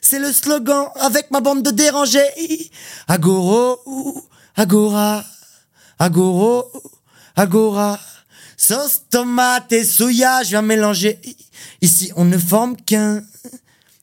C'est 0.00 0.18
le 0.18 0.32
slogan 0.32 0.86
avec 1.00 1.30
ma 1.30 1.40
bande 1.40 1.62
de 1.62 1.70
dérangés. 1.70 2.70
Agoro, 3.08 3.80
agora, 4.54 5.24
agoro, 5.98 6.70
agora. 7.34 7.98
Sauce 8.56 9.02
tomate 9.08 9.72
et 9.72 9.84
souya, 9.84 10.42
je 10.42 10.50
viens 10.50 10.62
mélanger. 10.62 11.18
Ici, 11.80 12.12
on 12.16 12.26
ne 12.26 12.36
forme 12.36 12.76
qu'un. 12.76 13.24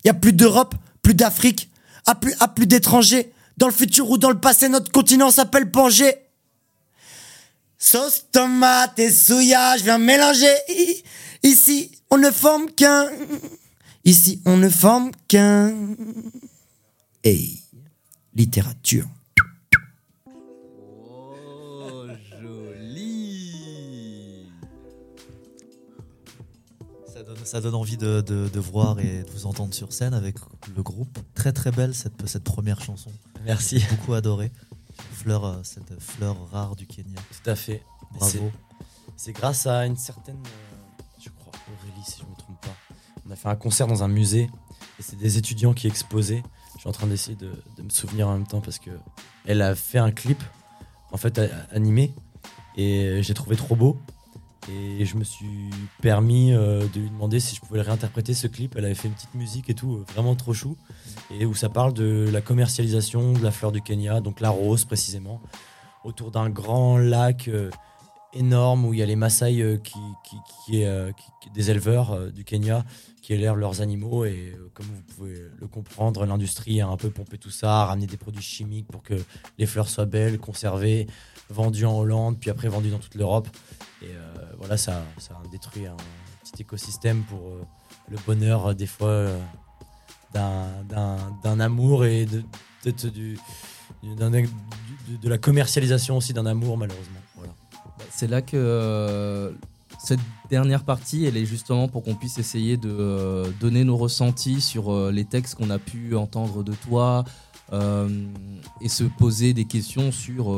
Y 0.04 0.10
a 0.10 0.14
plus 0.14 0.34
d'Europe, 0.34 0.74
plus 1.02 1.14
d'Afrique, 1.14 1.70
à 2.06 2.16
plus, 2.16 2.34
à 2.40 2.48
plus 2.48 2.66
d'étrangers. 2.66 3.32
Dans 3.58 3.68
le 3.68 3.74
futur 3.74 4.10
ou 4.10 4.18
dans 4.18 4.30
le 4.30 4.40
passé, 4.40 4.70
notre 4.70 4.92
continent 4.92 5.32
s'appelle 5.32 5.70
Pangée. 5.70 6.16
Sauce 7.78 8.26
tomate 8.32 8.98
et 9.00 9.12
souya, 9.12 9.78
je 9.78 9.84
viens 9.84 9.98
mélanger. 10.00 10.54
Ici, 11.44 11.92
on 12.10 12.18
ne 12.18 12.32
forme 12.32 12.72
qu'un. 12.72 13.10
Ici, 14.04 14.42
on 14.46 14.58
ne 14.58 14.70
forme 14.70 15.12
qu'un. 15.28 15.76
Hey, 17.24 17.62
littérature. 18.34 19.06
Oh, 21.06 22.06
joli. 22.42 23.54
Ça 27.14 27.22
donne, 27.24 27.38
ça 27.46 27.62
donne 27.62 27.76
envie 27.76 27.98
de, 27.98 28.22
de- 28.22 28.50
de 28.52 28.60
voir 28.60 29.00
et 29.00 29.24
de 29.24 29.30
vous 29.32 29.46
entendre 29.46 29.74
sur 29.74 29.94
scène 29.94 30.14
avec 30.16 30.36
le 30.76 30.82
groupe. 30.82 31.18
Très 31.36 31.52
très 31.52 31.72
belle 31.72 31.94
cette, 31.94 32.26
cette 32.28 32.44
première 32.44 32.82
chanson. 32.82 33.12
Merci. 33.46 33.80
J'ai 33.80 33.88
beaucoup 33.96 34.14
adoré. 34.14 34.52
Fleur, 35.12 35.46
euh, 35.46 35.60
cette 35.64 36.00
fleur 36.02 36.36
rare 36.52 36.76
du 36.76 36.86
Kenya. 36.88 37.20
Tout 37.44 37.50
à 37.50 37.56
fait. 37.56 37.84
Bravo. 38.14 38.52
C'est- 39.16 39.34
grâce 39.34 39.66
à 39.68 39.86
une 39.86 39.98
certaine, 39.98 40.38
euh, 40.46 41.04
je 41.20 41.30
crois, 41.30 41.52
Aurélie, 41.68 42.04
si 42.06 42.20
je 42.20 42.26
ne 42.26 42.30
me 42.30 42.36
trompe 42.36 42.60
pas. 42.62 42.76
On 43.28 43.32
a 43.32 43.36
fait 43.36 43.50
un 43.50 43.56
concert 43.56 43.88
dans 43.88 44.04
un 44.04 44.08
musée 44.08 44.50
et 45.00 45.02
c'est 45.04 45.18
des 45.18 45.38
étudiants 45.38 45.74
qui 45.74 45.88
exposaient. 45.88 46.44
Je 46.76 46.80
suis 46.82 46.90
en 46.90 46.94
train 46.94 47.08
d'essayer 47.08 47.36
de, 47.36 47.52
de 47.78 47.82
me 47.84 47.90
souvenir 47.90 48.28
en 48.30 48.34
même 48.34 48.48
temps 48.48 48.62
parce 48.62 48.80
que 48.80 48.92
elle 49.46 49.62
a 49.62 49.76
fait 49.76 49.98
un 49.98 50.12
clip, 50.12 50.42
en 51.12 51.18
fait, 51.18 51.40
animé 51.72 52.14
et 52.76 53.22
j'ai 53.24 53.34
trouvé 53.34 53.56
trop 53.56 53.76
beau. 53.76 54.00
Et 54.70 55.06
je 55.06 55.16
me 55.16 55.24
suis 55.24 55.70
permis 56.02 56.52
euh, 56.52 56.86
de 56.94 57.00
lui 57.00 57.10
demander 57.10 57.40
si 57.40 57.56
je 57.56 57.62
pouvais 57.62 57.82
réinterpréter 57.82 58.34
ce 58.34 58.48
clip. 58.48 58.76
Elle 58.76 58.86
avait 58.86 58.96
fait 58.96 59.08
une 59.08 59.14
petite 59.14 59.34
musique 59.34 59.70
et 59.70 59.74
tout, 59.74 59.96
euh, 59.96 60.06
vraiment 60.14 60.36
trop 60.36 60.54
chou. 60.54 60.76
Et 61.32 61.46
où 61.46 61.54
ça 61.54 61.70
parle 61.70 61.94
de 61.94 62.30
la 62.32 62.42
commercialisation 62.42 63.34
de 63.34 63.44
la 63.44 63.52
fleur 63.52 63.72
du 63.72 63.82
Kenya, 63.82 64.20
donc 64.20 64.42
la 64.42 64.50
rose 64.50 64.84
précisément, 64.86 65.42
autour 66.04 66.32
d'un 66.32 66.50
grand 66.50 66.98
lac 66.98 67.48
euh, 67.48 67.70
énorme 68.34 68.86
où 68.86 68.94
il 68.94 69.00
y 69.00 69.04
a 69.04 69.06
les 69.06 69.16
Maasai 69.16 69.80
qui, 69.84 70.00
qui, 70.66 70.84
des 71.54 71.72
éleveurs 71.72 72.32
du 72.32 72.44
Kenya 72.44 72.86
qui 73.22 73.34
élèvent 73.34 73.56
leurs 73.56 73.82
animaux. 73.82 74.26
Et 74.26 74.54
comme 74.74 74.86
vous 74.86 75.02
pouvez 75.16 75.36
le 75.60 75.68
comprendre, 75.68 76.26
l'industrie 76.26 76.82
a 76.82 76.88
un 76.88 76.98
peu 76.98 77.10
pompé 77.10 77.38
tout 77.38 77.50
ça, 77.50 77.84
a 77.84 77.86
ramené 77.86 78.06
des 78.06 78.18
produits 78.18 78.44
chimiques 78.44 78.88
pour 78.88 79.02
que 79.02 79.16
les 79.58 79.66
fleurs 79.66 79.88
soient 79.88 80.06
belles, 80.06 80.40
conservées, 80.40 81.08
vendues 81.50 81.86
en 81.86 81.98
Hollande, 81.98 82.38
puis 82.40 82.50
après 82.50 82.68
vendues 82.68 82.90
dans 82.90 83.00
toute 83.00 83.16
l'Europe. 83.16 83.48
Et 84.02 84.10
euh, 84.12 84.34
voilà, 84.58 84.78
ça, 84.78 85.04
ça 85.18 85.42
détruit 85.52 85.88
un 85.88 85.98
petit 86.44 86.62
écosystème 86.62 87.24
pour 87.24 87.40
euh, 87.40 87.64
le 88.10 88.18
bonheur, 88.26 88.68
euh, 88.68 88.74
des 88.74 88.86
fois, 88.86 89.26
d'un- 90.34 91.60
amour 91.60 92.06
et 92.06 92.26
de, 92.26 92.44
peut-être 92.84 93.08
du, 93.08 93.40
de, 94.04 95.30
la 95.30 95.38
commercialisation 95.38 96.18
aussi 96.18 96.34
d'un 96.34 96.46
amour, 96.46 96.78
malheureusement. 96.78 97.20
Voilà. 97.36 97.54
C'est 98.12 98.28
là 98.28 98.44
que 98.44 99.56
cette 100.00 100.20
dernière 100.50 100.84
partie, 100.84 101.26
elle 101.26 101.38
est 101.38 101.46
justement 101.46 101.88
pour 101.88 102.04
qu'on 102.04 102.14
puisse 102.14 102.38
essayer 102.38 102.78
de 102.78 103.52
donner 103.60 103.84
nos 103.84 103.98
ressentis 103.98 104.62
sur 104.62 105.10
les 105.10 105.26
textes 105.26 105.56
qu'on 105.56 105.72
a 105.72 105.80
pu 105.80 106.16
entendre 106.16 106.64
de 106.64 106.74
toi 106.74 107.24
et 107.72 108.90
se 108.90 109.04
poser 109.06 109.54
des 109.54 109.66
questions 109.66 110.12
sur 110.12 110.56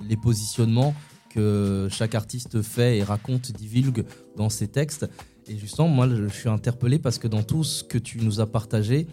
les 0.00 0.16
positionnements 0.16 0.94
que 1.32 1.88
chaque 1.90 2.14
artiste 2.14 2.62
fait 2.62 2.98
et 2.98 3.02
raconte, 3.02 3.52
divulgue 3.52 4.04
dans 4.36 4.48
ses 4.48 4.68
textes. 4.68 5.08
Et 5.48 5.56
justement, 5.56 5.88
moi, 5.88 6.08
je 6.08 6.28
suis 6.28 6.48
interpellé 6.48 6.98
parce 6.98 7.18
que 7.18 7.28
dans 7.28 7.42
tout 7.42 7.64
ce 7.64 7.82
que 7.82 7.98
tu 7.98 8.18
nous 8.18 8.40
as 8.40 8.46
partagé, 8.46 9.06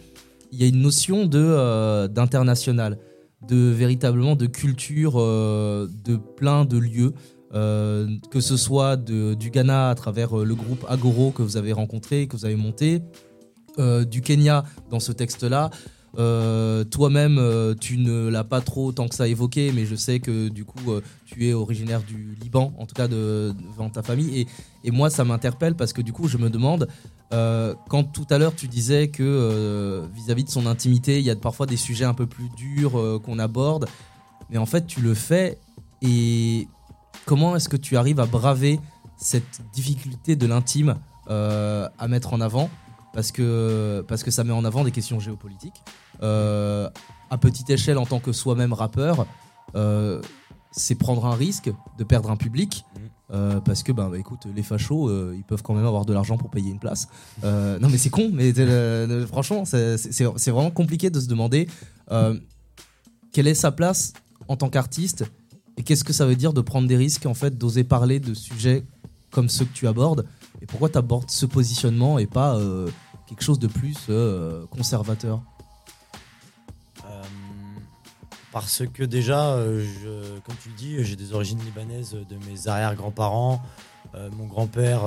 il 0.52 0.60
y 0.60 0.64
a 0.64 0.66
une 0.66 0.80
notion 0.80 1.26
de 1.26 1.38
euh, 1.38 2.08
d'international, 2.08 2.98
de 3.46 3.56
véritablement 3.56 4.36
de 4.36 4.46
culture, 4.46 5.14
euh, 5.16 5.88
de 6.04 6.16
plein 6.16 6.64
de 6.64 6.78
lieux. 6.78 7.12
euh, 7.52 8.06
que 8.30 8.38
ce 8.38 8.56
soit 8.56 8.96
du 8.96 9.50
Ghana 9.50 9.90
à 9.90 9.94
travers 9.96 10.36
le 10.36 10.54
groupe 10.54 10.86
Agoro 10.88 11.32
que 11.32 11.42
vous 11.42 11.56
avez 11.56 11.72
rencontré, 11.72 12.28
que 12.28 12.36
vous 12.36 12.44
avez 12.44 12.54
monté, 12.54 13.02
du 14.08 14.20
Kenya 14.20 14.64
dans 14.90 15.00
ce 15.00 15.10
texte-là. 15.10 15.70
Euh, 16.18 16.84
Toi-même, 16.84 17.38
euh, 17.38 17.74
tu 17.78 17.96
ne 17.96 18.28
l'as 18.28 18.44
pas 18.44 18.60
trop 18.60 18.92
tant 18.92 19.08
que 19.08 19.14
ça 19.14 19.28
évoqué, 19.28 19.72
mais 19.72 19.86
je 19.86 19.94
sais 19.94 20.20
que 20.20 20.48
du 20.48 20.64
coup, 20.64 20.92
euh, 20.92 21.00
tu 21.26 21.46
es 21.46 21.52
originaire 21.52 22.02
du 22.02 22.36
Liban, 22.40 22.72
en 22.78 22.86
tout 22.86 22.94
cas 22.94 23.08
de, 23.08 23.54
devant 23.72 23.90
ta 23.90 24.02
famille. 24.02 24.46
Et, 24.84 24.90
moi, 24.90 25.10
ça 25.10 25.24
m'interpelle 25.24 25.74
parce 25.74 25.92
que 25.92 26.02
du 26.02 26.12
coup, 26.12 26.26
je 26.26 26.38
me 26.38 26.50
demande, 26.50 26.88
quand 27.30 28.02
tout 28.12 28.26
à 28.30 28.38
l'heure 28.38 28.56
tu 28.56 28.66
disais 28.66 29.06
que 29.08 30.02
vis-à-vis 30.14 30.42
de 30.42 30.50
son 30.50 30.66
intimité, 30.66 31.20
il 31.20 31.24
y 31.24 31.30
a 31.30 31.36
parfois 31.36 31.66
des 31.66 31.76
sujets 31.76 32.04
un 32.04 32.14
peu 32.14 32.26
plus 32.26 32.48
durs 32.56 33.20
qu'on 33.24 33.38
aborde, 33.38 33.86
mais 34.50 34.58
en 34.58 34.66
fait, 34.66 34.86
tu 34.86 35.00
le 35.00 35.14
fais 35.14 35.58
et 36.02 36.66
comment 37.24 37.54
est-ce 37.54 37.68
que 37.68 37.76
tu 37.76 37.96
arrives 37.96 38.18
à 38.18 38.26
braver 38.26 38.80
cette 39.16 39.60
difficulté 39.72 40.34
de 40.34 40.46
l'intime 40.46 40.96
à 41.28 42.08
mettre 42.08 42.32
en 42.32 42.40
avant 42.40 42.68
parce 43.12 43.32
que, 43.32 44.04
parce 44.08 44.22
que 44.22 44.30
ça 44.30 44.44
met 44.44 44.52
en 44.52 44.64
avant 44.64 44.84
des 44.84 44.92
questions 44.92 45.20
géopolitiques. 45.20 45.82
Euh, 46.22 46.88
à 47.30 47.38
petite 47.38 47.70
échelle, 47.70 47.98
en 47.98 48.06
tant 48.06 48.20
que 48.20 48.32
soi-même 48.32 48.72
rappeur, 48.72 49.26
euh, 49.74 50.20
c'est 50.72 50.94
prendre 50.94 51.26
un 51.26 51.34
risque 51.34 51.72
de 51.98 52.04
perdre 52.04 52.30
un 52.30 52.36
public. 52.36 52.84
euh, 53.32 53.60
parce 53.60 53.82
que, 53.82 53.92
ben, 53.92 54.08
bah, 54.08 54.18
écoute, 54.18 54.46
les 54.54 54.62
fachos, 54.62 55.08
euh, 55.08 55.34
ils 55.36 55.44
peuvent 55.44 55.62
quand 55.62 55.74
même 55.74 55.86
avoir 55.86 56.04
de 56.04 56.12
l'argent 56.12 56.36
pour 56.36 56.50
payer 56.50 56.70
une 56.70 56.80
place. 56.80 57.08
Euh, 57.44 57.78
non, 57.78 57.88
mais 57.88 57.98
c'est 57.98 58.10
con, 58.10 58.30
mais 58.32 58.52
franchement, 59.26 59.64
c'est 59.64 60.50
vraiment 60.50 60.70
compliqué 60.70 61.10
de 61.10 61.20
se 61.20 61.28
demander 61.28 61.68
quelle 63.32 63.46
est 63.46 63.54
sa 63.54 63.70
place 63.70 64.12
en 64.48 64.56
tant 64.56 64.68
qu'artiste 64.68 65.24
et 65.76 65.84
qu'est-ce 65.84 66.02
que 66.02 66.12
ça 66.12 66.26
veut 66.26 66.34
dire 66.34 66.52
de 66.52 66.60
prendre 66.60 66.88
des 66.88 66.96
risques, 66.96 67.26
en 67.26 67.34
fait, 67.34 67.56
d'oser 67.56 67.84
parler 67.84 68.18
de 68.18 68.34
sujets 68.34 68.84
comme 69.30 69.48
ceux 69.48 69.64
que 69.64 69.72
tu 69.72 69.86
abordes 69.86 70.26
et 70.62 70.66
pourquoi 70.66 70.88
tu 70.88 70.98
abordes 70.98 71.30
ce 71.30 71.46
positionnement 71.46 72.18
et 72.18 72.26
pas 72.26 72.56
euh, 72.56 72.88
quelque 73.26 73.42
chose 73.42 73.58
de 73.58 73.66
plus 73.66 73.96
euh, 74.08 74.66
conservateur? 74.66 75.40
Euh, 77.06 77.22
parce 78.52 78.82
que 78.92 79.04
déjà, 79.04 79.56
je- 79.64 80.38
comme 80.40 80.56
tu 80.62 80.68
le 80.70 80.74
dis, 80.76 81.04
j'ai 81.04 81.16
des 81.16 81.32
origines 81.32 81.60
libanaises 81.64 82.12
de 82.12 82.36
mes 82.50 82.68
arrière-grands-parents. 82.68 83.60
Mon 84.36 84.46
grand-père, 84.46 85.02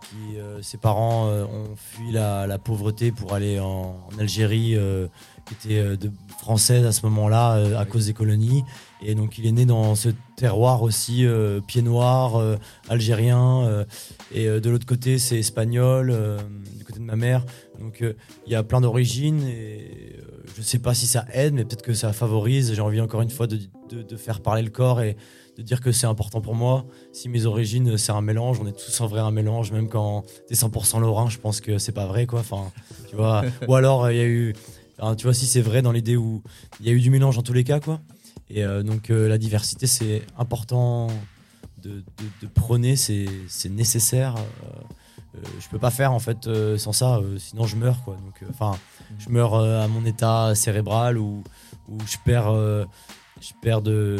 qui, 0.00 0.08
qui, 0.08 0.36
ses 0.62 0.78
parents 0.78 1.26
ont 1.28 1.76
fui 1.76 2.12
la, 2.12 2.46
la 2.46 2.58
pauvreté 2.58 3.12
pour 3.12 3.34
aller 3.34 3.60
en, 3.60 3.98
en 4.10 4.18
Algérie, 4.18 4.74
qui 5.44 5.54
était 5.54 5.96
de, 5.98 6.10
française 6.38 6.86
à 6.86 6.92
ce 6.92 7.04
moment-là 7.06 7.56
euh, 7.56 7.78
à 7.78 7.84
cause 7.84 8.06
des 8.06 8.14
colonies. 8.14 8.64
Et 9.02 9.14
donc 9.14 9.36
il 9.38 9.46
est 9.46 9.52
né 9.52 9.66
dans 9.66 9.94
ce 9.94 10.08
terroir 10.36 10.82
aussi 10.82 11.26
euh, 11.26 11.60
pied 11.60 11.82
noir, 11.82 12.36
euh, 12.36 12.56
algérien. 12.88 13.84
Et 14.32 14.46
euh, 14.48 14.60
de 14.60 14.70
l'autre 14.70 14.86
côté, 14.86 15.18
c'est 15.18 15.38
espagnol, 15.38 16.10
euh, 16.10 16.38
du 16.76 16.84
côté 16.84 16.98
de 16.98 17.04
ma 17.04 17.16
mère. 17.16 17.44
Donc 17.80 18.02
euh, 18.02 18.14
il 18.46 18.52
y 18.52 18.54
a 18.54 18.62
plein 18.62 18.80
d'origines 18.80 19.42
et 19.46 20.16
je 20.56 20.62
sais 20.62 20.78
pas 20.78 20.94
si 20.94 21.06
ça 21.06 21.24
aide, 21.32 21.54
mais 21.54 21.64
peut-être 21.64 21.82
que 21.82 21.94
ça 21.94 22.12
favorise. 22.12 22.74
J'ai 22.74 22.80
envie 22.80 23.00
encore 23.00 23.20
une 23.22 23.30
fois 23.30 23.46
de, 23.46 23.58
de- 23.90 24.02
de 24.02 24.16
faire 24.16 24.40
parler 24.40 24.62
le 24.62 24.70
corps 24.70 25.00
et 25.02 25.16
de 25.56 25.62
dire 25.62 25.80
que 25.80 25.90
c'est 25.92 26.06
important 26.06 26.40
pour 26.40 26.54
moi. 26.54 26.86
Si 27.12 27.28
mes 27.28 27.46
origines, 27.46 27.96
c'est 27.96 28.12
un 28.12 28.20
mélange, 28.20 28.58
on 28.60 28.66
est 28.66 28.76
tous 28.76 29.00
en 29.00 29.06
vrai 29.06 29.20
un 29.20 29.30
mélange, 29.30 29.72
même 29.72 29.88
quand 29.88 30.24
t'es 30.48 30.54
100% 30.54 31.00
lorrain, 31.00 31.30
je 31.30 31.38
pense 31.38 31.60
que 31.60 31.78
c'est 31.78 31.92
pas 31.92 32.06
vrai, 32.06 32.26
quoi. 32.26 32.40
Enfin, 32.40 32.70
tu 33.08 33.16
vois. 33.16 33.42
Ou 33.68 33.74
alors, 33.74 34.10
il 34.10 34.16
y 34.18 34.20
a 34.20 34.26
eu, 34.26 34.54
tu 35.16 35.22
vois, 35.24 35.32
si 35.34 35.46
c'est 35.46 35.62
vrai 35.62 35.80
dans 35.82 35.92
l'idée 35.92 36.16
où 36.16 36.42
il 36.80 36.86
y 36.86 36.90
a 36.90 36.92
eu 36.92 37.00
du 37.00 37.10
mélange 37.10 37.38
en 37.38 37.42
tous 37.42 37.54
les 37.54 37.64
cas, 37.64 37.80
quoi. 37.80 38.00
Et 38.50 38.64
euh, 38.64 38.82
donc, 38.82 39.08
euh, 39.10 39.28
la 39.28 39.38
diversité, 39.38 39.86
c'est 39.86 40.22
important 40.38 41.08
de, 41.86 42.02
de- 42.42 42.46
prôner, 42.48 42.96
c'est 42.96 43.28
nécessaire. 43.70 44.34
Euh, 44.36 44.66
euh, 45.36 45.40
je 45.60 45.68
peux 45.68 45.78
pas 45.78 45.90
faire 45.90 46.12
en 46.12 46.18
fait 46.18 46.46
euh, 46.46 46.78
sans 46.78 46.92
ça, 46.92 47.16
euh, 47.16 47.38
sinon 47.38 47.66
je 47.66 47.76
meurs 47.76 48.02
quoi. 48.04 48.14
Donc, 48.16 48.42
enfin, 48.50 48.78
je 49.18 49.28
meurs 49.28 49.54
à 49.54 49.86
mon 49.88 50.04
état 50.04 50.54
cérébral 50.54 51.18
ou 51.18 51.42
ou 51.88 51.98
je 52.06 52.16
perds, 52.24 52.52
je 53.40 53.52
perds 53.62 53.82
de, 53.82 54.16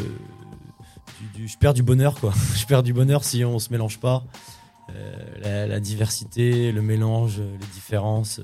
du, 1.34 1.48
je 1.48 1.58
perds 1.58 1.74
du 1.74 1.82
bonheur 1.82 2.14
quoi. 2.20 2.32
je 2.56 2.64
perds 2.66 2.82
du 2.82 2.92
bonheur 2.92 3.24
si 3.24 3.44
on 3.44 3.58
se 3.58 3.70
mélange 3.70 3.98
pas. 3.98 4.24
La, 5.42 5.66
la 5.66 5.80
diversité, 5.80 6.70
le 6.70 6.80
mélange, 6.82 7.38
les 7.40 7.66
différences, 7.74 8.40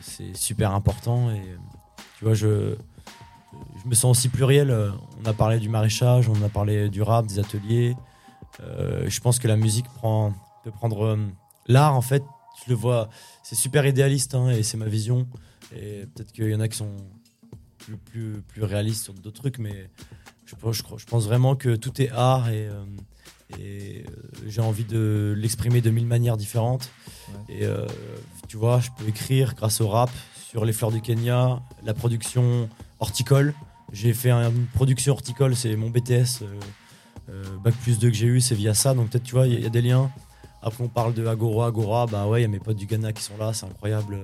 c'est 0.00 0.36
super 0.36 0.72
important 0.72 1.30
et 1.30 1.42
tu 2.18 2.24
vois 2.24 2.34
je 2.34 2.76
je 3.86 3.90
me 3.90 3.94
sens 3.94 4.18
aussi 4.18 4.28
pluriel. 4.28 4.70
Euh, 4.70 4.90
On 5.22 5.26
a 5.26 5.32
parlé 5.32 5.60
du 5.60 5.68
maraîchage, 5.68 6.28
on 6.28 6.42
a 6.42 6.48
parlé 6.48 6.88
du 6.88 7.02
rap, 7.02 7.26
des 7.26 7.38
ateliers. 7.38 7.94
Euh, 8.60 9.08
je 9.08 9.20
pense 9.20 9.38
que 9.38 9.46
la 9.46 9.56
musique 9.56 9.86
prend, 9.94 10.32
peut 10.64 10.72
prendre 10.72 11.04
euh, 11.04 11.16
l'art 11.68 11.94
en 11.94 12.00
fait. 12.00 12.24
Je 12.64 12.70
le 12.70 12.74
vois, 12.76 13.08
c'est 13.44 13.54
super 13.54 13.86
idéaliste 13.86 14.34
hein, 14.34 14.50
et 14.50 14.64
c'est 14.64 14.76
ma 14.76 14.86
vision. 14.86 15.28
Et 15.72 16.04
peut-être 16.06 16.32
qu'il 16.32 16.48
y 16.50 16.54
en 16.54 16.58
a 16.60 16.66
qui 16.66 16.76
sont 16.76 16.96
plus, 17.78 17.96
plus, 17.96 18.42
plus 18.42 18.62
réalistes 18.64 19.04
sur 19.04 19.14
d'autres 19.14 19.40
trucs, 19.40 19.58
mais 19.58 19.88
je, 20.46 20.56
pense- 20.56 20.74
je, 20.76 20.82
crois- 20.82 20.98
je 20.98 21.06
pense 21.06 21.24
vraiment 21.26 21.54
que 21.54 21.76
tout 21.76 22.02
est 22.02 22.10
art 22.10 22.48
et, 22.48 22.66
euh, 22.66 22.84
et 23.60 24.04
j'ai 24.48 24.62
envie 24.62 24.84
de 24.84 25.32
l'exprimer 25.36 25.80
de 25.80 25.90
mille 25.90 26.06
manières 26.06 26.36
différentes. 26.36 26.90
Et 27.48 27.62
tu 28.48 28.56
vois, 28.56 28.80
je 28.80 28.88
peux 28.98 29.08
écrire 29.08 29.54
grâce 29.54 29.80
au 29.80 29.86
rap 29.88 30.10
sur 30.48 30.64
les 30.64 30.72
fleurs 30.72 30.90
du 30.90 31.00
Kenya, 31.00 31.60
la 31.84 31.94
production 31.94 32.68
horticole. 32.98 33.54
J'ai 33.92 34.12
fait 34.14 34.30
un- 34.30 34.50
une 34.50 34.66
production 34.66 35.12
horticole, 35.12 35.54
c'est 35.56 35.76
mon 35.76 35.90
BTS, 35.90 36.42
euh, 36.42 36.46
euh, 37.30 37.44
Bac 37.64 37.74
plus 37.82 37.98
2 37.98 38.08
que 38.10 38.16
j'ai 38.16 38.26
eu, 38.26 38.40
c'est 38.40 38.54
via 38.54 38.74
ça. 38.74 38.94
Donc 38.94 39.10
peut-être, 39.10 39.24
tu 39.24 39.34
vois, 39.34 39.46
il 39.46 39.52
y, 39.52 39.56
a- 39.56 39.58
il 39.58 39.64
y 39.64 39.66
a 39.66 39.70
des 39.70 39.82
liens. 39.82 40.10
Après, 40.62 40.82
on 40.82 40.88
parle 40.88 41.14
de 41.14 41.26
Agora, 41.26 41.68
Agora, 41.68 42.06
bah 42.06 42.26
ouais, 42.26 42.40
il 42.40 42.42
y 42.42 42.46
a 42.46 42.48
mes 42.48 42.58
potes 42.58 42.76
du 42.76 42.86
Ghana 42.86 43.12
qui 43.12 43.22
sont 43.22 43.36
là, 43.38 43.52
c'est 43.52 43.66
incroyable. 43.66 44.18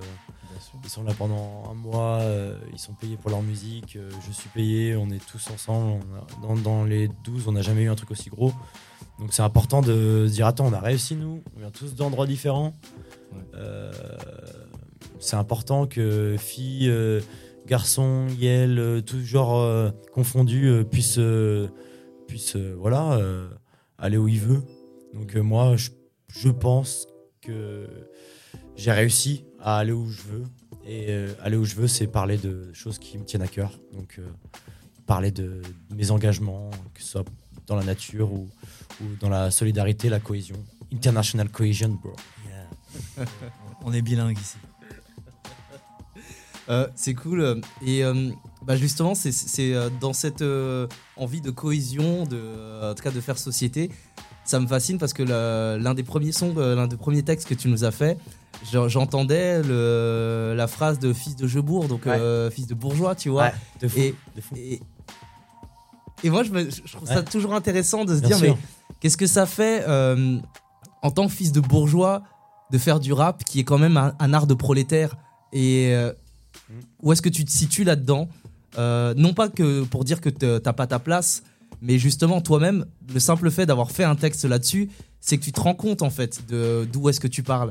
Ils 0.85 0.91
sont 0.91 1.05
là 1.05 1.13
pendant 1.17 1.63
un 1.71 1.75
mois, 1.75 2.19
euh, 2.23 2.59
ils 2.73 2.79
sont 2.79 2.95
payés 2.95 3.17
pour 3.17 3.31
leur 3.31 3.43
musique, 3.43 3.95
euh, 3.95 4.11
je 4.27 4.33
suis 4.33 4.49
payé, 4.49 4.97
on 4.97 5.09
est 5.11 5.25
tous 5.25 5.49
ensemble. 5.53 6.01
on 6.03 6.17
a- 6.17 6.55
dans, 6.55 6.57
dans 6.57 6.85
les 6.85 7.09
12, 7.25 7.47
on 7.47 7.53
n'a 7.53 7.63
jamais 7.63 7.83
eu 7.83 7.89
un 7.91 7.95
truc 7.95 8.11
aussi 8.11 8.31
gros. 8.31 8.53
Donc 9.21 9.33
c'est 9.33 9.43
important 9.43 9.81
de 9.83 10.27
se 10.27 10.33
dire 10.33 10.47
attends, 10.47 10.67
on 10.67 10.73
a 10.73 10.81
réussi 10.81 11.15
nous, 11.15 11.43
on 11.57 11.61
vient 11.61 11.71
tous 11.71 11.95
d'endroits 11.95 12.27
différents. 12.27 12.73
Euh, 13.55 13.93
c'est 15.21 15.37
important 15.37 15.87
que 15.87 16.37
filles, 16.39 16.89
garçons, 17.67 18.27
Yel, 18.39 18.79
euh, 18.79 19.01
tout 19.01 19.21
genre 19.21 19.61
euh, 19.61 19.91
confondus 20.13 20.69
euh, 20.69 20.85
puissent, 20.85 21.21
puissent 22.27 22.57
euh, 22.57 22.75
voilà, 22.79 23.19
aller 23.99 24.17
où 24.17 24.29
ils 24.29 24.41
veulent. 24.41 24.65
Donc 25.15 25.35
moi, 25.37 25.77
je, 25.77 25.91
je 26.29 26.49
pense 26.49 27.07
que 27.41 27.87
j'ai 28.77 28.93
réussi 28.93 29.45
à 29.61 29.79
aller 29.79 29.93
où 29.93 30.09
je 30.09 30.23
veux. 30.23 30.45
Et 30.85 31.15
aller 31.41 31.57
où 31.57 31.65
je 31.65 31.77
veux, 31.77 31.87
c'est 31.87 32.09
parler 32.09 32.39
de 32.39 32.73
choses 32.73 32.99
qui 32.99 33.17
me 33.17 33.25
tiennent 33.25 33.43
à 33.43 33.47
cœur. 33.47 33.79
Donc 33.93 34.21
parler 35.07 35.31
de, 35.31 35.63
mes 35.95 36.11
engagements, 36.11 36.71
que 36.93 37.03
ce 37.03 37.09
soit 37.09 37.25
dans 37.69 37.77
la 37.77 37.85
nature 37.85 38.33
ou 38.33 38.49
dans 39.21 39.29
la 39.29 39.53
solidarité, 39.53 40.09
la 40.09 40.19
cohésion. 40.19 40.57
International 40.93 41.49
cohesion, 41.51 41.91
bro. 42.03 42.15
On 43.85 43.93
est 43.93 44.03
bilingue 44.03 44.39
ici. 44.39 44.57
Euh, 46.69 46.87
c'est 46.95 47.15
cool. 47.15 47.61
Et 47.85 48.05
euh, 48.05 48.31
bah 48.65 48.77
justement, 48.77 49.15
c'est- 49.15 49.33
euh, 49.75 49.91
dans 50.01 50.13
cette 50.13 50.43
euh, 50.43 50.87
envie 51.17 51.41
de 51.41 51.51
cohésion, 51.51 52.25
de, 52.25 52.91
en 52.91 52.95
tout 52.95 53.03
cas 53.03 53.11
de 53.11 53.21
faire 53.21 53.39
société, 53.39 53.91
ça 54.45 54.61
me 54.61 54.67
fascine 54.67 54.99
parce 54.99 55.13
que 55.13 55.23
l'un 55.23 55.95
des 55.95 56.03
premiers 56.03 56.33
sons, 56.33 56.55
l'un 56.57 56.87
des 56.87 56.97
premiers 56.97 57.23
textes 57.23 57.49
que 57.49 57.55
tu 57.55 57.69
nous 57.69 57.85
as 57.85 57.91
fait, 57.91 58.17
j'en- 58.73 58.89
j'entendais 58.89 59.63
la 59.63 60.67
phrase 60.69 60.99
de 60.99 61.13
fils 61.13 61.37
de 61.37 61.47
Jebourg, 61.47 61.89
donc 61.89 62.07
Ouais. 62.07 62.51
fils 62.51 62.67
de 62.67 62.75
bourgeois, 62.75 63.15
tu 63.15 63.29
vois. 63.29 63.45
Ouais, 63.45 63.53
de 63.81 63.89
fou, 63.89 63.99
et, 63.99 64.15
de 64.37 64.41
fou. 64.41 64.55
et, 64.57 64.81
et 66.25 66.31
moi, 66.31 66.43
je, 66.45 66.51
me- 66.51 66.71
je 66.71 66.93
trouve 66.93 67.09
ça 67.09 67.23
toujours 67.23 67.55
intéressant 67.55 68.05
de 68.05 68.15
se 68.15 68.21
Bien 68.21 68.29
dire, 68.29 68.39
sûr. 68.39 68.57
mais 68.57 68.95
qu'est-ce 69.01 69.17
que 69.17 69.27
ça 69.27 69.47
fait 69.47 69.85
en 71.03 71.11
tant 71.11 71.27
que 71.27 71.33
fils 71.33 71.51
de 71.53 71.61
bourgeois 71.61 72.23
de 72.71 72.79
faire 72.79 73.01
du 73.01 73.13
rap 73.13 73.43
qui 73.45 73.61
est 73.61 73.65
quand 73.65 73.79
même 73.79 73.97
un, 73.97 74.15
un 74.19 74.33
art 74.33 74.47
de 74.47 74.55
prolétaire 74.55 75.17
et 75.53 75.93
où 77.03 77.13
est-ce 77.13 77.23
que 77.23 77.29
tu 77.29 77.45
te 77.45 77.51
situes 77.51 77.85
là-dedans 77.85 78.29
Euh, 78.79 79.13
Non 79.17 79.35
pas 79.35 79.49
que 79.49 79.85
pour 79.85 80.05
dire 80.05 80.21
que 80.21 80.29
t'as 80.31 80.73
pas 80.73 80.87
ta 80.87 80.99
place, 80.99 81.43
mais 81.81 81.99
justement 81.99 82.41
toi-même, 82.41 82.87
le 83.13 83.21
simple 83.21 83.51
fait 83.51 83.67
d'avoir 83.67 83.91
fait 83.91 84.05
un 84.05 84.15
texte 84.17 84.45
là-dessus, 84.45 84.89
c'est 85.21 85.37
que 85.39 85.45
tu 85.45 85.53
te 85.53 85.61
rends 85.61 85.75
compte 85.75 86.03
en 86.03 86.11
fait 86.11 86.47
de 86.49 86.89
d'où 86.93 87.09
est-ce 87.09 87.21
que 87.21 87.29
tu 87.29 87.43
parles. 87.43 87.71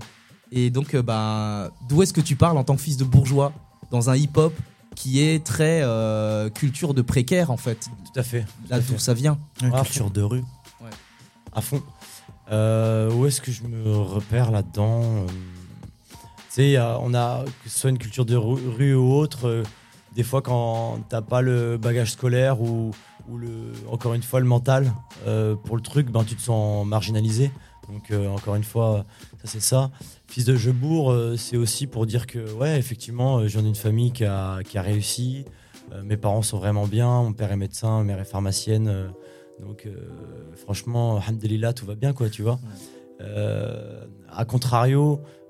Et 0.51 0.69
donc, 0.69 0.93
euh, 0.95 1.01
bah, 1.01 1.71
d'où 1.89 2.01
est-ce 2.03 2.13
que 2.13 2.21
tu 2.21 2.35
parles 2.35 2.57
en 2.57 2.63
tant 2.63 2.75
que 2.75 2.81
fils 2.81 2.97
de 2.97 3.03
bourgeois 3.05 3.53
dans 3.89 4.09
un 4.09 4.15
hip-hop 4.17 4.53
qui 4.95 5.21
est 5.21 5.43
très 5.45 5.81
euh, 5.83 6.49
culture 6.49 6.93
de 6.93 7.01
précaire 7.01 7.49
en 7.51 7.57
fait? 7.57 7.87
Tout 8.13 8.19
à 8.19 8.23
fait. 8.23 8.45
Là 8.69 8.79
tout 8.79 8.93
d'où 8.93 8.99
ça 8.99 9.13
vient. 9.13 9.39
Une 9.61 9.71
Ah, 9.73 9.81
culture 9.83 10.11
de 10.11 10.21
rue. 10.21 10.43
À 11.53 11.61
fond. 11.61 11.81
Euh, 12.51 13.11
où 13.13 13.25
est-ce 13.25 13.39
que 13.41 13.51
je 13.51 13.63
me 13.63 13.95
repère 13.97 14.51
là-dedans 14.51 15.01
Euh, 15.03 15.25
sais, 16.53 16.75
a- 16.77 16.99
on 17.01 17.13
a, 17.13 17.43
que 17.63 17.69
ce 17.69 17.79
soit 17.79 17.89
une 17.89 17.97
culture 17.97 18.25
de 18.25 18.35
ru- 18.35 18.67
rue 18.77 18.95
ou 18.95 19.13
autre, 19.13 19.47
euh, 19.47 19.63
des 20.15 20.23
fois 20.23 20.41
quand 20.41 20.99
t'as 21.09 21.21
pas 21.21 21.41
le 21.41 21.77
bagage 21.77 22.11
scolaire 22.11 22.61
ou, 22.61 22.91
ou 23.29 23.37
le, 23.37 23.71
encore 23.89 24.13
une 24.13 24.23
fois 24.23 24.39
le 24.39 24.45
mental 24.45 24.91
euh, 25.27 25.55
pour 25.55 25.75
le 25.75 25.81
truc, 25.81 26.09
ben, 26.11 26.23
tu 26.23 26.35
te 26.35 26.41
sens 26.41 26.85
marginalisé. 26.85 27.51
Donc 27.91 28.11
euh, 28.11 28.27
encore 28.29 28.55
une 28.55 28.63
fois, 28.63 29.05
ça 29.41 29.45
c'est 29.45 29.61
ça. 29.61 29.91
Fils 30.27 30.45
de 30.45 30.55
Jebourg, 30.55 31.11
euh, 31.11 31.35
c'est 31.37 31.57
aussi 31.57 31.87
pour 31.87 32.05
dire 32.05 32.25
que 32.27 32.51
ouais, 32.53 32.77
effectivement, 32.77 33.39
euh, 33.39 33.47
j'en 33.47 33.63
ai 33.65 33.67
une 33.67 33.75
famille 33.75 34.11
qui 34.11 34.23
a, 34.25 34.59
qui 34.63 34.77
a 34.77 34.81
réussi. 34.81 35.45
Euh, 35.93 36.01
mes 36.03 36.15
parents 36.17 36.41
sont 36.41 36.57
vraiment 36.59 36.85
bien. 36.87 37.07
Mon 37.23 37.33
père 37.33 37.51
est 37.51 37.57
médecin, 37.57 37.97
ma 37.99 38.03
mère 38.03 38.19
est 38.19 38.25
pharmacienne. 38.25 38.87
euh, 38.87 39.07
donc 39.59 39.85
euh, 39.85 39.91
franchement, 40.55 41.17
alhamdoulilah, 41.17 41.73
tout 41.73 41.85
va 41.85 41.95
bien 41.95 42.13
quoi, 42.13 42.29
tu 42.29 42.41
vois. 42.43 42.59
Euh, 43.19 44.05
a 44.31 44.45
contrario, 44.45 45.19
euh, 45.21 45.40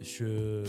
je, 0.00 0.64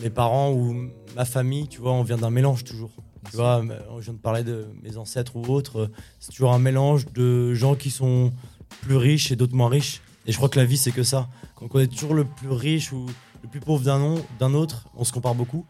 mes 0.00 0.10
parents 0.10 0.52
ou 0.52 0.90
ma 1.16 1.24
famille, 1.24 1.68
tu 1.68 1.80
vois, 1.80 1.92
on 1.92 2.02
vient 2.02 2.18
d'un 2.18 2.30
mélange 2.30 2.64
toujours. 2.64 2.90
Tu 3.30 3.36
vois, 3.36 3.62
je 3.98 4.04
viens 4.04 4.14
de 4.14 4.18
parler 4.18 4.44
de 4.44 4.66
mes 4.82 4.96
ancêtres 4.96 5.36
ou 5.36 5.44
autres. 5.46 5.90
C'est 6.20 6.32
toujours 6.32 6.52
un 6.52 6.58
mélange 6.58 7.06
de 7.12 7.52
gens 7.54 7.74
qui 7.74 7.90
sont 7.90 8.32
plus 8.82 8.96
riches 8.96 9.32
et 9.32 9.36
d'autres 9.36 9.56
moins 9.56 9.68
riches. 9.68 10.00
Et 10.26 10.32
je 10.32 10.36
crois 10.36 10.48
que 10.48 10.58
la 10.58 10.64
vie, 10.64 10.76
c'est 10.76 10.92
que 10.92 11.02
ça. 11.02 11.28
Quand 11.56 11.66
on 11.72 11.78
est 11.78 11.88
toujours 11.88 12.14
le 12.14 12.24
plus 12.24 12.50
riche 12.50 12.92
ou 12.92 13.06
le 13.42 13.48
plus 13.48 13.60
pauvre 13.60 13.82
d'un 13.82 14.54
autre, 14.54 14.86
on 14.96 15.04
se 15.04 15.12
compare 15.12 15.34
beaucoup. 15.34 15.66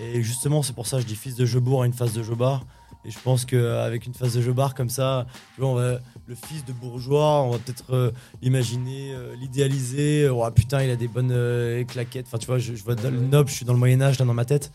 Et 0.00 0.22
justement, 0.22 0.62
c'est 0.62 0.72
pour 0.72 0.86
ça 0.86 0.96
que 0.96 1.02
je 1.02 1.08
dis 1.08 1.16
fils 1.16 1.36
de 1.36 1.44
Jebourg 1.44 1.82
à 1.82 1.86
une 1.86 1.92
phase 1.92 2.12
de 2.14 2.22
Jobard. 2.22 2.64
Et 3.04 3.10
je 3.10 3.18
pense 3.18 3.44
qu'avec 3.44 4.06
une 4.06 4.14
phase 4.14 4.34
de 4.34 4.40
Jobard 4.40 4.74
comme 4.74 4.88
ça, 4.90 5.26
tu 5.54 5.60
vois, 5.60 5.70
on 5.70 5.74
va- 5.74 5.98
le 6.28 6.34
fils 6.36 6.64
de 6.64 6.72
bourgeois, 6.72 7.42
on 7.42 7.50
va 7.50 7.58
peut-être 7.58 7.92
euh, 7.94 8.10
l'imaginer, 8.42 9.12
euh, 9.12 9.34
l'idéaliser. 9.36 10.28
Oh 10.28 10.48
putain, 10.54 10.82
il 10.84 10.90
a 10.90 10.96
des 10.96 11.08
bonnes 11.08 11.32
euh, 11.32 11.82
claquettes. 11.84 12.26
Enfin, 12.28 12.38
tu 12.38 12.46
vois, 12.46 12.58
je, 12.58 12.74
je 12.74 12.84
vois 12.84 12.94
le 12.94 13.10
noble, 13.20 13.48
je 13.50 13.54
suis 13.54 13.64
dans 13.64 13.72
le 13.72 13.78
Moyen-Âge 13.80 14.18
là 14.20 14.24
dans 14.24 14.34
ma 14.34 14.44
tête. 14.44 14.70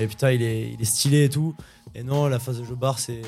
Et 0.00 0.06
putain, 0.06 0.30
il 0.30 0.42
est, 0.42 0.70
il 0.72 0.80
est 0.80 0.84
stylé 0.84 1.24
et 1.24 1.28
tout. 1.28 1.54
Et 1.94 2.02
non, 2.04 2.28
la 2.28 2.38
phase 2.38 2.58
de 2.60 2.64
Jobard, 2.64 2.98
c'est. 3.00 3.22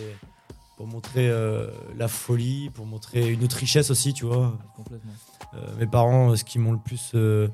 pour 0.77 0.87
montrer 0.87 1.29
euh, 1.29 1.69
la 1.99 2.07
folie, 2.09 2.71
pour 2.71 2.87
montrer 2.87 3.33
une 3.33 3.43
autre 3.45 3.57
richesse 3.57 3.91
aussi, 3.91 4.13
tu 4.15 4.25
vois. 4.25 4.57
Complètement. 4.77 5.13
Euh, 5.55 5.67
mes 5.79 5.87
parents, 5.87 6.31
euh, 6.33 6.37
ce 6.37 6.45
qu'ils 6.45 6.61
m'ont 6.61 6.73
le 6.73 6.79
plus 6.79 7.11
euh, 7.15 7.49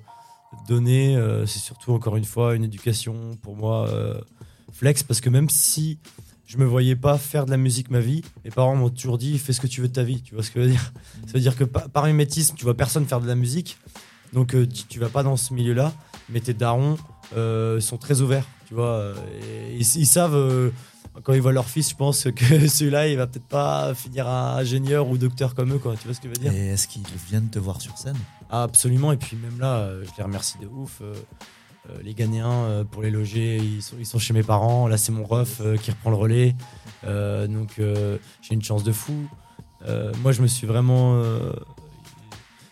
donné, 0.68 1.16
euh, 1.16 1.46
c'est 1.46 1.58
surtout 1.60 1.92
encore 1.92 2.16
une 2.16 2.24
fois 2.24 2.54
une 2.54 2.64
éducation 2.64 3.36
pour 3.42 3.56
moi 3.56 3.88
euh, 3.88 4.20
flex, 4.72 5.02
parce 5.02 5.20
que 5.20 5.30
même 5.30 5.48
si 5.50 5.98
je 6.50 6.58
me 6.58 6.64
voyais 6.64 6.96
pas 6.96 7.16
faire 7.16 7.46
de 7.46 7.50
la 7.52 7.56
musique 7.56 7.90
ma 7.90 8.00
vie, 8.00 8.22
mes 8.44 8.50
parents 8.50 8.74
m'ont 8.74 8.90
toujours 8.90 9.18
dit 9.18 9.38
fais 9.38 9.52
ce 9.52 9.60
que 9.60 9.68
tu 9.68 9.80
veux 9.80 9.86
de 9.88 9.92
ta 9.92 10.02
vie, 10.02 10.20
tu 10.20 10.34
vois 10.34 10.42
ce 10.42 10.50
que 10.50 10.60
je 10.60 10.64
veux 10.66 10.70
dire? 10.72 10.92
Ça 11.26 11.32
veut 11.34 11.40
dire 11.40 11.54
que 11.56 11.62
pa- 11.62 11.86
par 11.88 12.06
mimétisme, 12.06 12.56
tu 12.56 12.64
vois 12.64 12.76
personne 12.76 13.06
faire 13.06 13.20
de 13.20 13.28
la 13.28 13.36
musique, 13.36 13.78
donc 14.32 14.54
euh, 14.56 14.66
tu, 14.66 14.82
tu 14.84 14.98
vas 14.98 15.08
pas 15.08 15.22
dans 15.22 15.36
ce 15.36 15.54
milieu-là, 15.54 15.92
mais 16.28 16.40
tes 16.40 16.52
darons 16.54 16.96
euh, 17.36 17.80
sont 17.80 17.98
très 17.98 18.20
ouverts, 18.20 18.46
tu 18.66 18.74
vois, 18.74 18.94
euh, 18.94 19.14
et 19.70 19.76
ils, 19.76 19.96
ils 19.96 20.06
savent. 20.06 20.34
euh, 20.34 20.70
quand 21.24 21.32
ils 21.34 21.42
voient 21.42 21.52
leur 21.52 21.68
fils, 21.68 21.90
je 21.90 21.94
pense 21.96 22.24
que 22.34 22.66
celui-là, 22.68 23.08
il 23.08 23.16
va 23.16 23.26
peut-être 23.26 23.46
pas 23.48 23.94
finir 23.94 24.26
un 24.28 24.56
ingénieur 24.56 25.08
ou 25.08 25.18
docteur 25.18 25.54
comme 25.54 25.72
eux, 25.74 25.78
quoi. 25.78 25.94
Tu 25.96 26.04
vois 26.06 26.14
ce 26.14 26.20
que 26.20 26.28
je 26.28 26.34
veux 26.34 26.40
dire? 26.50 26.52
Et 26.52 26.68
est-ce 26.68 26.86
qu'ils 26.88 27.02
viennent 27.28 27.50
te 27.50 27.58
voir 27.58 27.80
sur 27.80 27.96
scène? 27.98 28.16
Ah, 28.48 28.62
Absolument. 28.62 29.12
Et 29.12 29.16
puis 29.16 29.36
même 29.36 29.58
là, 29.60 29.90
je 30.02 30.10
les 30.16 30.22
remercie 30.22 30.58
de 30.58 30.66
ouf. 30.66 31.02
Euh, 31.90 32.02
les 32.02 32.14
Ghanéens, 32.14 32.50
euh, 32.50 32.84
pour 32.84 33.02
les 33.02 33.10
loger, 33.10 33.56
ils 33.56 33.82
sont, 33.82 33.96
ils 33.98 34.06
sont 34.06 34.18
chez 34.18 34.32
mes 34.32 34.42
parents. 34.42 34.88
Là, 34.88 34.96
c'est 34.96 35.12
mon 35.12 35.24
ref 35.24 35.60
euh, 35.60 35.76
qui 35.76 35.90
reprend 35.90 36.10
le 36.10 36.16
relais. 36.16 36.54
Donc, 37.02 37.80
j'ai 38.42 38.54
une 38.54 38.62
chance 38.62 38.84
de 38.84 38.92
fou. 38.92 39.14
Moi, 40.22 40.32
je 40.32 40.42
me 40.42 40.46
suis 40.46 40.66
vraiment 40.66 41.22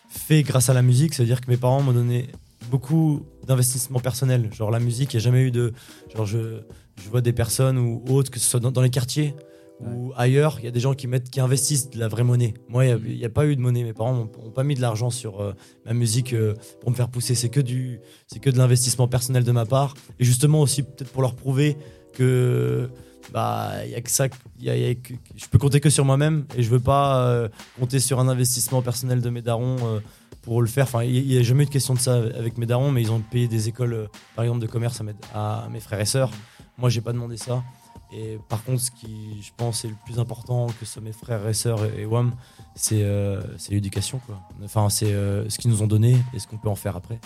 fait 0.07 0.43
grâce 0.43 0.69
à 0.69 0.73
la 0.73 0.83
musique. 0.83 1.15
C'est-à-dire 1.15 1.41
que 1.41 1.49
mes 1.49 1.57
parents 1.57 1.81
m'ont 1.81 1.93
donné 1.93 2.29
beaucoup 2.69 3.25
d'investissement 3.47 3.99
personnel. 3.99 4.53
Genre, 4.53 4.69
la 4.69 4.79
musique, 4.79 5.13
il 5.13 5.17
n'y 5.17 5.21
a 5.21 5.23
jamais 5.23 5.41
eu 5.41 5.51
de. 5.51 5.73
Genre, 6.15 6.27
je, 6.27 6.61
je 7.01 7.09
vois 7.09 7.21
des 7.21 7.33
personnes 7.33 7.79
ou 7.79 8.03
autres, 8.09 8.29
que 8.29 8.39
ce 8.39 8.47
soit 8.47 8.59
dans 8.59 8.81
les 8.81 8.91
quartiers 8.91 9.33
ou 9.81 10.11
ailleurs, 10.17 10.57
il 10.59 10.65
y 10.65 10.67
a 10.67 10.71
des 10.71 10.79
gens 10.79 10.93
qui, 10.93 11.07
mettent, 11.07 11.29
qui 11.29 11.39
investissent 11.39 11.89
de 11.89 11.99
la 11.99 12.07
vraie 12.07 12.23
monnaie. 12.23 12.53
Moi, 12.67 12.85
il 12.85 13.17
n'y 13.17 13.25
a, 13.25 13.29
pas 13.29 13.45
eu 13.45 13.55
de 13.55 13.61
monnaie. 13.61 13.83
Mes 13.83 13.93
parents 13.93 14.13
n'ont 14.13 14.27
pas 14.51 14.63
mis 14.63 14.75
de 14.75 14.81
l'argent 14.81 15.09
sur 15.09 15.41
euh, 15.41 15.53
ma 15.85 15.93
musique 15.93 16.33
euh, 16.33 16.53
pour 16.81 16.91
me 16.91 16.95
faire 16.95 17.09
pousser. 17.09 17.33
C'est 17.35 17.49
que, 17.49 17.61
du, 17.61 17.99
c'est 18.27 18.39
que 18.39 18.49
de 18.49 18.57
l'investissement 18.57 19.07
personnel 19.07 19.43
de 19.43 19.51
ma 19.51 19.65
part. 19.65 19.93
Et 20.19 20.25
justement 20.25 20.61
aussi, 20.61 20.83
peut-être 20.83 21.09
pour 21.11 21.21
leur 21.21 21.35
prouver 21.35 21.77
que 22.13 22.89
bah 23.31 23.73
il 23.85 23.91
y 23.91 23.95
a 23.95 24.01
que 24.01 24.09
ça 24.09 24.27
y 24.59 24.69
a- 24.71 24.75
y 24.75 24.89
a 24.89 24.95
que- 24.95 25.13
je 25.35 25.45
peux 25.45 25.59
compter 25.59 25.79
que 25.79 25.91
sur 25.91 26.03
moi-même 26.03 26.45
et 26.57 26.63
je 26.63 26.69
veux 26.69 26.79
pas 26.79 27.27
euh, 27.27 27.47
compter 27.79 27.99
sur 27.99 28.19
un 28.19 28.27
investissement 28.27 28.81
personnel 28.81 29.21
de 29.21 29.29
mes 29.29 29.43
darons 29.43 29.75
euh, 29.83 29.99
pour 30.41 30.61
le 30.63 30.67
faire 30.67 30.85
enfin 30.85 31.03
il 31.03 31.27
n'y 31.27 31.37
a 31.37 31.43
jamais 31.43 31.63
eu 31.63 31.65
de 31.67 31.71
question 31.71 31.93
de 31.93 31.99
ça 31.99 32.15
avec 32.15 32.57
mes 32.57 32.65
darons 32.65 32.91
mais 32.91 33.03
ils 33.03 33.11
ont 33.11 33.19
payé 33.19 33.47
des 33.47 33.67
écoles 33.69 33.93
euh, 33.93 34.07
par 34.35 34.45
exemple 34.45 34.61
de 34.61 34.67
commerce 34.67 34.99
à 34.99 35.03
mes, 35.03 35.13
à 35.35 35.67
mes 35.71 35.79
frères 35.79 35.99
et 35.99 36.05
sœurs 36.05 36.31
moi 36.79 36.89
j'ai 36.89 37.01
pas 37.01 37.13
demandé 37.13 37.37
ça 37.37 37.61
et 38.11 38.39
par 38.49 38.63
contre 38.63 38.81
ce 38.81 38.91
qui 38.91 39.41
je 39.41 39.51
pense 39.55 39.85
est 39.85 39.89
le 39.89 39.95
plus 40.05 40.19
important 40.19 40.67
que 40.67 40.85
ce 40.85 40.93
soit 40.93 41.01
mes 41.01 41.11
frères 41.11 41.47
et 41.47 41.53
sœurs 41.53 41.85
et, 41.85 42.05
WAM 42.05 42.33
c'est 42.75 43.03
euh, 43.03 43.41
l'éducation 43.69 44.19
enfin 44.63 44.89
c'est 44.89 45.13
euh, 45.13 45.47
ce 45.49 45.59
qu'ils 45.59 45.69
nous 45.69 45.83
ont 45.83 45.87
donné 45.87 46.17
et 46.33 46.39
ce 46.39 46.47
qu'on 46.47 46.57
peut 46.57 46.69
en 46.69 46.75
faire 46.75 46.95
après. 46.95 47.19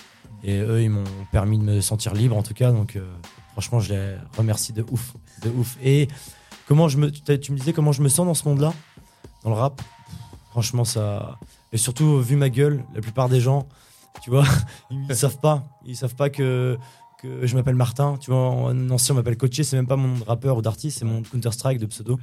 Et 0.43 0.57
eux 0.57 0.81
ils 0.81 0.89
m'ont 0.89 1.03
permis 1.31 1.57
de 1.57 1.63
me 1.63 1.79
sentir 1.79 2.13
libre 2.13 2.35
en 2.35 2.43
tout 2.43 2.53
cas. 2.53 2.71
Donc 2.71 2.95
euh, 2.95 3.13
franchement 3.53 3.79
je 3.79 3.93
les 3.93 4.15
remercie 4.37 4.73
de 4.73 4.83
ouf 4.91 5.13
de 5.41 5.49
ouf. 5.49 5.77
Et 5.81 6.07
comment 6.67 6.89
je 6.89 6.97
me 6.97 7.11
tu, 7.11 7.39
tu 7.39 7.51
me 7.51 7.57
disais 7.57 7.71
comment 7.71 7.91
je 7.91 8.01
me 8.01 8.09
sens 8.09 8.25
dans 8.25 8.33
ce 8.33 8.47
monde 8.47 8.59
là 8.59 8.73
dans 9.43 9.51
le 9.51 9.55
rap? 9.55 9.81
Franchement 10.51 10.83
ça 10.83 11.39
et 11.71 11.77
surtout 11.77 12.19
vu 12.19 12.35
ma 12.35 12.49
gueule 12.49 12.83
la 12.93 13.01
plupart 13.01 13.29
des 13.29 13.39
gens 13.39 13.67
tu 14.21 14.29
vois 14.29 14.45
ils, 14.91 15.05
ils 15.09 15.15
savent 15.15 15.39
pas. 15.39 15.63
Ils 15.85 15.95
savent 15.95 16.15
pas 16.15 16.29
que 16.29 16.77
que 17.23 17.47
je 17.47 17.55
m'appelle 17.55 17.75
Martin 17.75 18.17
tu 18.19 18.29
vois 18.31 18.49
en 18.49 18.89
ancien 18.91 19.15
on 19.15 19.17
m'appelle 19.17 19.37
Coaché 19.37 19.63
c'est 19.63 19.75
même 19.77 19.87
pas 19.87 19.95
mon 19.95 20.09
nom 20.09 20.19
de 20.19 20.23
rappeur 20.25 20.57
ou 20.57 20.61
d'artiste 20.61 20.99
c'est 20.99 21.05
mon 21.05 21.21
Counter 21.23 21.51
Strike 21.51 21.79
de 21.79 21.85
pseudo 21.87 22.19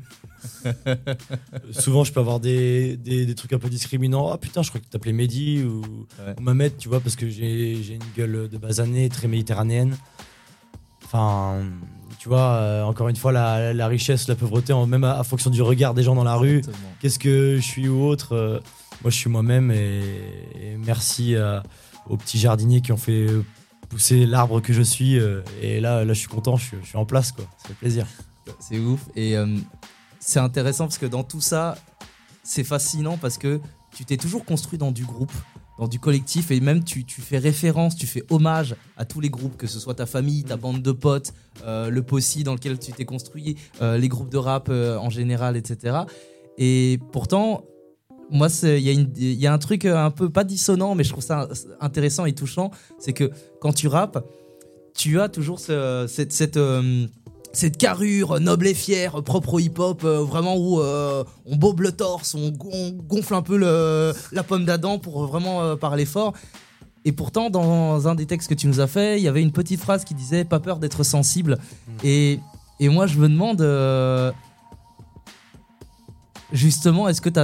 Euh, 0.65 0.73
souvent 1.73 2.05
je 2.05 2.13
peux 2.13 2.21
avoir 2.21 2.41
des, 2.41 2.97
des, 2.97 3.27
des 3.27 3.35
trucs 3.35 3.53
un 3.53 3.59
peu 3.59 3.69
discriminants. 3.69 4.31
Ah 4.33 4.39
putain, 4.39 4.63
je 4.63 4.69
crois 4.71 4.81
que 4.81 4.85
tu 4.87 4.91
t'appelais 4.91 5.13
Mehdi 5.13 5.63
ou, 5.65 5.83
ou 6.39 6.41
Mamet, 6.41 6.71
tu 6.71 6.89
vois, 6.89 7.01
parce 7.01 7.17
que 7.17 7.29
j'ai 7.29 7.73
une 7.95 8.03
gueule 8.17 8.49
de 8.49 8.57
basanée 8.59 9.09
très 9.11 9.29
méditerranéenne. 9.29 9.97
Enfin, 11.05 11.63
tu 12.19 12.29
vois, 12.29 12.53
euh, 12.53 12.83
encore 12.85 13.09
une 13.09 13.17
fois, 13.17 13.33
la, 13.33 13.73
la 13.75 13.87
richesse, 13.89 14.29
la 14.29 14.35
pauvreté, 14.37 14.73
même 14.87 15.05
à, 15.05 15.19
à 15.19 15.25
fonction 15.25 15.51
du 15.51 15.61
regard 15.63 15.93
des 15.95 16.03
gens 16.03 16.15
dans 16.15 16.25
la 16.25 16.37
rue, 16.37 16.63
qu'est-ce 17.01 17.19
que 17.19 17.57
je 17.57 17.61
suis 17.63 17.89
ou 17.89 18.05
autre. 18.05 18.35
euh, 18.35 18.61
moi, 19.03 19.11
je 19.11 19.17
suis 19.17 19.31
moi-même 19.31 19.71
et, 19.71 20.01
et 20.63 20.77
merci 20.79 21.35
à- 21.37 21.63
aux 22.09 22.17
petits 22.17 22.39
jardiniers 22.39 22.81
qui 22.81 22.93
ont 22.93 22.97
fait 22.97 23.27
pousser 23.91 24.25
l'arbre 24.25 24.63
que 24.63 24.73
je 24.73 24.81
suis. 24.81 25.19
euh, 25.19 25.43
et 25.61 25.81
là, 25.81 26.05
là, 26.05 26.15
je 26.15 26.19
suis 26.19 26.29
content, 26.29 26.57
je 26.57 26.77
suis, 26.83 26.97
en 26.97 27.05
place, 27.05 27.33
quoi. 27.33 27.45
Ça 27.59 27.69
fait 27.69 27.75
plaisir. 27.75 28.07
C'est 28.59 28.79
ouf. 28.79 29.01
Et 29.15 29.37
euh, 29.37 29.59
c'est 30.19 30.41
intéressant 30.41 30.85
parce 30.87 30.97
que 30.99 31.07
dans 31.07 31.25
tout 31.25 31.43
ça, 31.43 31.77
c'est 32.43 32.65
fascinant 32.65 33.19
parce 33.19 33.37
que 33.37 33.61
tu 33.95 34.05
t'es 34.05 34.17
toujours 34.17 34.45
construit 34.45 34.79
dans 34.79 34.93
du 34.93 35.05
groupe, 35.05 35.33
dans 35.79 35.89
du 35.89 35.99
collectif, 35.99 36.51
et 36.51 36.61
même 36.61 36.85
tu, 36.85 37.05
tu 37.05 37.21
fais 37.21 37.39
référence, 37.39 37.97
tu 37.97 38.07
fais 38.07 38.23
hommage 38.31 38.77
à 38.97 39.05
tous 39.05 39.21
les 39.21 39.31
groupes, 39.31 39.57
que 39.57 39.67
ce 39.67 39.79
soit 39.79 39.95
ta 39.95 40.07
famille, 40.07 40.45
ta 40.45 40.57
bande 40.57 40.83
de 40.83 40.93
potes, 40.93 41.33
euh, 41.65 41.91
le 41.91 42.03
possi 42.03 42.45
dans 42.45 42.55
lequel 42.55 42.79
tu 42.79 42.93
t'es 42.93 43.05
construit, 43.05 43.57
les 43.81 44.09
groupes 44.09 44.31
de 44.31 44.39
rap 44.39 44.69
en 44.69 45.11
général, 45.11 45.57
etc. 45.57 45.99
Et 46.59 46.99
pourtant, 47.13 47.65
moi, 48.31 48.49
il 48.63 48.79
y, 48.81 48.89
a 48.89 48.93
une- 48.93 49.13
il 49.17 49.35
y 49.41 49.47
a 49.47 49.53
un 49.53 49.59
truc 49.59 49.85
euh, 49.85 49.97
un 49.97 50.11
peu 50.11 50.31
pas 50.31 50.45
dissonant, 50.45 50.95
mais 50.95 51.05
je 51.05 51.11
trouve 51.11 51.25
ça 51.25 51.49
intéressant 51.81 52.25
et 52.27 52.33
touchant, 52.33 52.71
c'est 52.99 53.13
que 53.13 53.31
quand 53.61 53.73
tu 53.73 53.89
rappes, 53.89 54.25
tu 54.95 55.21
as 55.21 55.29
toujours 55.29 55.59
ce- 55.61 56.07
cette, 56.09 56.33
cette, 56.33 56.57
euh, 56.57 57.07
cette 57.53 57.77
carrure 57.77 58.39
noble 58.41 58.67
et 58.69 58.75
fière, 58.75 59.23
propre 59.25 59.55
au 59.55 59.59
hip-hop, 59.59 60.03
euh, 60.05 60.23
vraiment 60.23 60.57
où 60.57 60.81
euh, 60.81 61.25
on 61.47 61.57
bobe 61.57 61.81
le 61.81 61.93
torse, 61.93 62.35
on, 62.35 62.53
on 62.73 62.91
gonfle 62.93 63.35
un 63.35 63.43
peu 63.43 63.57
le- 63.57 64.13
la 64.33 64.43
pomme 64.43 64.65
d'Adam 64.65 64.99
pour 64.99 65.27
vraiment 65.27 65.63
euh, 65.63 65.77
parler 65.77 66.05
fort. 66.05 66.33
Et 67.07 67.13
pourtant, 67.13 67.49
dans 67.49 68.07
un 68.09 68.15
des 68.15 68.27
textes 68.27 68.49
que 68.51 68.55
tu 68.55 68.67
nous 68.67 68.79
as 68.81 68.87
fait, 68.87 69.19
il 69.19 69.23
y 69.25 69.29
avait 69.29 69.41
une 69.43 69.53
petite 69.53 69.81
phrase 69.81 70.05
qui 70.05 70.15
disait 70.15 70.45
Pas 70.45 70.61
peur 70.61 70.79
d'être 70.79 71.03
sensible. 71.03 71.57
Et, 72.05 72.39
et 72.79 72.89
moi, 72.91 73.07
je 73.07 73.19
me 73.19 73.27
demande, 73.27 73.63
justement, 76.53 77.09
est-ce 77.09 77.21
que 77.21 77.31
tu 77.31 77.41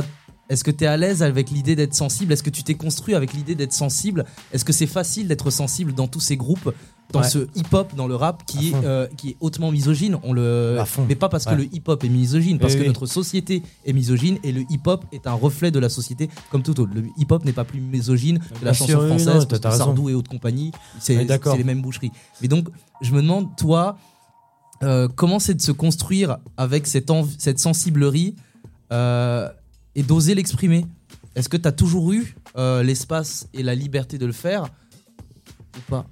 Est-ce 0.48 0.62
que 0.62 0.70
tu 0.70 0.84
es 0.84 0.86
à 0.86 0.96
l'aise 0.96 1.22
avec 1.22 1.50
l'idée 1.50 1.74
d'être 1.74 1.94
sensible? 1.94 2.32
Est-ce 2.32 2.42
que 2.42 2.50
tu 2.50 2.62
t'es 2.62 2.74
construit 2.74 3.14
avec 3.14 3.32
l'idée 3.32 3.54
d'être 3.56 3.72
sensible? 3.72 4.24
Est-ce 4.52 4.64
que 4.64 4.72
c'est 4.72 4.86
facile 4.86 5.26
d'être 5.26 5.50
sensible 5.50 5.92
dans 5.92 6.06
tous 6.06 6.20
ces 6.20 6.36
groupes 6.36 6.72
dans 7.12 7.20
Ouais. 7.22 7.28
ce 7.28 7.46
hip-hop, 7.54 7.94
dans 7.96 8.06
le 8.08 8.16
rap 8.16 8.44
qui, 8.46 8.70
est, 8.70 8.74
euh, 8.84 9.06
qui 9.16 9.30
est 9.30 9.36
hautement 9.40 9.70
misogyne? 9.72 10.18
On 10.22 10.32
le... 10.32 10.78
Mais 11.08 11.14
pas 11.16 11.28
parce 11.28 11.44
que 11.46 11.54
le 11.54 11.64
hip-hop 11.72 12.02
est 12.04 12.08
misogyne, 12.08 12.58
parce 12.58 12.72
Oui, 12.74 12.78
que 12.78 12.82
oui. 12.82 12.88
notre 12.88 13.06
société 13.06 13.62
est 13.84 13.92
misogyne 13.92 14.38
et 14.44 14.52
le 14.52 14.62
hip-hop 14.70 15.04
est 15.12 15.26
un 15.26 15.32
reflet 15.32 15.70
de 15.72 15.78
la 15.80 15.88
société 15.88 16.28
comme 16.50 16.62
tout 16.62 16.78
autre. 16.80 16.92
Le 16.94 17.04
hip-hop 17.18 17.44
n'est 17.44 17.52
pas 17.52 17.64
plus 17.64 17.80
misogyne 17.80 18.38
que 18.38 18.64
la 18.64 18.72
chanson 18.72 18.90
sûr, 18.92 19.00
oui, 19.00 19.06
française, 19.08 19.26
non, 19.28 19.46
parce 19.46 19.60
t'as- 19.60 19.70
que. 19.70 19.76
Sardou 19.76 20.08
et 20.10 20.14
autres 20.14 20.30
compagnies, 20.30 20.70
c'est 21.00 21.16
les 21.56 21.64
mêmes 21.64 21.82
boucheries. 21.82 22.12
Mais 22.40 22.48
donc, 22.48 22.68
je 23.00 23.12
me 23.12 23.20
demande, 23.22 23.48
toi, 23.56 23.96
euh, 24.84 25.08
comment 25.08 25.38
c'est 25.40 25.54
de 25.54 25.62
se 25.62 25.72
construire 25.72 26.38
avec 26.56 26.86
cette, 26.86 27.10
cette 27.38 27.58
sensiblerie 27.58 28.34
euh, 28.92 29.48
et 29.96 30.02
d'oser 30.02 30.36
l'exprimer 30.36 30.86
Est-ce 31.34 31.48
que 31.48 31.56
tu 31.56 31.66
as 31.66 31.72
toujours 31.72 32.12
eu 32.12 32.36
euh, 32.56 32.84
l'espace 32.84 33.48
et 33.52 33.64
la 33.64 33.74
liberté 33.74 34.18
de 34.18 34.26
le 34.26 34.32
faire 34.32 34.64
ou 35.76 35.80
pas? 35.90 36.06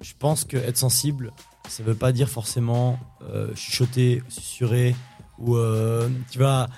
Je 0.00 0.12
pense 0.18 0.44
que 0.44 0.56
être 0.56 0.76
sensible, 0.76 1.32
ça 1.68 1.82
veut 1.82 1.94
pas 1.94 2.12
dire 2.12 2.28
forcément 2.28 2.98
euh, 3.22 3.52
chuchoter, 3.54 4.22
susurrer 4.28 4.94
ou 5.38 5.56
euh, 5.56 6.08
tu 6.30 6.38
vas 6.38 6.68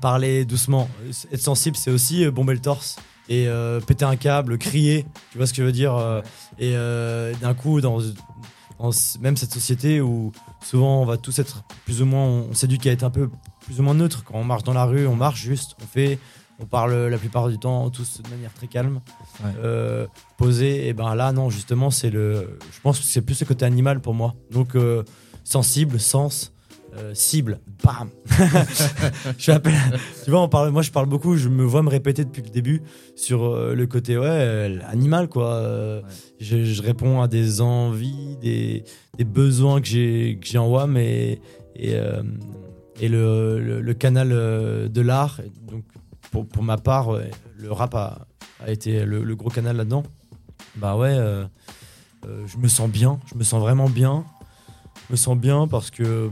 parler 0.00 0.46
doucement. 0.46 0.88
Être 1.30 1.42
sensible, 1.42 1.76
c'est 1.76 1.90
aussi 1.90 2.26
bomber 2.30 2.54
le 2.54 2.60
torse 2.60 2.96
et 3.28 3.46
péter 3.86 4.06
un 4.06 4.16
câble, 4.16 4.56
crier. 4.56 5.06
Tu 5.30 5.38
vois 5.38 5.46
ce 5.46 5.52
que 5.52 5.58
je 5.58 5.64
veux 5.64 5.72
dire 5.72 6.22
Et 6.58 6.72
d'un 6.72 7.54
coup, 7.54 7.82
dans, 7.82 8.00
dans 8.78 8.90
même 9.20 9.36
cette 9.36 9.52
société 9.52 10.00
où 10.00 10.32
souvent 10.64 11.02
on 11.02 11.04
va 11.04 11.18
tous 11.18 11.38
être 11.38 11.62
plus 11.84 12.00
ou 12.00 12.06
moins, 12.06 12.24
on, 12.24 12.48
on 12.50 12.54
s'éduque 12.54 12.86
à 12.86 12.92
être 12.92 13.04
un 13.04 13.10
peu 13.10 13.28
plus 13.70 13.78
ou 13.78 13.84
moins 13.84 13.94
neutre. 13.94 14.24
Quand 14.24 14.34
on 14.34 14.42
marche 14.44 14.64
dans 14.64 14.72
la 14.72 14.84
rue, 14.84 15.06
on 15.06 15.14
marche 15.14 15.40
juste, 15.40 15.76
on 15.80 15.86
fait, 15.86 16.18
on 16.58 16.66
parle 16.66 17.06
la 17.06 17.18
plupart 17.18 17.48
du 17.48 17.56
temps 17.56 17.88
tous 17.90 18.20
de 18.20 18.28
manière 18.28 18.52
très 18.52 18.66
calme, 18.66 18.98
euh, 19.62 20.06
posée. 20.38 20.88
Et 20.88 20.92
ben 20.92 21.14
là, 21.14 21.30
non, 21.32 21.50
justement, 21.50 21.90
c'est 21.92 22.10
le, 22.10 22.58
je 22.72 22.80
pense 22.82 22.98
que 22.98 23.04
c'est 23.04 23.22
plus 23.22 23.38
le 23.40 23.46
côté 23.46 23.64
animal 23.64 24.00
pour 24.00 24.14
moi. 24.14 24.34
Donc 24.50 24.74
euh, 24.74 25.04
sensible, 25.44 26.00
sens. 26.00 26.52
euh, 26.96 27.14
cible, 27.14 27.60
bam. 27.84 28.08
je 29.38 29.52
appelle, 29.52 29.74
tu 30.24 30.30
vois, 30.32 30.42
on 30.42 30.48
parle, 30.48 30.70
moi 30.72 30.82
je 30.82 30.90
parle 30.90 31.06
beaucoup, 31.06 31.36
je 31.36 31.48
me 31.48 31.62
vois 31.62 31.82
me 31.84 31.88
répéter 31.88 32.24
depuis 32.24 32.42
le 32.42 32.50
début 32.50 32.82
sur 33.14 33.44
euh, 33.44 33.76
le 33.76 33.86
côté 33.86 34.18
ouais 34.18 34.26
euh, 34.26 34.78
animal 34.88 35.28
quoi. 35.28 35.52
Euh, 35.52 36.02
je, 36.40 36.64
je 36.64 36.82
réponds 36.82 37.20
à 37.22 37.28
des 37.28 37.60
envies, 37.60 38.36
des, 38.42 38.82
des 39.16 39.24
besoins 39.24 39.80
que 39.80 39.86
j'ai 39.86 40.38
que 40.40 40.46
j'ai 40.48 40.58
en 40.58 40.66
WAM 40.68 40.96
et 40.96 41.40
et, 41.76 41.94
euh, 41.94 42.22
et 43.00 43.08
le, 43.08 43.80
le, 43.80 43.94
canal 43.94 44.30
euh, 44.32 44.88
de 44.88 45.00
l'art. 45.00 45.40
Donc 45.62 45.84
pour, 46.30 46.46
pour 46.46 46.62
ma 46.62 46.76
part, 46.76 47.08
ouais, 47.08 47.30
le 47.56 47.72
rap 47.72 47.94
a, 47.94 48.26
a 48.64 48.70
été 48.70 49.04
le, 49.04 49.34
gros 49.34 49.50
canal 49.50 49.76
là-dedans. 49.76 50.04
Bah 50.76 50.96
ouais, 50.96 51.10
euh, 51.16 51.44
euh, 52.26 52.46
je 52.46 52.56
me 52.58 52.68
sens 52.68 52.88
bien, 52.88 53.18
je 53.32 53.36
me 53.36 53.42
sens 53.42 53.60
vraiment 53.60 53.88
bien. 53.88 54.24
Je 55.08 55.14
me 55.14 55.16
sens 55.16 55.36
bien 55.36 55.66
parce 55.66 55.90
que 55.90 56.30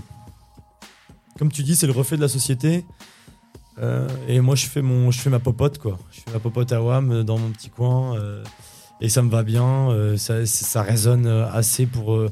comme 1.39 1.51
tu 1.51 1.63
dis, 1.63 1.75
c'est 1.75 1.87
le 1.87 1.93
reflet 1.93 2.17
de 2.17 2.23
la 2.23 2.29
société. 2.29 2.85
Euh, 3.81 4.09
et 4.27 4.41
moi, 4.41 4.57
je 4.57 4.67
fais, 4.67 4.83
mon, 4.83 5.11
je 5.13 5.21
fais 5.21 5.31
ma 5.31 5.39
popote, 5.39 5.79
quoi. 5.79 5.99
Je 6.11 6.21
fais 6.21 6.33
ma 6.33 6.41
popote 6.41 6.73
à 6.73 6.83
WAM 6.83 7.13
euh, 7.13 7.23
dans 7.23 7.39
mon 7.39 7.51
petit 7.51 7.71
coin. 7.71 8.17
euh, 8.17 8.43
et 9.01 9.09
ça 9.09 9.23
me 9.23 9.31
va 9.31 9.45
bien. 9.45 9.91
euh, 9.91 10.17
ça, 10.17 10.45
ça 10.47 10.83
résonne 10.83 11.27
euh, 11.27 11.49
assez 11.53 11.87
pour 11.87 12.15
euh, 12.17 12.29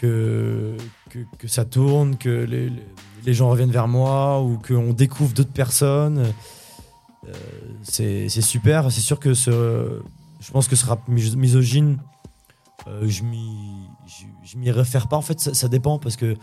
que, 0.00 0.76
que, 1.10 1.20
que 1.38 1.46
ça 1.48 1.64
tourne, 1.64 2.16
que 2.16 2.28
les- 2.44 2.72
les 3.26 3.34
gens 3.34 3.48
reviennent 3.50 3.70
vers 3.72 3.88
moi 3.88 4.40
ou 4.40 4.58
qu'on 4.58 4.92
découvre 4.92 5.34
d'autres 5.34 5.52
personnes. 5.52 6.32
Euh, 7.28 7.32
c'est 7.82 8.28
super. 8.28 8.90
C'est 8.92 9.00
sûr 9.00 9.18
que 9.18 9.34
ce, 9.34 10.00
je 10.40 10.50
pense 10.52 10.68
que 10.68 10.76
ce 10.76 10.86
rap 10.86 11.06
mis- 11.08 11.34
misogyne, 11.36 11.98
euh, 12.86 13.08
je 13.08 13.22
m'y 14.56 14.70
réfère 14.70 15.08
pas. 15.08 15.16
En 15.16 15.22
fait, 15.22 15.40
ça, 15.40 15.52
ça 15.54 15.68
dépend 15.68 15.98
parce 15.98 16.16
que 16.16 16.36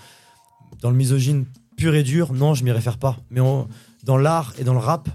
dans 0.82 0.90
le 0.90 0.96
misogyne 0.98 1.46
pur 1.78 1.96
et 1.96 2.04
dur, 2.04 2.34
non, 2.34 2.54
je 2.54 2.64
m'y 2.66 2.72
réfère 2.72 2.98
pas. 2.98 3.18
Mais 3.32 3.40
on- 3.40 3.68
dans 4.04 4.18
l'art 4.18 4.54
et 4.60 4.64
dans 4.66 4.74
le 4.74 4.80
rap, 4.80 5.08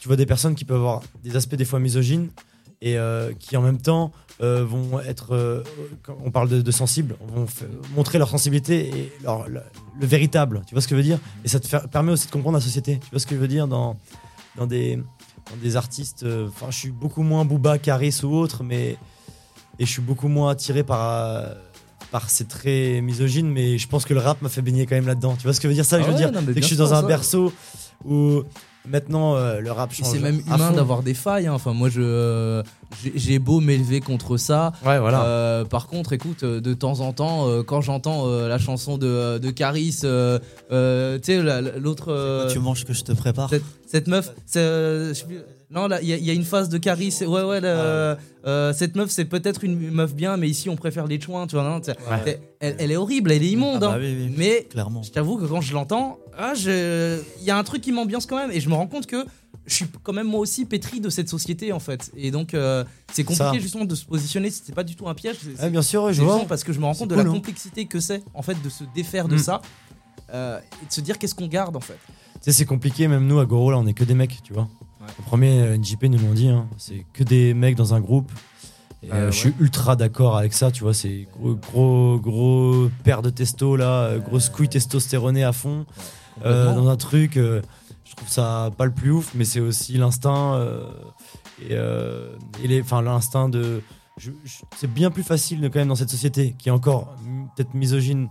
tu 0.00 0.08
vois 0.08 0.16
des 0.16 0.26
personnes 0.26 0.54
qui 0.54 0.64
peuvent 0.64 0.78
avoir 0.78 1.02
des 1.22 1.36
aspects 1.36 1.54
des 1.56 1.66
fois 1.66 1.78
misogynes 1.78 2.30
et 2.80 2.96
euh, 2.96 3.32
qui 3.38 3.56
en 3.58 3.62
même 3.62 3.78
temps 3.78 4.10
euh, 4.42 4.64
vont 4.64 4.98
être, 5.00 5.34
euh, 5.34 5.62
quand 6.02 6.16
on 6.24 6.30
parle 6.30 6.48
de, 6.48 6.60
de 6.62 6.70
sensibles, 6.70 7.16
vont 7.34 7.46
montrer 7.94 8.18
leur 8.18 8.28
sensibilité 8.28 8.88
et 8.88 9.12
leur, 9.22 9.48
le, 9.48 9.60
le 10.00 10.06
véritable. 10.06 10.62
Tu 10.66 10.74
vois 10.74 10.80
ce 10.82 10.88
que 10.88 10.94
je 10.94 11.00
veux 11.00 11.06
dire? 11.06 11.18
Et 11.44 11.48
ça 11.48 11.60
te 11.60 11.68
fait- 11.68 11.86
permet 11.88 12.12
aussi 12.12 12.26
de 12.26 12.32
comprendre 12.32 12.56
la 12.56 12.62
société. 12.62 12.98
Tu 12.98 13.10
vois 13.10 13.20
ce 13.20 13.26
que 13.26 13.34
je 13.36 13.40
veux 13.40 13.48
dire 13.48 13.68
dans, 13.68 13.96
dans, 14.56 14.66
des, 14.66 14.96
dans 14.96 15.56
des 15.62 15.76
artistes. 15.76 16.24
euh, 16.24 16.48
Enfin, 16.48 16.66
je 16.70 16.76
suis 16.78 16.90
beaucoup 16.90 17.22
moins 17.22 17.44
Booba, 17.44 17.78
Caris 17.78 18.20
ou 18.24 18.34
autre, 18.34 18.64
mais 18.64 18.96
et 19.78 19.86
je 19.86 19.90
suis 19.90 20.02
beaucoup 20.02 20.28
moins 20.28 20.50
attiré 20.50 20.82
par 20.82 21.44
par 22.10 22.28
ces 22.28 22.44
traits 22.44 23.02
misogynes, 23.02 23.48
mais 23.48 23.78
je 23.78 23.88
pense 23.88 24.04
que 24.04 24.12
le 24.12 24.20
rap 24.20 24.42
m'a 24.42 24.50
fait 24.50 24.60
baigner 24.60 24.84
quand 24.84 24.94
même 24.96 25.06
là-dedans. 25.06 25.34
Tu 25.34 25.44
vois 25.44 25.54
ce 25.54 25.60
que 25.60 25.62
je 25.62 25.68
veux 25.68 25.74
dire? 25.74 25.84
Ça 25.86 25.96
Ah 25.96 26.00
Je 26.02 26.06
veux 26.08 26.12
ouais, 26.12 26.18
dire, 26.18 26.30
non, 26.30 26.40
c'est 26.46 26.52
que 26.54 26.60
je 26.60 26.66
suis 26.66 26.76
sûr, 26.76 26.84
dans 26.84 26.92
un 26.92 27.00
ça. 27.00 27.06
berceau 27.06 27.50
où 28.04 28.42
maintenant 28.86 29.36
euh, 29.36 29.60
le 29.60 29.70
rap 29.72 29.92
change. 29.92 30.08
C'est 30.08 30.18
même 30.18 30.40
humain 30.46 30.72
d'avoir 30.72 31.02
des 31.02 31.14
failles. 31.14 31.46
hein. 31.46 31.52
Enfin, 31.54 31.72
moi, 31.72 31.88
je 31.88 32.62
j'ai- 33.14 33.38
beau 33.38 33.60
m'élever 33.60 34.00
contre 34.00 34.36
ça. 34.36 34.72
Ouais, 34.84 34.98
voilà. 34.98 35.24
Euh, 35.24 35.64
par 35.64 35.86
contre, 35.86 36.12
écoute, 36.12 36.42
euh, 36.42 36.60
de 36.60 36.74
temps 36.74 37.00
en 37.00 37.12
temps, 37.12 37.48
euh, 37.48 37.62
quand 37.62 37.80
j'entends 37.80 38.26
la 38.28 38.58
chanson 38.58 38.98
de, 38.98 39.38
de 39.38 39.50
Caris, 39.50 39.90
tu 40.00 40.06
sais, 40.06 41.42
la- 41.42 41.60
la- 41.60 41.78
l'autre. 41.78 42.48
Tu 42.52 42.58
manges 42.58 42.84
que 42.84 42.92
je 42.92 43.02
te 43.04 43.12
prépare. 43.12 43.48
cette, 43.50 43.64
cette 43.86 44.06
meuf, 44.08 44.32
je 44.54 45.24
non, 45.72 45.88
là, 45.88 46.00
il 46.02 46.08
y, 46.08 46.12
a- 46.12 46.16
il 46.16 46.24
y 46.24 46.30
a 46.30 46.34
une 46.34 46.44
phase 46.44 46.68
de 46.68 46.78
Caris. 46.78 47.14
Ouais, 47.22 47.42
ouais, 47.42 47.60
là, 47.60 48.16
euh, 48.46 48.72
cette 48.72 48.94
meuf, 48.96 49.10
c'est 49.10 49.24
peut-être 49.24 49.64
une 49.64 49.90
meuf 49.90 50.14
bien, 50.14 50.36
mais 50.36 50.48
ici, 50.48 50.68
on 50.68 50.76
préfère 50.76 51.06
les 51.06 51.20
chouins, 51.20 51.46
tu 51.46 51.56
vois. 51.56 51.76
Ouais. 51.78 52.40
elle, 52.60 52.76
elle 52.78 52.90
est 52.92 52.96
horrible, 52.96 53.32
elle 53.32 53.42
est 53.42 53.50
immonde. 53.50 53.82
Ah 53.84 53.88
bah 53.88 53.94
hein. 53.94 53.98
oui, 54.00 54.16
oui, 54.28 54.34
mais 54.36 54.66
clairement. 54.70 55.02
je 55.02 55.10
t'avoue 55.10 55.36
que 55.38 55.44
quand 55.46 55.60
je 55.60 55.72
l'entends, 55.72 56.18
ah, 56.36 56.52
je- 56.54 57.20
il 57.40 57.44
y 57.44 57.50
a 57.50 57.56
un 57.56 57.64
truc 57.64 57.80
qui 57.82 57.92
m'ambiance 57.92 58.26
quand 58.26 58.36
même, 58.36 58.50
et 58.52 58.60
je 58.60 58.68
me 58.68 58.74
rends 58.74 58.86
compte 58.86 59.06
que 59.06 59.24
je 59.66 59.74
suis 59.74 59.86
quand 60.02 60.12
même 60.12 60.26
moi 60.26 60.40
aussi 60.40 60.64
pétri 60.64 61.00
de 61.00 61.08
cette 61.08 61.28
société 61.28 61.72
en 61.72 61.78
fait. 61.78 62.10
Et 62.16 62.30
donc, 62.32 62.52
euh, 62.52 62.84
c'est 63.12 63.22
compliqué 63.22 63.44
Ça. 63.56 63.58
justement 63.58 63.84
de 63.84 63.94
se 63.94 64.04
positionner. 64.04 64.50
C'était 64.50 64.72
pas 64.72 64.82
du 64.84 64.96
tout 64.96 65.08
un 65.08 65.14
piège. 65.14 65.36
c'est- 65.40 65.62
Ouais, 65.62 65.70
bien 65.70 65.82
sûr, 65.82 66.08
je 66.12 66.18
c'est 66.18 66.22
vois. 66.24 66.44
parce 66.48 66.64
que 66.64 66.72
je 66.72 66.80
me 66.80 66.84
rends 66.84 66.94
C'est 66.94 67.00
compte 67.00 67.10
de 67.10 67.14
la 67.14 67.22
hein. 67.22 67.32
complexité 67.32 67.86
que 67.86 68.00
c'est 68.00 68.22
en 68.34 68.42
fait 68.42 68.60
de 68.62 68.68
se 68.68 68.82
défaire 68.94 69.28
de 69.28 69.36
Mm. 69.36 69.38
ça 69.38 69.62
euh, 70.34 70.58
et 70.82 70.86
de 70.86 70.92
se 70.92 71.00
dire 71.00 71.16
qu'est-ce 71.18 71.34
qu'on 71.34 71.46
garde 71.46 71.76
en 71.76 71.80
fait. 71.80 71.98
Tu 72.34 72.50
sais, 72.50 72.52
c'est 72.52 72.64
compliqué, 72.64 73.06
même 73.06 73.26
nous 73.28 73.38
à 73.38 73.46
Goro, 73.46 73.70
là, 73.70 73.78
on 73.78 73.86
est 73.86 73.92
que 73.94 74.02
des 74.02 74.14
mecs, 74.14 74.42
tu 74.42 74.52
vois. 74.52 74.68
Le 75.18 75.24
premier 75.24 75.60
euh, 75.60 75.76
NJP 75.78 76.04
nous 76.04 76.18
l'ont 76.18 76.32
dit, 76.32 76.48
hein, 76.48 76.66
c'est 76.78 77.04
que 77.12 77.24
des 77.24 77.54
mecs 77.54 77.76
dans 77.76 77.94
un 77.94 78.00
groupe. 78.00 78.30
Et, 79.02 79.12
Euh, 79.12 79.30
Je 79.32 79.36
suis 79.36 79.54
ultra 79.60 79.96
d'accord 79.96 80.36
avec 80.36 80.52
ça, 80.52 80.70
tu 80.70 80.84
vois. 80.84 80.94
C'est 80.94 81.26
gros, 81.36 81.54
gros, 81.56 82.18
gros 82.20 82.88
paire 83.04 83.22
de 83.22 83.30
testo, 83.30 83.76
là, 83.76 84.04
euh, 84.04 84.18
grosse 84.18 84.48
couille 84.48 84.68
testostéronée 84.68 85.42
à 85.44 85.52
fond, 85.52 85.86
euh, 86.44 86.74
dans 86.74 86.88
un 86.88 86.96
truc. 86.96 87.36
euh, 87.36 87.60
je 88.04 88.14
trouve 88.14 88.28
ça 88.28 88.70
pas 88.76 88.84
le 88.84 88.92
plus 88.92 89.10
ouf, 89.10 89.32
mais 89.34 89.44
c'est 89.44 89.60
aussi 89.60 89.94
l'instinct. 89.98 90.60
et 91.68 91.74
et 91.74 92.68
les- 92.68 92.80
enfin, 92.82 93.02
l'instinct 93.02 93.48
de. 93.48 93.82
c'est 94.76 94.92
bien 94.92 95.10
plus 95.10 95.22
facile, 95.22 95.60
de, 95.60 95.68
quand 95.68 95.78
même, 95.78 95.88
dans 95.88 95.94
cette 95.96 96.10
société 96.10 96.54
qui 96.58 96.68
est 96.68 96.72
encore 96.72 97.14
mm, 97.24 97.44
peut-être 97.56 97.74
misogyne 97.74 98.28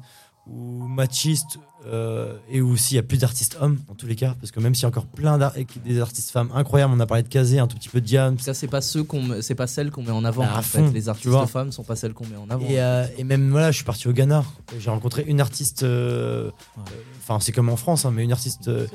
ou 0.51 0.85
machiste 0.87 1.57
euh, 1.87 2.37
et 2.47 2.61
où 2.61 2.69
aussi 2.73 2.93
il 2.93 2.97
y 2.97 2.99
a 2.99 3.03
plus 3.03 3.17
d'artistes 3.17 3.57
hommes 3.59 3.79
dans 3.87 3.95
tous 3.95 4.05
les 4.05 4.15
cas 4.15 4.35
parce 4.39 4.51
que 4.51 4.59
même 4.59 4.75
s'il 4.75 4.83
y 4.83 4.85
a 4.85 4.89
encore 4.89 5.07
plein 5.07 5.39
d'ar- 5.39 5.53
des 5.83 5.99
artistes 5.99 6.29
femmes 6.29 6.51
incroyables 6.53 6.93
on 6.95 6.99
a 6.99 7.07
parlé 7.07 7.23
de 7.23 7.27
Kazé 7.27 7.57
un 7.57 7.65
tout 7.65 7.75
petit 7.75 7.89
peu 7.89 7.99
de 8.01 8.05
Diane 8.05 8.37
Ça 8.37 8.53
c'est 8.53 8.67
pas 8.67 8.81
ceux 8.81 9.03
qu'on, 9.03 9.23
met- 9.23 9.41
c'est 9.41 9.55
pas 9.55 9.65
celles 9.65 9.89
qu'on 9.89 10.03
met 10.03 10.11
en 10.11 10.23
avant. 10.23 10.43
Bah, 10.43 10.51
à 10.53 10.59
en 10.59 10.61
fond, 10.61 10.85
fait. 10.87 10.93
Les 10.93 11.09
artistes 11.09 11.45
femmes 11.47 11.71
sont 11.71 11.83
pas 11.83 11.95
celles 11.95 12.13
qu'on 12.13 12.27
met 12.27 12.35
en 12.35 12.47
avant. 12.51 12.63
et, 12.67 12.79
euh, 12.79 13.07
et 13.17 13.23
même 13.23 13.49
voilà 13.49 13.71
je 13.71 13.77
suis 13.77 13.85
parti 13.85 14.07
au 14.07 14.13
Ghana 14.13 14.43
j'ai 14.79 14.91
rencontré 14.91 15.23
une 15.27 15.41
artiste 15.41 15.81
euh, 15.81 16.51
euh, 16.77 16.81
enfin 17.19 17.39
c'est 17.39 17.51
comme 17.51 17.69
en 17.69 17.77
France 17.77 18.05
hein, 18.05 18.11
mais 18.13 18.23
une 18.25 18.31
artiste 18.31 18.67
euh, 18.67 18.85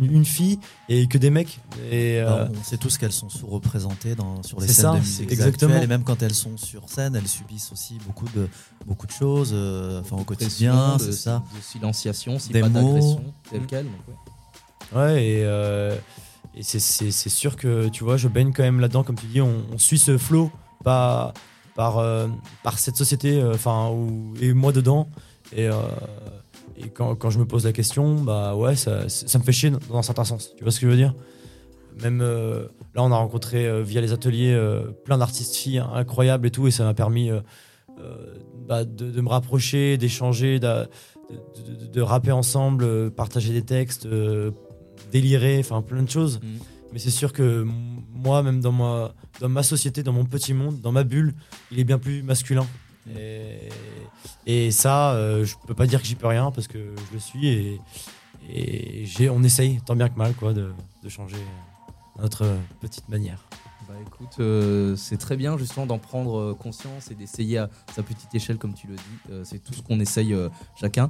une, 0.00 0.12
une 0.12 0.24
fille 0.24 0.60
et 0.88 1.08
que 1.08 1.18
des 1.18 1.30
mecs 1.30 1.58
et 1.90 2.20
euh, 2.20 2.46
on 2.48 2.62
sait 2.62 2.76
tous 2.76 2.96
qu'elles 2.96 3.10
sont 3.10 3.28
sous-représentées 3.28 4.14
dans- 4.14 4.42
sur 4.44 4.60
les 4.60 4.68
C'est 4.68 4.74
scènes 4.74 4.84
ça, 4.84 4.90
de 4.92 5.04
c'est 5.04 5.22
musique 5.22 5.32
exactement. 5.32 5.72
actuelles, 5.72 5.84
et 5.84 5.88
même 5.88 6.04
quand 6.04 6.22
elles 6.22 6.34
sont 6.34 6.56
sur 6.56 6.88
scène, 6.88 7.16
elles 7.16 7.26
subissent 7.28 7.72
aussi 7.72 7.98
beaucoup 8.06 8.26
de 8.36 8.46
beaucoup 8.86 9.06
de 9.06 9.12
choses, 9.12 9.50
euh, 9.52 10.00
enfin 10.00 10.16
au 10.16 10.24
Pression, 10.24 10.72
de, 10.96 11.02
c'est 11.04 11.12
ça. 11.12 11.42
de 11.56 11.60
silenciation, 11.62 12.38
si 12.38 12.52
Des 12.52 12.60
pas 12.60 12.68
mots. 12.68 12.74
d'agression, 12.82 13.24
tel 13.50 13.66
quel. 13.66 13.84
donc 13.84 13.94
ouais. 14.08 14.98
Ouais, 14.98 15.24
et, 15.24 15.44
euh, 15.44 15.94
et 16.56 16.62
c'est- 16.62 16.80
c'est 16.80 17.10
c'est 17.12 17.28
sûr 17.28 17.56
que, 17.56 17.88
tu 17.88 18.02
vois, 18.04 18.16
je 18.16 18.26
baigne 18.28 18.52
quand 18.52 18.62
même 18.64 18.80
là-dedans, 18.80 19.04
comme 19.04 19.16
tu 19.16 19.26
dis, 19.26 19.40
on, 19.40 19.62
on 19.72 19.78
suit 19.78 19.98
ce 19.98 20.18
flow 20.18 20.50
par, 20.84 21.32
par, 21.76 21.98
euh, 21.98 22.26
par 22.64 22.78
cette 22.78 22.96
société, 22.96 23.40
euh, 23.40 23.54
enfin, 23.54 23.90
et 24.40 24.52
moi 24.52 24.72
dedans. 24.72 25.08
Et, 25.52 25.68
euh, 25.68 25.74
et 26.76 26.88
quand, 26.88 27.14
quand 27.14 27.30
je 27.30 27.38
me 27.38 27.44
pose 27.44 27.64
la 27.66 27.72
question, 27.72 28.16
bah 28.22 28.54
ouais, 28.56 28.74
ça, 28.74 29.08
ça 29.08 29.38
me 29.38 29.44
fait 29.44 29.52
chier 29.52 29.70
dans 29.70 29.98
un 29.98 30.02
certain 30.02 30.24
sens. 30.24 30.50
Tu 30.56 30.62
vois 30.64 30.72
ce 30.72 30.80
que 30.80 30.86
je 30.86 30.90
veux 30.90 30.96
dire? 30.96 31.14
Même 32.02 32.20
euh, 32.22 32.66
là, 32.94 33.02
on 33.02 33.12
a 33.12 33.16
rencontré 33.16 33.66
euh, 33.66 33.82
via 33.82 34.00
les 34.00 34.12
ateliers 34.12 34.52
euh, 34.54 34.84
plein 35.04 35.18
d'artistes 35.18 35.54
filles 35.54 35.82
incroyables 35.92 36.46
et 36.46 36.50
tout, 36.50 36.66
et 36.66 36.70
ça 36.70 36.84
m'a 36.84 36.94
permis 36.94 37.30
bah, 38.68 38.84
de, 38.84 39.10
de 39.10 39.20
me 39.20 39.28
rapprocher, 39.28 39.96
d'échanger, 39.98 40.58
de, 40.60 40.88
de- 41.30 41.86
de 41.86 42.00
rapper 42.00 42.32
ensemble, 42.32 42.84
euh, 42.84 43.10
partager 43.10 43.52
des 43.52 43.62
textes, 43.62 44.06
euh, 44.06 44.50
délirer, 45.12 45.58
enfin 45.60 45.82
plein 45.82 46.02
de 46.02 46.10
choses. 46.10 46.40
Mais 46.92 46.98
c'est 46.98 47.10
sûr 47.10 47.32
que 47.32 47.64
moi, 48.12 48.42
même 48.42 48.60
dans 48.60 48.72
ma, 48.72 49.12
dans 49.40 49.48
ma 49.48 49.62
société, 49.62 50.02
dans 50.02 50.12
mon 50.12 50.24
petit 50.24 50.54
monde, 50.54 50.80
dans 50.80 50.92
ma 50.92 51.04
bulle, 51.04 51.34
il 51.70 51.78
est 51.78 51.84
bien 51.84 51.98
plus 51.98 52.22
masculin. 52.22 52.66
Et, 53.16 53.68
et 54.46 54.70
ça, 54.70 55.12
euh, 55.14 55.44
je 55.44 55.54
peux 55.66 55.74
pas 55.74 55.86
dire 55.86 56.00
que 56.02 56.06
j'y 56.06 56.14
peux 56.16 56.26
rien 56.26 56.50
parce 56.50 56.68
que 56.68 56.78
je 56.78 57.14
le 57.14 57.18
suis 57.20 57.46
et, 57.48 57.80
et 58.52 59.04
j'ai, 59.06 59.30
on 59.30 59.42
essaye 59.42 59.80
tant 59.86 59.96
bien 59.96 60.08
que 60.08 60.18
mal 60.18 60.34
quoi, 60.34 60.52
de, 60.52 60.72
de 61.02 61.08
changer 61.08 61.36
notre 62.20 62.44
petite 62.80 63.08
manière. 63.08 63.44
Bah 63.90 63.96
écoute, 64.06 64.36
euh, 64.38 64.94
c'est 64.94 65.16
très 65.16 65.36
bien 65.36 65.58
justement 65.58 65.84
d'en 65.84 65.98
prendre 65.98 66.38
euh, 66.38 66.54
conscience 66.54 67.10
et 67.10 67.16
d'essayer 67.16 67.58
à 67.58 67.68
sa 67.92 68.04
petite 68.04 68.32
échelle 68.32 68.56
comme 68.56 68.72
tu 68.72 68.86
le 68.86 68.94
dis. 68.94 69.02
Euh, 69.32 69.42
c'est 69.44 69.58
tout 69.58 69.74
ce 69.74 69.82
qu'on 69.82 69.98
essaye 69.98 70.36
chacun. 70.80 71.08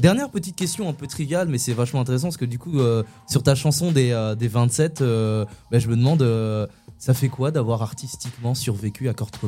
Dernière 0.00 0.30
petite 0.30 0.56
question 0.56 0.88
un 0.88 0.92
peu 0.92 1.06
triviale 1.06 1.46
mais 1.48 1.58
c'est 1.58 1.72
vachement 1.72 2.00
intéressant 2.00 2.26
parce 2.26 2.36
que 2.36 2.44
du 2.44 2.58
coup 2.58 2.80
sur 3.28 3.44
ta 3.44 3.54
chanson 3.54 3.92
des, 3.92 4.34
des 4.36 4.48
27, 4.48 5.02
euh, 5.02 5.44
bah, 5.70 5.78
je 5.78 5.88
me 5.88 5.94
demande 5.94 6.68
ça 6.98 7.14
fait 7.14 7.28
quoi 7.28 7.52
d'avoir 7.52 7.82
artistiquement 7.82 8.54
survécu 8.56 9.08
à 9.08 9.14
Kurt 9.14 9.38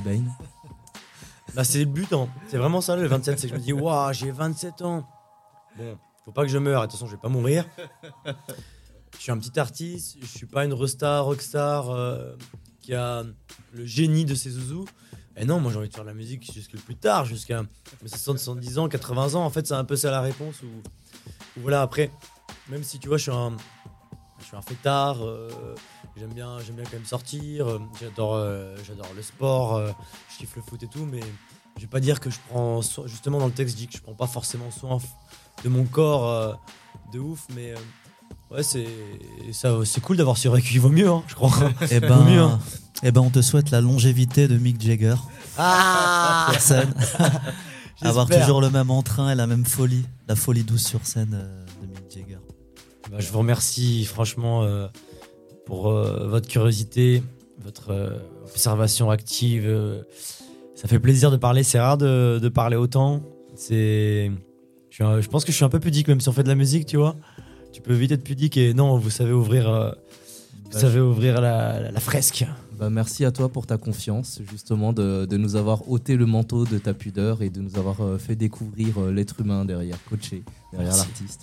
Bah, 1.55 1.65
c'est 1.65 1.81
le 1.81 1.87
but, 1.87 2.13
hein. 2.13 2.29
c'est 2.47 2.59
vraiment 2.59 2.81
ça 2.81 2.95
le 2.95 3.09
27, 3.09 3.41
c'est 3.41 3.49
que 3.49 3.55
je 3.55 3.59
me 3.59 3.65
dis, 3.65 3.73
waouh, 3.73 4.13
j'ai 4.13 4.31
27 4.31 4.83
ans. 4.83 5.09
Bon, 5.77 5.99
faut 6.25 6.33
pas 6.33 6.43
que 6.43 6.49
je 6.49 6.59
meure, 6.59 6.83
attention, 6.83 7.07
je 7.07 7.13
vais 7.13 7.21
pas 7.21 7.29
mourir. 7.29 7.65
Je 9.17 9.23
suis 9.25 9.33
un 9.33 9.39
petit 9.39 9.59
artiste, 9.59 10.19
je 10.21 10.27
suis 10.27 10.47
pas 10.47 10.65
une 10.65 10.75
resta, 10.75 11.21
rockstar 11.21 11.91
le 12.90 13.85
génie 13.85 14.24
de 14.24 14.35
ses 14.35 14.51
zouzous. 14.51 14.86
Et 15.36 15.44
non, 15.44 15.60
moi 15.60 15.70
j'ai 15.70 15.78
envie 15.78 15.89
de 15.89 15.94
faire 15.94 16.05
de 16.05 16.09
la 16.09 16.15
musique 16.15 16.52
jusqu'à 16.52 16.77
le 16.77 16.82
plus 16.82 16.97
tard, 16.97 17.24
jusqu'à 17.24 17.62
mes 18.02 18.09
60, 18.09 18.39
70 18.39 18.78
ans, 18.78 18.89
80 18.89 19.35
ans. 19.35 19.44
En 19.44 19.51
fait, 19.51 19.66
c'est 19.66 19.74
un 19.74 19.85
peu 19.85 19.94
ça 19.94 20.10
la 20.10 20.20
réponse. 20.20 20.62
Où 20.62 21.60
voilà, 21.60 21.82
après, 21.82 22.10
même 22.69 22.82
si 22.82 22.98
tu 22.98 23.09
vois, 23.09 23.19
je 23.19 23.24
suis 23.24 23.32
un, 23.32 23.56
je 24.40 24.44
suis 24.44 24.56
un 24.56 24.62
fêtard, 24.62 25.24
euh, 25.24 25.48
j'aime 26.16 26.32
bien, 26.32 26.59
j'aime 26.60 26.77
bien 26.77 26.85
quand 26.85 26.94
même 26.94 27.05
sortir, 27.05 27.69
euh, 27.69 27.81
j'adore, 28.01 28.35
euh, 28.35 28.77
j'adore 28.86 29.09
le 29.15 29.23
sport, 29.23 29.81
je 30.31 30.39
kiffe 30.39 30.56
le 30.56 30.62
foot 30.62 30.82
et 30.82 30.89
tout, 30.89 31.05
mais 31.05 31.20
je 31.77 31.82
vais 31.82 31.89
pas 31.89 32.01
dire 32.01 32.20
que 32.20 32.31
je 32.31 32.39
prends 32.48 32.81
justement 33.06 33.39
dans 33.39 33.47
le 33.47 33.52
texte, 33.52 33.74
je 33.77 33.78
dis 33.78 33.89
que 33.89 33.97
je 33.97 34.02
prends 34.02 34.15
pas 34.15 34.27
forcément 34.27 34.70
soin 34.70 34.98
de 35.62 35.69
mon 35.69 35.85
corps 35.85 36.59
de 37.12 37.19
ouf, 37.19 37.47
mais 37.55 37.74
ouais, 38.51 38.62
c'est 38.62 38.87
ça, 39.53 39.77
c'est 39.85 40.01
cool 40.01 40.16
d'avoir 40.16 40.37
survécu, 40.37 40.75
il 40.75 40.81
vaut 40.81 40.89
mieux, 40.91 41.09
hein, 41.09 41.23
je 41.29 41.35
crois. 41.35 41.51
Et 41.91 42.01
Vaut 42.01 42.23
mieux, 42.25 42.41
hein. 42.41 42.59
ben, 42.59 43.01
eh 43.03 43.12
ben, 43.12 43.20
on 43.20 43.31
te 43.31 43.43
souhaite 43.43 43.70
la 43.70 43.81
longévité 43.81 44.49
de 44.49 44.57
Mick 44.59 44.81
Jagger. 44.81 45.15
Ah 45.57 46.49
sur 46.53 46.61
scène. 46.61 46.95
Avoir 48.03 48.29
toujours 48.29 48.61
le 48.61 48.70
même 48.70 48.91
entrain 48.91 49.33
et 49.33 49.35
la 49.35 49.47
même 49.49 49.65
folie, 49.65 50.05
la 50.29 50.37
folie 50.37 50.62
douce 50.62 50.85
sur 50.85 51.05
scène 51.05 51.35
euh, 51.35 51.65
de 51.83 51.87
Mick 51.89 52.11
Jagger. 52.15 52.39
Bah, 53.11 53.16
je 53.19 53.31
vous 53.33 53.39
remercie 53.39 54.05
franchement 54.05 54.62
euh, 54.62 54.87
pour 55.66 55.89
euh, 55.89 56.29
votre 56.29 56.47
curiosité, 56.49 57.23
votre 57.65 57.91
euh, 57.91 58.19
observation 58.47 59.11
active. 59.11 59.69
ça 60.77 60.87
fait 60.87 61.01
plaisir 61.01 61.31
de 61.33 61.37
parler. 61.37 61.65
C'est 61.65 61.81
rare 61.81 61.99
de, 61.99 62.39
de 62.41 62.49
parler 62.49 62.77
autant. 62.77 63.20
C'est 63.57 64.31
Je, 64.91 64.95
suis 64.95 65.05
un- 65.05 65.20
je 65.20 65.29
pense 65.29 65.45
que 65.45 65.51
je 65.51 65.57
suis 65.57 65.65
un 65.65 65.69
peu 65.69 65.81
pudique, 65.81 66.07
même 66.07 66.20
si 66.20 66.29
on 66.29 66.33
fait 66.33 66.45
de 66.45 66.49
la 66.49 66.55
musique, 66.55 66.87
tu 66.87 66.97
vois. 66.99 67.16
Tu 67.73 67.81
peux 67.81 67.95
vite 67.95 68.12
être 68.12 68.24
pudique 68.24 68.57
et 68.57 68.74
non, 68.74 68.99
vous 68.99 69.11
savez 69.11 69.32
ouvrir, 69.32 69.69
euh, 69.69 69.90
vous 70.65 70.70
Bah, 70.73 70.81
savez 70.81 71.01
ouvrir 71.01 71.40
la, 71.40 71.81
la- 71.81 71.90
la 71.90 72.01
fresque. 72.01 72.45
Bah, 72.78 72.90
merci 72.90 73.24
à 73.24 73.32
toi 73.32 73.49
pour 73.49 73.66
ta 73.66 73.77
confiance, 73.77 74.40
justement, 74.51 74.93
de, 74.93 75.27
de 75.27 75.36
nous 75.36 75.57
avoir 75.57 75.89
ôté 75.90 76.16
le 76.16 76.27
manteau 76.27 76.65
de 76.65 76.78
ta 76.78 76.95
pudeur 76.95 77.43
et 77.43 77.51
de 77.51 77.61
nous 77.61 77.77
avoir 77.78 78.01
euh, 78.01 78.19
fait 78.19 78.36
découvrir 78.36 78.99
euh, 79.01 79.12
l'être 79.12 79.40
humain 79.40 79.65
derrière 79.65 79.99
Coaché, 80.09 80.43
derrière 80.73 80.97
l'artiste. 80.97 81.43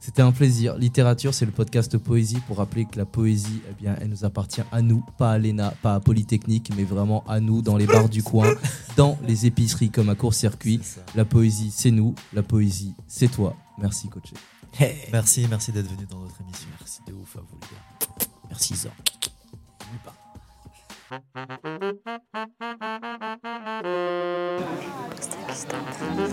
C'était 0.00 0.20
un 0.20 0.32
plaisir. 0.32 0.76
Littérature, 0.76 1.32
c'est 1.32 1.46
le 1.46 1.50
podcast 1.52 1.96
Poésie 1.96 2.36
pour 2.46 2.58
rappeler 2.58 2.84
que 2.84 2.98
la 2.98 3.06
poésie, 3.06 3.62
eh 3.70 3.82
bien, 3.82 3.96
elle 4.02 4.08
nous 4.10 4.26
appartient 4.26 4.60
à 4.70 4.82
nous, 4.82 5.02
pas 5.16 5.30
à 5.32 5.38
l'ENA, 5.38 5.72
pas 5.80 5.94
à 5.94 6.00
Polytechnique, 6.00 6.70
mais 6.76 6.84
vraiment 6.84 7.24
à 7.26 7.40
nous, 7.40 7.62
dans 7.62 7.78
les 7.78 7.86
bars 7.86 8.10
du 8.10 8.22
coin, 8.22 8.52
dans 8.98 9.16
les 9.26 9.46
épiceries 9.46 9.88
comme 9.88 10.10
à 10.10 10.14
court-circuit. 10.14 10.80
La 11.14 11.24
poésie, 11.24 11.70
c'est 11.74 11.90
nous. 11.90 12.14
La 12.34 12.42
poésie, 12.42 12.92
c'est 13.08 13.28
toi. 13.28 13.56
Merci, 13.78 14.08
Coaché. 14.08 14.34
Merci, 15.12 15.46
merci 15.48 15.72
d'être 15.72 15.88
venu 15.88 16.06
dans 16.06 16.18
notre 16.18 16.40
émission. 16.40 16.68
Merci 16.80 17.00
de 17.06 17.12
ouf 17.12 17.36
à 17.36 17.40
vous, 17.40 17.58
les 17.62 17.68
gars. 17.68 17.82
Merci, 18.50 18.74
Zor. 18.74 18.92
N'oublie 19.80 19.98
pas. 20.04 20.14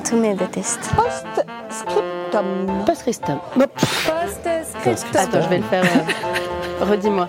Tous 0.08 0.18
mes 0.18 0.34
détestent. 0.36 0.90
Post-scriptum. 0.96 2.84
Post-scriptum. 2.86 3.40
Post-scriptum. 3.56 5.20
Attends, 5.22 5.42
je 5.42 5.50
vais 5.50 5.58
le 5.60 5.64
faire. 5.64 5.84
euh, 5.84 6.86
Redis-moi. 6.90 7.28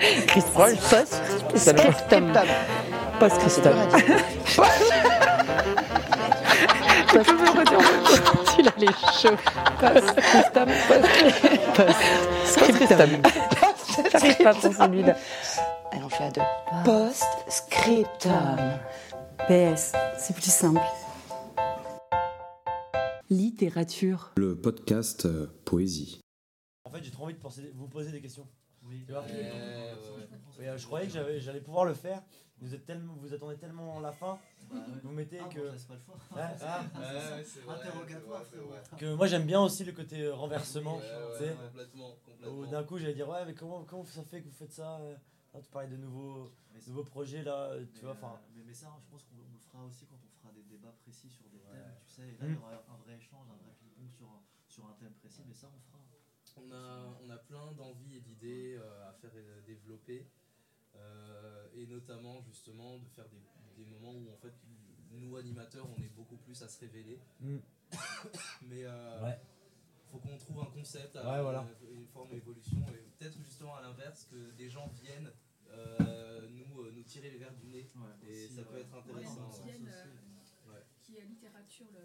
Post-scriptum. 1.59 2.33
Post-scriptum. 3.21 3.75
Il 8.63 8.69
a 8.69 8.75
les. 8.79 8.87
Post-scriptum. 9.81 10.69
Post-scriptum. 11.75 13.11
J'arrive 14.13 14.37
pas 14.39 14.55
pour 14.55 14.73
celui-là. 14.73 15.17
Allez, 15.91 16.05
on 16.05 16.09
fait 16.09 16.25
à 16.25 16.31
deux. 16.31 16.41
Post-scriptum. 16.85 18.59
PS, 19.49 19.93
c'est 20.17 20.33
plus 20.35 20.53
simple. 20.53 20.81
Littérature. 23.31 24.31
Le 24.37 24.55
podcast 24.57 25.27
euh, 25.27 25.47
Poésie. 25.65 26.21
En 26.85 26.91
fait, 26.91 27.03
j'ai 27.03 27.11
trop 27.11 27.25
envie 27.25 27.35
de 27.35 27.41
penser- 27.41 27.73
vous 27.75 27.89
poser 27.89 28.13
des 28.13 28.21
questions. 28.21 28.47
Tu 29.07 29.13
vois 29.13 29.25
euh, 29.31 29.95
je 30.77 30.87
croyais 30.87 31.07
que 31.09 31.39
j'allais 31.39 31.61
pouvoir 31.61 31.85
le 31.85 31.95
faire. 31.95 32.21
Vous, 32.63 32.75
êtes 32.77 32.85
tellement, 32.87 33.15
vous 33.15 33.35
attendez 33.35 33.57
tellement 33.57 33.99
la 34.01 34.13
fin. 34.13 34.39
Vous 35.03 35.11
mettez 35.11 35.39
que. 35.51 35.71
Ouais, 36.35 36.57
ah. 36.63 36.85
que 38.99 39.15
moi 39.15 39.27
j'aime 39.27 39.47
bien 39.47 39.61
aussi 39.61 39.85
le 39.85 39.93
côté 39.93 40.23
euh, 40.23 40.35
renversement. 40.35 41.01
tu 41.01 41.45
sais. 41.45 41.57
Où 42.49 42.67
d'un 42.67 42.85
coup 42.85 42.99
j'allais 42.99 43.15
dire 43.15 43.29
ouais 43.29 43.45
mais 43.45 43.55
comment, 43.55 43.85
comment 43.85 44.05
ça 44.05 44.23
fait 44.23 44.41
que 44.41 44.47
vous 44.47 44.55
faites 44.55 44.73
ça 44.73 44.99
euh, 45.01 45.15
là, 45.55 45.61
Tu 45.61 45.71
parlais 45.71 45.89
de 45.89 45.97
nouveaux, 45.97 46.53
nouveaux 46.87 47.05
projets 47.05 47.43
là, 47.43 47.71
euh, 47.73 47.85
tu 47.95 48.01
vois. 48.05 48.13
enfin 48.13 48.41
mais, 48.55 48.63
mais 48.65 48.75
ça, 48.75 48.89
je 49.05 49.11
pense 49.11 49.25
qu'on 49.25 49.37
le 49.37 49.59
fera 49.59 49.85
aussi 49.85 50.07
quand 50.07 50.17
on 50.17 50.41
fera 50.41 50.53
des 50.55 50.63
débats 50.63 50.95
précis 51.03 51.31
sur 51.31 51.49
des 51.51 51.59
thèmes, 51.59 51.95
tu 52.07 52.13
sais. 52.15 52.23
Et 52.23 52.37
là, 52.39 52.47
Mm. 52.47 52.51
il 52.51 52.55
y 52.55 52.59
aura 52.59 52.73
un 52.73 52.97
vrai 53.05 53.17
échange, 53.17 53.47
un 53.51 53.57
vrai 53.63 53.73
ping-pong 53.79 54.09
sur, 54.11 54.27
un- 54.29 54.43
sur 54.69 54.85
un 54.87 54.95
thème 55.01 55.13
précis, 55.15 55.43
mais 55.47 55.55
ça, 55.55 55.69
on 55.75 55.81
fera. 55.81 55.99
On 56.59 56.71
a, 56.71 57.19
on 57.25 57.31
a 57.31 57.37
plein 57.39 57.73
d'envies 57.73 58.17
et 58.17 58.21
d'idées 58.21 58.77
euh, 58.79 59.09
à 59.09 59.13
faire 59.15 59.31
euh, 59.35 59.61
développer. 59.67 60.27
Euh, 61.75 61.81
et 61.83 61.87
notamment 61.87 62.41
justement 62.43 62.99
de 62.99 63.07
faire 63.09 63.27
des, 63.29 63.83
des 63.83 63.89
moments 63.91 64.13
où 64.15 64.31
en 64.33 64.37
fait 64.37 64.55
nous 65.13 65.37
animateurs 65.37 65.87
on 65.97 66.03
est 66.03 66.09
beaucoup 66.17 66.37
plus 66.37 66.61
à 66.63 66.69
se 66.69 66.81
révéler. 66.81 67.19
Mm. 67.41 67.57
Mais 68.69 68.85
euh, 68.85 69.23
Ouais. 69.23 69.39
faut 70.11 70.19
qu'on 70.19 70.39
trouve 70.39 70.61
un 70.61 70.67
concept, 70.71 71.15
Ouais, 71.17 71.43
voilà. 71.43 71.67
une, 71.91 71.99
une 72.01 72.07
forme 72.07 72.31
d'évolution 72.31 72.79
et 72.89 73.03
peut-être 73.19 73.39
justement 73.43 73.77
à 73.77 73.83
l'inverse 73.83 74.27
que 74.31 74.51
des 74.53 74.69
gens 74.71 74.89
viennent 75.03 75.31
euh, 75.71 76.49
nous, 76.51 76.81
euh, 76.83 76.91
nous 76.93 77.03
tirer 77.03 77.31
les 77.31 77.39
verres 77.39 77.55
du 77.55 77.67
nez 77.69 77.87
et 78.29 78.49
ça 78.49 78.63
peut 78.63 78.79
être 78.79 78.95
intéressant. 78.95 79.51
ouais. 79.65 79.73
Ouais. 80.69 80.83
qui 81.03 81.17
est 81.17 81.25
littérature, 81.25 81.87
le, 81.93 82.01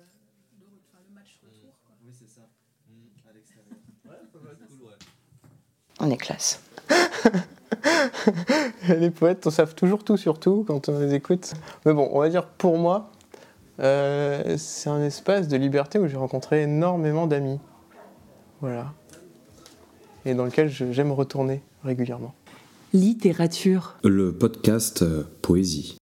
le, 0.59 0.65
enfin, 0.87 0.99
le 1.07 1.13
match 1.13 1.39
retour. 1.43 1.77
Quoi. 1.85 1.95
Oui, 2.03 2.13
c'est 2.13 2.27
ça. 2.29 2.49
Mm. 2.87 3.07
À 3.29 3.33
l'extérieur. 3.33 3.75
Ouais, 4.05 4.17
ça 4.31 4.39
va 4.39 4.51
être 4.51 4.67
cool, 4.67 4.83
ouais. 4.83 4.97
On 5.99 6.09
est 6.11 6.17
classe. 6.17 6.61
les 8.89 9.11
poètes, 9.11 9.45
on 9.47 9.51
savent 9.51 9.75
toujours 9.75 10.03
tout 10.03 10.17
sur 10.17 10.39
tout 10.39 10.63
quand 10.67 10.89
on 10.89 10.99
les 10.99 11.13
écoute. 11.13 11.53
Mais 11.85 11.93
bon, 11.93 12.09
on 12.11 12.19
va 12.19 12.29
dire 12.29 12.47
pour 12.47 12.77
moi, 12.77 13.11
euh, 13.79 14.55
c'est 14.57 14.89
un 14.89 15.03
espace 15.03 15.47
de 15.47 15.57
liberté 15.57 15.99
où 15.99 16.07
j'ai 16.07 16.17
rencontré 16.17 16.63
énormément 16.63 17.27
d'amis. 17.27 17.59
Voilà. 18.61 18.93
Et 20.25 20.33
dans 20.33 20.45
lequel 20.45 20.69
j'aime 20.69 21.11
retourner 21.11 21.61
régulièrement. 21.83 22.33
Littérature. 22.93 23.97
Le 24.03 24.33
podcast 24.33 25.01
euh, 25.01 25.23
Poésie. 25.41 25.97